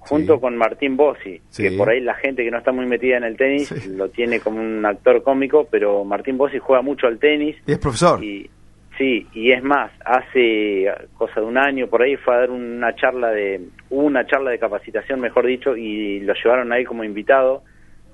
junto 0.00 0.38
con 0.38 0.54
Martín 0.58 0.98
Bossi, 0.98 1.40
Sí. 1.48 1.62
que 1.62 1.70
por 1.78 1.88
ahí 1.88 2.00
la 2.00 2.12
gente 2.14 2.44
que 2.44 2.50
no 2.50 2.58
está 2.58 2.72
muy 2.72 2.84
metida 2.84 3.16
en 3.16 3.24
el 3.24 3.38
tenis 3.38 3.86
lo 3.86 4.10
tiene 4.10 4.40
como 4.40 4.60
un 4.60 4.84
actor 4.84 5.22
cómico, 5.22 5.66
pero 5.70 6.04
Martín 6.04 6.36
Bossi 6.36 6.58
juega 6.58 6.82
mucho 6.82 7.06
al 7.06 7.18
tenis. 7.18 7.56
Y 7.66 7.72
es 7.72 7.78
profesor. 7.78 8.22
Y, 8.22 8.50
sí, 8.98 9.26
y 9.32 9.52
es 9.52 9.62
más, 9.62 9.92
hace 10.04 10.92
cosa 11.16 11.40
de 11.40 11.46
un 11.46 11.56
año 11.56 11.86
por 11.86 12.02
ahí 12.02 12.16
fue 12.16 12.34
a 12.34 12.38
dar 12.40 12.50
una 12.50 12.94
charla 12.96 13.30
de, 13.30 13.62
una 13.88 14.26
charla 14.26 14.50
de 14.50 14.58
capacitación, 14.58 15.20
mejor 15.20 15.46
dicho, 15.46 15.74
y 15.74 16.20
lo 16.20 16.34
llevaron 16.34 16.70
ahí 16.70 16.84
como 16.84 17.02
invitado 17.02 17.62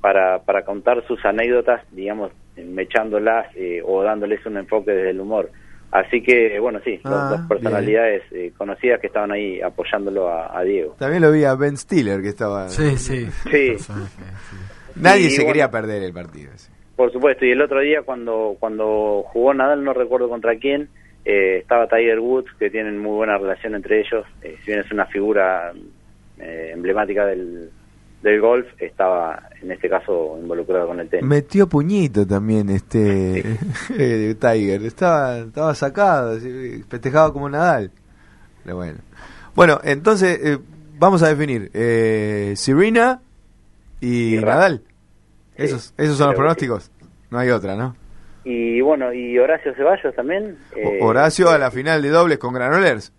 para, 0.00 0.40
para 0.40 0.64
contar 0.64 1.04
sus 1.06 1.24
anécdotas, 1.24 1.82
digamos, 1.92 2.32
mechándolas 2.56 3.46
eh, 3.56 3.80
o 3.84 4.02
dándoles 4.02 4.44
un 4.46 4.56
enfoque 4.56 4.90
desde 4.92 5.10
el 5.10 5.20
humor. 5.20 5.50
Así 5.90 6.22
que, 6.22 6.58
bueno, 6.60 6.80
sí, 6.84 7.00
dos- 7.02 7.12
Ah, 7.14 7.28
dos 7.30 7.40
personalidades 7.48 8.22
eh, 8.32 8.52
conocidas 8.58 9.00
que 9.00 9.06
estaban 9.06 9.32
ahí 9.32 9.60
apoyándolo 9.62 10.28
a, 10.28 10.58
a 10.58 10.62
Diego. 10.62 10.94
También 10.98 11.22
lo 11.22 11.32
vi 11.32 11.44
a 11.44 11.54
Ben 11.54 11.76
Stiller 11.76 12.20
que 12.20 12.28
estaba. 12.28 12.68
Sí, 12.68 12.96
sí. 12.98 13.26
Sí. 13.50 13.76
Nadie 14.96 15.26
Y 15.26 15.30
se 15.30 15.36
bueno, 15.42 15.48
quería 15.52 15.70
perder 15.70 16.02
el 16.02 16.12
partido. 16.12 16.50
sí. 16.56 16.70
Por 16.96 17.12
supuesto, 17.12 17.44
y 17.46 17.52
el 17.52 17.62
otro 17.62 17.80
día 17.80 18.02
cuando 18.02 18.56
cuando 18.58 19.22
jugó 19.28 19.54
Nadal, 19.54 19.84
no 19.84 19.94
recuerdo 19.94 20.28
contra 20.28 20.56
quién, 20.56 20.88
eh, 21.24 21.58
estaba 21.60 21.86
Tiger 21.86 22.18
Woods, 22.18 22.50
que 22.58 22.70
tienen 22.70 22.98
muy 22.98 23.12
buena 23.16 23.38
relación 23.38 23.76
entre 23.76 24.00
ellos, 24.00 24.26
eh, 24.42 24.56
si 24.64 24.72
bien 24.72 24.80
es 24.84 24.90
una 24.90 25.06
figura 25.06 25.72
eh, 26.40 26.70
emblemática 26.74 27.24
del, 27.26 27.70
del 28.22 28.40
golf, 28.40 28.66
estaba 28.78 29.48
en 29.62 29.70
este 29.72 29.88
caso 29.88 30.36
involucrado 30.40 30.88
con 30.88 31.00
el 31.00 31.08
tenis. 31.08 31.24
Metió 31.26 31.68
puñito 31.68 32.26
también 32.26 32.68
este 32.70 33.56
eh, 33.98 34.34
Tiger. 34.38 34.82
Estaba, 34.82 35.38
estaba 35.38 35.74
sacado, 35.74 36.36
así, 36.36 36.82
festejaba 36.88 37.32
como 37.32 37.48
Nadal. 37.48 37.90
Pero 38.64 38.76
bueno. 38.76 38.98
Bueno, 39.54 39.80
entonces 39.84 40.38
eh, 40.42 40.58
vamos 40.98 41.22
a 41.22 41.28
definir 41.28 41.70
eh, 41.74 42.54
Serena 42.56 43.20
y. 44.00 44.36
Nadal. 44.36 44.82
Esos, 45.56 45.92
esos 45.96 46.16
son 46.16 46.26
los 46.26 46.34
que 46.34 46.38
pronósticos. 46.38 46.90
No 47.30 47.38
hay 47.38 47.50
otra, 47.50 47.74
¿no? 47.76 47.96
Y 48.44 48.80
bueno, 48.80 49.12
y 49.12 49.38
Horacio 49.38 49.74
Ceballos 49.74 50.14
también. 50.14 50.56
eh, 50.76 51.00
Horacio 51.02 51.50
a 51.50 51.58
la 51.58 51.70
final 51.70 52.00
de 52.00 52.08
dobles 52.08 52.38
con 52.38 52.54
Granollers. 52.54 53.12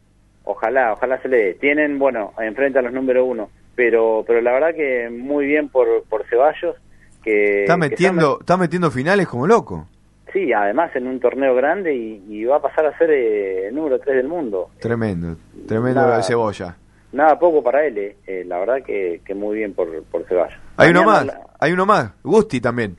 Ojalá, 0.45 0.93
ojalá 0.93 1.21
se 1.21 1.27
le 1.27 1.37
dé. 1.37 1.53
Tienen, 1.55 1.99
bueno, 1.99 2.33
enfrente 2.39 2.79
a 2.79 2.81
los 2.81 2.93
número 2.93 3.25
uno, 3.25 3.49
pero 3.79 4.25
pero 4.27 4.41
la 4.41 4.51
verdad 4.51 4.75
que 4.75 5.09
muy 5.09 5.45
bien 5.45 5.69
por, 5.69 5.87
por 6.09 6.25
Ceballos. 6.27 6.75
Que, 7.23 7.61
Está 7.61 7.75
que 7.75 7.79
metiendo, 7.79 8.37
está 8.41 8.57
metiendo 8.57 8.91
finales 8.91 9.25
como 9.27 9.47
loco. 9.47 9.87
Sí, 10.33 10.51
además 10.51 10.93
en 10.95 11.07
un 11.07 11.19
torneo 11.21 11.55
grande 11.55 11.95
y, 11.95 12.21
y 12.29 12.43
va 12.43 12.57
a 12.57 12.61
pasar 12.61 12.85
a 12.85 12.97
ser 12.97 13.09
eh, 13.11 13.67
el 13.67 13.75
número 13.75 13.97
3 13.99 14.17
del 14.17 14.27
mundo. 14.27 14.69
Tremendo, 14.79 15.37
tremendo 15.65 16.01
Nada. 16.01 16.21
cebolla. 16.23 16.75
Nada 17.13 17.39
poco 17.39 17.63
para 17.63 17.85
él, 17.85 17.97
eh. 17.97 18.15
Eh, 18.27 18.43
la 18.45 18.59
verdad 18.59 18.83
que, 18.85 19.21
que 19.25 19.33
muy 19.33 19.57
bien 19.57 19.73
por, 19.73 19.87
por 20.11 20.25
Ceballos. 20.25 20.59
Hay 20.75 20.89
uno 20.89 21.03
más, 21.05 21.25
la- 21.25 21.39
hay 21.59 21.71
uno 21.71 21.85
más, 21.85 22.11
Gusti 22.23 22.59
también. 22.59 22.97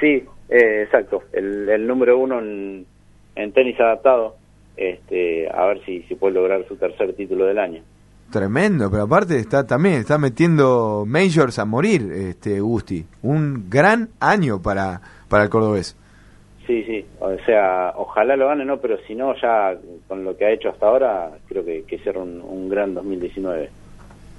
Sí, 0.00 0.24
eh, 0.50 0.82
exacto, 0.84 1.22
el, 1.32 1.66
el 1.68 1.86
número 1.86 2.18
uno 2.18 2.38
en, 2.40 2.84
en 3.36 3.52
tenis 3.52 3.80
adaptado. 3.80 4.36
este, 4.76 5.48
a 5.50 5.66
ver 5.66 5.84
si, 5.84 6.02
si 6.04 6.14
puede 6.14 6.34
lograr 6.34 6.66
su 6.68 6.76
tercer 6.76 7.12
título 7.14 7.44
del 7.46 7.58
año. 7.58 7.82
Tremendo, 8.30 8.90
pero 8.90 9.04
aparte 9.04 9.36
está 9.36 9.66
también 9.66 9.96
está 9.96 10.16
metiendo 10.16 11.04
majors 11.06 11.58
a 11.58 11.64
morir, 11.64 12.12
este 12.12 12.60
Gusti. 12.60 13.04
Un 13.22 13.68
gran 13.68 14.10
año 14.20 14.62
para, 14.62 15.00
para 15.28 15.44
el 15.44 15.50
cordobés. 15.50 15.96
Sí, 16.66 16.84
sí, 16.84 17.04
o 17.18 17.36
sea, 17.44 17.92
ojalá 17.96 18.36
lo 18.36 18.46
gane, 18.46 18.64
no, 18.64 18.78
pero 18.78 18.96
si 19.06 19.16
no, 19.16 19.34
ya 19.34 19.76
con 20.06 20.22
lo 20.24 20.36
que 20.36 20.44
ha 20.44 20.52
hecho 20.52 20.68
hasta 20.68 20.86
ahora, 20.86 21.30
creo 21.48 21.64
que, 21.64 21.82
que 21.82 21.98
será 21.98 22.20
un, 22.20 22.40
un 22.40 22.68
gran 22.68 22.94
2019. 22.94 23.70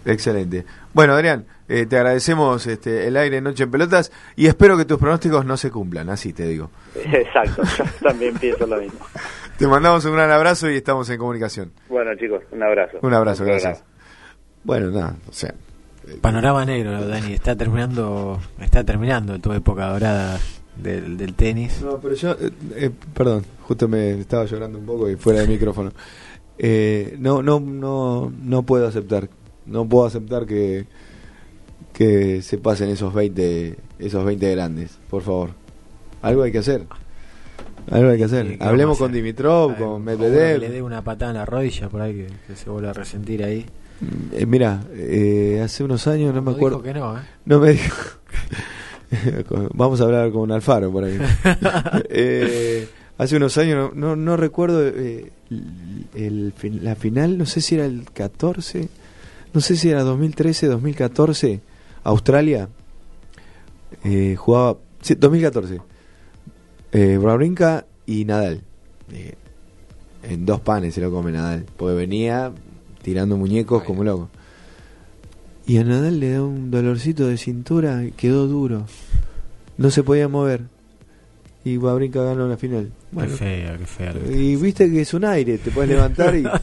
Excelente. 0.05 0.65
Bueno, 0.93 1.13
Adrián, 1.13 1.45
eh, 1.67 1.85
te 1.85 1.97
agradecemos 1.97 2.65
este, 2.67 3.07
el 3.07 3.17
aire 3.17 3.41
Noche 3.41 3.63
en 3.63 3.71
Pelotas 3.71 4.11
y 4.35 4.47
espero 4.47 4.77
que 4.77 4.85
tus 4.85 4.97
pronósticos 4.97 5.45
no 5.45 5.57
se 5.57 5.69
cumplan, 5.69 6.09
así 6.09 6.33
te 6.33 6.47
digo. 6.47 6.69
Exacto, 6.95 7.63
yo 7.77 7.83
también 8.01 8.37
pienso 8.37 8.65
lo 8.65 8.77
mismo. 8.77 8.99
Te 9.57 9.67
mandamos 9.67 10.03
un 10.05 10.13
gran 10.13 10.31
abrazo 10.31 10.71
y 10.71 10.77
estamos 10.77 11.07
en 11.11 11.19
comunicación. 11.19 11.71
Bueno, 11.87 12.15
chicos, 12.15 12.41
un 12.49 12.63
abrazo. 12.63 12.97
Un 13.03 13.13
abrazo, 13.13 13.45
gracias. 13.45 13.83
Bueno, 14.63 14.89
nada, 14.89 15.15
o 15.29 15.31
sea, 15.31 15.53
Panorama 16.19 16.65
negro, 16.65 17.07
Dani. 17.07 17.33
Está 17.33 17.55
terminando, 17.55 18.39
está 18.59 18.83
terminando 18.83 19.39
tu 19.39 19.53
época 19.53 19.87
dorada 19.87 20.39
del, 20.75 21.17
del 21.17 21.35
tenis. 21.35 21.81
No, 21.81 21.99
pero 21.99 22.15
yo, 22.15 22.31
eh, 22.31 22.51
eh, 22.75 22.91
perdón, 23.13 23.45
justo 23.61 23.87
me 23.87 24.19
estaba 24.19 24.45
llorando 24.45 24.79
un 24.79 24.85
poco 24.85 25.09
y 25.09 25.15
fuera 25.15 25.41
de 25.41 25.47
micrófono. 25.47 25.91
Eh, 26.57 27.15
no, 27.19 27.41
no, 27.41 27.59
no, 27.59 28.31
no 28.41 28.63
puedo 28.63 28.87
aceptar, 28.87 29.29
no 29.65 29.87
puedo 29.87 30.05
aceptar 30.05 30.45
que 30.45 30.85
que 31.93 32.41
se 32.41 32.57
pasen 32.57 32.89
esos 32.89 33.13
20, 33.13 33.75
esos 33.99 34.23
20 34.25 34.51
grandes, 34.51 34.97
por 35.09 35.21
favor. 35.23 35.49
Algo 36.21 36.43
hay 36.43 36.51
que 36.51 36.59
hacer. 36.59 36.85
Algo 37.89 38.09
hay 38.11 38.17
que 38.17 38.23
hacer. 38.23 38.47
Sí, 38.47 38.57
¿qué 38.57 38.63
Hablemos 38.63 38.97
con? 38.97 39.11
Dimitrov, 39.11 39.75
con 39.77 39.87
uno 39.87 39.97
que 39.97 40.03
Medvedev. 40.17 40.59
le 40.61 40.69
dé 40.69 40.81
una 40.81 41.03
patada 41.03 41.31
en 41.31 41.37
la 41.37 41.45
rodilla 41.45 41.89
por 41.89 42.01
ahí 42.01 42.13
que, 42.13 42.27
que 42.47 42.55
se 42.55 42.69
vuelva 42.69 42.91
a 42.91 42.93
resentir 42.93 43.43
ahí. 43.43 43.65
Eh, 44.31 44.45
mira, 44.45 44.83
eh, 44.93 45.61
hace 45.63 45.83
unos 45.83 46.07
años, 46.07 46.33
no 46.33 46.41
me 46.41 46.51
No 46.51 46.57
acuerdo. 46.57 46.77
dijo 46.81 46.93
que 46.93 46.99
no, 46.99 47.17
¿eh? 47.17 47.21
No 47.45 47.59
me 47.59 47.71
dijo. 47.71 47.97
Vamos 49.73 49.99
a 49.99 50.05
hablar 50.05 50.31
con 50.31 50.51
Alfaro 50.51 50.91
por 50.91 51.03
ahí. 51.03 51.19
Eh, 52.09 52.87
hace 53.17 53.35
unos 53.37 53.57
años, 53.57 53.91
no, 53.95 54.09
no, 54.09 54.15
no 54.15 54.37
recuerdo 54.37 54.87
eh, 54.87 55.31
el, 56.15 56.53
la 56.81 56.95
final, 56.95 57.37
no 57.37 57.45
sé 57.45 57.61
si 57.61 57.75
era 57.75 57.85
el 57.85 58.05
14, 58.13 58.87
no 59.53 59.61
sé 59.61 59.75
si 59.75 59.89
era 59.89 60.03
2013, 60.03 60.67
2014, 60.67 61.61
Australia. 62.03 62.69
Eh, 64.03 64.35
jugaba. 64.37 64.77
Sí, 65.01 65.15
2014. 65.15 65.81
Eh, 66.93 67.19
y 68.05 68.25
Nadal. 68.25 68.61
Eh, 69.11 69.35
en 70.23 70.45
dos 70.45 70.61
panes 70.61 70.93
se 70.93 71.01
lo 71.01 71.11
come 71.11 71.31
Nadal. 71.31 71.65
Porque 71.77 71.95
venía 71.95 72.51
tirando 73.01 73.37
muñecos 73.37 73.83
como 73.83 74.03
loco. 74.03 74.29
Y 75.65 75.77
a 75.77 75.83
Nadal 75.83 76.19
le 76.19 76.31
da 76.31 76.43
un 76.43 76.71
dolorcito 76.71 77.27
de 77.27 77.37
cintura 77.37 78.03
quedó 78.17 78.47
duro. 78.47 78.85
No 79.77 79.91
se 79.91 80.03
podía 80.03 80.27
mover. 80.27 80.63
Y 81.63 81.77
Wawrinka 81.77 82.23
ganó 82.23 82.47
la 82.47 82.57
final. 82.57 82.91
Bueno, 83.11 83.31
qué 83.31 83.37
feo, 83.37 83.77
qué 83.77 83.85
feo. 83.85 84.31
y 84.31 84.55
viste 84.55 84.89
que 84.89 85.01
es 85.01 85.13
un 85.13 85.25
aire, 85.25 85.57
te 85.57 85.71
puedes 85.71 85.89
levantar 85.89 86.35
y. 86.35 86.45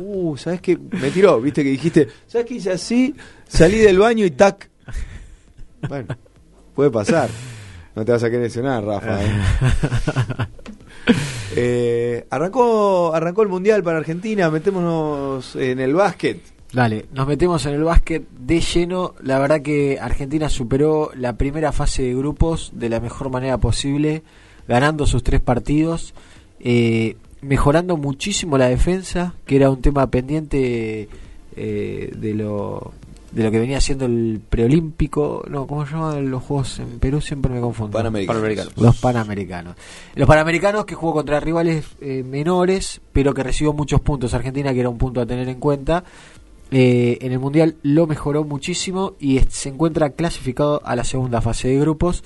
Uh, 0.00 0.36
¿sabes 0.36 0.60
qué? 0.60 0.76
Me 0.76 1.10
tiró, 1.10 1.40
viste 1.40 1.62
que 1.62 1.70
dijiste, 1.70 2.08
¿sabes 2.26 2.46
qué 2.46 2.54
hice 2.54 2.72
así? 2.72 3.14
Salí 3.46 3.78
del 3.78 3.98
baño 3.98 4.24
y 4.24 4.30
tac. 4.30 4.68
Bueno, 5.88 6.16
puede 6.74 6.90
pasar. 6.90 7.28
No 7.94 8.04
te 8.04 8.12
vas 8.12 8.22
a 8.22 8.26
querer 8.30 8.44
lesionar, 8.44 8.84
Rafa. 8.84 9.24
¿eh? 9.24 9.28
Eh, 11.54 12.26
arrancó, 12.30 13.14
arrancó 13.14 13.42
el 13.42 13.48
mundial 13.48 13.82
para 13.82 13.98
Argentina, 13.98 14.50
metémonos 14.50 15.54
en 15.56 15.80
el 15.80 15.92
básquet. 15.92 16.40
Dale, 16.72 17.04
nos 17.12 17.26
metemos 17.26 17.66
en 17.66 17.74
el 17.74 17.84
básquet 17.84 18.26
de 18.30 18.60
lleno. 18.60 19.14
La 19.22 19.38
verdad 19.38 19.60
que 19.60 19.98
Argentina 20.00 20.48
superó 20.48 21.10
la 21.14 21.36
primera 21.36 21.70
fase 21.72 22.04
de 22.04 22.14
grupos 22.14 22.70
de 22.74 22.88
la 22.88 23.00
mejor 23.00 23.28
manera 23.28 23.58
posible, 23.58 24.22
ganando 24.68 25.06
sus 25.06 25.22
tres 25.22 25.40
partidos, 25.40 26.14
eh, 26.60 27.16
mejorando 27.40 27.96
muchísimo 27.96 28.58
la 28.58 28.68
defensa, 28.68 29.34
que 29.46 29.56
era 29.56 29.70
un 29.70 29.82
tema 29.82 30.06
pendiente 30.08 31.08
eh, 31.56 32.12
de 32.16 32.34
lo 32.34 32.92
de 33.32 33.42
lo 33.42 33.50
que 33.50 33.58
venía 33.58 33.80
siendo 33.80 34.04
el 34.04 34.40
preolímpico, 34.46 35.42
no, 35.48 35.66
¿cómo 35.66 35.86
se 35.86 35.92
llaman 35.92 36.30
los 36.30 36.42
juegos 36.42 36.78
en 36.80 36.98
Perú? 36.98 37.20
Siempre 37.20 37.50
me 37.50 37.60
confundo. 37.60 37.96
Panamericanos. 37.96 38.76
Los 38.76 39.00
panamericanos. 39.00 39.74
Los 40.14 40.28
panamericanos 40.28 40.84
que 40.84 40.94
jugó 40.94 41.14
contra 41.14 41.40
rivales 41.40 41.86
eh, 42.02 42.22
menores, 42.22 43.00
pero 43.12 43.32
que 43.32 43.42
recibió 43.42 43.72
muchos 43.72 44.02
puntos. 44.02 44.34
Argentina, 44.34 44.74
que 44.74 44.80
era 44.80 44.90
un 44.90 44.98
punto 44.98 45.22
a 45.22 45.26
tener 45.26 45.48
en 45.48 45.58
cuenta. 45.58 46.04
Eh, 46.70 47.18
en 47.20 47.32
el 47.32 47.38
Mundial 47.38 47.76
lo 47.82 48.06
mejoró 48.06 48.44
muchísimo 48.44 49.14
y 49.18 49.40
se 49.48 49.70
encuentra 49.70 50.10
clasificado 50.10 50.82
a 50.84 50.94
la 50.94 51.04
segunda 51.04 51.40
fase 51.40 51.68
de 51.68 51.78
grupos. 51.78 52.24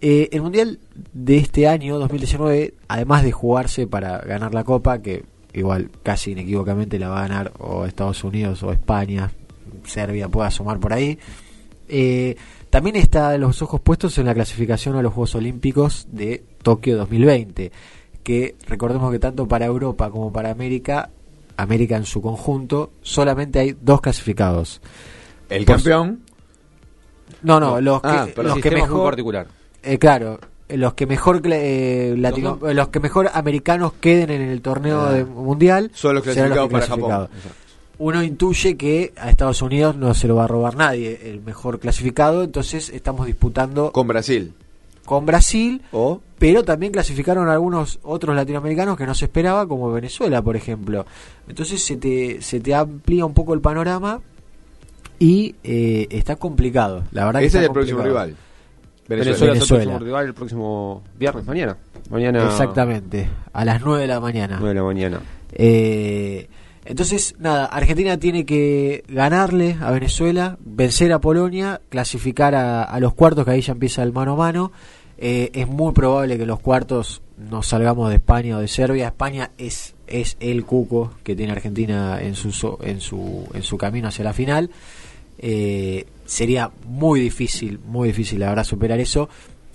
Eh, 0.00 0.28
el 0.32 0.42
Mundial 0.42 0.78
de 1.12 1.38
este 1.38 1.68
año, 1.68 1.98
2019, 1.98 2.74
además 2.88 3.22
de 3.22 3.32
jugarse 3.32 3.86
para 3.86 4.18
ganar 4.18 4.52
la 4.54 4.64
Copa, 4.64 5.00
que 5.00 5.24
igual 5.54 5.90
casi 6.02 6.32
inequívocamente 6.32 6.98
la 6.98 7.08
va 7.08 7.20
a 7.24 7.28
ganar 7.28 7.52
o 7.58 7.86
Estados 7.86 8.22
Unidos 8.24 8.62
o 8.62 8.72
España, 8.72 9.30
Serbia 9.84 10.28
puede 10.28 10.48
asomar 10.48 10.78
por 10.80 10.92
ahí, 10.92 11.18
eh, 11.88 12.36
también 12.68 12.96
está 12.96 13.38
los 13.38 13.62
ojos 13.62 13.80
puestos 13.80 14.18
en 14.18 14.26
la 14.26 14.34
clasificación 14.34 14.96
a 14.96 15.02
los 15.02 15.14
Juegos 15.14 15.34
Olímpicos 15.34 16.08
de 16.12 16.44
Tokio 16.62 16.96
2020, 16.98 17.72
que 18.22 18.54
recordemos 18.68 19.10
que 19.12 19.18
tanto 19.18 19.48
para 19.48 19.64
Europa 19.64 20.10
como 20.10 20.30
para 20.32 20.50
América, 20.50 21.08
América 21.56 21.96
en 21.96 22.04
su 22.04 22.20
conjunto, 22.20 22.90
solamente 23.00 23.60
hay 23.60 23.76
dos 23.80 24.02
clasificados. 24.02 24.82
El 25.48 25.64
Por- 25.64 25.76
campeón. 25.76 26.20
No, 27.42 27.58
no, 27.60 27.80
los 27.80 28.02
que, 28.02 28.08
Ah, 28.08 28.26
pero 28.34 28.48
los 28.48 28.58
que 28.58 28.70
mejor 28.72 29.04
particular. 29.10 29.46
Eh, 29.86 29.98
claro, 29.98 30.38
los 30.68 30.94
que 30.94 31.06
mejor 31.06 31.40
eh, 31.44 32.14
latino- 32.18 32.58
Los 32.60 32.74
los 32.74 32.88
que 32.88 33.00
mejor 33.00 33.30
americanos 33.32 33.92
queden 34.00 34.30
en 34.30 34.42
el 34.42 34.60
torneo 34.60 35.06
de- 35.06 35.24
mundial 35.24 35.90
Son 35.94 36.14
los 36.14 36.24
clasificados 36.24 36.68
para 36.70 36.86
Japón. 36.86 37.28
Uno 37.98 38.22
intuye 38.22 38.76
que 38.76 39.14
a 39.16 39.30
Estados 39.30 39.62
Unidos 39.62 39.96
no 39.96 40.12
se 40.12 40.28
lo 40.28 40.36
va 40.36 40.44
a 40.44 40.48
robar 40.48 40.76
nadie 40.76 41.18
el 41.30 41.40
mejor 41.40 41.78
clasificado, 41.80 42.42
entonces 42.42 42.90
estamos 42.90 43.24
disputando 43.26 43.90
Con 43.92 44.06
Brasil. 44.06 44.52
con 45.06 45.24
Brasil, 45.24 45.80
O 45.92 46.20
pero 46.38 46.62
también 46.62 46.92
clasificaron 46.92 47.48
algunos 47.48 47.98
otros 48.02 48.36
latinoamericanos 48.36 48.98
que 48.98 49.06
no 49.06 49.14
se 49.14 49.24
esperaba, 49.26 49.66
como 49.66 49.90
Venezuela, 49.92 50.42
por 50.42 50.56
ejemplo. 50.56 51.06
Entonces 51.48 51.82
se 51.82 51.96
te, 51.96 52.42
se 52.42 52.60
te 52.60 52.74
amplía 52.74 53.24
un 53.24 53.32
poco 53.32 53.54
el 53.54 53.60
panorama 53.62 54.20
y 55.18 55.54
eh, 55.64 56.06
está 56.10 56.36
complicado. 56.36 57.04
La 57.12 57.24
verdad 57.24 57.40
que 57.40 57.46
ese 57.46 57.58
es 57.58 57.64
el 57.64 57.70
próximo 57.72 58.02
rival. 58.02 58.36
Venezuela, 59.08 59.34
es 59.36 59.42
el 59.42 59.48
Venezuela. 59.50 59.84
próximo 59.84 59.98
rival 60.04 60.26
el 60.26 60.34
próximo 60.34 61.02
viernes, 61.18 61.46
mañana. 61.46 61.76
Mañana. 62.10 62.44
Exactamente, 62.46 63.28
a 63.52 63.64
las 63.64 63.80
9 63.82 64.02
de 64.02 64.06
la 64.06 64.20
mañana. 64.20 64.56
9 64.60 64.68
de 64.68 64.74
la 64.74 64.82
mañana. 64.84 65.20
Eh, 65.52 66.48
entonces, 66.84 67.34
nada, 67.38 67.66
Argentina 67.66 68.16
tiene 68.18 68.44
que 68.46 69.02
ganarle 69.08 69.76
a 69.80 69.90
Venezuela, 69.90 70.56
vencer 70.64 71.12
a 71.12 71.20
Polonia, 71.20 71.80
clasificar 71.88 72.54
a, 72.54 72.84
a 72.84 73.00
los 73.00 73.12
cuartos, 73.14 73.44
que 73.44 73.50
ahí 73.50 73.60
ya 73.60 73.72
empieza 73.72 74.02
el 74.04 74.12
mano 74.12 74.34
a 74.34 74.36
mano. 74.36 74.72
Eh, 75.18 75.50
es 75.54 75.66
muy 75.66 75.92
probable 75.92 76.36
que 76.36 76.42
en 76.42 76.48
los 76.48 76.60
cuartos 76.60 77.22
nos 77.38 77.66
salgamos 77.68 78.10
de 78.10 78.16
España 78.16 78.56
o 78.58 78.60
de 78.60 78.68
Serbia. 78.68 79.06
España 79.08 79.50
es, 79.58 79.94
es 80.06 80.36
el 80.40 80.64
cuco 80.64 81.12
que 81.24 81.34
tiene 81.34 81.52
Argentina 81.52 82.20
en 82.20 82.34
su, 82.34 82.78
en 82.82 83.00
su, 83.00 83.48
en 83.52 83.62
su 83.62 83.78
camino 83.78 84.08
hacia 84.08 84.24
la 84.24 84.32
final. 84.32 84.70
Eh, 85.38 86.06
sería 86.26 86.70
muy 86.86 87.20
difícil, 87.20 87.78
muy 87.86 88.08
difícil, 88.08 88.40
la 88.40 88.48
verdad, 88.50 88.64
superar 88.64 89.00
eso. 89.00 89.28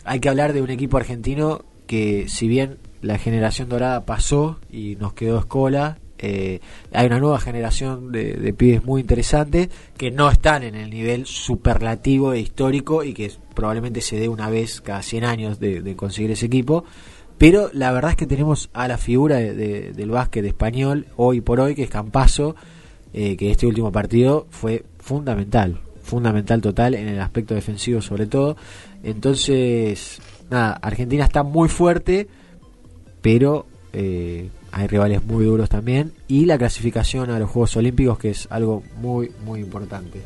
Hay 0.05 0.19
que 0.19 0.29
hablar 0.29 0.53
de 0.53 0.61
un 0.61 0.69
equipo 0.69 0.97
argentino 0.97 1.65
que, 1.87 2.27
si 2.27 2.47
bien 2.47 2.77
la 3.01 3.17
generación 3.17 3.67
dorada 3.69 4.05
pasó 4.05 4.59
y 4.71 4.95
nos 4.97 5.13
quedó 5.13 5.39
escola, 5.39 5.97
eh, 6.23 6.59
hay 6.93 7.07
una 7.07 7.19
nueva 7.19 7.39
generación 7.39 8.11
de, 8.11 8.35
de 8.35 8.53
pibes 8.53 8.85
muy 8.85 9.01
interesantes 9.01 9.69
que 9.97 10.11
no 10.11 10.29
están 10.29 10.61
en 10.61 10.75
el 10.75 10.91
nivel 10.91 11.25
superlativo 11.25 12.33
e 12.33 12.39
histórico 12.39 13.03
y 13.03 13.13
que 13.13 13.31
probablemente 13.55 14.01
se 14.01 14.19
dé 14.19 14.29
una 14.29 14.47
vez 14.49 14.81
cada 14.81 15.01
100 15.01 15.23
años 15.23 15.59
de, 15.59 15.95
conseguir 15.95 16.29
ese 16.31 16.45
equipo. 16.45 16.83
Pero 17.39 17.71
la 17.73 17.91
verdad 17.91 18.11
es 18.11 18.17
que 18.17 18.27
tenemos 18.27 18.69
a 18.73 18.87
la 18.87 18.99
figura 18.99 19.37
de- 19.37 19.93
del 19.93 20.09
básquet 20.11 20.45
español 20.45 21.07
hoy 21.17 21.41
por 21.41 21.59
hoy, 21.59 21.73
que 21.73 21.83
es 21.83 21.89
Campaso, 21.89 22.55
eh, 23.13 23.35
que 23.35 23.49
este 23.49 23.65
último 23.65 23.91
partido 23.91 24.45
fue 24.51 24.83
fundamental, 24.99 25.79
fundamental 26.11 26.59
total 26.59 26.93
en 26.93 27.07
el 27.07 27.21
aspecto 27.21 27.55
defensivo 27.55 28.01
sobre 28.01 28.25
todo. 28.25 28.57
Entonces, 29.01 30.19
nada, 30.49 30.73
Argentina 30.73 31.23
está 31.23 31.43
muy 31.43 31.69
fuerte, 31.69 32.27
pero 33.21 33.65
eh, 33.93 34.49
hay 34.73 34.87
rivales 34.87 35.23
muy 35.23 35.45
duros 35.45 35.69
también. 35.69 36.11
Y 36.27 36.45
la 36.45 36.57
clasificación 36.57 37.31
a 37.31 37.39
los 37.39 37.49
Juegos 37.49 37.77
Olímpicos, 37.77 38.19
que 38.19 38.31
es 38.31 38.47
algo 38.51 38.83
muy, 38.97 39.31
muy 39.45 39.61
importante. 39.61 40.21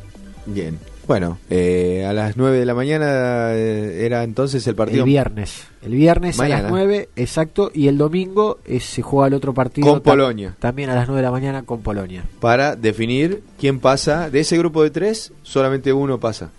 Bien. 0.46 0.76
Bueno, 1.06 1.38
eh, 1.50 2.04
a 2.04 2.12
las 2.12 2.36
9 2.36 2.58
de 2.58 2.66
la 2.66 2.74
mañana 2.74 3.52
eh, 3.52 4.04
era 4.04 4.24
entonces 4.24 4.66
el 4.66 4.74
partido. 4.74 5.04
El 5.04 5.10
viernes. 5.10 5.62
El 5.82 5.92
viernes 5.92 6.38
a 6.40 6.42
Mañana. 6.42 6.62
las 6.62 6.70
9, 6.72 7.08
exacto. 7.14 7.70
Y 7.72 7.86
el 7.86 7.96
domingo 7.96 8.58
eh, 8.64 8.80
se 8.80 9.02
juega 9.02 9.28
el 9.28 9.34
otro 9.34 9.54
partido. 9.54 9.86
Con 9.86 10.02
ta- 10.02 10.10
Polonia. 10.10 10.56
También 10.58 10.90
a 10.90 10.96
las 10.96 11.06
9 11.06 11.20
de 11.20 11.24
la 11.24 11.30
mañana 11.30 11.62
con 11.62 11.80
Polonia. 11.82 12.24
Para 12.40 12.74
definir 12.74 13.42
quién 13.60 13.78
pasa. 13.78 14.30
De 14.30 14.40
ese 14.40 14.58
grupo 14.58 14.82
de 14.82 14.90
tres, 14.90 15.32
solamente 15.44 15.92
uno 15.92 16.18
pasa. 16.18 16.50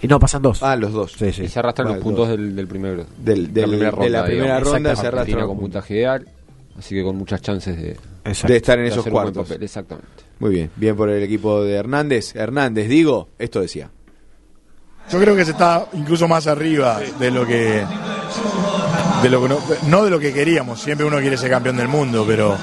Y 0.00 0.06
no, 0.08 0.18
pasan 0.18 0.40
dos. 0.42 0.62
Ah, 0.62 0.76
los 0.76 0.92
dos. 0.92 1.20
Y 1.20 1.32
se 1.48 1.58
arrastran 1.58 1.86
Vale, 1.88 1.96
los 1.98 2.04
puntos 2.04 2.28
del, 2.30 2.56
del 2.56 2.66
primer 2.66 3.04
Del- 3.18 3.52
del- 3.52 3.70
de 3.70 3.76
la 3.76 3.92
primera 3.92 4.24
digamos. 4.26 4.62
ronda 4.72 4.96
se 4.96 5.10
los 5.10 5.46
con 5.46 5.58
puntaje 5.58 5.94
ideal, 5.94 6.26
así 6.78 6.94
que 6.94 7.02
con 7.02 7.16
muchas 7.16 7.40
chances 7.42 7.76
de, 7.76 7.96
De 8.24 8.56
estar 8.56 8.78
en 8.78 8.86
esos 8.86 9.06
cuartos. 9.06 9.46
papel, 9.46 9.62
exactamente. 9.62 10.08
Muy 10.38 10.50
bien, 10.50 10.70
bien 10.76 10.96
por 10.96 11.10
el 11.10 11.22
equipo 11.22 11.62
de 11.62 11.74
Hernández. 11.74 12.34
Hernández, 12.34 12.88
digo, 12.88 13.28
esto 13.38 13.60
decía. 13.60 13.90
Yo 15.10 15.20
creo 15.20 15.36
que 15.36 15.44
se 15.44 15.50
está 15.50 15.86
incluso 15.92 16.26
más 16.26 16.46
arriba 16.46 17.00
de 17.18 17.30
lo 17.30 17.46
que. 17.46 17.84
De 19.22 19.30
lo 19.30 19.42
que 19.42 19.48
no, 19.48 19.58
no 19.88 20.04
de 20.04 20.10
lo 20.10 20.18
que 20.18 20.32
queríamos. 20.32 20.80
Siempre 20.80 21.06
uno 21.06 21.18
quiere 21.20 21.36
ser 21.36 21.50
campeón 21.50 21.76
del 21.76 21.88
mundo, 21.88 22.24
pero 22.26 22.56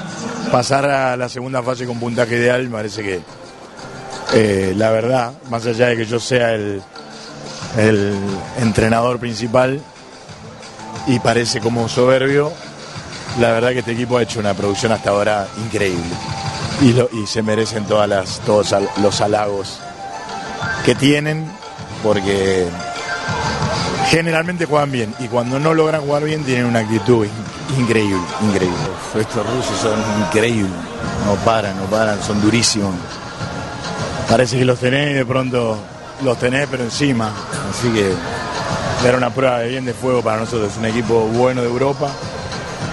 pasar 0.50 0.84
a 0.86 1.16
la 1.16 1.28
segunda 1.28 1.62
fase 1.62 1.86
con 1.86 1.98
puntaje 2.00 2.36
ideal 2.36 2.64
me 2.64 2.70
parece 2.76 3.02
que. 3.02 3.20
eh, 4.34 4.74
la 4.76 4.90
verdad, 4.90 5.32
más 5.50 5.64
allá 5.66 5.88
de 5.88 5.96
que 5.96 6.04
yo 6.04 6.18
sea 6.18 6.54
el, 6.54 6.82
el 7.78 8.14
entrenador 8.60 9.18
principal 9.18 9.80
y 11.06 11.18
parece 11.20 11.60
como 11.60 11.88
soberbio, 11.88 12.52
la 13.40 13.52
verdad 13.52 13.70
que 13.70 13.78
este 13.80 13.92
equipo 13.92 14.18
ha 14.18 14.22
hecho 14.22 14.40
una 14.40 14.54
producción 14.54 14.92
hasta 14.92 15.10
ahora 15.10 15.46
increíble. 15.64 16.02
Y, 16.80 16.92
lo- 16.92 17.08
y 17.12 17.26
se 17.26 17.42
merecen 17.42 17.84
todas 17.84 18.08
las, 18.08 18.40
todos 18.40 18.74
los 19.00 19.20
halagos 19.20 19.78
que 20.84 20.94
tienen 20.94 21.50
porque 22.02 22.66
generalmente 24.08 24.66
juegan 24.66 24.90
bien 24.90 25.14
y 25.20 25.28
cuando 25.28 25.58
no 25.58 25.74
logran 25.74 26.02
jugar 26.02 26.24
bien 26.24 26.44
tienen 26.44 26.66
una 26.66 26.80
actitud 26.80 27.24
in- 27.24 27.80
increíble, 27.82 28.20
increíble. 28.42 28.76
Estos 29.18 29.46
rusos 29.46 29.78
son 29.80 29.98
increíbles, 30.26 30.72
no 31.26 31.34
paran, 31.44 31.76
no 31.76 31.84
paran, 31.84 32.20
son 32.22 32.40
durísimos. 32.40 32.94
Parece 34.28 34.58
que 34.58 34.64
los 34.64 34.78
tenés 34.78 35.10
y 35.12 35.14
de 35.14 35.26
pronto 35.26 35.78
los 36.24 36.38
tenés 36.38 36.66
pero 36.70 36.82
encima, 36.84 37.30
así 37.70 37.88
que 37.90 38.12
era 39.06 39.16
una 39.16 39.30
prueba 39.30 39.58
de 39.60 39.68
bien 39.68 39.84
de 39.84 39.94
fuego 39.94 40.22
para 40.22 40.38
nosotros, 40.38 40.72
un 40.78 40.86
equipo 40.86 41.20
bueno 41.26 41.60
de 41.62 41.68
Europa, 41.68 42.08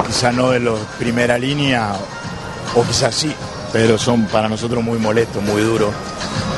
quizá 0.06 0.32
no 0.32 0.52
de 0.52 0.60
los 0.60 0.80
primera 0.98 1.38
línea 1.38 1.94
o 2.76 2.84
quizás 2.84 3.16
sí, 3.16 3.32
pero 3.72 3.98
son 3.98 4.26
para 4.28 4.50
nosotros 4.50 4.84
muy 4.84 5.00
molestos, 5.00 5.42
muy 5.44 5.62
duros, 5.62 5.94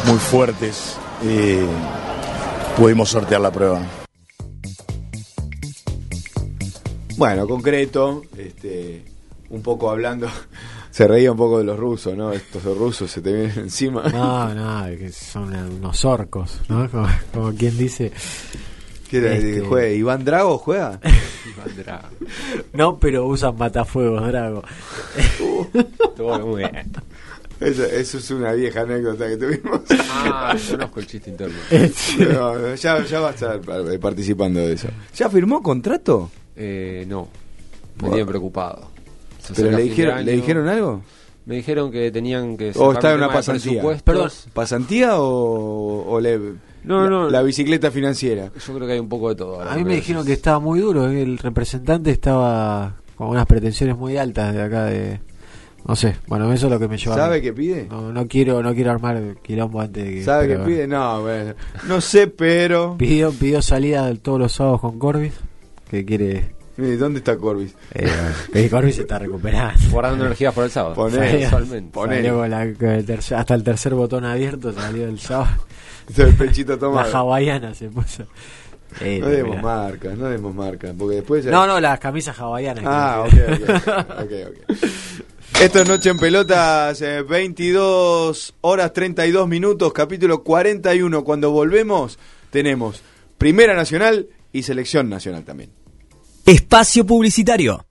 muy 0.06 0.18
fuertes 0.18 0.96
y 1.22 1.58
pudimos 2.80 3.10
sortear 3.10 3.42
la 3.42 3.52
prueba. 3.52 3.82
Bueno, 7.18 7.48
concreto, 7.48 8.24
este, 8.38 9.06
un 9.50 9.62
poco 9.62 9.92
hablando, 9.92 10.28
se 10.92 11.08
reía 11.08 11.32
un 11.32 11.38
poco 11.38 11.60
de 11.60 11.66
los 11.66 11.78
rusos, 11.78 12.16
¿no? 12.18 12.32
Estos 12.32 12.64
rusos 12.64 13.12
se 13.12 13.22
te 13.22 13.32
vienen 13.32 13.60
encima. 13.60 14.04
No, 14.10 14.54
no, 14.54 14.86
que 14.98 15.12
son 15.12 15.54
unos 15.54 16.04
orcos, 16.04 16.60
¿no? 16.68 16.90
Como, 16.90 17.08
como 17.34 17.54
quien 17.54 17.78
dice. 17.78 18.12
¿Qué 19.12 19.18
era? 19.18 19.36
Este- 19.36 19.60
¿Juega? 19.62 19.90
¿Iván 19.90 20.26
Drago 20.26 20.58
juega? 20.58 21.00
No, 22.74 22.98
pero 22.98 23.28
usan 23.28 23.56
matafuegos, 23.58 24.26
Drago. 24.28 24.64
Todo 26.18 26.48
muy 26.48 26.60
bien. 26.64 26.92
Eso, 27.60 27.84
eso 27.86 28.18
es 28.18 28.32
una 28.32 28.54
vieja 28.54 28.82
anécdota 28.82 29.28
que 29.28 29.38
tuvimos. 29.38 29.82
Ah, 30.10 30.56
conozco 30.72 31.00
el 31.02 31.08
chiste 31.08 31.30
interno. 31.30 31.56
No, 32.34 32.56
no, 32.58 32.74
ya, 32.76 33.04
ya 33.06 33.20
va 33.20 33.28
a 33.30 33.32
estar 33.34 33.62
pa- 33.62 33.84
participando 34.00 34.60
de 34.62 34.74
eso. 34.74 34.88
¿Ya 35.16 35.30
firmó 35.30 35.62
contrato? 35.62 36.32
Eh, 36.56 37.06
no, 37.08 37.28
me 38.02 38.08
tienen 38.10 38.26
preocupado. 38.28 38.90
Se 39.40 39.54
¿Pero 39.54 39.72
le 39.78 39.84
dijeron, 39.84 40.18
año. 40.18 40.26
le 40.26 40.32
dijeron 40.32 40.68
algo? 40.68 41.04
Me 41.46 41.56
dijeron 41.56 41.92
que 41.92 42.10
tenían 42.12 42.58
que... 42.58 42.72
¿O 42.76 42.94
está 42.94 43.12
en 43.12 43.18
una 43.18 43.32
pasantía? 43.32 43.84
Perdón, 44.04 44.32
¿pasantía 44.54 45.20
o, 45.20 46.06
o 46.10 46.20
le- 46.20 46.40
No, 46.84 47.04
la, 47.04 47.10
no. 47.10 47.30
la 47.30 47.42
bicicleta 47.44 47.92
financiera? 47.92 48.52
Yo 48.66 48.74
creo 48.74 48.88
que 48.88 48.94
hay 48.94 49.00
un 49.00 49.10
poco 49.10 49.30
de 49.30 49.36
todo. 49.36 49.56
ahora, 49.60 49.72
A 49.72 49.76
mí 49.76 49.82
me 49.82 49.90
creo. 49.90 49.96
dijeron 49.98 50.26
que 50.26 50.34
estaba 50.34 50.60
muy 50.60 50.80
duro, 50.80 51.08
que 51.10 51.22
el 51.22 51.38
representante 51.38 52.12
estaba 52.12 52.96
con 53.16 53.28
unas 53.30 53.46
pretensiones 53.46 53.98
muy 53.98 54.18
altas 54.18 54.54
de 54.54 54.62
acá 54.62 54.86
de... 54.86 55.20
No 55.88 55.96
sé, 55.96 56.16
bueno, 56.28 56.52
eso 56.54 56.68
es 56.68 56.72
lo 56.74 56.80
que 56.80 56.88
me 56.88 56.96
lleva 56.98 57.16
a 57.16 57.18
¿Sabe 57.18 57.42
qué 57.42 57.54
pide? 57.54 57.88
No, 57.90 58.12
no 58.14 58.28
quiero 58.28 58.62
no 58.62 58.72
quiero 58.76 58.92
armar 58.92 59.20
quilombo 59.42 59.82
antes 59.82 60.04
de 60.06 60.12
que... 60.12 60.24
¿Sabe 60.24 60.48
qué 60.48 60.54
pero- 60.54 60.66
pide? 60.66 60.88
No, 60.88 61.22
bueno, 61.22 61.54
no 61.88 62.02
sé, 62.02 62.28
pero... 62.28 62.96
Pidió, 62.98 63.32
pidió 63.32 63.62
salida 63.64 64.14
todos 64.16 64.40
los 64.40 64.52
sábados 64.52 64.82
con 64.82 65.00
Corbis, 65.00 65.34
que 65.90 66.06
quiere... 66.06 66.54
Eh, 66.78 66.96
¿Dónde 66.98 67.20
está 67.20 67.36
Corbis? 67.38 67.76
Eh, 67.94 68.08
que 68.54 68.70
Corbis 68.70 68.96
se 68.96 69.02
está 69.02 69.20
recuperando. 69.20 69.74
Guardando 69.92 70.26
energías 70.26 70.54
por 70.54 70.64
el 70.64 70.72
sábado. 70.72 70.96
Poné, 70.96 71.18
Salió- 71.18 71.42
Casualmente. 71.42 71.92
poné. 71.94 72.16
salió 72.18 72.36
con 72.38 72.50
la- 72.50 72.74
con 72.74 72.90
el 72.90 73.06
tercer- 73.06 73.38
hasta 73.38 73.54
el 73.56 73.64
tercer 73.64 73.94
botón 73.96 74.24
abierto 74.26 74.72
salió 74.72 75.06
el 75.08 75.20
sábado. 75.20 75.52
El 76.18 76.36
pechito 76.36 76.74
La 76.74 76.80
tomado. 76.80 77.18
hawaiana 77.18 77.74
se 77.74 77.90
puso. 77.90 78.24
Eh, 79.00 79.20
No 79.22 79.28
demos 79.28 79.52
mirá. 79.52 79.62
marcas, 79.62 80.18
no 80.18 80.26
demos 80.28 80.54
marcas, 80.54 80.94
porque 80.98 81.16
después... 81.18 81.46
ya- 81.46 81.52
No, 81.52 81.66
no, 81.66 81.80
las 81.80 82.00
camisas 82.00 82.38
hawaianas. 82.38 82.84
Ah, 82.86 83.24
ok, 83.26 83.34
ok, 83.54 83.88
ok, 84.20 84.32
ok. 84.70 84.78
Esto 85.62 85.80
es 85.82 85.88
Noche 85.88 86.10
en 86.10 86.18
Pelotas, 86.18 87.02
eh, 87.02 87.22
22 87.22 88.56
horas 88.62 88.92
32 88.94 89.48
minutos, 89.48 89.94
capítulo 89.94 90.44
41. 90.44 91.24
Cuando 91.24 91.52
volvemos, 91.52 92.18
tenemos 92.50 93.02
Primera 93.38 93.76
Nacional 93.76 94.28
y 94.52 94.64
Selección 94.64 95.08
Nacional 95.10 95.44
también. 95.44 95.72
Espacio 96.46 97.06
Publicitario. 97.06 97.86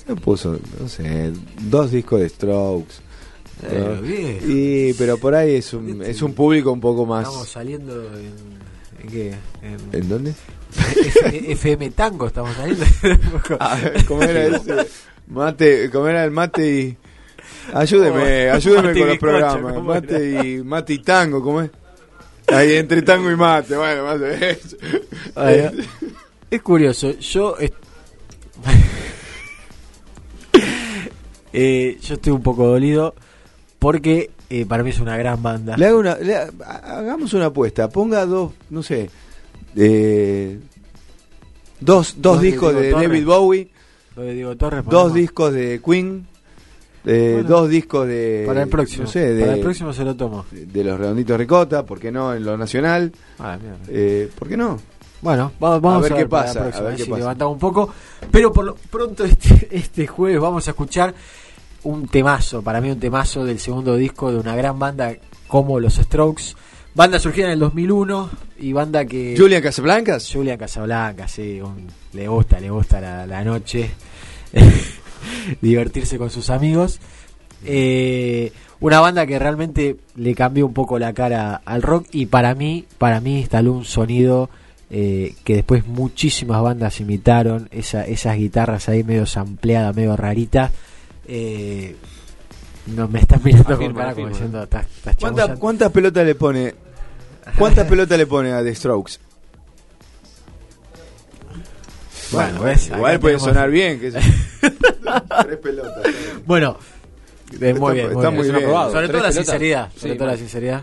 Se 0.07 0.17
puso, 0.17 0.59
no 0.81 0.89
sé, 0.89 1.31
dos 1.61 1.91
discos 1.91 2.21
de 2.21 2.29
Strokes. 2.31 2.95
Eh, 3.65 4.41
y 4.47 4.93
pero 4.95 5.19
por 5.19 5.35
ahí 5.35 5.57
es 5.57 5.75
un, 5.75 6.01
es 6.03 6.23
un 6.23 6.33
público 6.33 6.73
un 6.73 6.81
poco 6.81 7.05
más. 7.05 7.27
Estamos 7.27 7.49
saliendo 7.51 8.03
en. 8.17 8.33
¿En 9.03 9.09
qué? 9.11 9.35
En, 9.61 9.77
¿En 9.93 10.09
dónde? 10.09 10.35
F- 10.75 11.53
FM 11.53 11.91
Tango 11.91 12.29
estamos 12.29 12.57
saliendo. 12.57 12.87
Ah, 13.61 13.79
¿Cómo 14.09 14.23
era 14.23 14.57
ese? 14.57 14.87
Mate, 15.27 15.91
¿cómo 15.91 16.09
era 16.09 16.25
el 16.25 16.31
mate 16.31 16.81
y. 16.81 16.97
Ayúdeme, 17.74 18.51
ayúdeme 18.51 18.88
Mate 18.88 18.98
con 19.01 19.09
los 19.09 19.18
programas. 19.18 19.72
¿cómo 19.74 19.88
Mate 19.94 20.30
y, 20.48 20.62
mate 20.62 20.93
y 20.94 20.98
tango, 20.98 21.43
¿cómo 21.43 21.62
es? 21.62 21.70
Ahí 22.48 22.74
entre 22.74 23.02
tango 23.02 23.30
y 23.30 23.36
mate, 23.36 23.76
bueno, 23.76 24.05
más 24.05 24.20
de 24.20 24.51
eso. 24.51 24.76
Ah, 25.34 25.51
Es 26.51 26.62
curioso, 26.62 27.10
yo 27.18 27.56
est- 27.59 27.74
Eh, 31.59 31.98
yo 32.02 32.14
estoy 32.16 32.32
un 32.32 32.43
poco 32.43 32.66
dolido 32.66 33.14
porque 33.78 34.30
eh, 34.51 34.66
para 34.66 34.82
mí 34.82 34.90
es 34.90 35.01
una 35.01 35.16
gran 35.16 35.43
banda. 35.43 35.76
Le 35.76 35.86
hago 35.86 36.01
una, 36.01 36.16
le 36.16 36.36
ha- 36.36 36.51
hagamos 36.98 37.32
una 37.32 37.47
apuesta. 37.47 37.88
Ponga 37.88 38.26
dos, 38.26 38.52
no 38.68 38.82
sé, 38.82 39.09
eh, 39.74 40.59
dos, 41.80 42.16
dos 42.18 42.40
discos 42.43 42.74
de. 42.74 42.90
David 42.90 43.24
Bowie, 43.24 43.70
Lo 44.16 44.22
de 44.22 44.34
Diego 44.34 44.56
Torres. 44.56 44.84
dos 44.86 45.14
discos 45.14 45.55
de 45.55 45.80
Queen, 45.84 46.26
eh, 47.07 47.31
Bueno, 47.35 47.49
dos 47.49 47.69
discos 47.70 48.07
de. 48.07 48.45
Para 48.47 48.62
el 48.62 48.69
próximo. 48.69 49.05
No 49.05 49.09
sé, 49.11 49.33
de, 49.35 49.41
Para 49.41 49.55
el 49.55 49.61
próximo 49.61 49.93
se 49.93 50.05
lo 50.05 50.15
tomo. 50.16 50.45
de 50.51 50.85
los 50.85 50.99
Redonditos 50.99 51.39
Ricota, 51.39 51.85
¿por 51.87 51.99
qué 52.01 52.11
no? 52.12 52.35
En 52.35 52.45
lo 52.45 52.57
nacional. 52.59 53.12
Ah, 53.39 53.57
mierda. 53.61 53.78
Eh, 53.89 54.28
¿Por 54.39 54.49
qué 54.49 54.57
no? 54.57 54.78
Bueno, 55.23 55.53
vamos, 55.59 55.81
vamos 55.81 56.05
a 56.05 56.09
ver 56.09 56.19
qué 56.19 56.27
pasa. 56.28 56.61
A 56.61 56.62
próxima, 56.65 56.87
ver 56.89 56.97
qué 56.97 57.05
si 57.05 57.11
pasa. 57.11 57.20
levantamos 57.20 57.55
un 57.55 57.59
poco. 57.61 57.91
Pero 58.31 58.53
por 58.53 58.65
lo 58.65 58.74
pronto 58.74 59.24
este, 59.24 59.69
este 59.77 60.07
jueves 60.07 60.41
vamos 60.41 60.66
a 60.69 60.70
escuchar 60.73 61.15
un 61.85 62.09
temazo, 62.09 62.62
para 62.62 62.81
mí 62.81 62.91
un 62.91 62.99
temazo 63.01 63.45
del 63.45 63.59
segundo 63.61 63.97
disco 63.97 64.31
de 64.33 64.39
una 64.39 64.57
gran 64.57 64.78
banda 64.78 65.15
como 65.47 65.78
los 65.81 65.95
Strokes. 65.95 66.55
Banda 66.95 67.19
surgida 67.19 67.47
en 67.47 67.53
el 67.53 67.59
2001 67.61 68.31
y 68.59 68.73
banda 68.73 69.05
que... 69.05 69.35
Julian 69.39 69.62
Casablancas. 69.62 70.31
Julian 70.33 70.57
Casablanca, 70.59 71.28
sí, 71.28 71.61
un- 71.61 71.87
le 72.15 72.27
gusta, 72.27 72.59
le 72.59 72.70
gusta 72.70 73.01
la, 73.01 73.27
la 73.27 73.45
noche, 73.45 73.91
divertirse 75.61 76.19
con 76.19 76.31
sus 76.31 76.51
amigos. 76.51 77.01
Eh, 77.65 78.53
una 78.81 79.01
banda 79.01 79.27
que 79.27 79.39
realmente 79.39 79.97
le 80.16 80.35
cambió 80.35 80.66
un 80.66 80.74
poco 80.74 80.98
la 80.98 81.12
cara 81.15 81.62
al 81.65 81.82
rock 81.82 82.07
y 82.12 82.27
para 82.27 82.55
mí, 82.55 82.85
para 82.98 83.20
mí 83.20 83.40
instaló 83.40 83.73
un 83.73 83.85
sonido 83.85 84.51
eh, 84.90 85.35
que 85.44 85.57
después 85.57 85.86
muchísimas 85.86 86.62
bandas 86.62 87.01
imitaron, 87.01 87.69
esa, 87.73 88.05
esas 88.05 88.36
guitarras 88.36 88.89
ahí 88.89 89.03
medio 89.03 89.27
sampleadas, 89.27 89.97
medio 89.97 90.15
raritas. 90.16 90.70
Eh, 91.27 91.97
no 92.94 93.09
me 93.09 93.19
estás 93.20 93.43
mirando 93.43 93.74
Afirma, 93.74 93.94
con 93.94 94.03
cara 94.03 94.15
como 94.15 94.28
diciendo, 94.28 94.62
"Estás- 94.62 94.86
estás 94.97 95.16
¿Cuánta- 95.16 95.40
chamullando". 95.43 95.61
¿Cuántas 95.61 95.93
pelotas 95.93 96.27
le 96.27 96.35
pone? 96.36 96.74
¿Cuántas 97.59 97.86
pelotas 97.89 98.19
le 98.19 98.27
pone 98.27 98.53
a 98.53 98.62
The 98.62 98.74
Strokes? 98.74 99.15
Bueno, 102.32 102.61
ves, 102.62 102.89
igual 102.89 103.20
puede 103.20 103.35
tenemos- 103.36 103.43
sonar 103.55 103.70
bien. 103.70 104.01
Que 104.01 104.11
Tres 105.43 105.59
pelotas. 105.62 106.03
Bueno, 106.44 106.77
muy 107.61 107.94
bien, 107.94 108.07
está 108.12 108.31
muy 108.31 108.48
muy 108.51 108.51
bien. 108.51 108.70
Sobre 108.70 108.90
todo 108.90 108.98
la 108.98 109.09
pelotas. 109.09 109.35
sinceridad, 109.35 109.90
Sí, 109.94 110.01
sobre 110.01 110.15
todo 110.16 110.27
la 110.28 110.36
sinceridad. 110.36 110.82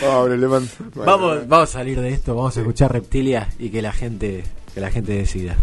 Pobre, 0.00 0.36
le 0.38 0.46
mando- 0.48 0.68
Vamos, 0.94 1.48
vamos 1.48 1.68
a 1.68 1.72
salir 1.72 2.00
de 2.00 2.10
esto, 2.10 2.34
vamos 2.34 2.56
a 2.56 2.60
escuchar 2.60 2.92
Reptilia 2.92 3.48
y 3.58 3.70
que 3.70 3.82
la 3.82 3.92
gente, 3.92 4.44
que 4.74 4.80
la 4.80 4.90
gente 4.90 5.12
decida. 5.12 5.56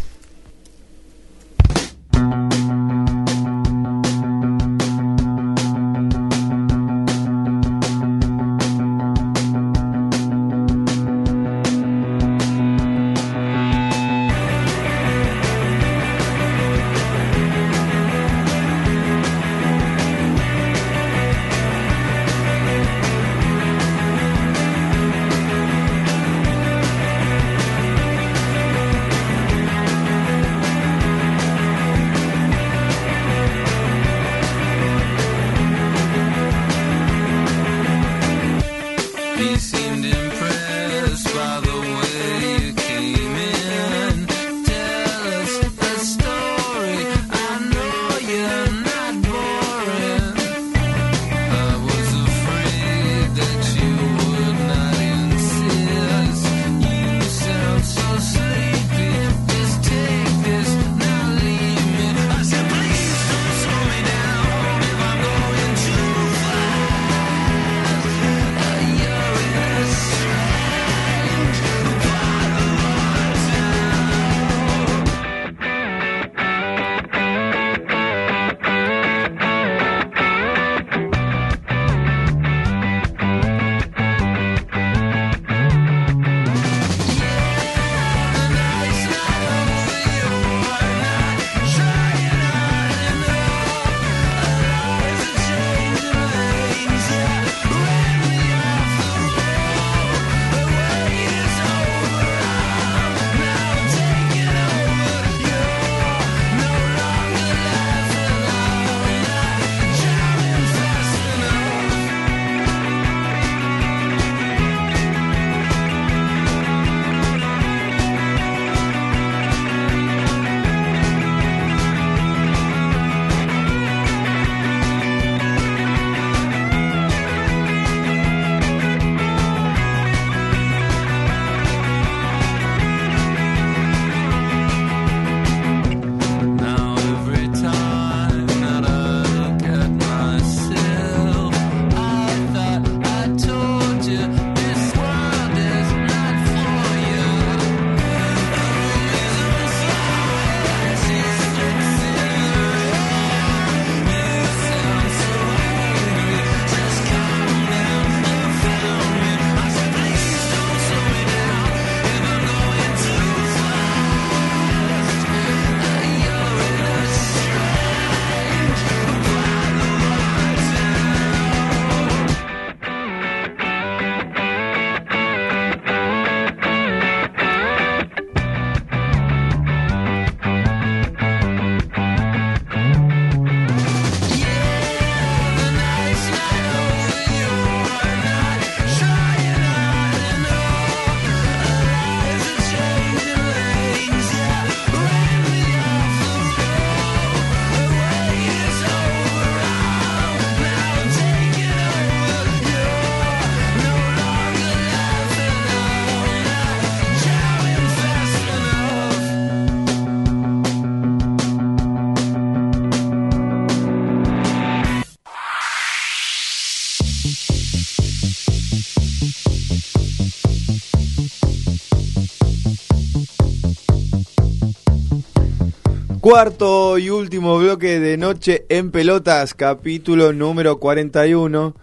Cuarto 226.29 226.99
y 226.99 227.09
último 227.09 227.57
bloque 227.57 227.99
de 227.99 228.15
Noche 228.15 228.63
en 228.69 228.91
Pelotas, 228.91 229.55
capítulo 229.55 230.31
número 230.31 230.77
41. 230.79 231.73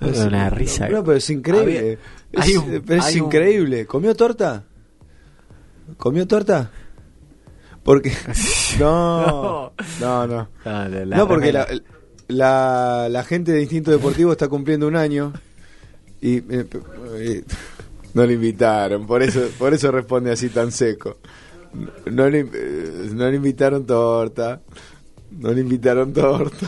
Es 0.00 0.18
una 0.18 0.50
risa. 0.50 0.88
No, 0.88 1.04
pero 1.04 1.18
es 1.18 1.30
increíble. 1.30 1.98
Había- 2.36 2.44
Es, 2.50 2.56
un- 2.56 2.82
pero 2.84 3.00
es 3.02 3.14
un- 3.14 3.24
increíble. 3.26 3.86
¿Comió 3.86 4.16
torta? 4.16 4.64
¿Comió 5.96 6.26
torta? 6.26 6.72
Porque. 7.84 8.12
No. 8.80 9.72
No, 10.00 10.26
no. 10.26 10.48
No, 10.64 10.88
la- 10.88 10.88
la 11.06 11.16
No, 11.18 11.28
porque 11.28 11.52
la, 11.52 11.68
la, 12.26 13.06
la 13.08 13.22
gente 13.22 13.52
de 13.52 13.60
Instinto 13.60 13.92
Deportivo 13.92 14.32
está 14.32 14.48
cumpliendo 14.48 14.88
un 14.88 14.96
año. 14.96 15.32
Y. 16.20 16.38
eh, 16.38 16.66
eh, 17.18 17.44
no 18.12 18.26
le 18.26 18.32
invitaron, 18.32 19.06
por 19.06 19.22
eso, 19.22 19.42
por 19.56 19.72
eso 19.72 19.92
responde 19.92 20.32
así 20.32 20.48
tan 20.48 20.72
seco. 20.72 21.18
No 22.10 22.28
le, 22.28 22.40
eh, 22.52 23.10
no 23.14 23.28
le 23.30 23.36
invitaron 23.36 23.84
torta. 23.86 24.60
No 25.30 25.52
le 25.52 25.60
invitaron 25.60 26.12
torta. 26.12 26.66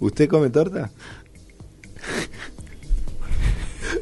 ¿Usted 0.00 0.28
come 0.28 0.50
torta? 0.50 0.90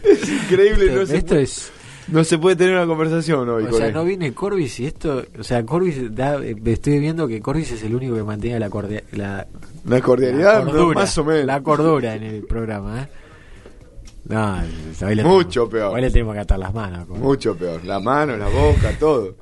es 0.02 0.28
increíble, 0.28 0.86
Esto- 0.86 0.98
no 1.00 1.06
se, 1.06 1.16
esto 1.16 1.28
puede, 1.30 1.42
es- 1.42 1.72
no 2.08 2.24
se 2.24 2.38
puede 2.38 2.56
tener 2.56 2.74
una 2.74 2.86
conversación 2.86 3.48
hoy 3.48 3.64
O 3.64 3.68
con 3.70 3.78
sea, 3.78 3.88
él. 3.88 3.94
no 3.94 4.04
viene 4.04 4.32
Corbis 4.34 4.80
y 4.80 4.86
esto. 4.86 5.22
O 5.38 5.42
sea, 5.44 5.64
Corbis. 5.64 6.14
Da, 6.14 6.36
eh, 6.44 6.56
estoy 6.66 6.98
viendo 6.98 7.26
que 7.26 7.40
Corbis 7.40 7.72
es 7.72 7.82
el 7.82 7.94
único 7.94 8.14
que 8.14 8.22
mantiene 8.22 8.58
la, 8.60 8.68
cordia- 8.70 9.02
la, 9.12 9.46
La 9.86 10.00
cordialidad, 10.00 10.66
la 10.66 10.72
no, 10.72 10.92
más 10.92 11.16
o 11.18 11.24
menos. 11.24 11.46
La 11.46 11.62
cordura 11.62 12.14
en 12.14 12.22
el 12.24 12.42
programa, 12.44 13.02
¿eh? 13.02 13.08
No, 14.26 14.58
hoy 15.06 15.14
le 15.14 15.22
Mucho 15.24 15.66
tenemos- 15.66 15.70
peor. 15.70 15.94
Hoy 15.94 16.00
le 16.00 16.10
tenemos 16.10 16.34
que 16.34 16.40
atar 16.40 16.58
las 16.58 16.72
manos. 16.74 17.06
Mucho 17.08 17.54
peor. 17.56 17.84
La 17.84 18.00
mano, 18.00 18.36
la 18.36 18.48
boca, 18.48 18.92
todo. 18.98 19.36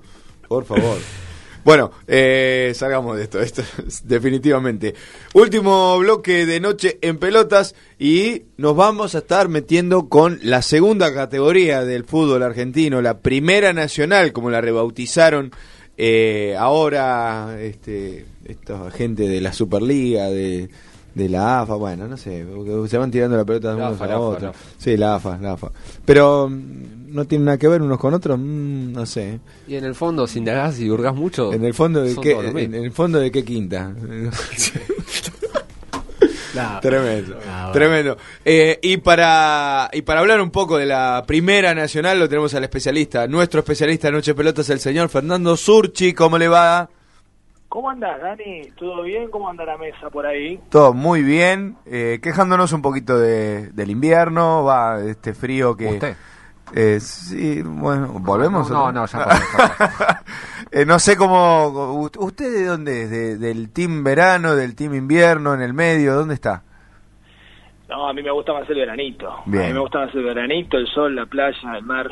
Por 0.52 0.64
favor. 0.64 0.98
Bueno, 1.64 1.92
eh, 2.08 2.72
salgamos 2.74 3.16
de 3.16 3.22
esto, 3.22 3.40
esto 3.40 3.62
es 3.86 4.08
definitivamente. 4.08 4.96
Último 5.32 5.96
bloque 5.96 6.44
de 6.44 6.58
noche 6.58 6.98
en 7.02 7.18
pelotas 7.18 7.76
y 8.00 8.46
nos 8.56 8.74
vamos 8.74 9.14
a 9.14 9.18
estar 9.18 9.48
metiendo 9.48 10.08
con 10.08 10.40
la 10.42 10.60
segunda 10.60 11.14
categoría 11.14 11.84
del 11.84 12.02
fútbol 12.02 12.42
argentino, 12.42 13.00
la 13.00 13.20
primera 13.20 13.72
nacional, 13.72 14.32
como 14.32 14.50
la 14.50 14.60
rebautizaron 14.60 15.52
eh, 15.96 16.56
ahora 16.58 17.56
este, 17.60 18.26
esta 18.44 18.90
gente 18.90 19.28
de 19.28 19.40
la 19.40 19.52
Superliga, 19.52 20.30
de, 20.30 20.68
de 21.14 21.28
la 21.28 21.60
AFA, 21.60 21.74
bueno, 21.74 22.08
no 22.08 22.16
sé, 22.16 22.44
se 22.88 22.98
van 22.98 23.12
tirando 23.12 23.36
la 23.36 23.44
pelota 23.44 23.68
de 23.70 23.76
unos 23.76 24.00
a 24.00 24.18
otros. 24.18 24.50
AFA. 24.50 24.58
Sí, 24.78 24.96
la 24.96 25.14
AFA, 25.14 25.38
la 25.40 25.52
AFA. 25.52 25.70
Pero 26.04 26.48
mm, 26.48 27.01
no 27.12 27.26
tienen 27.26 27.44
nada 27.46 27.58
que 27.58 27.68
ver 27.68 27.82
unos 27.82 27.98
con 27.98 28.14
otros, 28.14 28.38
Mm, 28.38 28.92
no 28.92 29.06
sé. 29.06 29.40
Y 29.68 29.76
en 29.76 29.84
el 29.84 29.94
fondo, 29.94 30.26
si 30.26 30.38
indagás 30.38 30.80
y 30.80 30.90
hurgás 30.90 31.14
mucho. 31.14 31.52
En 31.52 31.64
el 31.64 31.74
fondo 31.74 32.02
de 32.02 32.16
qué, 32.16 32.32
en 32.32 32.74
el 32.74 32.92
fondo 32.92 33.18
de 33.18 33.30
qué 33.30 33.44
quinta. 33.44 33.94
No. 36.54 36.80
Tremendo, 36.80 37.36
bueno. 37.36 37.72
tremendo. 37.72 38.16
Eh, 38.44 38.78
y 38.82 38.98
para 38.98 39.88
y 39.90 40.02
para 40.02 40.20
hablar 40.20 40.38
un 40.42 40.50
poco 40.50 40.76
de 40.76 40.84
la 40.84 41.24
primera 41.26 41.74
nacional 41.74 42.18
lo 42.18 42.28
tenemos 42.28 42.54
al 42.54 42.64
especialista, 42.64 43.26
nuestro 43.26 43.60
especialista 43.60 44.08
de 44.08 44.12
Noche 44.12 44.34
Pelotas, 44.34 44.68
el 44.68 44.78
señor 44.78 45.08
Fernando 45.08 45.56
Surchi. 45.56 46.12
¿Cómo 46.12 46.36
le 46.36 46.48
va? 46.48 46.90
¿Cómo 47.70 47.88
andás, 47.88 48.20
Dani? 48.20 48.68
¿Todo 48.78 49.02
bien? 49.02 49.30
¿Cómo 49.30 49.48
anda 49.48 49.64
la 49.64 49.78
mesa 49.78 50.10
por 50.10 50.26
ahí? 50.26 50.60
Todo 50.68 50.92
muy 50.92 51.22
bien, 51.22 51.78
eh, 51.86 52.18
quejándonos 52.22 52.70
un 52.74 52.82
poquito 52.82 53.18
de, 53.18 53.70
del 53.70 53.90
invierno, 53.90 54.62
va, 54.62 54.98
de 54.98 55.12
este 55.12 55.32
frío 55.32 55.74
que... 55.74 55.86
¿Usted? 55.86 56.16
Eh, 56.74 57.00
sí, 57.00 57.62
bueno, 57.62 58.08
¿volvemos? 58.20 58.70
No, 58.70 58.90
no, 58.92 59.06
ya 59.06 59.26
Eh, 60.70 60.86
no 60.86 60.98
sé 60.98 61.16
cómo... 61.16 62.08
¿Usted 62.18 62.50
de 62.52 62.64
dónde 62.64 63.02
es? 63.02 63.10
¿De- 63.10 63.36
¿Del 63.36 63.68
team 63.70 64.02
verano, 64.02 64.54
del 64.56 64.74
team 64.74 64.94
invierno, 64.94 65.52
en 65.54 65.60
el 65.60 65.74
medio? 65.74 66.14
¿Dónde 66.14 66.32
está? 66.34 66.62
No, 67.90 68.08
a 68.08 68.12
mí 68.14 68.22
me 68.22 68.30
gusta 68.30 68.54
más 68.54 68.68
el 68.70 68.76
veranito. 68.76 69.34
Bien. 69.44 69.64
A 69.64 69.66
mí 69.68 69.72
me 69.74 69.80
gusta 69.80 69.98
más 70.06 70.14
el 70.14 70.24
veranito, 70.24 70.78
el 70.78 70.86
sol, 70.86 71.14
la 71.14 71.26
playa, 71.26 71.76
el 71.76 71.84
mar. 71.84 72.08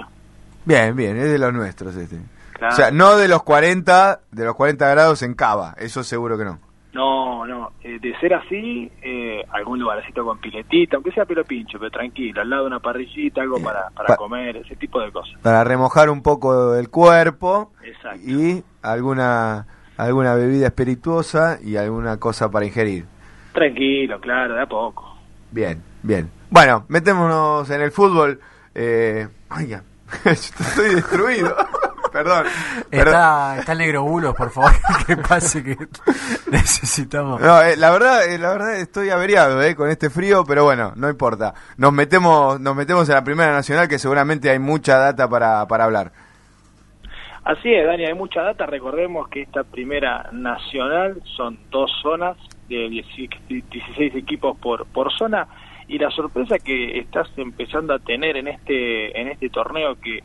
Bien, 0.67 0.95
bien, 0.95 1.17
es 1.17 1.31
de 1.31 1.39
los 1.39 1.55
nuestros 1.55 1.97
este. 1.97 2.19
Claro. 2.53 2.75
O 2.75 2.77
sea, 2.77 2.91
no 2.91 3.17
de 3.17 3.29
los 3.29 3.43
40, 3.43 4.21
de 4.31 4.45
los 4.45 4.55
40 4.57 4.87
grados 4.91 5.23
en 5.23 5.33
Cava, 5.33 5.75
eso 5.79 6.05
seguro 6.05 6.37
que 6.37 6.45
no. 6.45 6.59
No, 6.93 7.47
no. 7.47 7.71
eh, 7.85 7.99
de 8.01 8.19
ser 8.19 8.35
así, 8.35 8.91
eh, 9.03 9.45
algún 9.53 9.79
lugarcito 9.79 10.25
con 10.25 10.39
piletita, 10.39 10.97
aunque 10.97 11.13
sea 11.13 11.25
pelo 11.25 11.45
pincho, 11.45 11.79
pero 11.79 11.91
tranquilo, 11.91 12.41
al 12.41 12.51
lado 12.51 12.63
de 12.63 12.67
una 12.69 12.81
parrillita, 12.81 13.43
algo 13.43 13.63
para, 13.63 13.91
para 13.91 14.09
Pa- 14.09 14.17
comer, 14.17 14.57
ese 14.57 14.75
tipo 14.77 15.01
de 15.01 15.13
cosas. 15.13 15.39
Para 15.41 15.63
remojar 15.63 16.11
un 16.11 16.23
poco 16.23 16.75
el 16.75 16.91
cuerpo 16.91 17.73
Exacto. 17.85 18.21
y 18.29 18.65
alguna 18.83 19.67
alguna 19.97 20.35
bebida 20.35 20.67
espirituosa 20.69 21.59
y 21.63 21.77
alguna 21.77 22.17
cosa 22.19 22.51
para 22.51 22.65
ingerir. 22.67 23.05
Tranquilo, 23.53 24.19
claro, 24.21 24.55
de 24.55 24.63
a 24.63 24.67
poco. 24.67 25.17
Bien, 25.51 25.83
bien. 26.03 26.31
Bueno, 26.51 26.85
metémonos 26.89 27.69
en 27.71 27.83
el 27.83 27.91
fútbol. 27.93 28.41
Eh, 28.75 29.29
ay, 29.51 29.67
ya. 29.69 29.83
estoy 30.25 30.95
destruido. 30.97 31.55
perdón. 32.11 32.45
perdón. 32.91 33.09
Está, 33.09 33.59
está 33.59 33.73
el 33.73 33.79
negro 33.79 34.03
bulos, 34.03 34.35
por 34.35 34.51
favor, 34.51 34.73
que 35.07 35.17
pase 35.17 35.63
que 35.63 35.77
necesitamos. 36.51 37.41
No, 37.41 37.63
eh, 37.63 37.77
la 37.77 37.91
verdad, 37.91 38.25
eh, 38.27 38.39
la 38.39 38.51
verdad 38.51 38.77
estoy 38.77 39.11
averiado 39.11 39.63
eh, 39.63 39.75
con 39.75 39.91
este 39.91 40.11
frío, 40.11 40.45
pero 40.47 40.65
bueno, 40.65 40.93
no 40.97 41.09
importa. 41.09 41.55
Nos 41.77 41.93
metemos, 41.93 42.61
nos 42.61 42.77
metemos 42.77 43.09
en 43.09 43.15
la 43.15 43.25
primera 43.25 43.53
nacional 43.53 43.89
que 43.89 43.99
seguramente 43.99 44.51
hay 44.51 44.59
mucha 44.59 44.99
data 44.99 45.29
para, 45.29 45.67
para 45.67 45.85
hablar. 45.85 46.13
Así 47.45 47.73
es, 47.73 47.87
Dani, 47.87 48.05
hay 48.05 48.15
mucha 48.15 48.43
data. 48.43 48.67
Recordemos 48.67 49.29
que 49.29 49.43
esta 49.43 49.65
primera 49.65 50.29
nacional 50.33 51.23
son 51.37 51.59
dos 51.71 51.91
zonas 52.03 52.37
de 52.69 52.89
16 52.89 54.15
equipos 54.15 54.57
por, 54.59 54.87
por 54.87 55.11
zona 55.13 55.49
y 55.89 55.99
la 55.99 56.11
sorpresa 56.11 56.57
que 56.59 56.99
estás 56.99 57.29
empezando 57.37 57.93
a 57.93 57.99
tener 57.99 58.37
en 58.37 58.47
este 58.47 59.21
en 59.21 59.27
este 59.27 59.51
torneo 59.51 59.97
que 59.97 60.21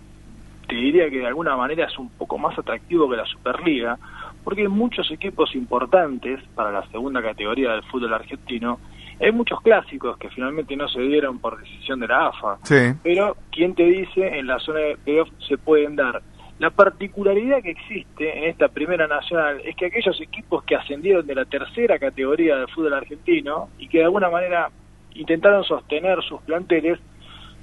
te 0.66 0.76
diría 0.76 1.10
que 1.10 1.20
de 1.20 1.28
alguna 1.28 1.56
manera 1.56 1.86
es 1.86 1.98
un 2.00 2.10
poco 2.10 2.38
más 2.38 2.58
atractivo 2.58 3.10
que 3.10 3.18
la 3.18 3.26
Superliga 3.26 3.98
porque 4.44 4.62
hay 4.62 4.68
muchos 4.68 5.10
equipos 5.12 5.56
importantes 5.56 6.40
para 6.56 6.72
la 6.72 6.86
segunda 6.90 7.22
categoría 7.22 7.72
del 7.72 7.84
fútbol 7.84 8.14
argentino 8.14 8.80
hay 9.20 9.32
muchos 9.32 9.62
clásicos 9.62 10.18
que 10.18 10.30
finalmente 10.30 10.76
no 10.76 10.88
se 10.90 11.02
dieron 11.02 11.40
por 11.40 11.60
decisión 11.60 12.00
de 12.00 12.08
la 12.08 12.28
AFA 12.28 12.58
Sí. 12.64 12.94
pero 13.04 13.38
quién 13.52 13.74
te 13.74 13.84
dice 13.84 14.38
en 14.38 14.48
la 14.48 14.60
zona 14.60 14.80
de 14.80 14.98
playoff 14.98 15.30
se 15.48 15.58
pueden 15.58 15.96
dar. 15.96 16.22
La 16.60 16.70
particularidad 16.70 17.62
que 17.62 17.72
existe 17.72 18.38
en 18.38 18.46
esta 18.46 18.70
primera 18.70 19.08
nacional 19.08 19.62
es 19.66 19.76
que 19.76 19.88
aquellos 19.88 20.20
equipos 20.22 20.64
que 20.64 20.76
ascendieron 20.76 21.26
de 21.28 21.36
la 21.36 21.44
tercera 21.46 22.00
categoría 22.00 22.56
del 22.56 22.70
fútbol 22.70 22.94
argentino 22.94 23.70
y 23.78 23.88
que 23.90 23.98
de 24.00 24.06
alguna 24.06 24.30
manera 24.30 24.70
intentaron 25.16 25.64
sostener 25.66 26.22
sus 26.24 26.42
planteles 26.44 27.00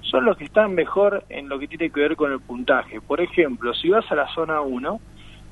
son 0.03 0.25
los 0.25 0.37
que 0.37 0.45
están 0.45 0.75
mejor 0.75 1.25
en 1.29 1.49
lo 1.49 1.59
que 1.59 1.69
tiene 1.69 1.91
que 1.91 2.01
ver 2.01 2.17
con 2.17 2.33
el 2.33 2.41
puntaje. 2.41 3.01
Por 3.01 3.21
ejemplo, 3.21 3.73
si 3.75 3.89
vas 3.89 4.11
a 4.11 4.15
la 4.15 4.29
zona 4.35 4.61
1, 4.61 5.01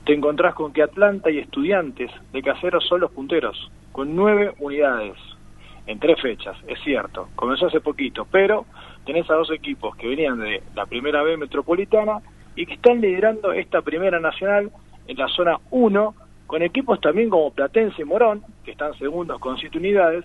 te 0.04 0.14
encontrás 0.14 0.54
con 0.54 0.72
que 0.72 0.82
Atlanta 0.82 1.30
y 1.30 1.38
Estudiantes 1.38 2.10
de 2.32 2.42
Caseros 2.42 2.86
son 2.86 3.00
los 3.00 3.10
punteros, 3.12 3.70
con 3.92 4.14
nueve 4.14 4.52
unidades 4.58 5.16
en 5.86 5.98
tres 5.98 6.20
fechas, 6.20 6.56
es 6.68 6.78
cierto, 6.84 7.28
comenzó 7.34 7.66
hace 7.66 7.80
poquito, 7.80 8.26
pero 8.30 8.66
tenés 9.04 9.28
a 9.30 9.34
dos 9.34 9.50
equipos 9.50 9.96
que 9.96 10.06
venían 10.06 10.38
de 10.38 10.62
la 10.74 10.86
primera 10.86 11.22
B 11.22 11.36
metropolitana 11.36 12.18
y 12.54 12.66
que 12.66 12.74
están 12.74 13.00
liderando 13.00 13.52
esta 13.52 13.82
primera 13.82 14.20
nacional 14.20 14.70
en 15.06 15.16
la 15.16 15.26
zona 15.28 15.58
1, 15.70 16.14
con 16.46 16.62
equipos 16.62 17.00
también 17.00 17.30
como 17.30 17.52
Platense 17.52 18.02
y 18.02 18.04
Morón, 18.04 18.42
que 18.64 18.72
están 18.72 18.96
segundos 18.98 19.40
con 19.40 19.58
siete 19.58 19.78
unidades, 19.78 20.24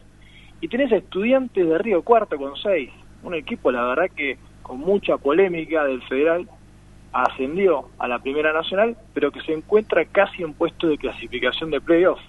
y 0.61 0.67
tenés 0.67 0.91
a 0.91 0.97
estudiantes 0.97 1.67
de 1.67 1.77
Río 1.77 2.03
Cuarto 2.03 2.37
con 2.37 2.55
seis, 2.57 2.91
un 3.25 3.35
equipo 3.35 3.71
la 3.71 3.83
verdad 3.83 4.09
que 4.15 4.37
con 4.61 4.79
mucha 4.79 5.17
polémica 5.17 5.83
del 5.85 6.01
federal 6.03 6.47
ascendió 7.13 7.89
a 7.97 8.07
la 8.07 8.19
primera 8.19 8.51
nacional, 8.51 8.97
pero 9.13 9.31
que 9.31 9.41
se 9.41 9.53
encuentra 9.53 10.03
casi 10.05 10.43
en 10.43 10.53
puesto 10.53 10.87
de 10.87 10.97
clasificación 10.97 11.71
de 11.71 11.79
playoff. 11.79 12.19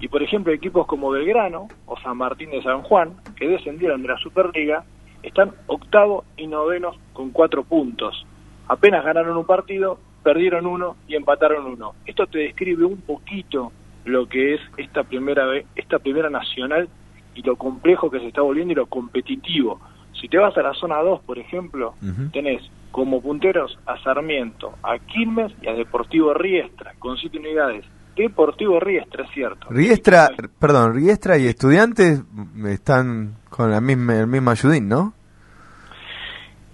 Y 0.00 0.08
por 0.08 0.22
ejemplo, 0.22 0.52
equipos 0.52 0.86
como 0.86 1.10
Belgrano 1.10 1.68
o 1.86 1.98
San 2.00 2.16
Martín 2.16 2.50
de 2.50 2.62
San 2.62 2.82
Juan, 2.82 3.14
que 3.36 3.48
descendieron 3.48 4.02
de 4.02 4.08
la 4.08 4.18
Superliga, 4.18 4.84
están 5.22 5.52
octavo 5.66 6.24
y 6.36 6.46
novenos 6.46 6.96
con 7.12 7.30
cuatro 7.30 7.64
puntos. 7.64 8.26
Apenas 8.68 9.04
ganaron 9.04 9.36
un 9.36 9.46
partido, 9.46 9.98
perdieron 10.22 10.66
uno 10.66 10.96
y 11.08 11.16
empataron 11.16 11.66
uno. 11.66 11.94
Esto 12.06 12.26
te 12.26 12.38
describe 12.40 12.84
un 12.84 13.00
poquito 13.00 13.72
lo 14.04 14.28
que 14.28 14.54
es 14.54 14.60
esta 14.76 15.04
primera 15.04 15.44
esta 15.74 15.98
primera 15.98 16.30
nacional 16.30 16.88
y 17.34 17.42
lo 17.42 17.56
complejo 17.56 18.10
que 18.10 18.20
se 18.20 18.28
está 18.28 18.42
volviendo 18.42 18.72
y 18.72 18.76
lo 18.76 18.86
competitivo. 18.86 19.80
Si 20.20 20.28
te 20.28 20.38
vas 20.38 20.56
a 20.56 20.62
la 20.62 20.74
zona 20.74 20.98
2, 20.98 21.20
por 21.20 21.38
ejemplo, 21.38 21.94
tenés 22.32 22.62
como 22.90 23.20
punteros 23.20 23.78
a 23.86 23.98
Sarmiento, 24.02 24.74
a 24.82 24.98
Quilmes 24.98 25.52
y 25.62 25.68
a 25.68 25.74
Deportivo 25.74 26.34
Riestra, 26.34 26.94
con 26.98 27.16
siete 27.16 27.38
unidades. 27.38 27.84
Deportivo 28.16 28.80
Riestra, 28.80 29.24
es 29.24 29.30
cierto. 29.30 29.68
Riestra, 29.70 30.30
perdón, 30.58 30.94
Riestra 30.94 31.38
y 31.38 31.46
estudiantes 31.46 32.20
están 32.66 33.36
con 33.48 33.70
la 33.70 33.80
misma, 33.80 34.18
el 34.18 34.26
mismo 34.26 34.50
ayudín, 34.50 34.88
¿no? 34.88 35.12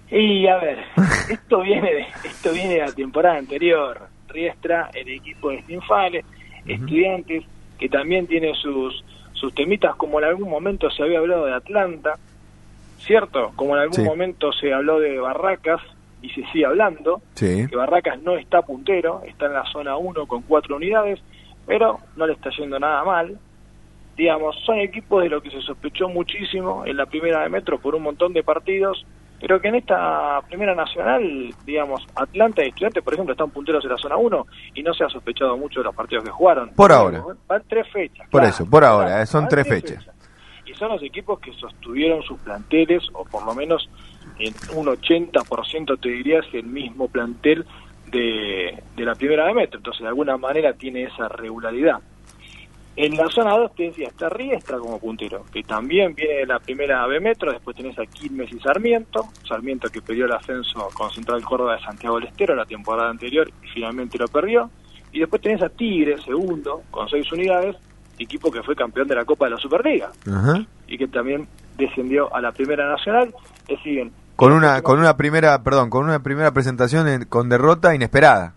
Y 0.09 0.47
a 0.47 0.57
ver, 0.57 0.79
esto 1.29 1.61
viene 1.61 1.93
de, 1.93 2.05
esto 2.23 2.51
viene 2.51 2.75
de 2.75 2.81
la 2.81 2.91
temporada 2.91 3.37
anterior. 3.37 4.07
Riestra, 4.27 4.89
el 4.93 5.07
equipo 5.09 5.51
de 5.51 5.61
Stinfales, 5.61 6.25
Estudiantes, 6.65 7.43
que 7.77 7.89
también 7.89 8.25
tiene 8.25 8.53
sus, 8.55 9.03
sus 9.33 9.53
temitas, 9.53 9.95
como 9.95 10.19
en 10.19 10.25
algún 10.25 10.49
momento 10.49 10.89
se 10.89 11.03
había 11.03 11.19
hablado 11.19 11.45
de 11.45 11.53
Atlanta, 11.53 12.15
¿cierto? 13.05 13.51
Como 13.55 13.75
en 13.75 13.81
algún 13.83 13.93
Sí. 13.95 14.03
momento 14.03 14.51
se 14.51 14.73
habló 14.73 14.99
de 14.99 15.19
Barracas 15.19 15.81
y 16.21 16.29
se 16.29 16.43
sigue 16.51 16.65
hablando, 16.65 17.21
Sí. 17.35 17.67
que 17.69 17.75
Barracas 17.75 18.21
no 18.21 18.35
está 18.35 18.61
puntero, 18.61 19.21
está 19.25 19.45
en 19.45 19.53
la 19.53 19.65
zona 19.65 19.95
1 19.97 20.25
con 20.25 20.41
cuatro 20.41 20.75
unidades, 20.77 21.19
pero 21.67 21.99
no 22.15 22.25
le 22.27 22.33
está 22.33 22.49
yendo 22.57 22.79
nada 22.79 23.03
mal. 23.03 23.37
Digamos, 24.17 24.55
son 24.65 24.79
equipos 24.79 25.23
de 25.23 25.29
lo 25.29 25.41
que 25.41 25.51
se 25.51 25.61
sospechó 25.61 26.07
muchísimo 26.07 26.83
en 26.85 26.95
la 26.97 27.05
primera 27.05 27.41
de 27.43 27.49
Metro 27.49 27.79
por 27.79 27.95
un 27.95 28.03
montón 28.03 28.31
de 28.33 28.43
partidos, 28.43 29.05
pero 29.41 29.59
que 29.59 29.67
en 29.67 29.75
esta 29.75 30.41
primera 30.47 30.73
nacional, 30.73 31.53
digamos, 31.65 32.07
Atlanta 32.15 32.63
y 32.63 32.69
Estudiantes, 32.69 33.03
por 33.03 33.13
ejemplo, 33.13 33.33
están 33.33 33.49
punteros 33.51 33.83
en 33.83 33.91
la 33.91 33.97
zona 33.97 34.15
1 34.15 34.47
y 34.73 34.81
no 34.83 34.93
se 34.93 35.03
ha 35.03 35.09
sospechado 35.09 35.57
mucho 35.57 35.81
de 35.81 35.83
los 35.85 35.95
partidos 35.95 36.23
que 36.23 36.31
jugaron. 36.31 36.69
Por 36.69 36.93
ahora. 36.93 37.21
Van 37.45 37.61
tres 37.67 37.87
fechas. 37.91 38.27
Por 38.29 38.39
claro. 38.41 38.47
eso, 38.55 38.69
por 38.69 38.85
ahora, 38.85 39.25
son 39.25 39.47
tres 39.49 39.67
fechas. 39.67 40.07
Son 40.77 40.89
los 40.89 41.01
equipos 41.03 41.39
que 41.39 41.53
sostuvieron 41.53 42.21
sus 42.23 42.39
planteles, 42.39 43.03
o 43.13 43.25
por 43.25 43.45
lo 43.45 43.53
menos 43.55 43.89
en 44.39 44.53
un 44.75 44.87
80% 44.87 45.99
te 45.99 46.09
diría 46.09 46.39
es 46.39 46.53
el 46.53 46.65
mismo 46.65 47.07
plantel 47.07 47.65
de, 48.07 48.81
de 48.95 49.05
la 49.05 49.15
primera 49.15 49.47
de 49.47 49.53
Metro. 49.53 49.79
Entonces, 49.79 50.01
de 50.01 50.07
alguna 50.07 50.37
manera 50.37 50.73
tiene 50.73 51.03
esa 51.03 51.27
regularidad. 51.29 51.99
En 52.97 53.17
la 53.17 53.27
zona 53.27 53.57
2 53.57 53.75
te 53.75 53.83
decía, 53.83 54.07
está 54.07 54.29
Riestra 54.29 54.77
como 54.77 54.99
puntero, 54.99 55.43
que 55.51 55.63
también 55.63 56.15
viene 56.15 56.35
de 56.35 56.45
la 56.45 56.59
primera 56.59 57.05
B 57.07 57.19
Metro, 57.19 57.51
después 57.51 57.75
tenés 57.75 57.99
a 57.99 58.05
Quilmes 58.05 58.49
y 58.53 58.59
Sarmiento, 58.59 59.25
Sarmiento 59.45 59.89
que 59.89 60.01
perdió 60.01 60.25
el 60.25 60.31
ascenso 60.31 60.87
con 60.93 61.11
Central 61.11 61.43
Córdoba 61.43 61.75
de 61.75 61.83
Santiago 61.83 62.17
del 62.17 62.29
Estero 62.29 62.55
la 62.55 62.63
temporada 62.63 63.09
anterior 63.09 63.51
y 63.61 63.67
finalmente 63.67 64.17
lo 64.17 64.29
perdió, 64.29 64.69
y 65.11 65.19
después 65.19 65.41
tenés 65.41 65.61
a 65.61 65.67
Tigre, 65.67 66.21
segundo, 66.21 66.83
con 66.89 67.09
seis 67.09 67.29
unidades, 67.33 67.75
equipo 68.19 68.51
que 68.51 68.63
fue 68.63 68.75
campeón 68.75 69.07
de 69.07 69.15
la 69.15 69.25
Copa 69.25 69.45
de 69.45 69.51
la 69.51 69.57
Superliga, 69.57 70.11
Ajá. 70.27 70.65
y 70.87 70.97
que 70.97 71.07
también 71.07 71.47
descendió 71.77 72.33
a 72.33 72.41
la 72.41 72.51
Primera 72.51 72.89
Nacional, 72.89 73.33
le 73.67 73.77
siguen 73.83 74.11
Con 74.35 74.51
una, 74.51 74.81
con 74.81 74.99
una 74.99 75.15
primera, 75.17 75.61
perdón, 75.63 75.89
con 75.89 76.03
una 76.05 76.19
primera 76.21 76.51
presentación 76.51 77.07
en- 77.07 77.25
con 77.25 77.47
derrota 77.49 77.93
inesperada. 77.95 78.53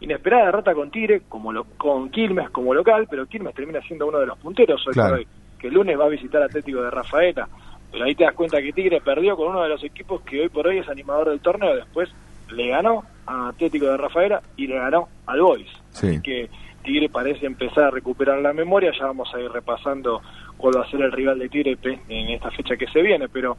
inesperada 0.00 0.46
derrota 0.46 0.74
con 0.74 0.90
Tigre, 0.90 1.22
como 1.28 1.52
lo, 1.52 1.64
con 1.78 2.10
Quilmes 2.10 2.50
como 2.50 2.74
local, 2.74 3.06
pero 3.08 3.26
Quilmes 3.26 3.54
termina 3.54 3.80
siendo 3.82 4.06
uno 4.06 4.18
de 4.18 4.26
los 4.26 4.38
punteros 4.38 4.86
hoy 4.86 4.92
Claro. 4.92 5.14
hoy, 5.16 5.26
que 5.58 5.68
el 5.68 5.74
lunes 5.74 5.98
va 5.98 6.04
a 6.04 6.08
visitar 6.08 6.42
Atlético 6.42 6.82
de 6.82 6.90
Rafaela, 6.90 7.48
pero 7.90 8.04
ahí 8.04 8.14
te 8.14 8.24
das 8.24 8.34
cuenta 8.34 8.60
que 8.60 8.72
Tigre 8.72 9.00
perdió 9.00 9.36
con 9.36 9.48
uno 9.48 9.62
de 9.62 9.68
los 9.70 9.82
equipos 9.82 10.20
que 10.22 10.42
hoy 10.42 10.48
por 10.48 10.66
hoy 10.66 10.78
es 10.78 10.88
animador 10.88 11.30
del 11.30 11.40
torneo, 11.40 11.74
después 11.76 12.10
le 12.50 12.68
ganó 12.68 13.04
a 13.26 13.48
Atlético 13.48 13.86
de 13.86 13.96
Rafaela 13.96 14.42
y 14.56 14.66
le 14.66 14.76
ganó 14.78 15.08
al 15.26 15.40
Boys, 15.40 15.70
Sí. 15.92 16.20
que 16.22 16.50
Tigre 16.84 17.08
parece 17.08 17.46
empezar 17.46 17.84
a 17.84 17.90
recuperar 17.90 18.40
la 18.40 18.52
memoria, 18.52 18.92
ya 18.96 19.06
vamos 19.06 19.34
a 19.34 19.40
ir 19.40 19.50
repasando 19.50 20.22
cuál 20.56 20.76
va 20.76 20.84
a 20.84 20.90
ser 20.90 21.00
el 21.00 21.10
rival 21.10 21.40
de 21.40 21.48
Tigre 21.48 21.76
en 22.08 22.28
esta 22.28 22.52
fecha 22.52 22.76
que 22.76 22.86
se 22.86 23.02
viene, 23.02 23.28
pero 23.28 23.56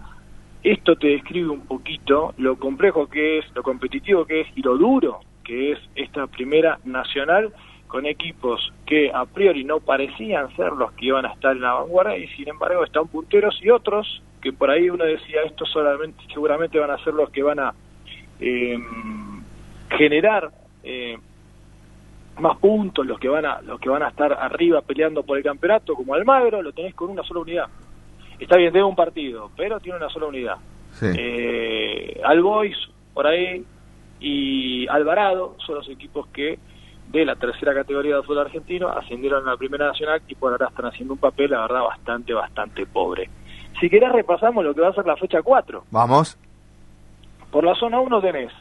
esto 0.64 0.96
te 0.96 1.08
describe 1.08 1.50
un 1.50 1.68
poquito 1.68 2.34
lo 2.38 2.58
complejo 2.58 3.08
que 3.08 3.40
es, 3.40 3.46
lo 3.54 3.62
competitivo 3.62 4.26
que 4.26 4.42
es 4.42 4.48
y 4.56 4.62
lo 4.62 4.78
duro 4.78 5.20
que 5.44 5.74
es 5.74 5.80
esta 5.96 6.26
primera 6.28 6.80
nacional 6.86 7.54
con 7.88 8.06
equipos 8.06 8.74
que 8.86 9.12
a 9.14 9.26
priori 9.26 9.64
no 9.64 9.80
parecían 9.80 10.54
ser 10.56 10.72
los 10.72 10.92
que 10.94 11.06
iban 11.06 11.26
a 11.26 11.34
estar 11.34 11.56
en 11.56 11.62
la 11.62 11.74
vanguardia 11.74 12.18
y 12.18 12.28
sin 12.30 12.50
embargo 12.50 12.84
están 12.84 13.08
punteros 13.08 13.60
y 13.62 13.70
otros 13.70 14.24
que 14.42 14.54
por 14.54 14.72
ahí 14.72 14.90
uno 14.90 15.06
decía 15.06 15.44
estos 15.44 15.70
solamente 15.72 16.24
seguramente 16.34 16.80
van 16.80 16.90
a 16.90 17.04
ser 17.04 17.14
los 17.14 17.30
que 17.30 17.44
van 17.44 17.60
a 17.60 17.74
eh, 18.40 18.78
generar 19.92 20.50
eh, 20.84 21.18
más 22.40 22.58
puntos 22.58 23.06
los 23.06 23.20
que 23.20 23.30
van 23.30 23.46
a 23.46 23.62
los 23.62 23.80
que 23.80 23.90
van 23.90 24.04
a 24.04 24.10
estar 24.10 24.34
arriba 24.34 24.82
peleando 24.82 25.24
por 25.24 25.38
el 25.38 25.44
campeonato 25.44 25.94
como 25.96 26.14
Almagro 26.14 26.62
lo 26.62 26.74
tenés 26.74 26.94
con 26.94 27.10
una 27.10 27.24
sola 27.24 27.40
unidad 27.42 27.66
está 28.40 28.58
bien 28.58 28.72
tiene 28.74 28.86
un 28.86 28.96
partido 28.96 29.50
pero 29.56 29.80
tiene 29.80 29.98
una 29.98 30.10
sola 30.10 30.28
unidad 30.28 30.56
Sí. 30.94 31.08
eh, 31.18 32.22
Albois 32.24 32.78
por 33.14 33.28
ahí 33.28 33.64
y 34.20 34.88
Alvarado 34.88 35.56
son 35.66 35.76
los 35.76 35.90
equipos 35.90 36.28
que 36.28 36.58
de 37.10 37.26
la 37.26 37.36
tercera 37.36 37.74
categoría 37.74 38.16
del 38.16 38.24
fútbol 38.24 38.46
argentino 38.46 38.88
ascendieron 38.90 39.48
a 39.48 39.52
la 39.52 39.58
primera 39.58 39.88
nacional 39.88 40.22
y 40.28 40.36
por 40.36 40.52
ahora 40.52 40.68
están 40.68 40.86
haciendo 40.88 41.14
un 41.14 41.20
papel 41.20 41.52
la 41.52 41.62
verdad 41.62 41.84
bastante 41.84 42.34
bastante 42.34 42.86
pobre 42.86 43.30
si 43.80 43.90
querés 43.90 44.12
repasamos 44.12 44.64
lo 44.64 44.74
que 44.74 44.82
va 44.82 44.90
a 44.90 44.94
ser 44.94 45.06
la 45.06 45.16
fecha 45.18 45.42
4 45.42 45.84
Vamos. 45.92 46.38
por 47.52 47.64
la 47.64 47.76
zona 47.76 48.00
1 48.00 48.22
tenés 48.22 48.52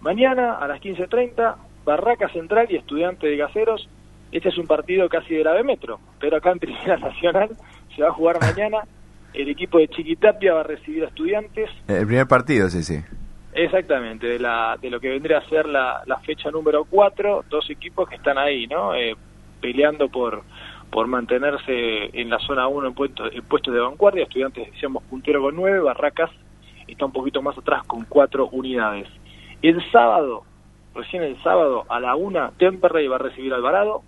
mañana 0.00 0.54
a 0.54 0.66
las 0.68 0.80
15.30 0.80 1.54
Barraca 1.84 2.28
Central 2.28 2.66
y 2.70 2.76
Estudiante 2.76 3.26
de 3.26 3.36
Gaceros. 3.36 3.88
Este 4.30 4.48
es 4.48 4.58
un 4.58 4.66
partido 4.66 5.08
casi 5.08 5.34
de 5.34 5.44
la 5.44 5.52
B 5.52 5.62
Metro, 5.62 6.00
pero 6.20 6.36
acá 6.36 6.52
en 6.52 6.58
Primera 6.58 6.96
Nacional 6.98 7.50
se 7.94 8.02
va 8.02 8.08
a 8.08 8.12
jugar 8.12 8.40
mañana. 8.40 8.78
El 9.34 9.48
equipo 9.48 9.78
de 9.78 9.88
Chiquitapia 9.88 10.54
va 10.54 10.60
a 10.60 10.64
recibir 10.64 11.04
a 11.04 11.08
Estudiantes. 11.08 11.70
El 11.88 12.06
primer 12.06 12.26
partido, 12.26 12.68
sí, 12.68 12.82
sí. 12.82 13.00
Exactamente, 13.54 14.26
de, 14.26 14.38
la, 14.38 14.78
de 14.80 14.88
lo 14.88 14.98
que 14.98 15.10
vendría 15.10 15.38
a 15.38 15.48
ser 15.48 15.66
la, 15.66 16.02
la 16.06 16.18
fecha 16.20 16.50
número 16.50 16.84
4, 16.84 17.44
dos 17.50 17.68
equipos 17.68 18.08
que 18.08 18.16
están 18.16 18.38
ahí, 18.38 18.66
¿no? 18.66 18.94
Eh, 18.94 19.14
peleando 19.60 20.08
por 20.08 20.42
por 20.92 21.06
mantenerse 21.06 22.10
en 22.12 22.28
la 22.28 22.38
zona 22.40 22.68
1 22.68 22.88
en, 22.88 22.94
puesto, 22.94 23.32
en 23.32 23.42
puestos 23.44 23.72
de 23.72 23.80
vanguardia. 23.80 24.24
Estudiantes, 24.24 24.70
decíamos, 24.70 25.02
puntero 25.04 25.40
con 25.40 25.56
9, 25.56 25.80
Barracas 25.80 26.30
está 26.86 27.06
un 27.06 27.12
poquito 27.12 27.40
más 27.40 27.56
atrás 27.56 27.82
con 27.86 28.04
4 28.04 28.48
unidades. 28.52 29.08
El 29.62 29.82
sábado, 29.90 30.44
recién 30.94 31.22
el 31.22 31.40
sábado 31.42 31.84
a 31.88 32.00
la 32.00 32.14
1, 32.16 32.52
Temperley 32.58 33.08
va 33.08 33.16
a 33.16 33.20
recibir 33.20 33.52
a 33.52 33.56
Alvarado 33.56 34.02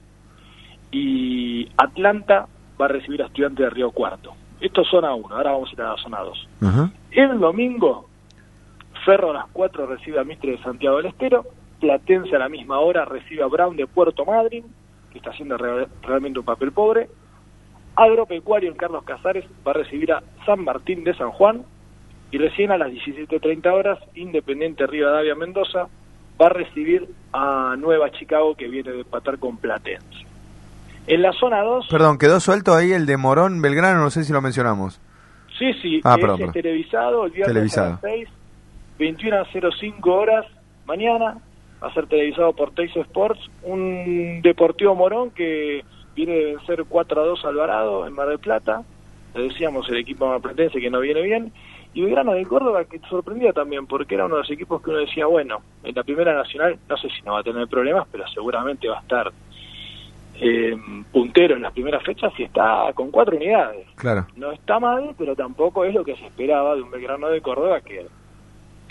y 0.90 1.68
Atlanta 1.76 2.46
va 2.80 2.84
a 2.86 2.88
recibir 2.88 3.22
a 3.22 3.26
Estudiantes 3.26 3.64
de 3.64 3.70
Río 3.70 3.90
Cuarto. 3.90 4.32
Esto 4.60 4.82
es 4.82 4.88
zona 4.88 5.14
1, 5.14 5.34
ahora 5.34 5.52
vamos 5.52 5.70
a 5.70 5.72
ir 5.72 5.80
a 5.82 5.90
la 5.90 5.96
zona 5.96 6.20
2. 6.20 6.48
El 7.10 7.38
domingo, 7.38 8.08
Ferro 9.04 9.30
a 9.30 9.34
las 9.34 9.46
4 9.52 9.86
recibe 9.86 10.18
a 10.20 10.24
Mistre 10.24 10.52
de 10.52 10.58
Santiago 10.62 10.96
del 10.98 11.06
Estero, 11.06 11.44
Platense 11.80 12.34
a 12.36 12.38
la 12.38 12.48
misma 12.48 12.78
hora 12.78 13.04
recibe 13.04 13.42
a 13.42 13.46
Brown 13.46 13.76
de 13.76 13.86
Puerto 13.86 14.24
Madryn, 14.24 14.64
que 15.12 15.18
está 15.18 15.30
haciendo 15.30 15.56
re- 15.58 15.86
realmente 16.02 16.38
un 16.38 16.44
papel 16.44 16.72
pobre. 16.72 17.08
Agropecuario 17.96 18.70
en 18.70 18.76
Carlos 18.76 19.04
Casares 19.04 19.44
va 19.66 19.72
a 19.72 19.74
recibir 19.74 20.12
a 20.12 20.22
San 20.46 20.64
Martín 20.64 21.04
de 21.04 21.14
San 21.14 21.30
Juan. 21.30 21.62
Y 22.30 22.38
recién 22.38 22.72
a 22.72 22.78
las 22.78 22.90
17.30 22.90 23.66
horas, 23.72 23.98
Independiente 24.16 24.86
Rivadavia 24.86 25.34
Mendoza 25.36 25.86
va 26.40 26.46
a 26.46 26.50
recibir 26.50 27.08
a 27.32 27.74
Nueva 27.78 28.10
Chicago, 28.10 28.54
que 28.54 28.68
viene 28.68 28.90
de 28.92 29.00
empatar 29.00 29.38
con 29.38 29.56
Platense. 29.56 30.24
En 31.06 31.22
la 31.22 31.32
zona 31.32 31.60
2, 31.62 31.88
Perdón, 31.90 32.18
quedó 32.18 32.40
suelto 32.40 32.74
ahí 32.74 32.92
el 32.92 33.06
de 33.06 33.16
Morón 33.16 33.60
Belgrano, 33.60 34.00
no 34.00 34.10
sé 34.10 34.24
si 34.24 34.32
lo 34.32 34.40
mencionamos. 34.40 35.00
Sí, 35.58 35.72
sí, 35.82 36.00
Ah, 36.02 36.16
perdón, 36.16 36.34
es 36.34 36.38
perdón. 36.46 36.52
televisado 36.54 37.24
el 37.26 37.30
viernes 37.32 37.54
Televisado. 37.54 37.86
a 37.88 37.90
las 37.92 38.00
6, 38.00 38.28
21 38.98 39.36
a 39.40 39.44
05 39.44 40.12
horas 40.14 40.46
mañana, 40.86 41.38
va 41.82 41.88
a 41.88 41.94
ser 41.94 42.06
televisado 42.06 42.52
por 42.54 42.72
Texas 42.72 43.02
Sports, 43.06 43.40
un 43.62 44.40
Deportivo 44.42 44.94
Morón 44.94 45.30
que 45.30 45.84
viene 46.16 46.32
de 46.34 46.44
vencer 46.56 46.84
4 46.88 47.20
a 47.20 47.24
2 47.26 47.44
a 47.44 47.48
Alvarado 47.48 48.06
en 48.06 48.12
Mar 48.14 48.28
del 48.28 48.38
Plata, 48.38 48.82
le 49.34 49.48
decíamos 49.48 49.88
el 49.90 49.96
equipo 49.98 50.26
marplatense 50.28 50.80
que 50.80 50.90
no 50.90 51.00
viene 51.00 51.20
bien, 51.22 51.52
y 51.94 52.02
Belgrano 52.02 52.32
de 52.32 52.44
Córdoba 52.44 52.84
que 52.84 52.98
sorprendía 53.08 53.52
también, 53.52 53.86
porque 53.86 54.14
era 54.16 54.26
uno 54.26 54.34
de 54.36 54.40
los 54.42 54.50
equipos 54.50 54.82
que 54.82 54.90
uno 54.90 54.98
decía, 55.00 55.26
bueno, 55.26 55.58
en 55.84 55.94
la 55.94 56.02
primera 56.02 56.34
nacional 56.34 56.76
no 56.88 56.96
sé 56.96 57.08
si 57.10 57.22
no 57.22 57.32
va 57.34 57.40
a 57.40 57.44
tener 57.44 57.66
problemas, 57.68 58.06
pero 58.10 58.26
seguramente 58.28 58.88
va 58.88 58.98
a 58.98 59.00
estar 59.02 59.32
eh, 60.40 60.76
puntero 61.12 61.54
en 61.54 61.62
las 61.62 61.72
primeras 61.72 62.02
fechas 62.02 62.32
y 62.38 62.42
está 62.42 62.92
con 62.94 63.10
cuatro 63.12 63.36
unidades 63.36 63.86
Claro. 63.94 64.26
no 64.36 64.50
está 64.50 64.80
mal, 64.80 65.14
pero 65.16 65.36
tampoco 65.36 65.84
es 65.84 65.94
lo 65.94 66.04
que 66.04 66.16
se 66.16 66.26
esperaba 66.26 66.74
de 66.74 66.82
un 66.82 66.90
Belgrano 66.90 67.28
de 67.28 67.40
Córdoba 67.40 67.80
que 67.80 68.06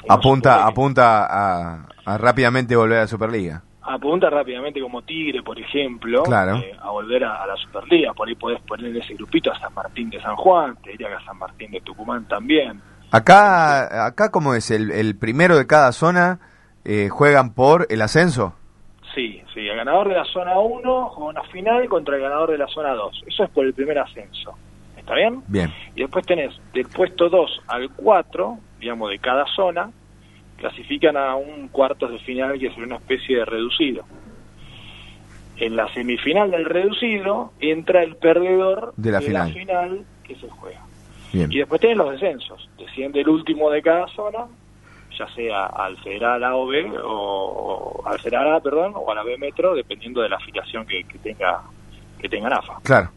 Apunta, 0.07 0.65
apunta 0.65 1.25
a, 1.29 1.87
a 2.05 2.17
rápidamente 2.17 2.75
volver 2.75 2.97
a 2.97 3.01
la 3.01 3.07
Superliga. 3.07 3.61
apunta 3.81 4.29
rápidamente 4.29 4.81
como 4.81 5.01
Tigre, 5.01 5.41
por 5.43 5.57
ejemplo, 5.59 6.23
Claro. 6.23 6.57
eh, 6.57 6.75
a 6.81 6.89
volver 6.91 7.23
a, 7.23 7.41
a 7.43 7.47
la 7.47 7.55
Superliga. 7.57 8.13
Por 8.13 8.27
ahí 8.27 8.35
podés 8.35 8.59
poner 8.61 8.87
en 8.87 8.97
ese 9.01 9.13
grupito 9.13 9.49
a 9.51 9.59
San 9.59 9.73
Martín 9.73 10.09
de 10.09 10.21
San 10.21 10.35
Juan, 10.35 10.75
te 10.83 10.91
diría 10.91 11.07
que 11.07 11.13
a 11.15 11.25
San 11.25 11.37
Martín 11.37 11.71
de 11.71 11.79
Tucumán 11.81 12.25
también. 12.27 12.81
Acá, 13.13 14.07
acá 14.07 14.31
¿cómo 14.31 14.55
es? 14.55 14.71
¿El, 14.71 14.89
el 14.89 15.15
primero 15.15 15.55
de 15.55 15.67
cada 15.67 15.91
zona 15.91 16.39
eh, 16.83 17.09
juegan 17.09 17.53
por 17.53 17.85
el 17.91 18.01
ascenso? 18.01 18.55
Sí, 19.13 19.43
sí, 19.53 19.67
el 19.67 19.77
ganador 19.77 20.09
de 20.09 20.15
la 20.15 20.25
zona 20.25 20.57
1 20.59 21.09
juega 21.09 21.29
una 21.29 21.43
final 21.51 21.87
contra 21.87 22.15
el 22.15 22.23
ganador 22.23 22.49
de 22.49 22.57
la 22.57 22.65
zona 22.67 22.95
2. 22.95 23.25
Eso 23.27 23.43
es 23.43 23.51
por 23.51 23.67
el 23.67 23.73
primer 23.75 23.99
ascenso. 23.99 24.55
¿Está 24.97 25.13
bien? 25.13 25.43
Bien. 25.47 25.71
Y 25.95 26.01
después 26.01 26.25
tenés 26.25 26.59
del 26.73 26.87
puesto 26.87 27.29
2 27.29 27.61
al 27.67 27.91
4, 27.91 28.57
digamos, 28.79 29.11
de 29.11 29.19
cada 29.19 29.45
zona, 29.55 29.91
clasifican 30.57 31.15
a 31.15 31.35
un 31.35 31.67
cuartos 31.67 32.09
de 32.09 32.17
final 32.17 32.57
que 32.57 32.65
es 32.65 32.77
una 32.77 32.95
especie 32.95 33.37
de 33.37 33.45
reducido. 33.45 34.05
En 35.57 35.75
la 35.75 35.87
semifinal 35.93 36.49
del 36.49 36.65
reducido 36.65 37.53
entra 37.59 38.01
el 38.01 38.15
perdedor 38.15 38.95
De 38.97 39.11
la 39.11 39.21
final. 39.21 39.53
final 39.53 40.05
que 40.23 40.35
se 40.35 40.49
juega. 40.49 40.81
Bien. 41.33 41.51
Y 41.51 41.57
después 41.57 41.81
tenés 41.81 41.97
los 41.97 42.11
descensos. 42.11 42.69
Desciende 42.77 43.19
el 43.21 43.27
último 43.29 43.69
de 43.69 43.81
cada 43.81 44.07
zona 44.09 44.45
ya 45.17 45.27
sea 45.35 45.65
al 45.67 45.95
Federal 45.97 46.43
A 46.43 46.55
o 46.55 46.65
B, 46.65 46.91
o, 47.03 48.01
o 48.01 48.07
al 48.07 48.19
Federal 48.19 48.55
A, 48.55 48.59
perdón, 48.59 48.93
o 48.95 49.11
a 49.11 49.15
la 49.15 49.23
B 49.23 49.37
Metro, 49.37 49.75
dependiendo 49.75 50.21
de 50.21 50.29
la 50.29 50.37
afiliación 50.37 50.85
que, 50.87 51.03
que 51.03 51.19
tenga 51.19 51.61
que 52.19 52.29
tenga 52.29 52.47
AFA. 52.47 52.79
Claro. 52.83 53.09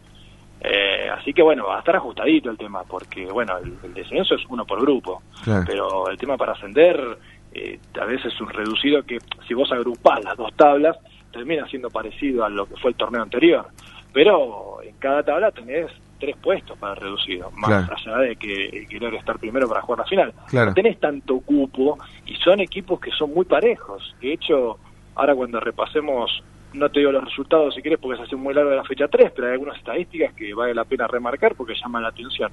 Eh, 0.59 1.09
así 1.09 1.33
que 1.33 1.41
bueno, 1.41 1.65
va 1.67 1.77
a 1.77 1.79
estar 1.79 1.95
ajustadito 1.95 2.49
el 2.49 2.57
tema, 2.57 2.83
porque 2.83 3.25
bueno, 3.25 3.57
el, 3.57 3.77
el 3.83 3.93
descenso 3.93 4.35
es 4.35 4.41
uno 4.49 4.65
por 4.65 4.81
grupo, 4.81 5.21
Claro. 5.43 5.63
pero 5.65 6.09
el 6.09 6.17
tema 6.17 6.35
para 6.35 6.51
ascender 6.53 7.17
eh, 7.53 7.79
a 7.99 8.05
veces 8.05 8.33
es 8.33 8.41
un 8.41 8.49
reducido 8.49 9.01
que 9.03 9.17
si 9.47 9.53
vos 9.53 9.71
agrupás 9.71 10.23
las 10.23 10.35
dos 10.35 10.53
tablas, 10.55 10.97
termina 11.31 11.65
siendo 11.67 11.89
parecido 11.89 12.43
a 12.43 12.49
lo 12.49 12.65
que 12.67 12.75
fue 12.75 12.91
el 12.91 12.97
torneo 12.97 13.21
anterior. 13.21 13.65
Pero 14.13 14.81
en 14.83 14.95
cada 14.97 15.23
tabla 15.23 15.51
tenés 15.51 15.89
tres 16.17 16.35
puestos 16.37 16.77
para 16.77 16.93
el 16.93 16.99
reducido, 17.01 17.51
más 17.51 17.69
Claro. 17.69 17.95
allá 17.95 18.17
de 18.27 18.35
que 18.35 18.85
querer 18.89 19.13
estar 19.15 19.37
primero 19.39 19.67
para 19.67 19.81
jugar 19.81 19.99
la 19.99 20.05
final. 20.05 20.33
Claro. 20.47 20.67
No 20.67 20.73
tenés 20.73 20.99
tanto 20.99 21.39
cupo 21.41 21.97
y 22.25 22.35
son 22.35 22.59
equipos 22.59 22.99
que 22.99 23.11
son 23.11 23.33
muy 23.33 23.45
parejos. 23.45 24.15
De 24.21 24.33
hecho, 24.33 24.77
ahora 25.15 25.35
cuando 25.35 25.59
repasemos, 25.59 26.43
no 26.73 26.89
te 26.89 26.99
digo 26.99 27.11
los 27.11 27.23
resultados 27.23 27.73
si 27.75 27.81
quieres 27.81 27.99
porque 27.99 28.17
se 28.17 28.23
hace 28.23 28.35
muy 28.35 28.53
largo 28.53 28.69
de 28.71 28.75
la 28.77 28.83
fecha 28.83 29.07
3, 29.07 29.31
pero 29.35 29.47
hay 29.47 29.53
algunas 29.53 29.77
estadísticas 29.77 30.33
que 30.33 30.53
vale 30.53 30.73
la 30.75 30.83
pena 30.85 31.07
remarcar 31.07 31.55
porque 31.55 31.73
llaman 31.75 32.03
la 32.03 32.09
atención. 32.09 32.51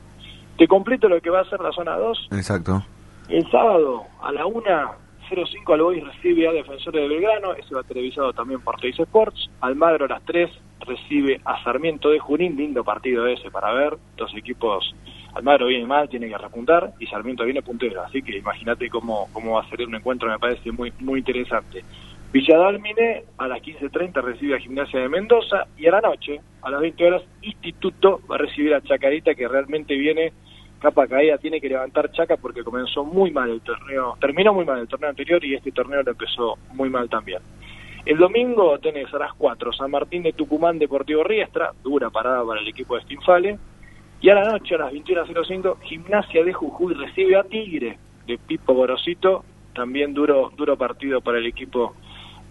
Te 0.57 0.69
completo 0.69 1.09
lo 1.09 1.20
que 1.20 1.31
va 1.31 1.41
a 1.41 1.45
ser 1.51 1.61
la 1.61 1.73
zona 1.73 1.97
2. 1.97 2.28
Exacto. 2.32 2.82
El 3.28 3.51
sábado 3.51 4.03
a 4.23 4.31
la 4.32 4.45
1.05 5.31 5.74
Albois 5.74 6.05
recibe 6.05 6.47
a 6.49 6.53
Defensores 6.53 7.03
de 7.03 7.09
Belgrano, 7.09 7.55
ese 7.55 7.74
va 7.74 7.82
televisado 7.82 8.32
también 8.32 8.61
por 8.61 8.77
Teis 8.81 8.99
Sports. 8.99 9.51
Almagro 9.61 10.05
a 10.05 10.09
las 10.09 10.23
3 10.24 10.51
recibe 10.85 11.40
a 11.44 11.62
Sarmiento 11.62 12.11
de 12.11 12.19
Junín, 12.19 12.56
lindo 12.56 12.85
partido 12.85 13.27
ese 13.27 13.51
para 13.51 13.73
ver. 13.73 13.97
Dos 14.16 14.35
equipos, 14.36 14.94
Almagro 15.35 15.66
viene 15.66 15.86
mal, 15.86 16.09
tiene 16.09 16.28
que 16.28 16.39
repuntar 16.39 16.93
y 16.98 17.06
Sarmiento 17.06 17.44
viene 17.44 17.62
puntero, 17.62 18.02
así 18.02 18.23
que 18.23 18.39
imagínate 18.39 18.89
cómo, 18.89 19.28
cómo 19.32 19.55
va 19.55 19.62
a 19.62 19.69
ser 19.69 19.86
un 19.86 19.94
encuentro, 19.94 20.28
me 20.28 20.39
parece 20.39 20.70
muy, 20.73 20.93
muy 21.01 21.19
interesante. 21.20 21.85
Villadalmine 22.32 23.23
a 23.39 23.47
las 23.47 23.62
15.30 23.62 24.20
recibe 24.20 24.56
a 24.56 24.59
Gimnasia 24.59 25.01
de 25.01 25.09
Mendoza 25.09 25.66
y 25.78 25.86
a 25.86 25.93
la 25.93 26.01
noche, 26.01 26.40
a 26.62 26.70
las 26.70 26.81
20 26.81 27.06
horas, 27.06 27.23
Instituto 27.43 28.20
va 28.28 28.35
a 28.35 28.39
recibir 28.39 28.74
a 28.74 28.81
Chacarita 28.81 29.35
que 29.35 29.47
realmente 29.47 29.94
viene 29.94 30.32
capa 30.81 31.06
caída, 31.06 31.39
tiene 31.39 31.61
que 31.61 31.69
levantar 31.69 32.11
Chaca 32.12 32.36
porque 32.36 32.62
comenzó 32.62 33.05
muy 33.05 33.31
mal 33.31 33.48
el 33.48 33.61
torneo, 33.61 34.16
terminó 34.20 34.52
muy 34.52 34.65
mal 34.65 34.81
el 34.81 34.89
torneo 34.89 35.11
anterior 35.11 35.43
y 35.44 35.55
este 35.55 35.73
torneo 35.73 36.02
lo 36.02 36.11
empezó 36.11 36.59
muy 36.73 36.90
mal 36.90 37.09
también. 37.09 37.40
El 38.06 38.18
domingo 38.18 38.78
tenés 38.78 39.12
a 39.14 39.18
las 39.18 39.32
4 39.32 39.72
San 39.72 39.90
Martín 39.90 40.22
de 40.22 40.35
Tucumán 40.35 40.78
Deportivo 40.78 41.24
Riestra, 41.24 41.72
dura 41.82 42.10
parada 42.10 42.44
para 42.44 42.60
el 42.60 42.68
equipo 42.68 42.97
de 42.97 43.02
Stinfale, 43.02 43.59
y 44.20 44.28
a 44.28 44.35
la 44.35 44.52
noche 44.52 44.74
a 44.74 44.78
las 44.78 44.93
21.05 44.93 45.81
Gimnasia 45.81 46.44
de 46.44 46.52
Jujuy 46.52 46.94
recibe 46.94 47.36
a 47.36 47.44
Tigre 47.44 47.98
de 48.26 48.39
Pipo 48.39 48.74
Gorosito, 48.74 49.44
también 49.74 50.12
duro 50.12 50.52
duro 50.56 50.76
partido 50.76 51.20
para 51.20 51.39
el 51.39 51.47
equipo 51.47 51.94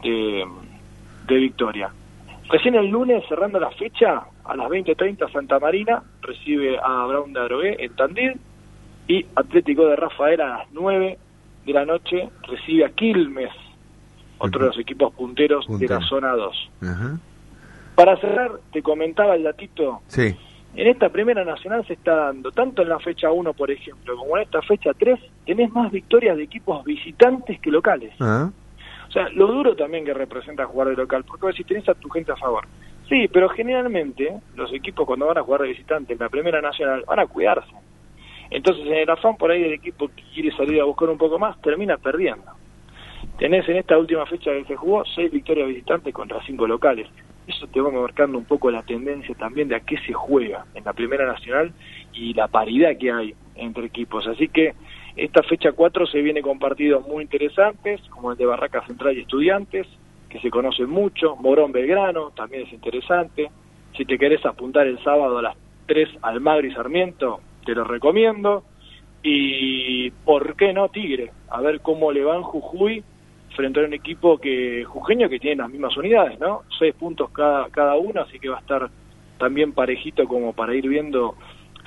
de, 0.01 0.43
de 1.27 1.35
Victoria. 1.35 1.91
Recién 2.49 2.75
el 2.75 2.87
lunes, 2.87 3.23
cerrando 3.29 3.59
la 3.59 3.71
fecha, 3.71 4.23
a 4.43 4.55
las 4.55 4.69
20.30 4.69 5.31
Santa 5.31 5.59
Marina 5.59 6.03
recibe 6.21 6.77
a 6.77 7.05
Brown 7.05 7.31
de 7.31 7.39
Adrogué 7.39 7.75
en 7.79 7.95
Tandil. 7.95 8.39
Y 9.07 9.25
Atlético 9.35 9.85
de 9.87 9.95
Rafael 9.95 10.41
a 10.41 10.47
las 10.47 10.71
9 10.71 11.17
de 11.65 11.73
la 11.73 11.85
noche 11.85 12.29
recibe 12.47 12.85
a 12.85 12.89
Quilmes, 12.89 13.51
otro 14.47 14.61
de 14.61 14.67
los 14.67 14.79
equipos 14.79 15.13
punteros 15.13 15.65
de 15.79 15.87
la 15.87 16.01
zona 16.01 16.33
2. 16.33 16.69
Ajá. 16.81 17.17
Para 17.95 18.17
cerrar, 18.17 18.51
te 18.71 18.81
comentaba 18.81 19.35
el 19.35 19.43
datito, 19.43 20.01
Sí. 20.07 20.35
en 20.75 20.87
esta 20.87 21.09
primera 21.09 21.45
nacional 21.45 21.85
se 21.85 21.93
está 21.93 22.15
dando, 22.15 22.51
tanto 22.51 22.81
en 22.81 22.89
la 22.89 22.99
fecha 22.99 23.31
1, 23.31 23.53
por 23.53 23.69
ejemplo, 23.69 24.17
como 24.17 24.37
en 24.37 24.43
esta 24.43 24.61
fecha 24.63 24.91
3, 24.97 25.19
tenés 25.45 25.71
más 25.71 25.91
victorias 25.91 26.35
de 26.37 26.43
equipos 26.43 26.83
visitantes 26.83 27.59
que 27.59 27.69
locales. 27.71 28.13
Ah. 28.19 28.49
O 29.07 29.11
sea, 29.11 29.29
lo 29.29 29.45
duro 29.45 29.75
también 29.75 30.05
que 30.05 30.13
representa 30.13 30.65
jugar 30.65 30.87
de 30.89 30.95
local, 30.95 31.23
porque 31.23 31.45
vos 31.45 31.53
decís, 31.53 31.67
tenés 31.67 31.87
a 31.87 31.93
tu 31.93 32.09
gente 32.09 32.31
a 32.31 32.35
favor. 32.35 32.65
Sí, 33.07 33.27
pero 33.31 33.47
generalmente 33.49 34.39
los 34.55 34.73
equipos 34.73 35.05
cuando 35.05 35.27
van 35.27 35.37
a 35.37 35.43
jugar 35.43 35.61
de 35.61 35.67
visitante 35.67 36.13
en 36.13 36.19
la 36.19 36.29
Primera 36.29 36.61
Nacional 36.61 37.03
van 37.05 37.19
a 37.19 37.27
cuidarse. 37.27 37.71
Entonces, 38.49 38.85
en 38.87 38.93
el 38.93 39.09
afán 39.09 39.35
por 39.37 39.51
ahí 39.51 39.61
del 39.61 39.73
equipo 39.73 40.07
que 40.07 40.23
quiere 40.33 40.55
salir 40.55 40.81
a 40.81 40.85
buscar 40.85 41.09
un 41.09 41.17
poco 41.17 41.37
más, 41.37 41.61
termina 41.61 41.97
perdiendo. 41.97 42.45
Tenés 43.37 43.67
en 43.67 43.77
esta 43.77 43.97
última 43.97 44.25
fecha 44.25 44.51
que 44.51 44.65
se 44.65 44.75
jugó 44.75 45.03
seis 45.15 45.31
victorias 45.31 45.67
visitantes 45.67 46.13
contra 46.13 46.43
cinco 46.45 46.67
locales. 46.67 47.07
Eso 47.47 47.67
te 47.67 47.81
va 47.81 47.91
marcando 47.91 48.37
un 48.37 48.45
poco 48.45 48.71
la 48.71 48.83
tendencia 48.83 49.35
también 49.35 49.67
de 49.67 49.75
a 49.75 49.81
qué 49.81 49.97
se 50.05 50.13
juega 50.13 50.65
en 50.75 50.83
la 50.85 50.93
Primera 50.93 51.25
Nacional 51.25 51.73
y 52.13 52.33
la 52.33 52.47
paridad 52.47 52.95
que 52.97 53.11
hay 53.11 53.35
entre 53.55 53.87
equipos. 53.87 54.27
Así 54.27 54.47
que 54.47 54.73
esta 55.15 55.43
fecha 55.43 55.71
4 55.71 56.07
se 56.07 56.21
viene 56.21 56.41
con 56.41 56.59
partidos 56.59 57.05
muy 57.07 57.23
interesantes, 57.23 58.01
como 58.09 58.31
el 58.31 58.37
de 58.37 58.45
Barraca 58.45 58.85
Central 58.85 59.17
y 59.17 59.21
Estudiantes, 59.21 59.87
que 60.29 60.39
se 60.39 60.49
conocen 60.49 60.89
mucho. 60.89 61.35
Morón 61.35 61.71
Belgrano 61.71 62.31
también 62.31 62.67
es 62.67 62.73
interesante. 62.73 63.49
Si 63.97 64.05
te 64.05 64.17
querés 64.17 64.45
apuntar 64.45 64.87
el 64.87 65.03
sábado 65.03 65.39
a 65.39 65.41
las 65.41 65.57
3 65.87 66.09
Almagro 66.21 66.67
y 66.67 66.73
Sarmiento, 66.73 67.41
te 67.65 67.75
lo 67.75 67.83
recomiendo. 67.83 68.63
Y 69.21 70.11
por 70.11 70.55
qué 70.55 70.71
no 70.71 70.89
Tigre, 70.89 71.31
a 71.49 71.61
ver 71.61 71.81
cómo 71.81 72.11
le 72.11 72.23
va 72.23 72.35
en 72.35 72.43
Jujuy 72.43 73.03
frente 73.55 73.81
a 73.81 73.85
un 73.85 73.93
equipo 73.93 74.37
que 74.37 74.83
jujeño 74.85 75.29
que 75.29 75.39
tiene 75.39 75.61
las 75.63 75.69
mismas 75.69 75.95
unidades, 75.97 76.39
¿no? 76.39 76.63
Seis 76.77 76.93
puntos 76.95 77.29
cada, 77.31 77.69
cada 77.69 77.95
uno, 77.95 78.21
así 78.21 78.39
que 78.39 78.49
va 78.49 78.57
a 78.57 78.61
estar 78.61 78.89
también 79.37 79.73
parejito 79.73 80.27
como 80.27 80.53
para 80.53 80.75
ir 80.75 80.87
viendo 80.87 81.35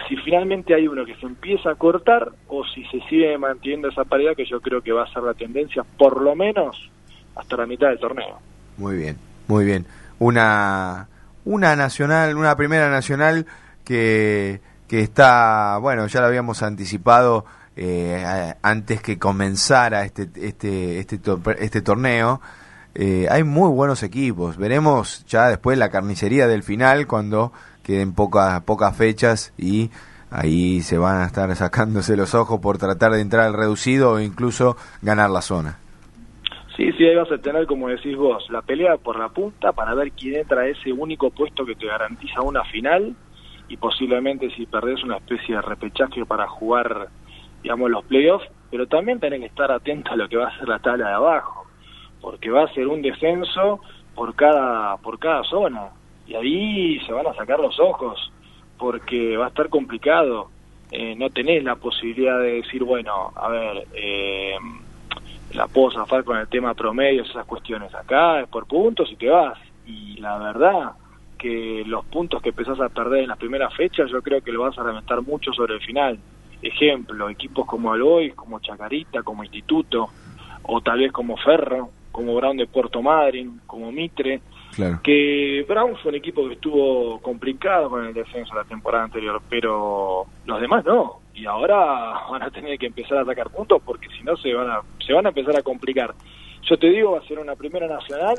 si 0.08 0.16
finalmente 0.16 0.74
hay 0.74 0.86
uno 0.86 1.04
que 1.04 1.14
se 1.16 1.26
empieza 1.26 1.70
a 1.70 1.74
cortar 1.74 2.30
o 2.48 2.64
si 2.66 2.84
se 2.86 3.00
sigue 3.08 3.36
manteniendo 3.38 3.88
esa 3.88 4.04
paridad 4.04 4.36
que 4.36 4.44
yo 4.44 4.60
creo 4.60 4.82
que 4.82 4.92
va 4.92 5.04
a 5.04 5.12
ser 5.12 5.22
la 5.22 5.34
tendencia 5.34 5.84
por 5.96 6.20
lo 6.20 6.34
menos 6.36 6.90
hasta 7.34 7.56
la 7.56 7.66
mitad 7.66 7.88
del 7.88 7.98
torneo. 7.98 8.38
Muy 8.76 8.96
bien, 8.96 9.16
muy 9.48 9.64
bien. 9.64 9.86
Una, 10.18 11.08
una 11.44 11.76
nacional, 11.76 12.36
una 12.36 12.56
primera 12.56 12.90
nacional 12.90 13.46
que, 13.84 14.60
que 14.88 15.00
está, 15.00 15.78
bueno, 15.78 16.06
ya 16.06 16.20
lo 16.20 16.26
habíamos 16.26 16.62
anticipado 16.62 17.44
eh, 17.76 18.54
antes 18.62 19.02
que 19.02 19.18
comenzara 19.18 20.04
este, 20.04 20.28
este, 20.36 20.98
este, 20.98 21.18
este 21.58 21.82
torneo. 21.82 22.40
Eh, 22.94 23.26
hay 23.30 23.44
muy 23.44 23.70
buenos 23.70 24.02
equipos. 24.02 24.56
Veremos 24.56 25.26
ya 25.26 25.48
después 25.48 25.76
la 25.76 25.90
carnicería 25.90 26.46
del 26.48 26.62
final 26.62 27.06
cuando 27.06 27.52
queden 27.82 28.14
pocas, 28.14 28.62
pocas 28.62 28.96
fechas 28.96 29.52
y 29.58 29.90
ahí 30.30 30.80
se 30.80 30.98
van 30.98 31.20
a 31.20 31.26
estar 31.26 31.54
sacándose 31.54 32.16
los 32.16 32.34
ojos 32.34 32.60
por 32.60 32.78
tratar 32.78 33.12
de 33.12 33.20
entrar 33.20 33.46
al 33.46 33.54
reducido 33.54 34.12
o 34.12 34.20
incluso 34.20 34.76
ganar 35.02 35.30
la 35.30 35.42
zona. 35.42 35.78
Sí, 36.76 36.92
sí, 36.92 37.04
ahí 37.04 37.16
vas 37.16 37.32
a 37.32 37.38
tener, 37.38 37.66
como 37.66 37.88
decís 37.88 38.16
vos, 38.16 38.44
la 38.50 38.60
pelea 38.60 38.98
por 38.98 39.18
la 39.18 39.30
punta 39.30 39.72
para 39.72 39.94
ver 39.94 40.12
quién 40.12 40.36
entra 40.36 40.62
a 40.62 40.66
ese 40.66 40.92
único 40.92 41.30
puesto 41.30 41.64
que 41.64 41.74
te 41.74 41.86
garantiza 41.86 42.42
una 42.42 42.64
final 42.64 43.14
y 43.68 43.76
posiblemente 43.76 44.50
si 44.50 44.66
perdés 44.66 45.02
una 45.02 45.16
especie 45.16 45.54
de 45.54 45.62
repechaje 45.62 46.24
para 46.26 46.46
jugar, 46.46 47.08
digamos, 47.66 47.90
los 47.90 48.04
playoffs, 48.04 48.46
pero 48.70 48.86
también 48.86 49.18
tenés 49.18 49.40
que 49.40 49.46
estar 49.46 49.72
atento 49.72 50.12
a 50.12 50.16
lo 50.16 50.28
que 50.28 50.36
va 50.36 50.46
a 50.46 50.56
ser 50.56 50.68
la 50.68 50.78
tabla 50.78 51.08
de 51.08 51.14
abajo, 51.14 51.66
porque 52.20 52.48
va 52.48 52.62
a 52.62 52.72
ser 52.72 52.86
un 52.86 53.02
descenso 53.02 53.80
por 54.14 54.36
cada, 54.36 54.96
por 54.98 55.18
cada 55.18 55.42
zona 55.42 55.88
y 56.28 56.36
ahí 56.36 57.00
se 57.00 57.12
van 57.12 57.26
a 57.26 57.34
sacar 57.34 57.58
los 57.58 57.80
ojos 57.80 58.32
porque 58.78 59.36
va 59.36 59.46
a 59.46 59.48
estar 59.48 59.68
complicado. 59.68 60.48
Eh, 60.92 61.16
no 61.16 61.28
tenés 61.30 61.64
la 61.64 61.74
posibilidad 61.74 62.38
de 62.38 62.62
decir, 62.62 62.84
bueno, 62.84 63.32
a 63.34 63.48
ver, 63.48 63.88
eh, 63.94 64.54
la 65.54 65.66
puedo 65.66 65.90
zafar 65.90 66.22
con 66.22 66.36
el 66.38 66.46
tema 66.46 66.72
promedios, 66.74 67.28
esas 67.28 67.46
cuestiones. 67.46 67.92
Acá 67.96 68.42
es 68.42 68.48
por 68.48 68.68
puntos 68.68 69.10
y 69.10 69.16
te 69.16 69.28
vas. 69.28 69.58
Y 69.84 70.18
la 70.20 70.38
verdad 70.38 70.92
que 71.36 71.82
los 71.84 72.04
puntos 72.04 72.40
que 72.40 72.50
empezás 72.50 72.78
a 72.78 72.90
perder 72.90 73.24
en 73.24 73.28
las 73.30 73.38
primeras 73.38 73.74
fechas, 73.74 74.08
yo 74.08 74.22
creo 74.22 74.40
que 74.40 74.52
lo 74.52 74.62
vas 74.62 74.78
a 74.78 74.84
reventar 74.84 75.20
mucho 75.22 75.52
sobre 75.52 75.74
el 75.74 75.80
final. 75.80 76.20
Ejemplo, 76.62 77.28
equipos 77.28 77.66
como 77.66 77.92
Aloy, 77.92 78.30
como 78.32 78.60
Chacarita, 78.60 79.22
como 79.22 79.44
Instituto, 79.44 80.08
o 80.62 80.80
tal 80.80 80.98
vez 81.00 81.12
como 81.12 81.36
Ferro, 81.36 81.90
como 82.10 82.34
Brown 82.34 82.56
de 82.56 82.66
Puerto 82.66 83.02
Madryn, 83.02 83.60
como 83.66 83.92
Mitre, 83.92 84.40
Claro. 84.74 85.00
que 85.02 85.64
Brown 85.68 85.96
fue 86.02 86.10
un 86.10 86.16
equipo 86.16 86.46
que 86.46 86.54
estuvo 86.54 87.18
complicado 87.20 87.88
con 87.88 88.04
el 88.04 88.12
descenso 88.12 88.54
la 88.54 88.64
temporada 88.64 89.04
anterior, 89.04 89.40
pero 89.48 90.26
los 90.44 90.60
demás 90.60 90.84
no. 90.84 91.20
Y 91.34 91.46
ahora 91.46 91.76
van 92.30 92.42
a 92.42 92.50
tener 92.50 92.78
que 92.78 92.86
empezar 92.86 93.18
a 93.18 93.22
atacar 93.22 93.50
puntos 93.50 93.80
porque 93.84 94.08
si 94.08 94.22
no 94.22 94.36
se 94.36 94.52
van 94.52 94.70
a 94.70 94.80
se 95.06 95.12
van 95.12 95.26
a 95.26 95.28
empezar 95.30 95.56
a 95.56 95.62
complicar. 95.62 96.14
Yo 96.68 96.76
te 96.78 96.88
digo, 96.88 97.12
va 97.12 97.20
a 97.20 97.28
ser 97.28 97.38
una 97.38 97.54
primera 97.54 97.86
nacional 97.86 98.34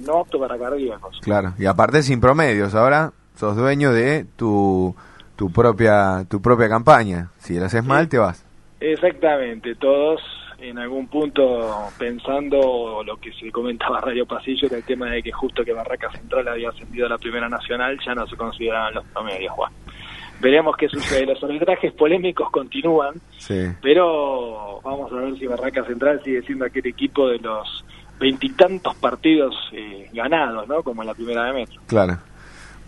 no 0.00 0.18
apto 0.18 0.40
para 0.40 0.58
cardíacos. 0.58 1.20
Claro, 1.20 1.54
y 1.58 1.66
aparte 1.66 2.02
sin 2.02 2.20
promedios, 2.20 2.74
ahora 2.74 3.12
sos 3.36 3.56
dueño 3.56 3.92
de 3.92 4.26
tu, 4.36 4.94
tu 5.40 5.50
propia 5.50 6.22
tu 6.28 6.42
propia 6.42 6.68
campaña. 6.68 7.30
Si 7.38 7.54
la 7.54 7.64
haces 7.64 7.82
mal, 7.82 8.10
te 8.10 8.18
vas. 8.18 8.44
Exactamente, 8.78 9.74
todos 9.74 10.20
en 10.58 10.78
algún 10.78 11.08
punto 11.08 11.70
pensando 11.98 13.02
lo 13.02 13.16
que 13.16 13.32
se 13.32 13.50
comentaba 13.50 14.00
en 14.00 14.04
Radio 14.04 14.26
Pasillo, 14.26 14.66
era 14.66 14.76
el 14.76 14.84
tema 14.84 15.06
de 15.06 15.22
que 15.22 15.32
justo 15.32 15.64
que 15.64 15.72
Barraca 15.72 16.10
Central 16.12 16.46
había 16.46 16.68
ascendido 16.68 17.06
a 17.06 17.08
la 17.08 17.16
Primera 17.16 17.48
Nacional, 17.48 17.98
ya 18.04 18.14
no 18.14 18.26
se 18.26 18.36
consideraban 18.36 18.92
los 18.92 19.04
promedios, 19.06 19.50
Juan. 19.54 19.72
veremos 20.42 20.76
qué 20.76 20.90
sucede. 20.90 21.24
Los 21.24 21.42
arbitrajes 21.42 21.94
polémicos 21.94 22.50
continúan, 22.50 23.14
Sí. 23.38 23.64
pero 23.80 24.78
vamos 24.82 25.10
a 25.10 25.16
ver 25.16 25.38
si 25.38 25.46
Barraca 25.46 25.84
Central 25.84 26.20
sigue 26.22 26.42
siendo 26.42 26.66
aquel 26.66 26.86
equipo 26.86 27.28
de 27.28 27.38
los 27.38 27.82
veintitantos 28.18 28.94
partidos 28.96 29.54
eh, 29.72 30.06
ganados, 30.12 30.68
¿no? 30.68 30.82
Como 30.82 31.00
en 31.02 31.08
la 31.08 31.14
primera 31.14 31.44
de 31.46 31.52
Metro. 31.54 31.80
Claro. 31.86 32.18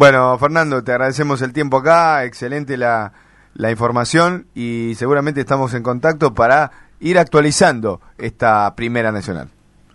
Bueno, 0.03 0.37
Fernando, 0.37 0.83
te 0.83 0.91
agradecemos 0.91 1.43
el 1.43 1.53
tiempo 1.53 1.77
acá, 1.77 2.25
excelente 2.25 2.77
la, 2.77 3.13
la 3.55 3.71
información 3.71 4.49
y 4.53 4.97
seguramente 4.97 5.39
estamos 5.39 5.75
en 5.75 5.85
contacto 5.85 6.35
para 6.35 6.73
ir 6.99 7.21
actualizando 7.21 8.01
esta 8.19 8.75
primera 8.75 9.13
nacional. 9.13 9.47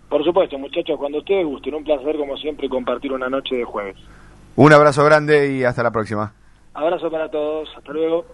Por 0.08 0.24
supuesto, 0.24 0.56
muchachos, 0.56 0.96
cuando 0.98 1.18
ustedes 1.18 1.44
gusten, 1.44 1.74
un 1.74 1.84
placer 1.84 2.16
como 2.16 2.38
siempre 2.38 2.70
compartir 2.70 3.12
una 3.12 3.28
noche 3.28 3.56
de 3.56 3.64
jueves. 3.64 3.96
Un 4.56 4.72
abrazo 4.72 5.04
grande 5.04 5.52
y 5.52 5.64
hasta 5.64 5.82
la 5.82 5.90
próxima. 5.90 6.32
Abrazo 6.72 7.10
para 7.10 7.30
todos, 7.30 7.68
hasta 7.76 7.92
luego. 7.92 8.24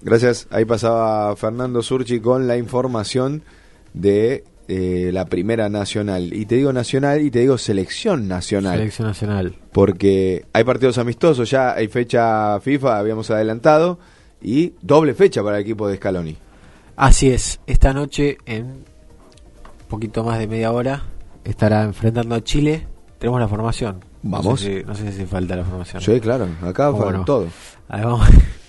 Gracias. 0.00 0.48
Ahí 0.50 0.64
pasaba 0.64 1.36
Fernando 1.36 1.82
Surchi 1.82 2.20
con 2.20 2.48
la 2.48 2.56
información 2.56 3.44
de 3.94 4.42
eh, 4.68 5.10
la 5.12 5.26
primera 5.26 5.68
nacional. 5.68 6.32
Y 6.32 6.46
te 6.46 6.56
digo 6.56 6.72
nacional 6.72 7.20
y 7.20 7.30
te 7.30 7.40
digo 7.40 7.58
selección 7.58 8.28
nacional. 8.28 8.78
Selección 8.78 9.08
nacional. 9.08 9.56
Porque 9.72 10.44
hay 10.52 10.64
partidos 10.64 10.98
amistosos, 10.98 11.50
ya 11.50 11.72
hay 11.74 11.88
fecha 11.88 12.60
FIFA, 12.60 12.98
habíamos 12.98 13.30
adelantado, 13.30 13.98
y 14.40 14.74
doble 14.80 15.14
fecha 15.14 15.42
para 15.42 15.56
el 15.56 15.62
equipo 15.62 15.88
de 15.88 15.96
Scaloni. 15.96 16.36
Así 16.96 17.30
es, 17.30 17.60
esta 17.66 17.92
noche 17.92 18.38
en 18.46 18.64
un 18.64 18.84
poquito 19.88 20.24
más 20.24 20.38
de 20.38 20.46
media 20.46 20.72
hora 20.72 21.04
estará 21.44 21.82
enfrentando 21.82 22.34
a 22.34 22.42
Chile. 22.42 22.86
Tenemos 23.18 23.40
la 23.40 23.48
formación. 23.48 24.00
Vamos. 24.22 24.46
No 24.46 24.56
sé 24.56 24.78
si, 24.80 24.84
no 24.84 24.94
sé 24.94 25.12
si 25.12 25.26
falta 25.26 25.56
la 25.56 25.64
formación. 25.64 26.02
Sí, 26.02 26.20
claro, 26.20 26.48
acá 26.62 26.86
¿Cómo 26.86 26.98
fueron 27.02 27.20
no? 27.20 27.24
todo. 27.24 27.46
Ahí 27.88 28.02
vamos. 28.02 28.28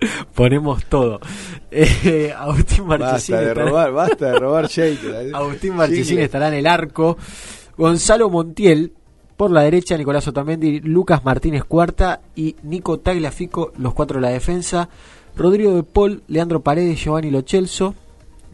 Ponemos 0.34 0.84
todo. 0.86 1.20
Eh, 1.70 2.32
Agustín 2.36 2.86
Marchesín 2.86 3.34
Basta 3.36 3.40
de 3.40 3.48
estará- 3.52 3.64
robar, 3.68 3.92
basta 3.92 4.26
de 4.32 4.38
robar 4.38 4.66
shake. 4.68 5.30
Agustín 5.34 5.76
Marchesín 5.76 6.18
estará 6.20 6.48
en 6.48 6.54
el 6.54 6.66
arco. 6.66 7.16
Gonzalo 7.76 8.28
Montiel 8.30 8.92
por 9.36 9.50
la 9.50 9.62
derecha, 9.62 9.96
Nicolás 9.96 10.28
Otamendi, 10.28 10.80
Lucas 10.80 11.24
Martínez 11.24 11.64
cuarta 11.64 12.20
y 12.36 12.56
Nico 12.62 12.98
Tagliafico, 12.98 13.72
los 13.78 13.94
cuatro 13.94 14.16
de 14.16 14.22
la 14.26 14.32
defensa. 14.32 14.88
Rodrigo 15.36 15.74
de 15.74 15.82
Paul, 15.82 16.22
Leandro 16.28 16.60
Paredes, 16.60 16.98
Giovanni 17.02 17.30
Lochelso 17.30 17.94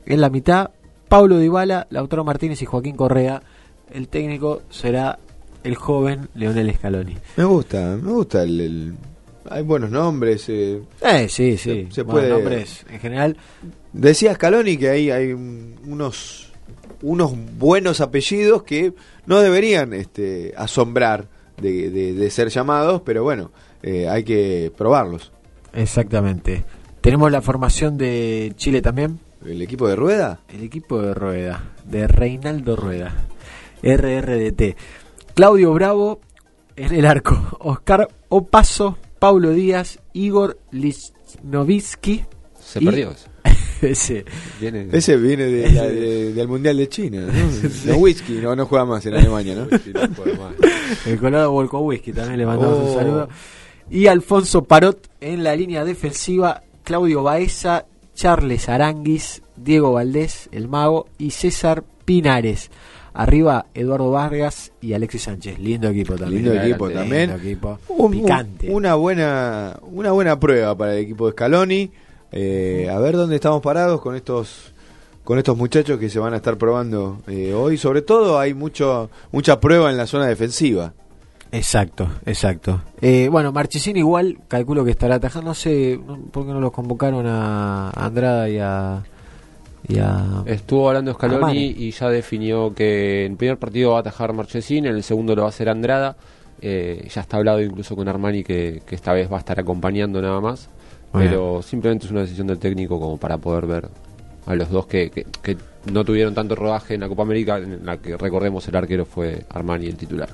en 0.05 0.21
la 0.21 0.31
mitad. 0.31 0.71
Pablo 1.09 1.39
Dybala, 1.39 1.87
Lautaro 1.91 2.25
Martínez 2.25 2.61
y 2.63 2.67
Joaquín 2.67 2.97
Correa. 2.97 3.43
El 3.93 4.09
técnico 4.09 4.63
será 4.71 5.19
el 5.65 5.75
joven 5.77 6.29
Leonel 6.35 6.73
Scaloni. 6.75 7.17
Me 7.37 7.45
gusta, 7.45 7.97
me 8.01 8.13
gusta 8.13 8.43
el... 8.43 8.61
el- 8.61 8.95
Hay 9.51 9.63
buenos 9.63 9.91
nombres. 9.91 10.49
Eh, 10.49 10.81
Eh, 11.03 11.29
sí, 11.29 11.57
sí. 11.57 11.89
Se, 11.91 12.05
puede... 12.05 12.29
nombres 12.31 12.85
en 12.91 13.01
general. 13.01 13.37
Decía 13.93 14.35
Scaloni 14.35 14.77
que 14.77 14.89
hay, 14.91 15.11
hay 15.11 15.33
un- 15.33 15.75
unos, 15.87 16.53
unos 17.03 17.33
buenos 17.59 18.01
apellidos 18.01 18.63
que 18.63 18.93
no 19.27 19.41
deberían 19.41 19.93
este, 19.93 20.53
asombrar 20.57 21.27
de, 21.61 21.91
de- 21.91 22.13
de 22.13 22.31
ser 22.31 22.49
llamados, 22.49 23.03
pero 23.05 23.23
bueno, 23.23 23.51
eh, 23.83 24.09
hay 24.09 24.25
que 24.25 24.73
probarlos. 24.77 25.33
Exactamente. 25.73 26.65
Tenemos 27.01 27.31
la 27.31 27.41
formación 27.43 27.97
de 27.97 28.53
Chile 28.57 28.83
también. 28.83 29.21
¿El 29.45 29.63
equipo 29.63 29.87
de 29.89 29.95
Rueda? 29.97 30.41
El 30.53 30.65
equipo 30.65 31.01
de 31.01 31.15
Rueda, 31.15 31.63
de 31.85 32.09
Reinaldo 32.09 32.75
Rueda, 32.75 33.15
RRDT. 33.83 34.77
Claudio 35.35 35.73
Bravo 35.73 36.21
en 36.75 36.93
el 36.95 37.07
arco, 37.07 37.57
Oscar 37.61 38.09
Opaso, 38.29 38.99
Paulo 39.27 39.51
Díaz, 39.51 39.99
Igor 40.13 40.57
Lichnowsky. 40.71 42.25
Se 42.61 42.81
y- 42.81 42.85
perdió 42.85 43.11
eso. 43.11 43.27
Ese. 43.83 44.25
Viene- 44.61 44.87
Ese 44.93 45.17
viene 45.17 45.47
de 45.47 45.73
la- 45.73 45.83
de- 45.89 46.33
del 46.33 46.47
Mundial 46.47 46.77
de 46.77 46.89
China, 46.89 47.27
¿no? 47.27 47.33
No 47.93 47.97
whisky, 47.99 48.35
no, 48.35 48.55
no 48.55 48.67
juega 48.67 48.85
más 48.85 49.05
en 49.05 49.15
Alemania, 49.15 49.57
¿no? 49.57 49.67
El 51.07 51.19
Colorado 51.19 51.51
Volco 51.51 51.81
Whisky 51.81 52.13
también 52.13 52.39
le 52.39 52.47
mandamos 52.47 52.79
Oh. 52.79 52.85
un 52.85 52.95
saludo. 52.95 53.29
Y 53.91 54.07
Alfonso 54.07 54.63
Parot 54.63 55.09
en 55.21 55.43
la 55.43 55.57
línea 55.57 55.85
defensiva, 55.85 56.63
Claudio 56.85 57.25
Baeza, 57.25 57.87
Charles 58.15 58.69
Aranguis, 58.69 59.43
Diego 59.57 59.93
Valdés, 59.93 60.49
el 60.53 60.69
mago, 60.69 61.09
y 61.19 61.33
César 61.33 61.83
Pinares. 62.05 62.71
Arriba 63.19 63.67
Eduardo 63.73 64.11
Vargas 64.11 64.73
y 64.83 64.93
Alexis 64.93 65.23
Sánchez. 65.23 65.59
Lindo 65.59 65.89
equipo 65.89 66.17
también. 66.17 66.45
Lindo 66.45 66.61
equipo 66.61 66.87
Lindo 66.89 67.01
también. 67.01 67.31
equipo. 67.31 67.79
Un- 67.89 68.11
Picante. 68.13 68.71
una 68.71 68.95
buena 68.95 69.79
una 69.91 70.13
buena 70.13 70.39
prueba 70.39 70.77
para 70.77 70.93
el 70.95 70.99
equipo 71.01 71.27
de 71.27 71.33
Scaloni. 71.33 71.91
Eh, 72.33 72.91
a 72.93 72.99
ver 72.99 73.17
dónde 73.17 73.37
estamos 73.37 73.63
parados 73.63 74.01
con 74.03 74.17
estos 74.17 74.75
con 75.25 75.39
estos 75.39 75.57
muchachos 75.57 75.99
que 75.99 76.11
se 76.11 76.19
van 76.19 76.35
a 76.35 76.37
estar 76.37 76.57
probando 76.59 77.19
eh, 77.27 77.55
hoy. 77.55 77.79
Sobre 77.79 78.03
todo 78.03 78.39
hay 78.39 78.53
mucho 78.53 79.09
mucha 79.33 79.59
prueba 79.61 79.91
en 79.91 79.97
la 79.97 80.07
zona 80.07 80.27
defensiva. 80.27 80.93
Exacto, 81.53 82.09
exacto. 82.27 82.83
Eh, 83.01 83.29
bueno, 83.31 83.53
Marchesín 83.53 83.97
igual, 83.97 84.39
calculo 84.49 84.85
que 84.85 84.91
estará 84.91 85.15
atajando. 85.15 85.51
No 85.51 85.55
sé 85.55 85.99
no- 86.05 86.19
por 86.31 86.45
qué 86.45 86.53
no 86.53 86.61
los 86.61 86.73
convocaron 86.73 87.25
a 87.27 87.91
Andrada 87.91 88.49
y 88.51 88.59
a. 88.59 89.03
Y 89.89 89.99
a 89.99 90.43
Estuvo 90.47 90.89
hablando 90.89 91.13
Scaloni 91.13 91.75
y 91.77 91.91
ya 91.91 92.09
definió 92.09 92.75
que 92.75 93.25
en 93.25 93.33
el 93.33 93.39
primer 93.39 93.59
partido 93.59 93.93
va 93.93 93.99
a 93.99 94.01
atajar 94.01 94.33
Marchesín, 94.33 94.87
en 94.87 94.97
el 94.97 95.03
segundo 95.03 95.35
lo 95.35 95.43
va 95.43 95.49
a 95.49 95.51
hacer 95.51 95.69
Andrada. 95.69 96.17
Eh, 96.61 97.07
ya 97.13 97.21
está 97.21 97.37
hablado 97.37 97.61
incluso 97.61 97.95
con 97.95 98.09
Armani 98.09 98.43
que, 98.43 98.83
que 98.87 98.95
esta 98.95 99.13
vez 99.13 99.31
va 99.31 99.37
a 99.37 99.41
estar 99.41 99.61
acompañando 99.61 100.21
nada 100.23 100.41
más. 100.41 100.69
Muy 101.13 101.25
pero 101.25 101.63
simplemente 101.63 102.07
es 102.07 102.13
una 102.13 102.23
decisión 102.23 102.47
del 102.47 102.59
técnico 102.59 102.99
como 102.99 103.17
para 103.19 103.39
poder 103.39 103.67
ver 103.67 103.89
a 104.47 104.55
los 104.55 104.71
dos 104.71 104.87
que, 104.87 105.11
que, 105.11 105.27
que 105.43 105.57
no 105.93 106.05
tuvieron 106.05 106.35
tanto 106.35 106.55
rodaje 106.55 106.95
en 106.95 107.01
la 107.01 107.09
Copa 107.09 107.23
América, 107.23 107.59
en 107.59 107.85
la 107.85 107.99
que 107.99 108.17
recordemos 108.17 108.67
el 108.69 108.77
arquero 108.77 109.05
fue 109.05 109.45
Armani 109.51 109.87
el 109.87 109.97
titular. 109.97 110.29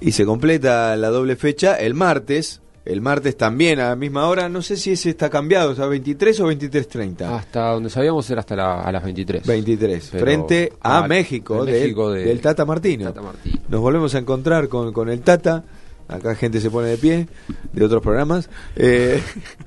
Y 0.00 0.12
se 0.12 0.24
completa 0.24 0.96
la 0.96 1.08
doble 1.08 1.36
fecha 1.36 1.76
el 1.76 1.94
martes. 1.94 2.60
El 2.84 3.00
martes 3.00 3.36
también 3.36 3.80
a 3.80 3.88
la 3.88 3.96
misma 3.96 4.28
hora. 4.28 4.48
No 4.50 4.60
sé 4.60 4.76
si 4.76 4.92
ese 4.92 5.10
está 5.10 5.30
cambiado, 5.30 5.70
o 5.70 5.74
sea, 5.74 5.86
23 5.86 6.38
o 6.40 6.46
23.30. 6.52 7.22
Hasta 7.34 7.70
donde 7.70 7.88
sabíamos 7.88 8.28
era 8.28 8.40
hasta 8.40 8.54
la- 8.56 8.82
a 8.82 8.92
las 8.92 9.02
23. 9.02 9.46
23. 9.46 10.08
Pero- 10.12 10.24
frente 10.24 10.72
a 10.82 11.06
México, 11.08 11.64
de 11.64 11.72
del, 11.72 11.80
México 11.82 12.10
de- 12.10 12.24
del 12.24 12.40
Tata 12.40 12.64
Martino. 12.66 13.04
Tata 13.06 13.22
Martino. 13.22 13.58
Nos 13.68 13.80
volvemos 13.80 14.14
a 14.14 14.18
encontrar 14.18 14.68
con, 14.68 14.92
con 14.92 15.08
el 15.08 15.20
Tata. 15.22 15.64
Acá 16.08 16.34
gente 16.34 16.60
se 16.60 16.70
pone 16.70 16.88
de 16.88 16.98
pie 16.98 17.28
de 17.72 17.84
otros 17.84 18.02
programas. 18.02 18.50
Eh, 18.76 19.22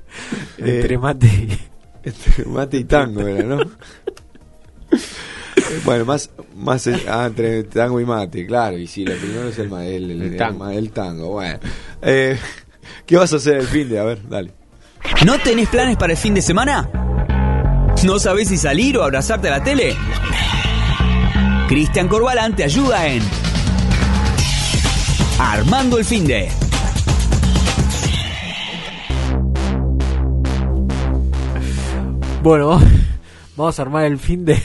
Entre 0.58 0.94
eh, 0.94 0.98
mate 0.98 1.26
y... 1.26 1.58
entre 2.08 2.44
mate 2.44 2.76
y 2.76 2.84
tango 2.84 3.22
era, 3.26 3.42
¿no? 3.42 3.58
bueno, 5.84 6.04
más, 6.04 6.30
más 6.56 6.86
eh, 6.86 6.94
ah, 7.08 7.26
entre 7.26 7.64
tango 7.64 8.00
y 8.00 8.04
mate, 8.04 8.46
claro. 8.46 8.78
Y 8.78 8.86
sí, 8.86 9.04
lo 9.04 9.14
primero 9.16 9.48
es 9.48 9.58
el, 9.58 9.72
el, 9.72 10.10
el- 10.12 10.22
El 10.22 10.36
tango. 10.36 10.68
el 10.68 10.90
tango. 10.92 11.28
Bueno, 11.32 11.58
Eh, 12.02 12.38
¿qué 13.08 13.16
vas 13.16 13.32
a 13.32 13.36
hacer 13.36 13.56
el 13.56 13.66
fin 13.66 13.88
de? 13.88 13.98
A 13.98 14.04
ver, 14.04 14.20
dale. 14.28 14.52
¿No 15.26 15.36
tenés 15.38 15.68
planes 15.68 15.96
para 15.96 16.12
el 16.12 16.18
fin 16.18 16.34
de 16.34 16.42
semana? 16.42 16.88
¿No 18.04 18.18
sabés 18.20 18.48
si 18.48 18.56
salir 18.56 18.96
o 18.98 19.02
abrazarte 19.02 19.48
a 19.48 19.52
la 19.58 19.64
tele? 19.64 19.96
Cristian 21.68 22.06
Corbalán 22.06 22.54
te 22.54 22.62
ayuda 22.64 23.06
en 23.08 23.22
Armando 25.40 25.98
el 25.98 26.04
fin 26.04 26.26
de. 26.26 26.48
Bueno, 32.42 32.80
vamos 33.56 33.78
a 33.78 33.82
armar 33.82 34.04
el 34.06 34.18
fin 34.18 34.44
de. 34.44 34.60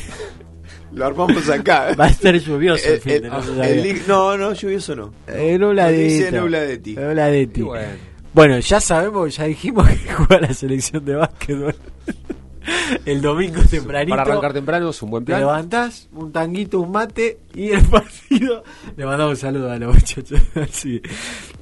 Lo 0.94 1.06
armamos 1.06 1.50
acá. 1.50 1.94
Va 2.00 2.06
a 2.06 2.10
estar 2.10 2.36
lluvioso 2.38 2.86
el 2.88 2.94
El- 2.96 3.02
fin 3.02 3.12
el- 3.14 3.22
de. 3.24 3.30
No, 3.30 3.44
se 3.44 3.90
el 3.90 4.08
no, 4.08 4.38
no, 4.38 4.54
lluvioso 4.54 4.96
no. 4.96 5.14
Eh, 5.28 5.58
nubladito. 5.58 6.02
Dice. 6.84 7.60
Y 7.60 7.62
bueno. 7.64 8.13
Bueno, 8.34 8.60
ya 8.60 8.80
sabemos, 8.80 9.36
ya 9.36 9.44
dijimos 9.46 9.88
que 10.06 10.12
juega 10.14 10.40
la 10.48 10.54
selección 10.54 11.04
de 11.06 11.16
básquetbol. 11.16 11.76
el 13.06 13.22
domingo 13.22 13.62
tempranito. 13.70 14.10
Para 14.16 14.22
arrancar 14.24 14.54
temprano 14.54 14.90
es 14.90 15.02
un 15.04 15.10
buen 15.12 15.24
Te 15.24 15.28
plan. 15.32 15.42
levantás, 15.42 16.08
un 16.14 16.32
tanguito, 16.32 16.80
un 16.80 16.92
mate 16.92 17.40
y 17.54 17.70
el 17.70 17.84
partido. 17.90 18.64
Le 18.96 19.06
mandamos 19.06 19.34
un 19.34 19.38
saludo 19.38 19.72
a 19.72 19.78
los 19.78 19.94
muchachos. 19.96 20.40
Sí. 20.72 21.02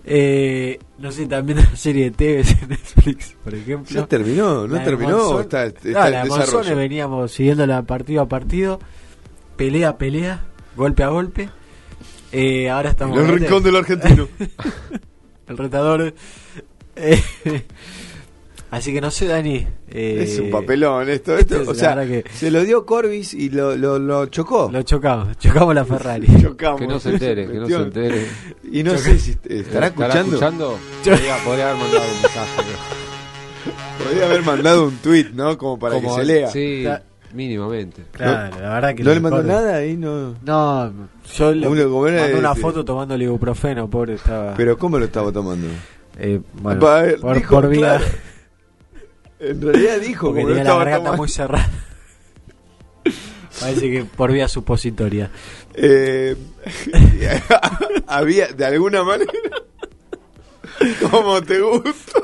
Eh, 0.03 0.79
no 0.97 1.11
sé, 1.11 1.27
también 1.27 1.59
una 1.59 1.75
serie 1.75 2.05
de 2.05 2.11
TV 2.11 2.41
en 2.41 2.69
Netflix, 2.69 3.35
por 3.43 3.53
ejemplo. 3.53 3.93
¿Ya 4.01 4.07
terminó? 4.07 4.65
¿No 4.67 4.75
La 4.75 4.83
terminó? 4.83 5.17
Monzón. 5.17 5.41
Está- 5.41 5.65
está 5.65 5.89
No, 5.91 6.05
en 6.07 6.11
la. 6.13 6.25
Monzón 6.25 6.75
veníamos 6.75 7.31
siguiéndola 7.31 7.83
partido 7.83 8.21
a 8.23 8.27
partido. 8.27 8.79
Pelea 9.57 9.89
a 9.89 9.97
pelea, 9.97 10.41
golpe 10.75 11.03
a 11.03 11.09
golpe. 11.09 11.49
Eh, 12.31 12.69
ahora 12.69 12.91
estamos. 12.91 13.19
El 13.19 13.27
rincón 13.27 13.61
del 13.61 13.75
argentino. 13.75 14.27
El 15.51 15.57
retador. 15.57 16.13
Eh, 16.95 17.21
así 18.71 18.93
que 18.93 19.01
no 19.01 19.11
sé, 19.11 19.27
Dani. 19.27 19.67
eh, 19.89 20.19
es 20.23 20.39
un 20.39 20.49
papelón 20.49 21.09
esto. 21.09 21.37
esto 21.37 21.61
es 21.61 21.67
o 21.67 21.73
sea, 21.75 21.95
que- 22.05 22.23
se 22.33 22.51
lo 22.51 22.63
dio 22.63 22.85
Corbis 22.85 23.33
y 23.33 23.49
lo, 23.49 23.75
lo, 23.75 23.99
lo 23.99 24.25
chocó. 24.27 24.69
Lo 24.71 24.81
chocamos, 24.83 25.37
chocamos 25.37 25.75
la 25.75 25.85
Ferrari. 25.85 26.27
Chocamos. 26.41 26.79
Que 26.81 26.87
no 26.87 26.99
se 26.99 27.09
entere, 27.11 27.47
que 27.47 27.53
no 27.53 27.67
se 27.67 27.75
entere. 27.75 28.27
Y 28.71 28.83
no 28.83 28.97
sé 28.97 29.19
si 29.19 29.37
estará 29.49 29.87
escuchando. 29.87 30.23
escuchando? 30.35 30.77
Podría, 31.03 31.37
podría 31.43 31.69
haber 31.71 31.77
mandado 31.81 32.03
un 32.05 32.21
mensaje. 32.21 32.61
Podría 34.03 34.25
haber 34.25 34.41
mandado 34.43 34.85
un 34.87 34.97
tweet, 34.97 35.27
¿no? 35.33 35.55
Como 35.57 35.77
para 35.77 35.95
Como- 35.95 36.15
que 36.15 36.21
se 36.21 36.25
lea. 36.27 36.47
Sí, 36.49 36.83
mínimamente. 37.33 38.03
Claro, 38.11 38.59
la 38.59 38.69
verdad 38.69 38.95
que 38.95 39.03
¿No 39.03 39.13
le 39.13 39.19
mandó 39.19 39.43
nada 39.43 39.75
ahí? 39.75 39.97
No. 39.97 40.35
No, 40.43 40.93
yo 41.35 41.53
le 41.53 41.67
mandé 41.69 42.35
una 42.35 42.55
foto 42.55 42.83
tomando 42.85 43.15
el 43.15 43.21
ibuprofeno, 43.23 43.89
pobre 43.89 44.15
estaba. 44.15 44.53
Pero 44.55 44.77
¿cómo 44.77 44.99
lo 44.99 45.05
estaba 45.05 45.31
tomando? 45.31 45.67
Eh, 46.17 46.41
bueno, 46.53 46.97
eh, 46.97 47.17
por, 47.19 47.35
dijo, 47.35 47.55
por 47.55 47.69
vía. 47.69 47.97
claro. 47.97 48.05
En 49.39 49.61
realidad 49.61 49.99
dijo 49.99 50.27
porque 50.27 50.41
tenía 50.41 50.55
la 50.55 50.61
estaba 50.61 50.79
garganta 50.79 51.03
tomando. 51.05 51.21
muy 51.21 51.29
cerrada. 51.29 51.69
Parece 53.59 53.91
que 53.91 54.03
por 54.05 54.31
vía 54.31 54.47
supositoria. 54.47 55.29
Eh, 55.73 56.35
había, 58.07 58.47
de 58.47 58.65
alguna 58.65 59.03
manera, 59.03 59.31
como 61.11 61.41
te 61.41 61.59
gusta. 61.59 62.19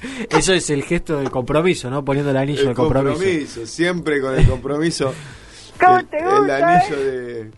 Eso 0.30 0.52
es 0.52 0.68
el 0.70 0.82
gesto 0.84 1.18
del 1.18 1.30
compromiso, 1.30 1.88
¿no? 1.90 2.04
Poniendo 2.04 2.30
el 2.30 2.36
anillo 2.36 2.60
El 2.60 2.66
del 2.68 2.74
compromiso. 2.76 3.14
compromiso, 3.14 3.66
siempre 3.66 4.20
con 4.20 4.34
el 4.38 4.46
compromiso. 4.48 5.12
¿Cómo 5.80 5.98
el, 5.98 6.06
te 6.06 6.18
el 6.18 6.24
gusta, 6.38 6.76
anillo 6.78 6.96
de. 7.04 7.50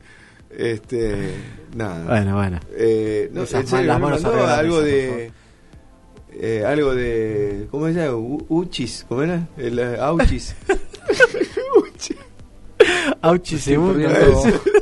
Este. 0.51 1.35
Nada. 1.77 2.05
Bueno, 2.07 2.37
bueno. 2.37 2.61
Eh, 2.73 3.29
no, 3.33 3.43
Esas 3.43 3.61
en 3.63 3.67
serio, 3.69 3.87
las 3.87 4.01
¿no 4.01 4.07
manos 4.07 4.23
de 4.23 4.29
algo 4.41 4.81
de. 4.81 5.33
eh, 6.33 6.65
algo 6.67 6.95
de. 6.95 7.67
¿Cómo 7.71 7.87
se 7.87 7.93
llama? 7.95 8.17
U- 8.17 8.47
Uchis. 8.49 9.05
¿Cómo 9.09 9.23
era? 9.23 9.47
El 9.57 9.79
eh, 9.79 9.97
Auchis. 10.01 10.55
Auchi 13.23 13.59
segundo. 13.59 14.09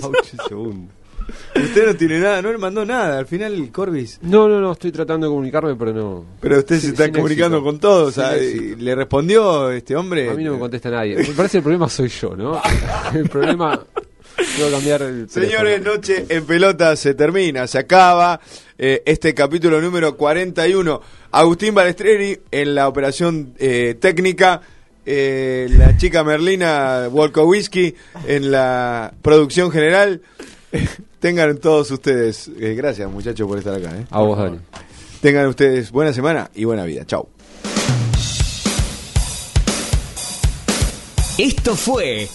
Auchi 0.02 0.36
segundo. 0.48 0.92
Usted 1.56 1.86
no 1.86 1.94
tiene 1.96 2.20
nada, 2.20 2.40
no 2.42 2.52
le 2.52 2.58
mandó 2.58 2.84
nada. 2.84 3.18
Al 3.18 3.26
final, 3.26 3.70
Corbis. 3.72 4.18
No, 4.22 4.48
no, 4.48 4.60
no, 4.60 4.72
estoy 4.72 4.92
tratando 4.92 5.26
de 5.26 5.30
comunicarme, 5.30 5.74
pero 5.76 5.92
no. 5.92 6.24
Pero 6.40 6.58
usted 6.58 6.76
se 6.76 6.80
Sin- 6.82 6.90
está 6.90 7.04
sin 7.04 7.14
comunicando 7.14 7.56
éxito. 7.58 7.70
con 7.70 7.80
todos. 7.80 8.18
Y 8.40 8.76
¿Le 8.76 8.94
respondió 8.94 9.70
este 9.70 9.96
hombre? 9.96 10.30
A 10.30 10.34
mí 10.34 10.44
no 10.44 10.52
me 10.54 10.58
contesta 10.58 10.90
nadie. 10.90 11.16
Me 11.18 11.24
parece 11.34 11.52
que 11.52 11.58
el 11.58 11.62
problema 11.64 11.88
soy 11.88 12.08
yo, 12.08 12.36
¿no? 12.36 12.60
El 13.14 13.28
problema. 13.28 13.84
Tengo 14.36 14.68
que 14.68 14.74
cambiar 14.74 15.00
el. 15.02 15.30
Señores, 15.30 15.82
Noche 15.82 16.26
en 16.28 16.44
Pelota 16.44 16.94
se 16.94 17.14
termina, 17.14 17.66
se 17.66 17.78
acaba 17.78 18.38
eh, 18.76 19.02
este 19.06 19.32
capítulo 19.34 19.80
número 19.80 20.14
41. 20.16 21.00
Agustín 21.32 21.74
Balestreri 21.74 22.38
en 22.50 22.74
la 22.74 22.86
operación 22.86 23.54
eh, 23.58 23.96
técnica, 23.98 24.60
eh, 25.06 25.68
la 25.70 25.96
chica 25.96 26.22
Merlina 26.22 27.08
Wolkowski 27.10 27.94
en 28.26 28.50
la 28.50 29.14
producción 29.22 29.70
general. 29.70 30.20
Tengan 31.20 31.58
todos 31.58 31.90
ustedes, 31.90 32.48
eh, 32.58 32.74
gracias 32.74 33.10
muchachos 33.10 33.48
por 33.48 33.58
estar 33.58 33.74
acá. 33.74 33.90
eh. 33.96 34.06
A 34.10 34.20
vos, 34.20 34.38
Dani. 34.38 34.58
Tengan 35.20 35.46
ustedes 35.46 35.90
buena 35.90 36.12
semana 36.12 36.50
y 36.54 36.64
buena 36.64 36.84
vida. 36.84 37.04
Chau. 37.06 37.28
Esto 41.38 41.74
fue 41.76 42.28